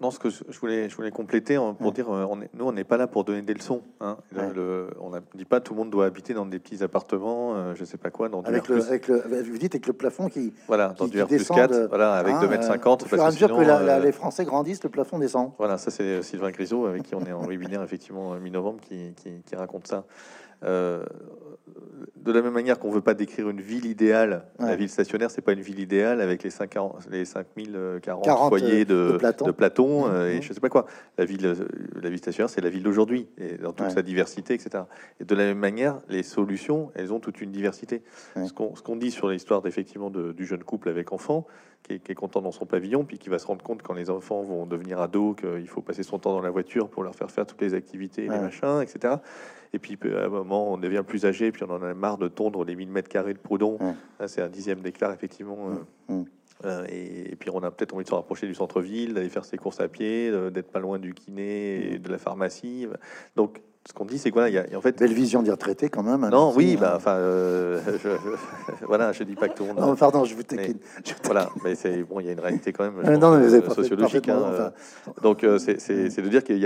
non, 0.00 0.10
ce 0.10 0.18
que 0.18 0.30
je 0.30 0.58
voulais, 0.58 0.88
je 0.88 0.96
voulais 0.96 1.10
compléter 1.10 1.58
pour 1.78 1.92
dire, 1.92 2.08
euh, 2.10 2.26
on 2.28 2.40
est, 2.40 2.48
nous, 2.54 2.64
on 2.66 2.72
n'est 2.72 2.84
pas 2.84 2.96
là 2.96 3.06
pour 3.06 3.24
donner 3.24 3.42
des 3.42 3.52
leçons. 3.52 3.82
Hein. 4.00 4.16
on 4.34 5.10
ne 5.10 5.20
dit 5.34 5.44
pas 5.44 5.60
tout 5.60 5.74
le 5.74 5.78
monde 5.78 5.90
doit 5.90 6.06
habiter 6.06 6.32
dans 6.32 6.46
des 6.46 6.58
petits 6.58 6.82
appartements, 6.82 7.54
euh, 7.54 7.74
je 7.74 7.80
ne 7.80 7.86
sais 7.86 7.98
pas 7.98 8.10
quoi, 8.10 8.30
dans 8.30 8.40
avec, 8.42 8.68
le, 8.68 8.82
avec 8.82 9.08
le, 9.08 9.22
vous 9.42 9.58
dites 9.58 9.74
avec 9.74 9.86
le 9.86 9.92
plafond 9.92 10.28
qui 10.28 10.54
voilà, 10.66 10.94
dans 10.96 11.06
du 11.06 11.22
R 11.22 11.26
plus 11.26 11.46
4, 11.46 11.88
voilà, 11.88 12.14
avec 12.14 12.38
2 12.40 12.48
mètres 12.48 12.64
50. 12.64 13.02
Au 13.02 13.06
fur 13.06 13.18
et 13.18 13.20
à 13.20 13.26
mesure 13.26 13.48
que 13.48 14.02
les 14.02 14.12
Français 14.12 14.44
grandissent, 14.44 14.82
le 14.82 14.90
plafond 14.90 15.18
descend. 15.18 15.52
Voilà, 15.58 15.76
ça 15.76 15.90
c'est 15.90 16.22
Sylvain 16.22 16.50
Grisot 16.50 16.86
avec 16.86 17.02
qui 17.02 17.14
on 17.14 17.24
est 17.26 17.32
en 17.32 17.42
webinaire 17.46 17.82
effectivement 17.82 18.34
mi-novembre 18.36 18.80
qui, 18.80 19.12
qui, 19.16 19.42
qui 19.44 19.54
raconte 19.54 19.86
ça. 19.86 20.04
Euh, 20.64 21.04
de 22.16 22.32
la 22.32 22.42
même 22.42 22.52
manière 22.52 22.78
qu'on 22.78 22.90
veut 22.90 23.00
pas 23.00 23.14
décrire 23.14 23.48
une 23.48 23.60
ville 23.60 23.86
idéale, 23.86 24.44
la 24.58 24.76
ville 24.76 24.88
stationnaire, 24.88 25.30
c'est 25.30 25.42
pas 25.42 25.52
une 25.52 25.60
ville 25.60 25.78
idéale 25.78 26.20
avec 26.20 26.42
les 26.42 26.50
5, 26.50 26.74
les 27.10 27.24
5040 27.24 28.48
foyers 28.48 28.84
de, 28.84 29.18
de 29.44 29.50
Platon, 29.50 30.06
mmh, 30.06 30.10
euh, 30.10 30.32
et 30.32 30.38
mmh. 30.38 30.42
je 30.42 30.52
sais 30.52 30.60
pas 30.60 30.68
quoi. 30.68 30.86
La 31.16 31.24
ville, 31.24 31.46
euh, 31.46 31.54
la 32.00 32.10
ville 32.10 32.18
stationnaire, 32.18 32.50
c'est 32.50 32.60
la 32.60 32.70
ville 32.70 32.82
d'aujourd'hui, 32.82 33.28
et 33.38 33.56
dans 33.56 33.72
toute 33.72 33.90
sa 33.90 34.02
diversité, 34.02 34.54
etc. 34.54 34.84
Et 35.20 35.24
de 35.24 35.34
la 35.34 35.44
même 35.44 35.58
manière, 35.58 36.00
les 36.08 36.22
solutions, 36.22 36.90
elles 36.94 37.12
ont 37.12 37.20
toute 37.20 37.40
une 37.40 37.50
diversité. 37.50 38.02
Ce 38.36 38.52
qu'on 38.52 38.96
dit 38.96 39.10
sur 39.10 39.28
l'histoire 39.28 39.66
effectivement 39.66 40.10
du 40.10 40.46
jeune 40.46 40.64
couple 40.64 40.88
avec 40.88 41.12
enfant, 41.12 41.46
qui 41.82 41.94
est, 41.94 42.14
content 42.14 42.42
dans 42.42 42.52
son 42.52 42.66
pavillon, 42.66 43.04
puis 43.04 43.18
qui 43.18 43.30
va 43.30 43.38
se 43.38 43.46
rendre 43.46 43.62
compte 43.62 43.82
quand 43.82 43.94
les 43.94 44.10
enfants 44.10 44.42
vont 44.42 44.66
devenir 44.66 45.00
ados 45.00 45.36
qu'il 45.36 45.68
faut 45.68 45.80
passer 45.80 46.02
son 46.02 46.18
temps 46.18 46.32
dans 46.32 46.42
la 46.42 46.50
voiture 46.50 46.88
pour 46.88 47.02
leur 47.02 47.14
faire 47.14 47.30
faire 47.30 47.46
toutes 47.46 47.62
les 47.62 47.74
activités, 47.74 48.22
les 48.22 48.28
machins, 48.28 48.82
etc. 48.82 49.14
Et 49.72 49.78
puis 49.78 49.98
à 50.04 50.24
un 50.24 50.28
moment, 50.28 50.72
on 50.72 50.78
devient 50.78 51.02
plus 51.06 51.24
âgé, 51.26 51.52
puis 51.52 51.62
on 51.64 51.70
en 51.70 51.82
a 51.82 51.94
marre 51.94 52.18
de 52.18 52.28
tondre 52.28 52.64
les 52.64 52.76
1000 52.76 52.88
mètres 52.90 53.08
carrés 53.08 53.34
de 53.34 53.38
Proudhon. 53.38 53.78
C'est 54.26 54.42
un 54.42 54.48
dixième 54.48 54.80
d'éclat, 54.80 55.12
effectivement. 55.12 55.70
Euh, 56.10 56.24
euh, 56.64 56.86
et, 56.88 57.36
puis 57.36 57.50
on 57.50 57.62
a 57.62 57.70
peut-être 57.70 57.94
envie 57.94 58.04
de 58.04 58.08
se 58.08 58.14
rapprocher 58.14 58.46
du 58.46 58.54
centre-ville, 58.54 59.14
d'aller 59.14 59.28
faire 59.28 59.44
ses 59.44 59.56
courses 59.56 59.80
à 59.80 59.88
pied, 59.88 60.30
d'être 60.50 60.70
pas 60.70 60.80
loin 60.80 60.98
du 60.98 61.14
kiné 61.14 61.94
et 61.94 61.98
de 61.98 62.10
la 62.10 62.18
pharmacie. 62.18 62.86
Donc 63.36 63.60
ce 63.86 63.94
qu'on 63.94 64.04
dit, 64.04 64.18
c'est 64.18 64.30
quoi 64.30 64.50
Il 64.50 64.54
y 64.54 64.58
a 64.58 64.66
en 64.76 64.80
fait 64.82 64.98
belle 64.98 65.14
vision 65.14 65.42
d'y 65.42 65.50
retraiter 65.50 65.88
quand 65.88 66.02
même. 66.02 66.22
Hein, 66.22 66.30
non, 66.30 66.52
oui, 66.54 66.76
bah, 66.76 66.92
enfin, 66.96 67.12
euh, 67.12 67.80
je, 68.04 68.10
voilà, 68.86 69.12
je 69.12 69.22
dis 69.22 69.34
pas 69.34 69.48
que 69.48 69.56
tout 69.56 69.64
le 69.64 69.72
monde. 69.72 69.80
Non, 69.80 69.96
pardon, 69.96 70.24
je 70.24 70.34
vous 70.34 70.42
taquine. 70.42 70.78
Voilà, 71.24 71.48
mais 71.64 71.74
c'est 71.74 72.02
bon, 72.02 72.20
il 72.20 72.26
y 72.26 72.28
a 72.28 72.32
une 72.32 72.40
réalité 72.40 72.72
quand 72.72 72.84
même 72.84 73.18
non, 73.18 73.32
euh, 73.34 73.70
sociologique. 73.70 74.28
Hein, 74.28 74.42
euh, 74.44 74.70
donc 75.22 75.46
c'est 75.58 75.76
de 76.20 76.28
dire 76.28 76.44
qu'il 76.44 76.58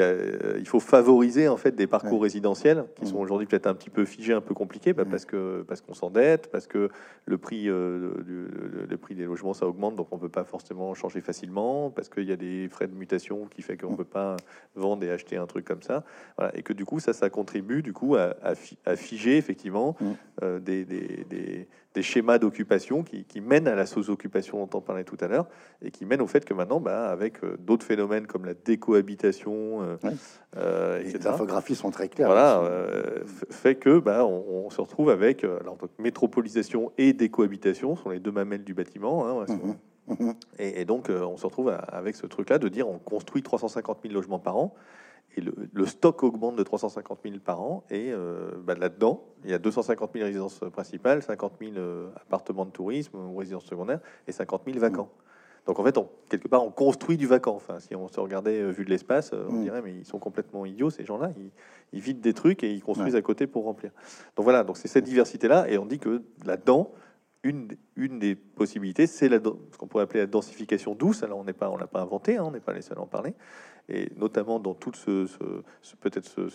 il 0.58 0.66
faut 0.66 0.80
favoriser 0.80 1.48
en 1.48 1.56
fait 1.56 1.76
des 1.76 1.86
parcours 1.86 2.22
résidentiels 2.22 2.86
qui 2.96 3.06
sont 3.06 3.18
aujourd'hui 3.18 3.46
peut-être 3.46 3.66
un 3.66 3.74
petit 3.74 3.90
peu 3.90 4.04
figés, 4.04 4.32
un 4.32 4.40
peu 4.40 4.54
compliqués, 4.54 4.92
bah, 4.92 5.04
parce 5.08 5.24
que 5.24 5.64
parce 5.68 5.80
qu'on 5.80 5.94
s'endette, 5.94 6.50
parce 6.50 6.66
que 6.66 6.88
le 7.26 7.38
prix 7.38 7.62
du, 7.62 7.68
le, 7.68 8.96
prix 8.96 9.14
des 9.14 9.24
logements 9.24 9.54
ça 9.54 9.66
augmente, 9.66 9.94
donc 9.96 10.08
on 10.10 10.18
peut 10.18 10.28
pas 10.28 10.44
forcément 10.44 10.94
changer 10.94 11.20
facilement, 11.20 11.90
parce 11.90 12.08
qu'il 12.08 12.28
y 12.28 12.32
a 12.32 12.36
des 12.36 12.68
frais 12.68 12.88
de 12.88 12.94
mutation 12.94 13.46
qui 13.46 13.62
fait 13.62 13.76
qu'on 13.76 13.94
peut 13.94 14.04
pas 14.04 14.36
vendre 14.74 15.04
et 15.04 15.10
acheter 15.10 15.36
un 15.36 15.46
truc 15.46 15.64
comme 15.64 15.82
ça, 15.82 16.02
voilà, 16.36 16.56
et 16.56 16.62
que 16.62 16.72
du 16.72 16.84
coup 16.84 16.98
ça 17.02 17.12
ça, 17.12 17.28
contribue 17.30 17.82
du 17.82 17.92
coup 17.92 18.16
à, 18.16 18.54
figer 18.96 19.36
effectivement 19.36 19.96
mm. 20.00 20.12
euh, 20.42 20.58
des, 20.60 21.68
schémas 22.00 22.38
d'occupation 22.38 23.02
qui, 23.02 23.40
mènent 23.40 23.68
à 23.68 23.74
la 23.74 23.86
sous-occupation 23.86 24.64
dont 24.64 24.78
on 24.78 24.80
parlait 24.80 25.04
tout 25.04 25.18
à 25.20 25.28
l'heure 25.28 25.46
et 25.82 25.90
qui 25.90 26.06
mènent 26.06 26.22
au 26.22 26.26
fait 26.26 26.44
que 26.44 26.54
maintenant, 26.54 26.80
bah, 26.80 27.10
avec 27.10 27.44
euh, 27.44 27.56
d'autres 27.58 27.84
phénomènes 27.84 28.26
comme 28.26 28.46
la 28.46 28.54
décohabitation, 28.54 29.98
euh, 30.56 31.02
les 31.02 31.26
infographies 31.26 31.74
sont 31.74 31.90
très 31.90 32.08
claires. 32.08 32.28
Voilà, 32.28 32.62
fait 33.50 33.74
que 33.74 33.98
bah, 33.98 34.24
on, 34.24 34.70
se 34.70 34.80
retrouve 34.80 35.10
avec 35.10 35.44
alors 35.44 35.76
donc 35.76 35.90
métropolisation 35.98 36.92
et 36.96 37.12
décohabitation 37.12 37.94
sont 37.96 38.08
les 38.08 38.20
deux 38.20 38.32
mamelles 38.32 38.64
du 38.64 38.72
bâtiment. 38.72 39.26
Hein, 39.26 39.44
mm-hmm. 39.44 40.14
Mm-hmm. 40.14 40.34
Et, 40.58 40.80
et, 40.80 40.84
donc, 40.84 41.10
on 41.10 41.36
se 41.36 41.44
retrouve 41.44 41.76
avec 41.88 42.16
ce 42.16 42.26
truc-là 42.26 42.58
de 42.58 42.68
dire 42.68 42.88
on 42.88 42.98
construit 42.98 43.42
350 43.42 43.98
000 44.02 44.14
logements 44.14 44.38
par 44.38 44.56
an 44.56 44.74
et 45.36 45.40
le, 45.40 45.86
stock 45.86 46.22
augmente 46.22 46.56
de 46.56 46.62
350 46.62 47.20
000 47.24 47.36
par 47.44 47.60
an. 47.60 47.84
Et 47.90 48.12
euh, 48.12 48.50
bah, 48.64 48.74
là-dedans, 48.74 49.24
il 49.44 49.50
y 49.50 49.54
a 49.54 49.58
250 49.58 50.10
000 50.12 50.24
résidences 50.24 50.60
principales, 50.72 51.22
50 51.22 51.54
000 51.60 51.72
euh, 51.76 52.10
appartements 52.16 52.66
de 52.66 52.70
tourisme 52.70 53.16
ou 53.16 53.36
résidences 53.36 53.64
secondaires 53.64 54.00
et 54.26 54.32
50 54.32 54.62
000 54.66 54.78
vacants. 54.78 55.10
Donc 55.66 55.78
en 55.78 55.84
fait, 55.84 55.96
on, 55.96 56.08
quelque 56.28 56.48
part, 56.48 56.64
on 56.64 56.70
construit 56.70 57.16
du 57.16 57.26
vacant. 57.26 57.54
Enfin, 57.54 57.78
si 57.78 57.94
on 57.94 58.08
se 58.08 58.18
regardait 58.20 58.60
euh, 58.60 58.70
vu 58.70 58.84
de 58.84 58.90
l'espace, 58.90 59.32
on 59.32 59.52
mm. 59.52 59.62
dirait 59.62 59.82
mais 59.82 59.94
ils 59.94 60.04
sont 60.04 60.18
complètement 60.18 60.66
idiots 60.66 60.90
ces 60.90 61.04
gens-là. 61.04 61.30
Ils, 61.36 61.50
ils 61.92 62.00
vident 62.00 62.20
des 62.20 62.34
trucs 62.34 62.62
et 62.64 62.72
ils 62.72 62.82
construisent 62.82 63.16
à 63.16 63.22
côté 63.22 63.46
pour 63.46 63.64
remplir. 63.64 63.90
Donc 64.36 64.44
voilà, 64.44 64.64
donc 64.64 64.76
c'est 64.76 64.88
cette 64.88 65.04
diversité-là 65.04 65.68
et 65.70 65.78
on 65.78 65.86
dit 65.86 65.98
que 65.98 66.22
là-dedans, 66.44 66.90
une, 67.44 67.68
une 67.96 68.18
des 68.18 68.36
possibilités, 68.36 69.06
c'est 69.06 69.28
ce 69.28 69.76
qu'on 69.76 69.86
pourrait 69.86 70.04
appeler 70.04 70.20
la 70.20 70.26
densification 70.26 70.94
douce. 70.94 71.22
Alors 71.22 71.38
on 71.38 71.44
n'est 71.44 71.52
pas, 71.52 71.70
on 71.70 71.76
l'a 71.76 71.86
pas 71.86 72.00
inventé, 72.00 72.36
hein, 72.36 72.44
on 72.46 72.50
n'est 72.52 72.60
pas 72.60 72.72
les 72.72 72.82
seuls 72.82 72.98
à 72.98 73.00
en 73.00 73.06
parler 73.06 73.34
et 73.88 74.10
notamment 74.16 74.60
dans 74.60 74.74
tout 74.74 74.92
ce, 74.94 75.26
peut-être 76.00 76.26
ce, 76.26 76.48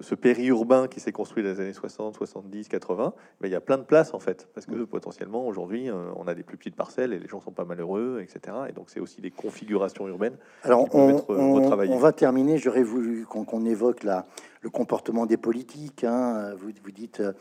ce 0.00 0.14
périurbain 0.14 0.86
qui 0.86 1.00
s'est 1.00 1.12
construit 1.12 1.42
dans 1.42 1.50
les 1.50 1.60
années 1.60 1.72
60, 1.72 2.14
70, 2.14 2.68
80, 2.68 3.12
il 3.42 3.50
y 3.50 3.54
a 3.54 3.60
plein 3.60 3.78
de 3.78 3.82
places 3.82 4.14
en 4.14 4.20
fait, 4.20 4.48
parce 4.54 4.66
que 4.66 4.74
mm. 4.74 4.86
potentiellement 4.86 5.46
aujourd'hui 5.46 5.90
euh, 5.90 6.10
on 6.16 6.28
a 6.28 6.34
des 6.34 6.44
plus 6.44 6.56
petites 6.56 6.76
parcelles 6.76 7.12
et 7.12 7.18
les 7.18 7.26
gens 7.26 7.40
sont 7.40 7.50
pas 7.50 7.64
malheureux, 7.64 8.20
etc. 8.22 8.56
Et 8.68 8.72
donc 8.72 8.90
c'est 8.90 9.00
aussi 9.00 9.20
des 9.20 9.30
configurations 9.30 10.06
urbaines. 10.06 10.36
Alors 10.62 10.86
on, 10.94 11.24
on, 11.28 11.98
va 11.98 12.12
terminer. 12.12 12.58
J'aurais 12.58 12.84
voulu 12.84 13.26
qu'on 13.26 13.64
évoque 13.64 14.04
la, 14.04 14.26
le 14.60 14.70
comportement 14.70 15.26
des 15.26 15.36
politiques. 15.36 16.04
Hein. 16.04 16.54
Vous, 16.58 16.70
vous 16.84 16.90
dites 16.92 17.20
euh, 17.20 17.32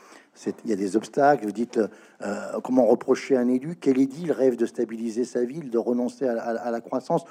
il 0.64 0.70
y 0.70 0.74
a 0.74 0.78
des 0.78 0.98
obstacles. 0.98 1.46
Vous 1.46 1.52
dites 1.52 1.80
euh, 2.22 2.60
comment 2.64 2.86
reprocher 2.88 3.36
à 3.36 3.42
un 3.42 3.50
élu? 3.50 3.76
Quel 3.80 4.00
est 4.00 4.08
dit 4.08 4.24
il 4.24 4.32
rêve 4.32 4.56
de 4.56 4.66
stabiliser 4.66 5.26
sa 5.26 5.44
ville, 5.44 5.70
de 5.70 5.78
renoncer 5.78 6.28
à 6.28 6.72
la 6.72 6.82
croissance? 6.82 7.24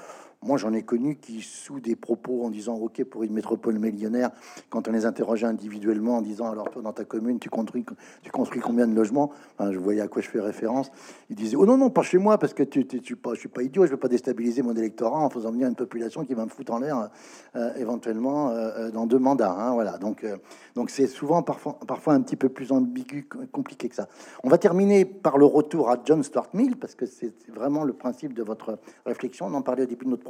Moi, 0.45 0.59
j'en 0.59 0.73
ai 0.75 0.83
connu 0.83 1.17
qui, 1.17 1.41
sous 1.41 1.81
des 1.81 1.97
propos 1.97 2.45
en 2.45 2.51
disant 2.51 2.75
OK 2.75 3.03
pour 3.05 3.23
une 3.23 3.33
métropole 3.33 3.79
millionnaire, 3.79 4.31
quand 4.69 4.89
on 4.89 4.93
les 4.93 5.07
interrogeait 5.07 5.47
individuellement 5.47 6.19
en 6.19 6.23
disant 6.23 6.51
alors 6.51 6.71
toi 6.71 6.83
dans 6.83 6.93
ta 6.93 7.05
commune, 7.05 7.39
tu 7.39 7.49
construis, 7.49 7.85
tu 8.23 8.31
construis 8.31 8.61
combien 8.61 8.87
de 8.87 8.95
logements? 8.95 9.31
Je 9.61 9.79
voyais 9.79 10.03
à 10.03 10.09
quoi 10.09 10.21
je 10.21 10.29
fais 10.29 10.41
référence. 10.41 10.91
Ils 11.31 11.37
disaient 11.37 11.57
oh 11.57 11.65
non 11.65 11.79
non 11.79 11.91
pas 11.91 12.03
chez 12.03 12.19
moi 12.19 12.37
parce 12.39 12.53
que 12.53 12.63
tu, 12.63 12.87
tu, 12.87 13.17
pas, 13.17 13.35
je 13.35 13.41
suis 13.41 13.49
pas 13.49 13.63
idiot, 13.63 13.87
je 13.87 13.93
veux 13.93 13.97
pas 13.97 14.09
déstabiliser 14.09 14.63
mon 14.63 14.75
électorat 14.75 15.19
en 15.19 15.31
faisant 15.31 15.51
venir 15.51 15.69
une 15.69 15.75
population 15.75 16.25
qui 16.25 16.35
va 16.35 16.45
me 16.45 16.51
foutre 16.51 16.73
en 16.73 16.79
l'air 16.79 17.09
euh, 17.57 17.73
éventuellement 17.77 18.51
euh, 18.51 18.71
euh, 18.77 18.91
dans 18.91 19.07
deux 19.07 19.19
mandats. 19.19 19.57
Hein, 19.59 19.73
voilà 19.73 19.99
donc 19.99 20.27
donc 20.75 20.91
c'est 20.91 21.07
souvent 21.07 21.43
parfois 21.43 22.13
un 22.15 22.21
petit 22.21 22.37
peu 22.37 22.49
plus 22.49 22.73
ambigu, 22.73 23.29
compliqué 23.53 23.89
que 23.89 23.95
ça. 23.95 24.09
On 24.43 24.49
va 24.49 24.59
terminer 24.59 25.05
par 25.05 25.39
le 25.39 25.47
retour 25.47 25.91
à 25.91 25.97
John 26.05 26.23
Stuart 26.23 26.49
Mill 26.53 26.77
parce 26.77 26.95
que 26.95 27.07
c'est 27.07 27.33
vraiment 27.49 27.85
le 27.85 27.93
principe 27.93 28.35
de 28.35 28.43
votre 28.43 28.79
réflexion. 29.07 29.47
On 29.47 29.55
en 29.55 29.63
parlait 29.63 29.85
au 29.85 29.87
début 29.87 30.05
de 30.05 30.11
notre 30.11 30.25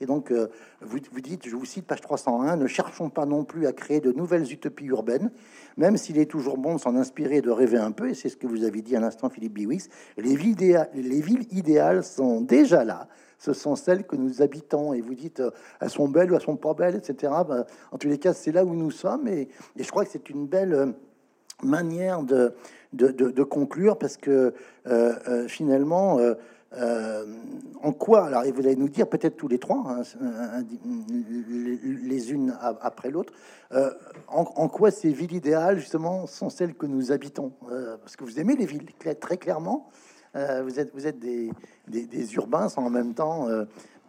et 0.00 0.06
donc, 0.06 0.30
euh, 0.30 0.48
vous, 0.80 1.00
dites, 1.20 1.48
je 1.48 1.56
vous 1.56 1.64
cite 1.64 1.86
page 1.86 2.00
301, 2.00 2.56
ne 2.56 2.66
cherchons 2.66 3.10
pas 3.10 3.26
non 3.26 3.44
plus 3.44 3.66
à 3.66 3.72
créer 3.72 4.00
de 4.00 4.12
nouvelles 4.12 4.50
utopies 4.52 4.86
urbaines, 4.86 5.30
même 5.76 5.96
s'il 5.96 6.18
est 6.18 6.26
toujours 6.26 6.56
bon 6.56 6.76
de 6.76 6.80
s'en 6.80 6.94
inspirer 6.96 7.36
et 7.36 7.42
de 7.42 7.50
rêver 7.50 7.78
un 7.78 7.90
peu, 7.90 8.08
et 8.10 8.14
c'est 8.14 8.28
ce 8.28 8.36
que 8.36 8.46
vous 8.46 8.64
avez 8.64 8.80
dit 8.82 8.94
à 8.94 9.00
l'instant, 9.00 9.28
Philippe 9.28 9.54
Biwix, 9.54 9.88
les 10.16 10.36
villes, 10.36 10.88
les 10.94 11.20
villes 11.20 11.46
idéales 11.50 12.04
sont 12.04 12.40
déjà 12.40 12.84
là 12.84 13.08
ce 13.40 13.52
sont 13.52 13.76
celles 13.76 14.04
que 14.04 14.16
nous 14.16 14.42
habitons. 14.42 14.92
Et 14.94 15.00
vous 15.00 15.14
dites, 15.14 15.38
euh, 15.38 15.52
elles 15.80 15.90
sont 15.90 16.08
belles 16.08 16.32
ou 16.32 16.34
elles 16.34 16.42
sont 16.42 16.56
pas 16.56 16.74
belles, 16.74 16.96
etc. 16.96 17.32
Ben, 17.48 17.64
en 17.92 17.96
tous 17.96 18.08
les 18.08 18.18
cas, 18.18 18.32
c'est 18.32 18.50
là 18.50 18.64
où 18.64 18.74
nous 18.74 18.90
sommes. 18.90 19.28
Et, 19.28 19.48
je 19.76 19.88
crois 19.88 20.04
que 20.04 20.10
c'est 20.10 20.28
une 20.28 20.48
belle 20.48 20.74
euh, 20.74 20.86
manière 21.62 22.24
de, 22.24 22.52
conclure 23.44 23.96
parce 23.96 24.16
que 24.16 24.52
finalement, 25.46 26.18
en 26.72 27.92
quoi, 27.92 28.26
alors 28.26 28.44
et 28.44 28.52
vous 28.52 28.60
allez 28.60 28.76
nous 28.76 28.88
dire 28.88 29.08
peut-être 29.08 29.36
tous 29.36 29.48
les 29.48 29.58
trois, 29.58 29.84
hein, 29.88 30.64
les 30.84 32.32
unes 32.32 32.56
après 32.60 33.10
l'autre, 33.10 33.32
euh, 33.72 33.90
en, 34.26 34.68
quoi 34.68 34.90
ces 34.90 35.12
villes 35.12 35.34
idéales 35.34 35.78
justement 35.78 36.26
sont 36.26 36.50
celles 36.50 36.74
que 36.74 36.86
nous 36.86 37.12
habitons? 37.12 37.52
Euh, 37.70 37.96
Parce 37.98 38.16
que 38.16 38.24
vous 38.24 38.38
aimez 38.38 38.56
les 38.56 38.66
villes 38.66 38.84
très 39.20 39.38
clairement. 39.38 39.88
vous 40.34 40.78
êtes, 40.78 40.92
vous 40.94 41.06
êtes 41.06 41.18
des, 41.18 41.50
des, 41.86 42.34
urbains 42.34 42.68
sans 42.68 42.84
en 42.84 42.90
même 42.90 43.14
temps 43.14 43.48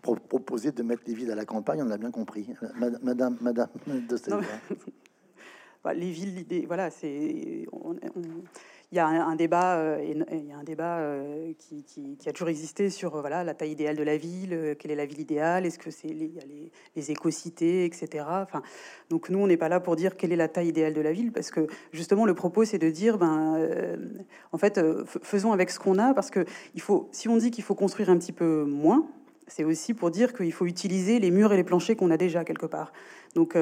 proposer 0.02 0.72
de 0.72 0.84
mettre 0.84 1.04
les 1.08 1.14
villes 1.14 1.32
à 1.32 1.36
la 1.36 1.46
campagne. 1.46 1.82
On 1.82 1.86
l'a 1.86 1.98
bien 1.98 2.12
compris, 2.12 2.54
Madame, 3.02 3.38
Madame 3.42 3.68
de 3.88 4.18
bah, 5.84 5.94
les 5.94 6.12
villes, 6.12 6.46
voilà, 6.68 6.90
c'est 6.90 7.66
il 8.92 8.96
y 8.96 9.00
a 9.00 9.06
un, 9.06 9.36
débat, 9.36 9.76
euh, 9.76 10.04
y 10.04 10.52
a 10.52 10.58
un 10.58 10.64
débat 10.64 10.98
euh, 10.98 11.54
qui, 11.60 12.18
a 12.28 12.32
toujours 12.32 12.50
existé 12.50 12.90
sur 12.90 13.16
euh, 13.16 13.22
voilà 13.22 13.44
la 13.44 13.54
taille 13.54 13.72
idéale 13.72 13.96
de 13.96 14.02
la 14.02 14.18
ville, 14.18 14.76
quelle 14.80 14.90
est 14.90 14.96
la 14.96 15.06
ville 15.06 15.20
idéale, 15.20 15.68
est-ce 15.68 15.78
que 15.78 15.92
c'est 15.92 16.08
les, 16.08 16.32
les, 16.48 16.72
les 16.96 17.12
éco-cités, 17.12 17.86
etc. 17.86 18.26
Enfin, 18.28 18.64
donc 19.12 19.30
nous 19.30 19.38
on 19.38 19.46
n'est 19.46 19.58
pas 19.58 19.70
là 19.70 19.80
pour 19.80 19.96
dire 19.96 20.18
quelle 20.18 20.32
est 20.32 20.36
la 20.36 20.48
taille 20.48 20.70
idéale 20.70 20.94
de 20.94 21.02
la 21.02 21.12
ville 21.12 21.32
parce 21.32 21.52
que 21.52 21.68
justement 21.92 22.26
le 22.26 22.34
propos 22.34 22.66
c'est 22.66 22.80
de 22.80 22.90
dire 22.90 23.20
ben 23.20 23.60
en 24.52 24.58
fait 24.58 24.82
faisons 25.22 25.52
avec 25.52 25.70
ce 25.70 25.80
qu'on 25.80 26.00
a 26.00 26.16
parce 26.16 26.32
que 26.32 26.46
il 26.74 26.82
faut 26.82 27.10
si 27.12 27.30
on 27.30 27.38
dit 27.38 27.52
qu'il 27.52 27.64
faut 27.64 27.76
construire 27.76 28.10
un 28.10 28.18
petit 28.18 28.32
peu 28.32 28.64
moins, 28.64 29.08
c'est 29.46 29.64
aussi 29.64 29.94
pour 29.94 30.10
dire 30.10 30.34
qu'il 30.34 30.52
faut 30.52 30.66
utiliser 30.66 31.20
les 31.20 31.30
murs 31.30 31.54
et 31.54 31.58
les 31.58 31.64
planchers 31.64 31.96
qu'on 31.96 32.10
a 32.10 32.18
déjà 32.18 32.44
quelque 32.44 32.66
part. 32.66 32.92
Donc 33.36 33.56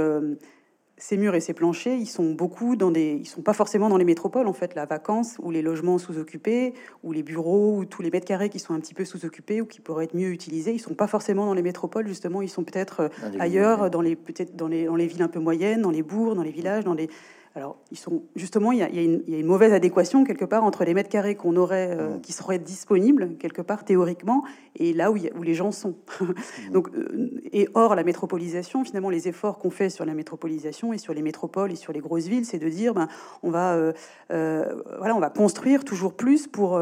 ces 0.97 1.15
murs 1.15 1.35
et 1.35 1.39
ces 1.39 1.53
planchers, 1.53 1.95
ils 1.95 2.07
sont 2.07 2.31
beaucoup 2.31 2.75
dans 2.75 2.89
des, 2.89 3.19
ils 3.19 3.27
sont 3.27 3.41
pas 3.41 3.53
forcément 3.53 3.87
dans 3.87 3.97
les 3.97 4.05
métropoles 4.05 4.47
en 4.47 4.53
fait, 4.53 4.73
la 4.73 4.85
vacance 4.85 5.35
ou 5.39 5.51
les 5.51 5.61
logements 5.61 5.99
sous-occupés 5.99 6.73
ou 7.03 7.11
les 7.11 7.21
bureaux 7.21 7.77
ou 7.77 7.85
tous 7.85 8.01
les 8.01 8.09
mètres 8.09 8.25
carrés 8.25 8.49
qui 8.49 8.59
sont 8.59 8.73
un 8.73 8.79
petit 8.79 8.95
peu 8.95 9.05
sous-occupés 9.05 9.61
ou 9.61 9.65
qui 9.65 9.79
pourraient 9.79 10.05
être 10.05 10.15
mieux 10.15 10.29
utilisés, 10.29 10.73
ils 10.73 10.79
sont 10.79 10.95
pas 10.95 11.07
forcément 11.07 11.45
dans 11.45 11.53
les 11.53 11.61
métropoles 11.61 12.07
justement, 12.07 12.41
ils 12.41 12.49
sont 12.49 12.63
peut-être 12.63 13.01
euh, 13.01 13.39
ailleurs, 13.39 13.91
dans 13.91 14.01
les 14.01 14.15
peut-être 14.15 14.55
dans 14.55 14.67
les 14.67 14.85
dans 14.85 14.95
les 14.95 15.07
villes 15.07 15.21
un 15.21 15.27
peu 15.27 15.39
moyennes, 15.39 15.83
dans 15.83 15.91
les 15.91 16.03
bourgs, 16.03 16.35
dans 16.35 16.43
les 16.43 16.51
villages, 16.51 16.83
dans 16.83 16.95
les 16.95 17.09
alors, 17.57 17.77
ils 17.89 17.97
sont 17.97 18.21
justement, 18.35 18.71
il 18.71 18.77
y, 18.77 18.83
a, 18.83 18.87
une, 18.87 19.43
mauvaise 19.43 19.73
adéquation 19.73 20.23
quelque 20.23 20.45
part 20.45 20.63
entre 20.63 20.85
les 20.85 20.93
mètres 20.93 21.09
carrés 21.09 21.33
qu'on 21.33 21.55
aurait, 21.55 21.89
euh, 21.89 22.09
mmh. 22.09 22.21
qui 22.21 22.31
seraient 22.31 22.59
disponibles 22.59 23.35
quelque 23.39 23.63
part 23.63 23.83
théoriquement, 23.83 24.43
et 24.75 24.93
là 24.93 25.11
où, 25.11 25.17
où 25.17 25.41
les 25.41 25.55
gens 25.55 25.71
sont. 25.71 25.95
Mmh. 26.21 26.71
Donc, 26.71 26.89
euh, 26.93 27.41
et 27.51 27.67
or, 27.73 27.95
la 27.95 28.03
métropolisation, 28.03 28.83
finalement, 28.83 29.09
les 29.09 29.27
efforts 29.27 29.57
qu'on 29.57 29.71
fait 29.71 29.89
sur 29.89 30.05
la 30.05 30.13
métropolisation 30.13 30.93
et 30.93 30.99
sur 30.99 31.15
les 31.15 31.23
métropoles 31.23 31.71
et 31.71 31.75
sur 31.75 31.93
les 31.93 31.99
grosses 31.99 32.27
villes, 32.27 32.45
c'est 32.45 32.59
de 32.59 32.69
dire, 32.69 32.93
ben, 32.93 33.07
on 33.41 33.49
va, 33.49 33.73
euh, 33.73 33.93
voilà, 34.99 35.15
on 35.15 35.19
va 35.19 35.31
construire 35.31 35.83
toujours 35.83 36.13
plus 36.13 36.45
pour 36.45 36.79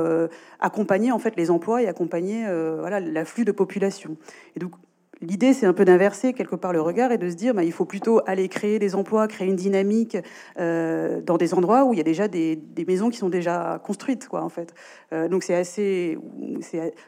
accompagner 0.60 1.14
en 1.14 1.20
fait 1.20 1.38
les 1.38 1.52
emplois 1.52 1.84
et 1.84 1.88
accompagner 1.88 2.46
voilà 2.80 3.00
l'afflux 3.00 3.46
de 3.46 3.54
population. 3.54 4.18
Et 4.58 4.60
donc, 4.60 4.74
L'idée, 5.22 5.54
c'est 5.54 5.66
un 5.66 5.74
peu 5.74 5.86
d'inverser 5.86 6.34
quelque 6.34 6.56
part 6.56 6.74
le 6.74 6.82
regard 6.82 7.12
et 7.12 7.18
de 7.18 7.30
se 7.30 7.36
dire, 7.36 7.54
bah, 7.54 7.64
il 7.64 7.72
faut 7.72 7.86
plutôt 7.86 8.22
aller 8.26 8.48
créer 8.50 8.80
des 8.80 8.96
emplois, 8.96 9.28
créer 9.28 9.48
une 9.48 9.56
dynamique 9.56 10.18
euh, 10.60 11.22
dans 11.22 11.38
des 11.38 11.54
endroits 11.54 11.86
où 11.86 11.94
il 11.94 11.98
y 11.98 12.02
a 12.02 12.04
déjà 12.04 12.28
des, 12.28 12.60
maisons 12.88 13.10
qui 13.10 13.18
sont 13.18 13.30
déjà 13.30 13.80
construites, 13.84 14.28
quoi, 14.28 14.44
en 14.44 14.50
fait. 14.50 14.74
Euh, 15.14 15.28
donc 15.28 15.44
c'est 15.44 15.56
assez, 15.56 16.18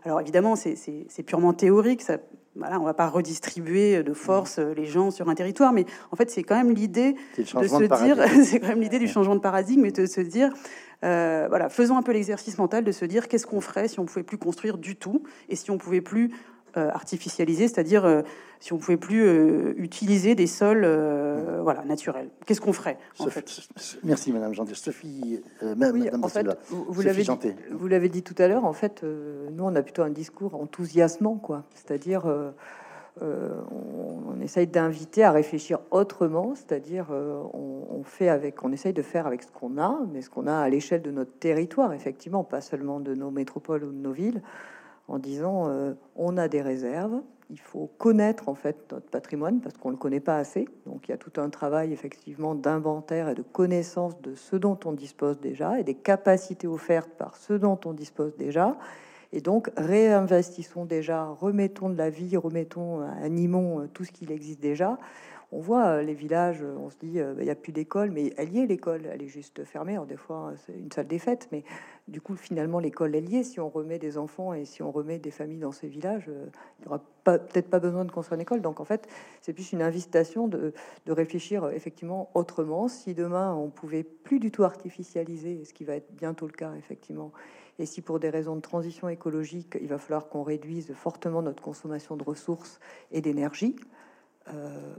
alors 0.06 0.22
évidemment, 0.22 0.56
c'est 0.56 1.24
purement 1.26 1.54
théorique. 1.54 2.02
Ça, 2.02 2.18
voilà, 2.56 2.80
on 2.80 2.84
va 2.84 2.96
pas 2.96 3.08
redistribuer 3.08 4.02
de 4.02 4.14
force 4.14 4.58
les 4.58 4.86
gens 4.86 5.12
sur 5.12 5.30
un 5.30 5.36
territoire, 5.36 5.74
mais 5.74 5.86
en 6.12 6.16
fait, 6.16 6.32
c'est 6.32 6.44
quand 6.44 6.56
même 6.56 6.74
l'idée 6.74 7.16
de 7.38 7.44
se 7.44 8.04
dire, 8.04 8.18
c'est 8.44 8.60
quand 8.60 8.70
même 8.70 8.82
l'idée 8.82 9.00
du 9.00 9.08
changement 9.08 9.36
de 9.36 9.42
paradigme 9.42 9.86
et 9.86 9.92
de 9.92 10.06
se 10.06 10.22
dire. 10.22 10.50
Euh, 11.04 11.46
voilà, 11.50 11.70
faisons 11.70 11.98
un 11.98 12.02
peu 12.02 12.12
l'exercice 12.12 12.58
mental 12.58 12.84
de 12.84 12.92
se 12.92 13.06
dire 13.06 13.28
qu'est-ce 13.28 13.46
qu'on 13.46 13.62
ferait 13.62 13.88
si 13.88 14.00
on 14.00 14.06
pouvait 14.06 14.24
plus 14.24 14.38
construire 14.38 14.78
du 14.78 14.96
tout 14.96 15.22
et 15.48 15.56
si 15.56 15.70
on 15.70 15.78
pouvait 15.78 16.02
plus 16.02 16.32
euh, 16.78 16.90
artificialiser, 16.92 17.68
c'est-à-dire 17.68 18.06
euh, 18.06 18.22
si 18.60 18.72
on 18.72 18.78
pouvait 18.78 18.98
plus 18.98 19.26
euh, 19.26 19.74
utiliser 19.78 20.36
des 20.36 20.46
sols 20.46 20.86
voilà, 21.64 21.84
naturels. 21.86 22.30
Qu'est-ce 22.46 22.62
qu'on 22.62 22.74
ferait 22.74 23.00
en 23.18 23.26
fait? 23.28 23.68
Merci 24.04 24.32
Madame 24.32 24.54
Jean 24.54 24.66
Sophie, 24.74 25.42
Madame 25.62 26.24
en 26.24 26.28
fait, 26.28 26.46
vous, 26.70 27.02
l'avez 27.02 27.24
dit, 27.24 27.30
vous 27.72 27.88
l'avez 27.88 28.10
dit 28.10 28.22
tout 28.22 28.36
à 28.38 28.48
l'heure, 28.48 28.66
en 28.66 28.74
fait, 28.74 29.04
nous 29.04 29.64
on 29.64 29.76
a 29.76 29.82
plutôt 29.82 30.04
un 30.04 30.12
discours 30.12 30.56
enthousiasmant, 30.56 31.38
quoi. 31.38 31.64
C'est-à-dire 31.74 32.26
on, 33.22 34.40
essaye 34.42 34.68
d'inviter 34.68 35.24
à 35.24 35.32
réfléchir 35.32 35.80
autrement, 35.90 36.54
c'est-à-dire 36.54 37.08
on, 37.12 37.88
on, 37.90 38.04
fait 38.04 38.30
avec, 38.30 38.64
on 38.64 38.72
essaye 38.72 38.94
de 38.94 39.02
faire 39.02 39.26
avec 39.26 39.44
ce 39.44 39.52
qu'on 39.52 39.78
a, 39.80 40.00
mais 40.14 40.22
ce 40.22 40.30
qu'on 40.30 40.48
a 40.48 40.56
à 40.56 40.70
l'échelle 40.70 41.02
de 41.02 41.12
notre 41.12 41.34
territoire, 41.40 41.94
effectivement, 41.94 42.44
pas 42.44 42.62
seulement 42.62 43.00
de 43.00 43.16
nos 43.16 43.32
métropoles 43.32 43.84
ou 43.84 43.92
de 43.92 43.98
nos 43.98 44.12
villes 44.12 44.42
en 45.08 45.20
disant 45.20 45.68
euh, 45.68 45.94
on 46.16 46.38
a 46.38 46.48
des 46.48 46.62
réserves, 46.62 47.22
il 47.50 47.60
faut 47.60 47.90
connaître 47.98 48.50
en 48.50 48.56
fait 48.56 48.92
notre 48.92 49.10
patrimoine 49.10 49.62
parce 49.62 49.78
qu'on 49.78 49.90
ne 49.90 49.94
le 49.94 50.00
connaît 50.00 50.20
pas 50.20 50.38
assez. 50.38 50.68
Donc 50.86 51.08
il 51.08 51.12
y 51.12 51.14
a 51.14 51.18
tout 51.18 51.40
un 51.40 51.50
travail 51.50 51.94
effectivement 51.94 52.56
d'inventaire 52.56 53.30
et 53.30 53.36
de 53.36 53.42
connaissance 53.42 54.20
de 54.22 54.36
ce 54.36 54.56
dont 54.56 54.78
on 54.86 54.92
dispose 54.92 55.40
déjà 55.40 55.80
et 55.80 55.84
des 55.84 55.96
capacités 55.96 56.68
offertes 56.68 57.12
par 57.18 57.38
ce 57.38 57.54
dont 57.54 57.80
on 57.86 57.94
dispose 57.94 58.36
déjà. 58.36 58.78
Et 59.34 59.42
donc 59.42 59.72
réinvestissons 59.78 60.86
déjà, 60.86 61.26
remettons 61.26 61.90
de 61.90 61.98
la 61.98 62.10
vie, 62.10 62.36
remettons, 62.38 63.02
animons 63.22 63.82
euh, 63.82 63.88
tout 63.94 64.04
ce 64.04 64.12
qu'il 64.12 64.32
existe 64.32 64.62
déjà 64.62 64.98
on 65.52 65.60
voit 65.60 65.86
euh, 65.86 66.02
les 66.02 66.14
villages, 66.14 66.62
euh, 66.62 66.76
on 66.78 66.90
se 66.90 66.98
dit, 66.98 67.20
euh, 67.20 67.34
il 67.38 67.46
n'y 67.46 67.50
a 67.50 67.56
plus 67.56 67.72
d'école, 67.72 68.12
mais 68.12 68.34
elle 68.36 68.54
y 68.54 68.60
est 68.60 68.66
l'école, 68.66 69.06
elle 69.06 69.22
est 69.22 69.30
juste 69.30 69.64
fermée. 69.64 69.94
Alors, 69.94 70.06
des 70.06 70.18
fois, 70.18 70.54
c'est 70.66 70.74
une 70.74 70.92
salle 70.92 71.08
des 71.08 71.20
fêtes, 71.20 71.48
mais 71.54 71.64
du 72.10 72.20
coup, 72.20 72.36
finalement, 72.36 72.80
l'école, 72.80 73.16
elle 73.16 73.34
y. 73.34 73.44
Si 73.46 73.60
on 73.62 73.70
remet 73.70 73.98
des 73.98 74.18
enfants 74.18 74.54
et 74.54 74.66
si 74.66 74.84
on 74.84 74.92
remet 74.92 75.20
des 75.20 75.32
familles 75.32 75.60
dans 75.60 75.72
ces 75.72 75.88
villages, 75.88 76.26
il 76.28 76.82
n'y 76.82 76.88
aura 76.88 77.02
peut-être 77.24 77.70
pas 77.70 77.80
besoin 77.80 78.04
de 78.04 78.12
construire 78.12 78.36
une 78.36 78.42
école. 78.42 78.62
Donc, 78.62 78.82
en 78.82 78.86
fait, 78.86 79.08
c'est 79.42 79.54
plus 79.54 79.72
une 79.72 79.82
invitation 79.82 80.50
de, 80.50 80.74
réfléchir 81.08 81.70
effectivement 81.70 82.30
autrement. 82.34 82.90
Si 82.90 83.14
demain, 83.14 83.54
on 83.54 83.70
pouvait 83.70 84.04
plus 84.04 84.40
du 84.40 84.52
tout 84.52 84.66
artificialiser, 84.66 85.64
ce 85.64 85.74
qui 85.74 85.86
va 85.86 85.96
être 85.96 86.14
bientôt 86.14 86.46
le 86.46 86.52
cas, 86.52 86.74
effectivement, 86.78 87.32
et 87.80 87.86
si 87.86 88.02
pour 88.02 88.20
des 88.20 88.30
raisons 88.30 88.56
de 88.56 88.62
transition 88.62 89.08
écologique, 89.08 89.78
il 89.80 89.88
va 89.88 89.98
falloir 90.00 90.30
qu'on 90.30 90.44
réduise 90.44 90.94
fortement 90.94 91.42
notre 91.42 91.62
consommation 91.62 92.18
de 92.18 92.24
ressources 92.24 92.80
et 93.12 93.22
d'énergie, 93.22 93.76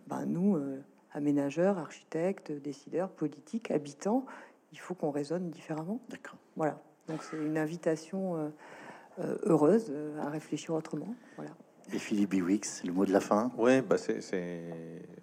ben 0.06 0.26
nous, 0.26 0.56
euh, 0.56 0.82
aménageurs, 1.12 1.78
architectes, 1.78 2.52
décideurs, 2.52 3.10
politiques, 3.10 3.70
habitants, 3.70 4.24
il 4.72 4.78
faut 4.78 4.94
qu'on 4.94 5.10
raisonne 5.10 5.50
différemment. 5.50 6.00
D'accord. 6.08 6.38
Voilà. 6.56 6.80
Donc 7.08 7.22
c'est 7.22 7.36
une 7.36 7.56
invitation 7.56 8.52
euh, 9.18 9.36
heureuse 9.44 9.92
à 10.20 10.28
réfléchir 10.28 10.74
autrement. 10.74 11.14
Voilà. 11.36 11.50
Et 11.92 11.98
Philippe 11.98 12.30
Biwix, 12.30 12.84
le 12.84 12.92
mot 12.92 13.06
de 13.06 13.12
la 13.12 13.20
fin? 13.20 13.50
Oui, 13.56 13.80
bah 13.80 13.96
c'est 13.96 14.62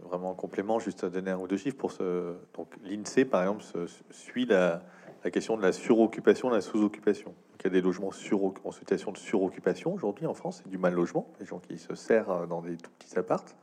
vraiment 0.02 0.32
en 0.32 0.34
complément, 0.34 0.80
juste 0.80 1.04
à 1.04 1.10
donner 1.10 1.30
un 1.30 1.38
ou 1.38 1.48
deux 1.48 1.58
chiffres 1.58 1.78
pour 1.78 1.92
ce. 1.92 2.34
Donc 2.56 2.70
l'INSEE, 2.84 3.26
par 3.26 3.44
exemple, 3.44 3.64
suit 4.10 4.48
la, 4.48 4.82
la, 5.24 5.30
question 5.30 5.58
de 5.58 5.62
la 5.62 5.72
suroccupation, 5.72 6.50
la 6.50 6.62
sous-occupation. 6.62 7.36
Il 7.60 7.64
y 7.66 7.68
a 7.68 7.70
des 7.70 7.82
logements 7.82 8.12
sur, 8.12 8.54
en 8.64 8.72
situation 8.72 9.12
de 9.12 9.18
suroccupation 9.18 9.94
aujourd'hui 9.94 10.28
en 10.28 10.36
France, 10.36 10.62
c'est 10.64 10.70
du 10.70 10.78
mal 10.78 10.94
logement, 10.94 11.28
des 11.40 11.46
gens 11.46 11.58
qui 11.58 11.80
se 11.80 11.96
serrent 11.96 12.46
dans 12.46 12.62
des 12.62 12.78
tout 12.78 12.92
petits 12.98 13.18
appartes. 13.18 13.56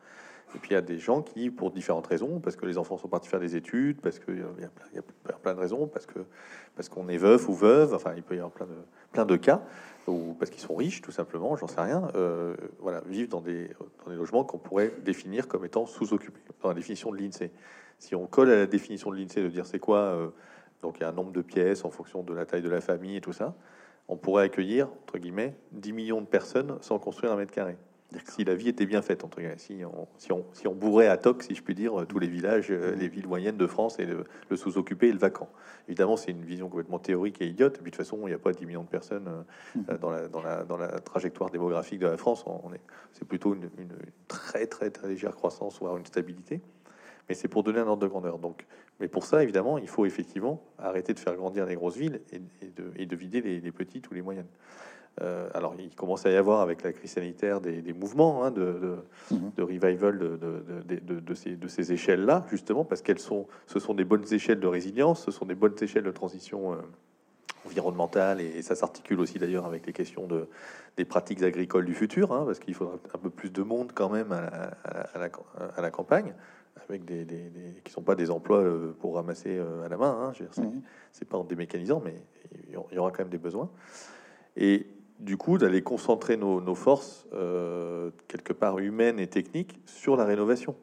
Et 0.54 0.58
puis 0.58 0.70
il 0.70 0.74
y 0.74 0.76
a 0.76 0.82
des 0.82 0.98
gens 0.98 1.22
qui, 1.22 1.50
pour 1.50 1.70
différentes 1.70 2.06
raisons, 2.06 2.40
parce 2.40 2.56
que 2.56 2.66
les 2.66 2.78
enfants 2.78 2.98
sont 2.98 3.08
partis 3.08 3.28
faire 3.28 3.40
des 3.40 3.56
études, 3.56 4.00
parce 4.00 4.18
qu'il 4.18 4.38
y, 4.38 4.98
a 4.98 5.38
plein 5.38 5.54
de 5.54 5.58
raisons, 5.58 5.86
parce 5.86 6.06
que 6.06 6.20
parce 6.76 6.88
qu'on 6.88 7.08
est 7.08 7.16
veuf 7.16 7.48
ou 7.48 7.54
veuve, 7.54 7.94
enfin 7.94 8.12
il 8.16 8.22
peut 8.22 8.34
y 8.34 8.38
avoir 8.38 8.52
plein 8.52 8.66
de 8.66 8.74
plein 9.12 9.24
de 9.24 9.36
cas, 9.36 9.62
ou 10.06 10.34
parce 10.38 10.50
qu'ils 10.50 10.60
sont 10.60 10.74
riches 10.74 11.00
tout 11.00 11.10
simplement, 11.10 11.56
j'en 11.56 11.66
sais 11.66 11.80
rien. 11.80 12.08
Euh, 12.14 12.54
voilà, 12.80 13.00
vivent 13.06 13.28
dans 13.28 13.40
des 13.40 13.70
logements 14.06 14.44
qu'on 14.44 14.58
pourrait 14.58 14.92
définir 15.02 15.48
comme 15.48 15.64
étant 15.64 15.86
sous-occupés 15.86 16.40
dans 16.62 16.68
la 16.68 16.74
définition 16.74 17.10
de 17.12 17.16
l'Insee. 17.16 17.50
Si 17.98 18.14
on 18.14 18.26
colle 18.26 18.50
à 18.50 18.56
la 18.56 18.66
définition 18.66 19.10
de 19.10 19.16
l'Insee 19.16 19.42
de 19.42 19.48
dire 19.48 19.66
c'est 19.66 19.78
quoi, 19.78 19.98
euh, 19.98 20.28
donc 20.82 20.98
il 20.98 21.02
y 21.02 21.04
a 21.04 21.08
un 21.08 21.12
nombre 21.12 21.32
de 21.32 21.42
pièces 21.42 21.84
en 21.84 21.90
fonction 21.90 22.22
de 22.22 22.34
la 22.34 22.44
taille 22.44 22.62
de 22.62 22.70
la 22.70 22.80
famille 22.80 23.16
et 23.16 23.20
tout 23.20 23.32
ça, 23.32 23.54
on 24.08 24.16
pourrait 24.16 24.44
accueillir 24.44 24.88
entre 25.04 25.18
guillemets 25.18 25.54
10 25.72 25.92
millions 25.92 26.20
de 26.20 26.26
personnes 26.26 26.76
sans 26.80 26.98
construire 26.98 27.32
un 27.32 27.36
mètre 27.36 27.52
carré 27.52 27.76
si 28.24 28.44
la 28.44 28.54
vie 28.54 28.68
était 28.68 28.86
bien 28.86 29.02
faite, 29.02 29.24
entre 29.24 29.38
guillemets, 29.38 29.58
si 29.58 29.84
on, 29.84 30.06
si 30.16 30.32
on, 30.32 30.44
si 30.52 30.66
on 30.66 30.74
bourrait 30.74 31.08
à 31.08 31.16
toc, 31.16 31.42
si 31.42 31.54
je 31.54 31.62
puis 31.62 31.74
dire, 31.74 32.04
tous 32.08 32.18
les 32.18 32.28
villages, 32.28 32.68
euh, 32.70 32.94
les 32.94 33.08
villes 33.08 33.26
moyennes 33.26 33.56
de 33.56 33.66
France 33.66 33.98
et 33.98 34.06
le, 34.06 34.24
sous-occupé 34.56 35.08
et 35.08 35.12
le 35.12 35.18
vacant. 35.18 35.48
Évidemment, 35.88 36.16
c'est 36.16 36.30
une 36.30 36.44
vision 36.44 36.68
complètement 36.68 36.98
théorique 36.98 37.40
et 37.40 37.46
idiote. 37.46 37.78
Et 37.78 37.82
puis 37.82 37.90
de 37.90 37.96
toute 37.96 38.04
façon, 38.04 38.18
il 38.22 38.26
n'y 38.26 38.34
a 38.34 38.38
pas 38.38 38.52
10 38.52 38.66
millions 38.66 38.82
de 38.82 38.88
personnes 38.88 39.28
euh, 39.28 39.80
mmh. 39.80 39.98
dans, 39.98 40.10
la, 40.10 40.28
dans, 40.28 40.42
la, 40.42 40.64
dans, 40.64 40.76
la, 40.76 41.00
trajectoire 41.00 41.50
démographique 41.50 42.00
de 42.00 42.06
la 42.06 42.16
France. 42.16 42.44
On 42.46 42.72
est, 42.72 42.80
c'est 43.12 43.26
plutôt 43.26 43.54
une, 43.54 43.68
très, 44.28 44.66
très, 44.66 44.90
très 44.90 45.08
légère 45.08 45.34
croissance, 45.34 45.78
voire 45.80 45.96
une 45.96 46.06
stabilité. 46.06 46.60
Mais 47.28 47.34
c'est 47.34 47.48
pour 47.48 47.62
donner 47.62 47.78
un 47.78 47.86
ordre 47.86 48.02
de 48.02 48.08
grandeur. 48.08 48.38
Donc, 48.38 48.66
mais 49.00 49.08
pour 49.08 49.24
ça, 49.24 49.42
évidemment, 49.42 49.78
il 49.78 49.88
faut 49.88 50.06
effectivement 50.06 50.62
arrêter 50.78 51.14
de 51.14 51.18
faire 51.18 51.34
grandir 51.34 51.66
les 51.66 51.74
grosses 51.74 51.96
villes 51.96 52.20
et, 52.30 52.38
de, 52.68 52.92
et 52.96 53.06
de, 53.06 53.16
vider 53.16 53.40
les, 53.40 53.60
les 53.60 53.72
petites 53.72 54.10
ou 54.10 54.14
les 54.14 54.22
moyennes. 54.22 54.46
Euh, 55.20 55.48
alors, 55.54 55.74
il 55.78 55.94
commence 55.94 56.24
à 56.24 56.30
y 56.30 56.36
avoir 56.36 56.60
avec 56.60 56.82
la 56.82 56.92
crise 56.92 57.12
sanitaire 57.12 57.60
des, 57.60 57.92
mouvements 57.92 58.44
hein, 58.44 58.50
de, 58.50 58.96
mhm. 59.30 59.52
de, 59.56 59.62
revival 59.62 60.18
de, 60.18 61.34
ces, 61.34 61.56
de 61.56 61.68
ces 61.68 61.92
échelles-là, 61.92 62.46
justement, 62.50 62.84
parce 62.84 63.02
qu'elles 63.02 63.18
sont, 63.18 63.46
ce 63.66 63.78
sont 63.78 63.94
des 63.94 64.04
bonnes 64.04 64.24
échelles 64.32 64.60
de 64.60 64.66
résilience, 64.66 65.24
ce 65.24 65.30
sont 65.30 65.44
des 65.44 65.54
bonnes 65.54 65.76
échelles 65.80 66.04
de 66.04 66.10
transition 66.10 66.72
euh, 66.72 66.76
environnementale, 67.66 68.40
et, 68.40 68.62
ça 68.62 68.74
s'articule 68.74 69.20
aussi 69.20 69.38
d'ailleurs 69.38 69.66
avec 69.66 69.86
les 69.86 69.92
questions 69.92 70.26
de, 70.26 70.48
des 70.96 71.04
pratiques 71.04 71.42
agricoles 71.42 71.84
du 71.84 71.94
futur, 71.94 72.32
hein, 72.32 72.44
parce 72.46 72.58
qu'il 72.58 72.74
faudra 72.74 72.94
un 73.14 73.18
peu 73.18 73.30
plus 73.30 73.50
de 73.50 73.62
monde 73.62 73.92
quand 73.94 74.08
même 74.08 74.32
à 74.32 74.40
la, 75.18 75.30
à 75.76 75.82
la, 75.82 75.90
campagne, 75.90 76.32
avec 76.88 77.04
des, 77.04 77.26
qui 77.84 77.92
sont 77.92 78.02
pas 78.02 78.14
des 78.14 78.30
emplois 78.30 78.60
euh, 78.60 78.96
pour 78.98 79.16
ramasser 79.16 79.60
à 79.84 79.88
la 79.90 79.96
main. 79.98 80.32
Hein, 80.34 80.46
c'est, 80.52 80.62
mhm. 80.62 80.80
c'est 81.12 81.28
pas 81.28 81.36
en 81.36 81.44
démécanisant, 81.44 82.00
mais 82.02 82.14
il 82.68 82.94
y 82.94 82.98
aura 82.98 83.10
quand 83.10 83.20
même 83.20 83.28
des 83.28 83.38
besoins. 83.38 83.70
Et 84.56 84.86
du 85.22 85.36
coup 85.36 85.56
d'aller 85.56 85.82
concentrer 85.82 86.36
nos, 86.36 86.74
forces 86.74 87.26
euh, 87.32 88.10
quelque 88.26 88.52
part 88.52 88.80
humaines 88.80 89.20
et 89.20 89.28
techniques 89.28 89.80
sur 89.86 90.16
la 90.16 90.24
rénovation. 90.24 90.74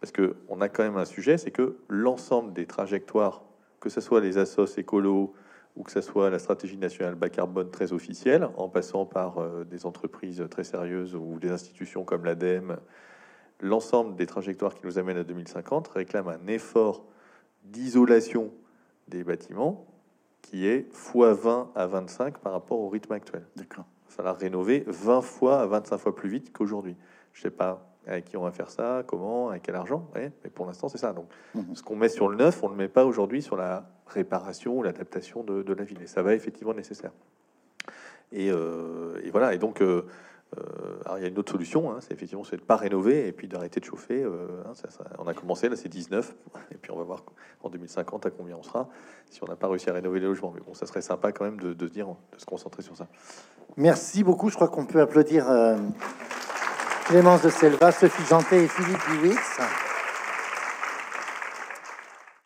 Parce 0.00 0.12
que 0.12 0.36
on 0.48 0.60
a 0.60 0.68
quand 0.68 0.82
même 0.82 0.98
un 0.98 1.06
sujet, 1.06 1.38
c'est 1.38 1.50
que 1.50 1.78
l'ensemble 1.88 2.52
des 2.52 2.66
trajectoires, 2.66 3.42
que 3.80 3.88
ce 3.88 4.02
soit 4.02 4.20
les 4.20 4.36
assos 4.36 4.66
écolos 4.76 5.32
ou 5.76 5.82
que 5.82 5.90
ce 5.90 6.02
soit 6.02 6.28
la 6.28 6.38
stratégie 6.38 6.76
nationale 6.76 7.14
bas 7.14 7.30
carbone 7.30 7.70
très 7.70 7.92
officielle, 7.92 8.48
en 8.58 8.68
passant 8.68 9.06
par 9.06 9.38
euh, 9.38 9.64
des 9.64 9.86
entreprises 9.86 10.44
très 10.50 10.64
sérieuses 10.64 11.14
ou 11.14 11.38
des 11.40 11.50
institutions 11.50 12.04
comme 12.04 12.26
l'ADEME, 12.26 12.76
l'ensemble 13.60 14.14
des 14.14 14.26
trajectoires 14.26 14.74
qui 14.74 14.84
nous 14.84 14.98
amènent 14.98 15.16
à 15.16 15.24
2050 15.24 15.88
réclament 15.88 16.28
un 16.28 16.46
effort 16.48 17.06
d'isolation 17.64 18.52
des 19.08 19.24
bâtiments 19.24 19.86
qui 20.44 20.66
est 20.66 20.92
x20 20.94 21.68
à 21.74 21.86
25 21.86 22.38
par 22.38 22.52
rapport 22.52 22.78
au 22.78 22.88
rythme 22.88 23.12
actuel. 23.12 23.46
D'accord. 23.56 23.86
Ça 24.08 24.22
l'a 24.22 24.32
rénover 24.32 24.84
20 24.86 25.22
fois 25.22 25.60
à 25.60 25.66
25 25.66 25.98
fois 25.98 26.14
plus 26.14 26.28
vite 26.28 26.52
qu'aujourd'hui. 26.52 26.96
Je 27.32 27.42
sais 27.42 27.50
pas 27.50 27.90
avec 28.06 28.26
qui 28.26 28.36
on 28.36 28.42
va 28.42 28.50
faire 28.50 28.70
ça, 28.70 29.02
comment, 29.06 29.48
avec 29.48 29.62
quel 29.62 29.74
argent, 29.74 30.10
mais 30.14 30.30
pour 30.54 30.66
l'instant 30.66 30.88
c'est 30.88 30.98
ça. 30.98 31.12
Donc 31.14 31.26
mhm. 31.54 31.74
ce 31.74 31.82
qu'on 31.82 31.96
met 31.96 32.10
sur 32.10 32.28
le 32.28 32.36
neuf, 32.36 32.62
on 32.62 32.68
ne 32.68 32.72
le 32.72 32.78
met 32.78 32.88
pas 32.88 33.06
aujourd'hui 33.06 33.40
sur 33.40 33.56
la 33.56 33.88
réparation 34.06 34.76
ou 34.76 34.82
l'adaptation 34.82 35.42
de, 35.42 35.72
la 35.72 35.84
ville. 35.84 36.02
Et 36.02 36.06
ça 36.06 36.22
va 36.22 36.34
effectivement 36.34 36.74
nécessaire. 36.74 37.12
Et, 38.30 38.50
euh, 38.50 39.18
voilà, 39.30 39.54
et 39.54 39.58
donc 39.58 39.80
euh, 39.80 40.02
alors 41.04 41.18
il 41.18 41.22
y 41.22 41.24
a 41.24 41.28
une 41.28 41.38
autre 41.38 41.52
solution, 41.52 41.90
hein, 41.90 41.98
c'est 42.00 42.12
effectivement 42.12 42.44
c'est 42.44 42.56
de 42.56 42.62
pas 42.62 42.76
rénover 42.76 43.28
et 43.28 43.32
puis 43.32 43.48
d'arrêter 43.48 43.80
de 43.80 43.84
chauffer. 43.84 44.22
Euh, 44.22 44.62
hein, 44.66 44.72
on 45.18 45.26
a 45.26 45.34
commencé 45.34 45.68
là, 45.68 45.76
c'est 45.76 45.88
19, 45.88 46.34
et 46.72 46.76
puis 46.76 46.90
on 46.90 46.96
va 46.96 47.04
voir 47.04 47.22
en 47.62 47.68
2050 47.68 48.26
à 48.26 48.30
combien 48.30 48.56
on 48.56 48.62
sera 48.62 48.88
si 49.30 49.42
on 49.42 49.46
n'a 49.46 49.56
pas 49.56 49.68
réussi 49.68 49.90
à 49.90 49.92
rénover 49.92 50.20
les 50.20 50.26
logements. 50.26 50.52
Mais 50.54 50.60
bon, 50.60 50.74
ça 50.74 50.86
serait 50.86 51.02
sympa 51.02 51.32
quand 51.32 51.44
même 51.44 51.60
de, 51.60 51.72
de 51.72 51.88
dire, 51.88 52.08
de 52.08 52.38
se 52.38 52.46
concentrer 52.46 52.82
sur 52.82 52.96
ça. 52.96 53.06
Merci 53.76 54.22
beaucoup. 54.22 54.50
Je 54.50 54.54
crois 54.54 54.68
qu'on 54.68 54.86
peut 54.86 55.00
applaudir 55.00 55.50
euh, 55.50 55.76
Clémence 57.06 57.42
de 57.42 57.48
Selva, 57.48 57.92
Sophie 57.92 58.24
Janté 58.24 58.64
et 58.64 58.68
Philippe 58.68 59.00
Duwix. 59.10 59.60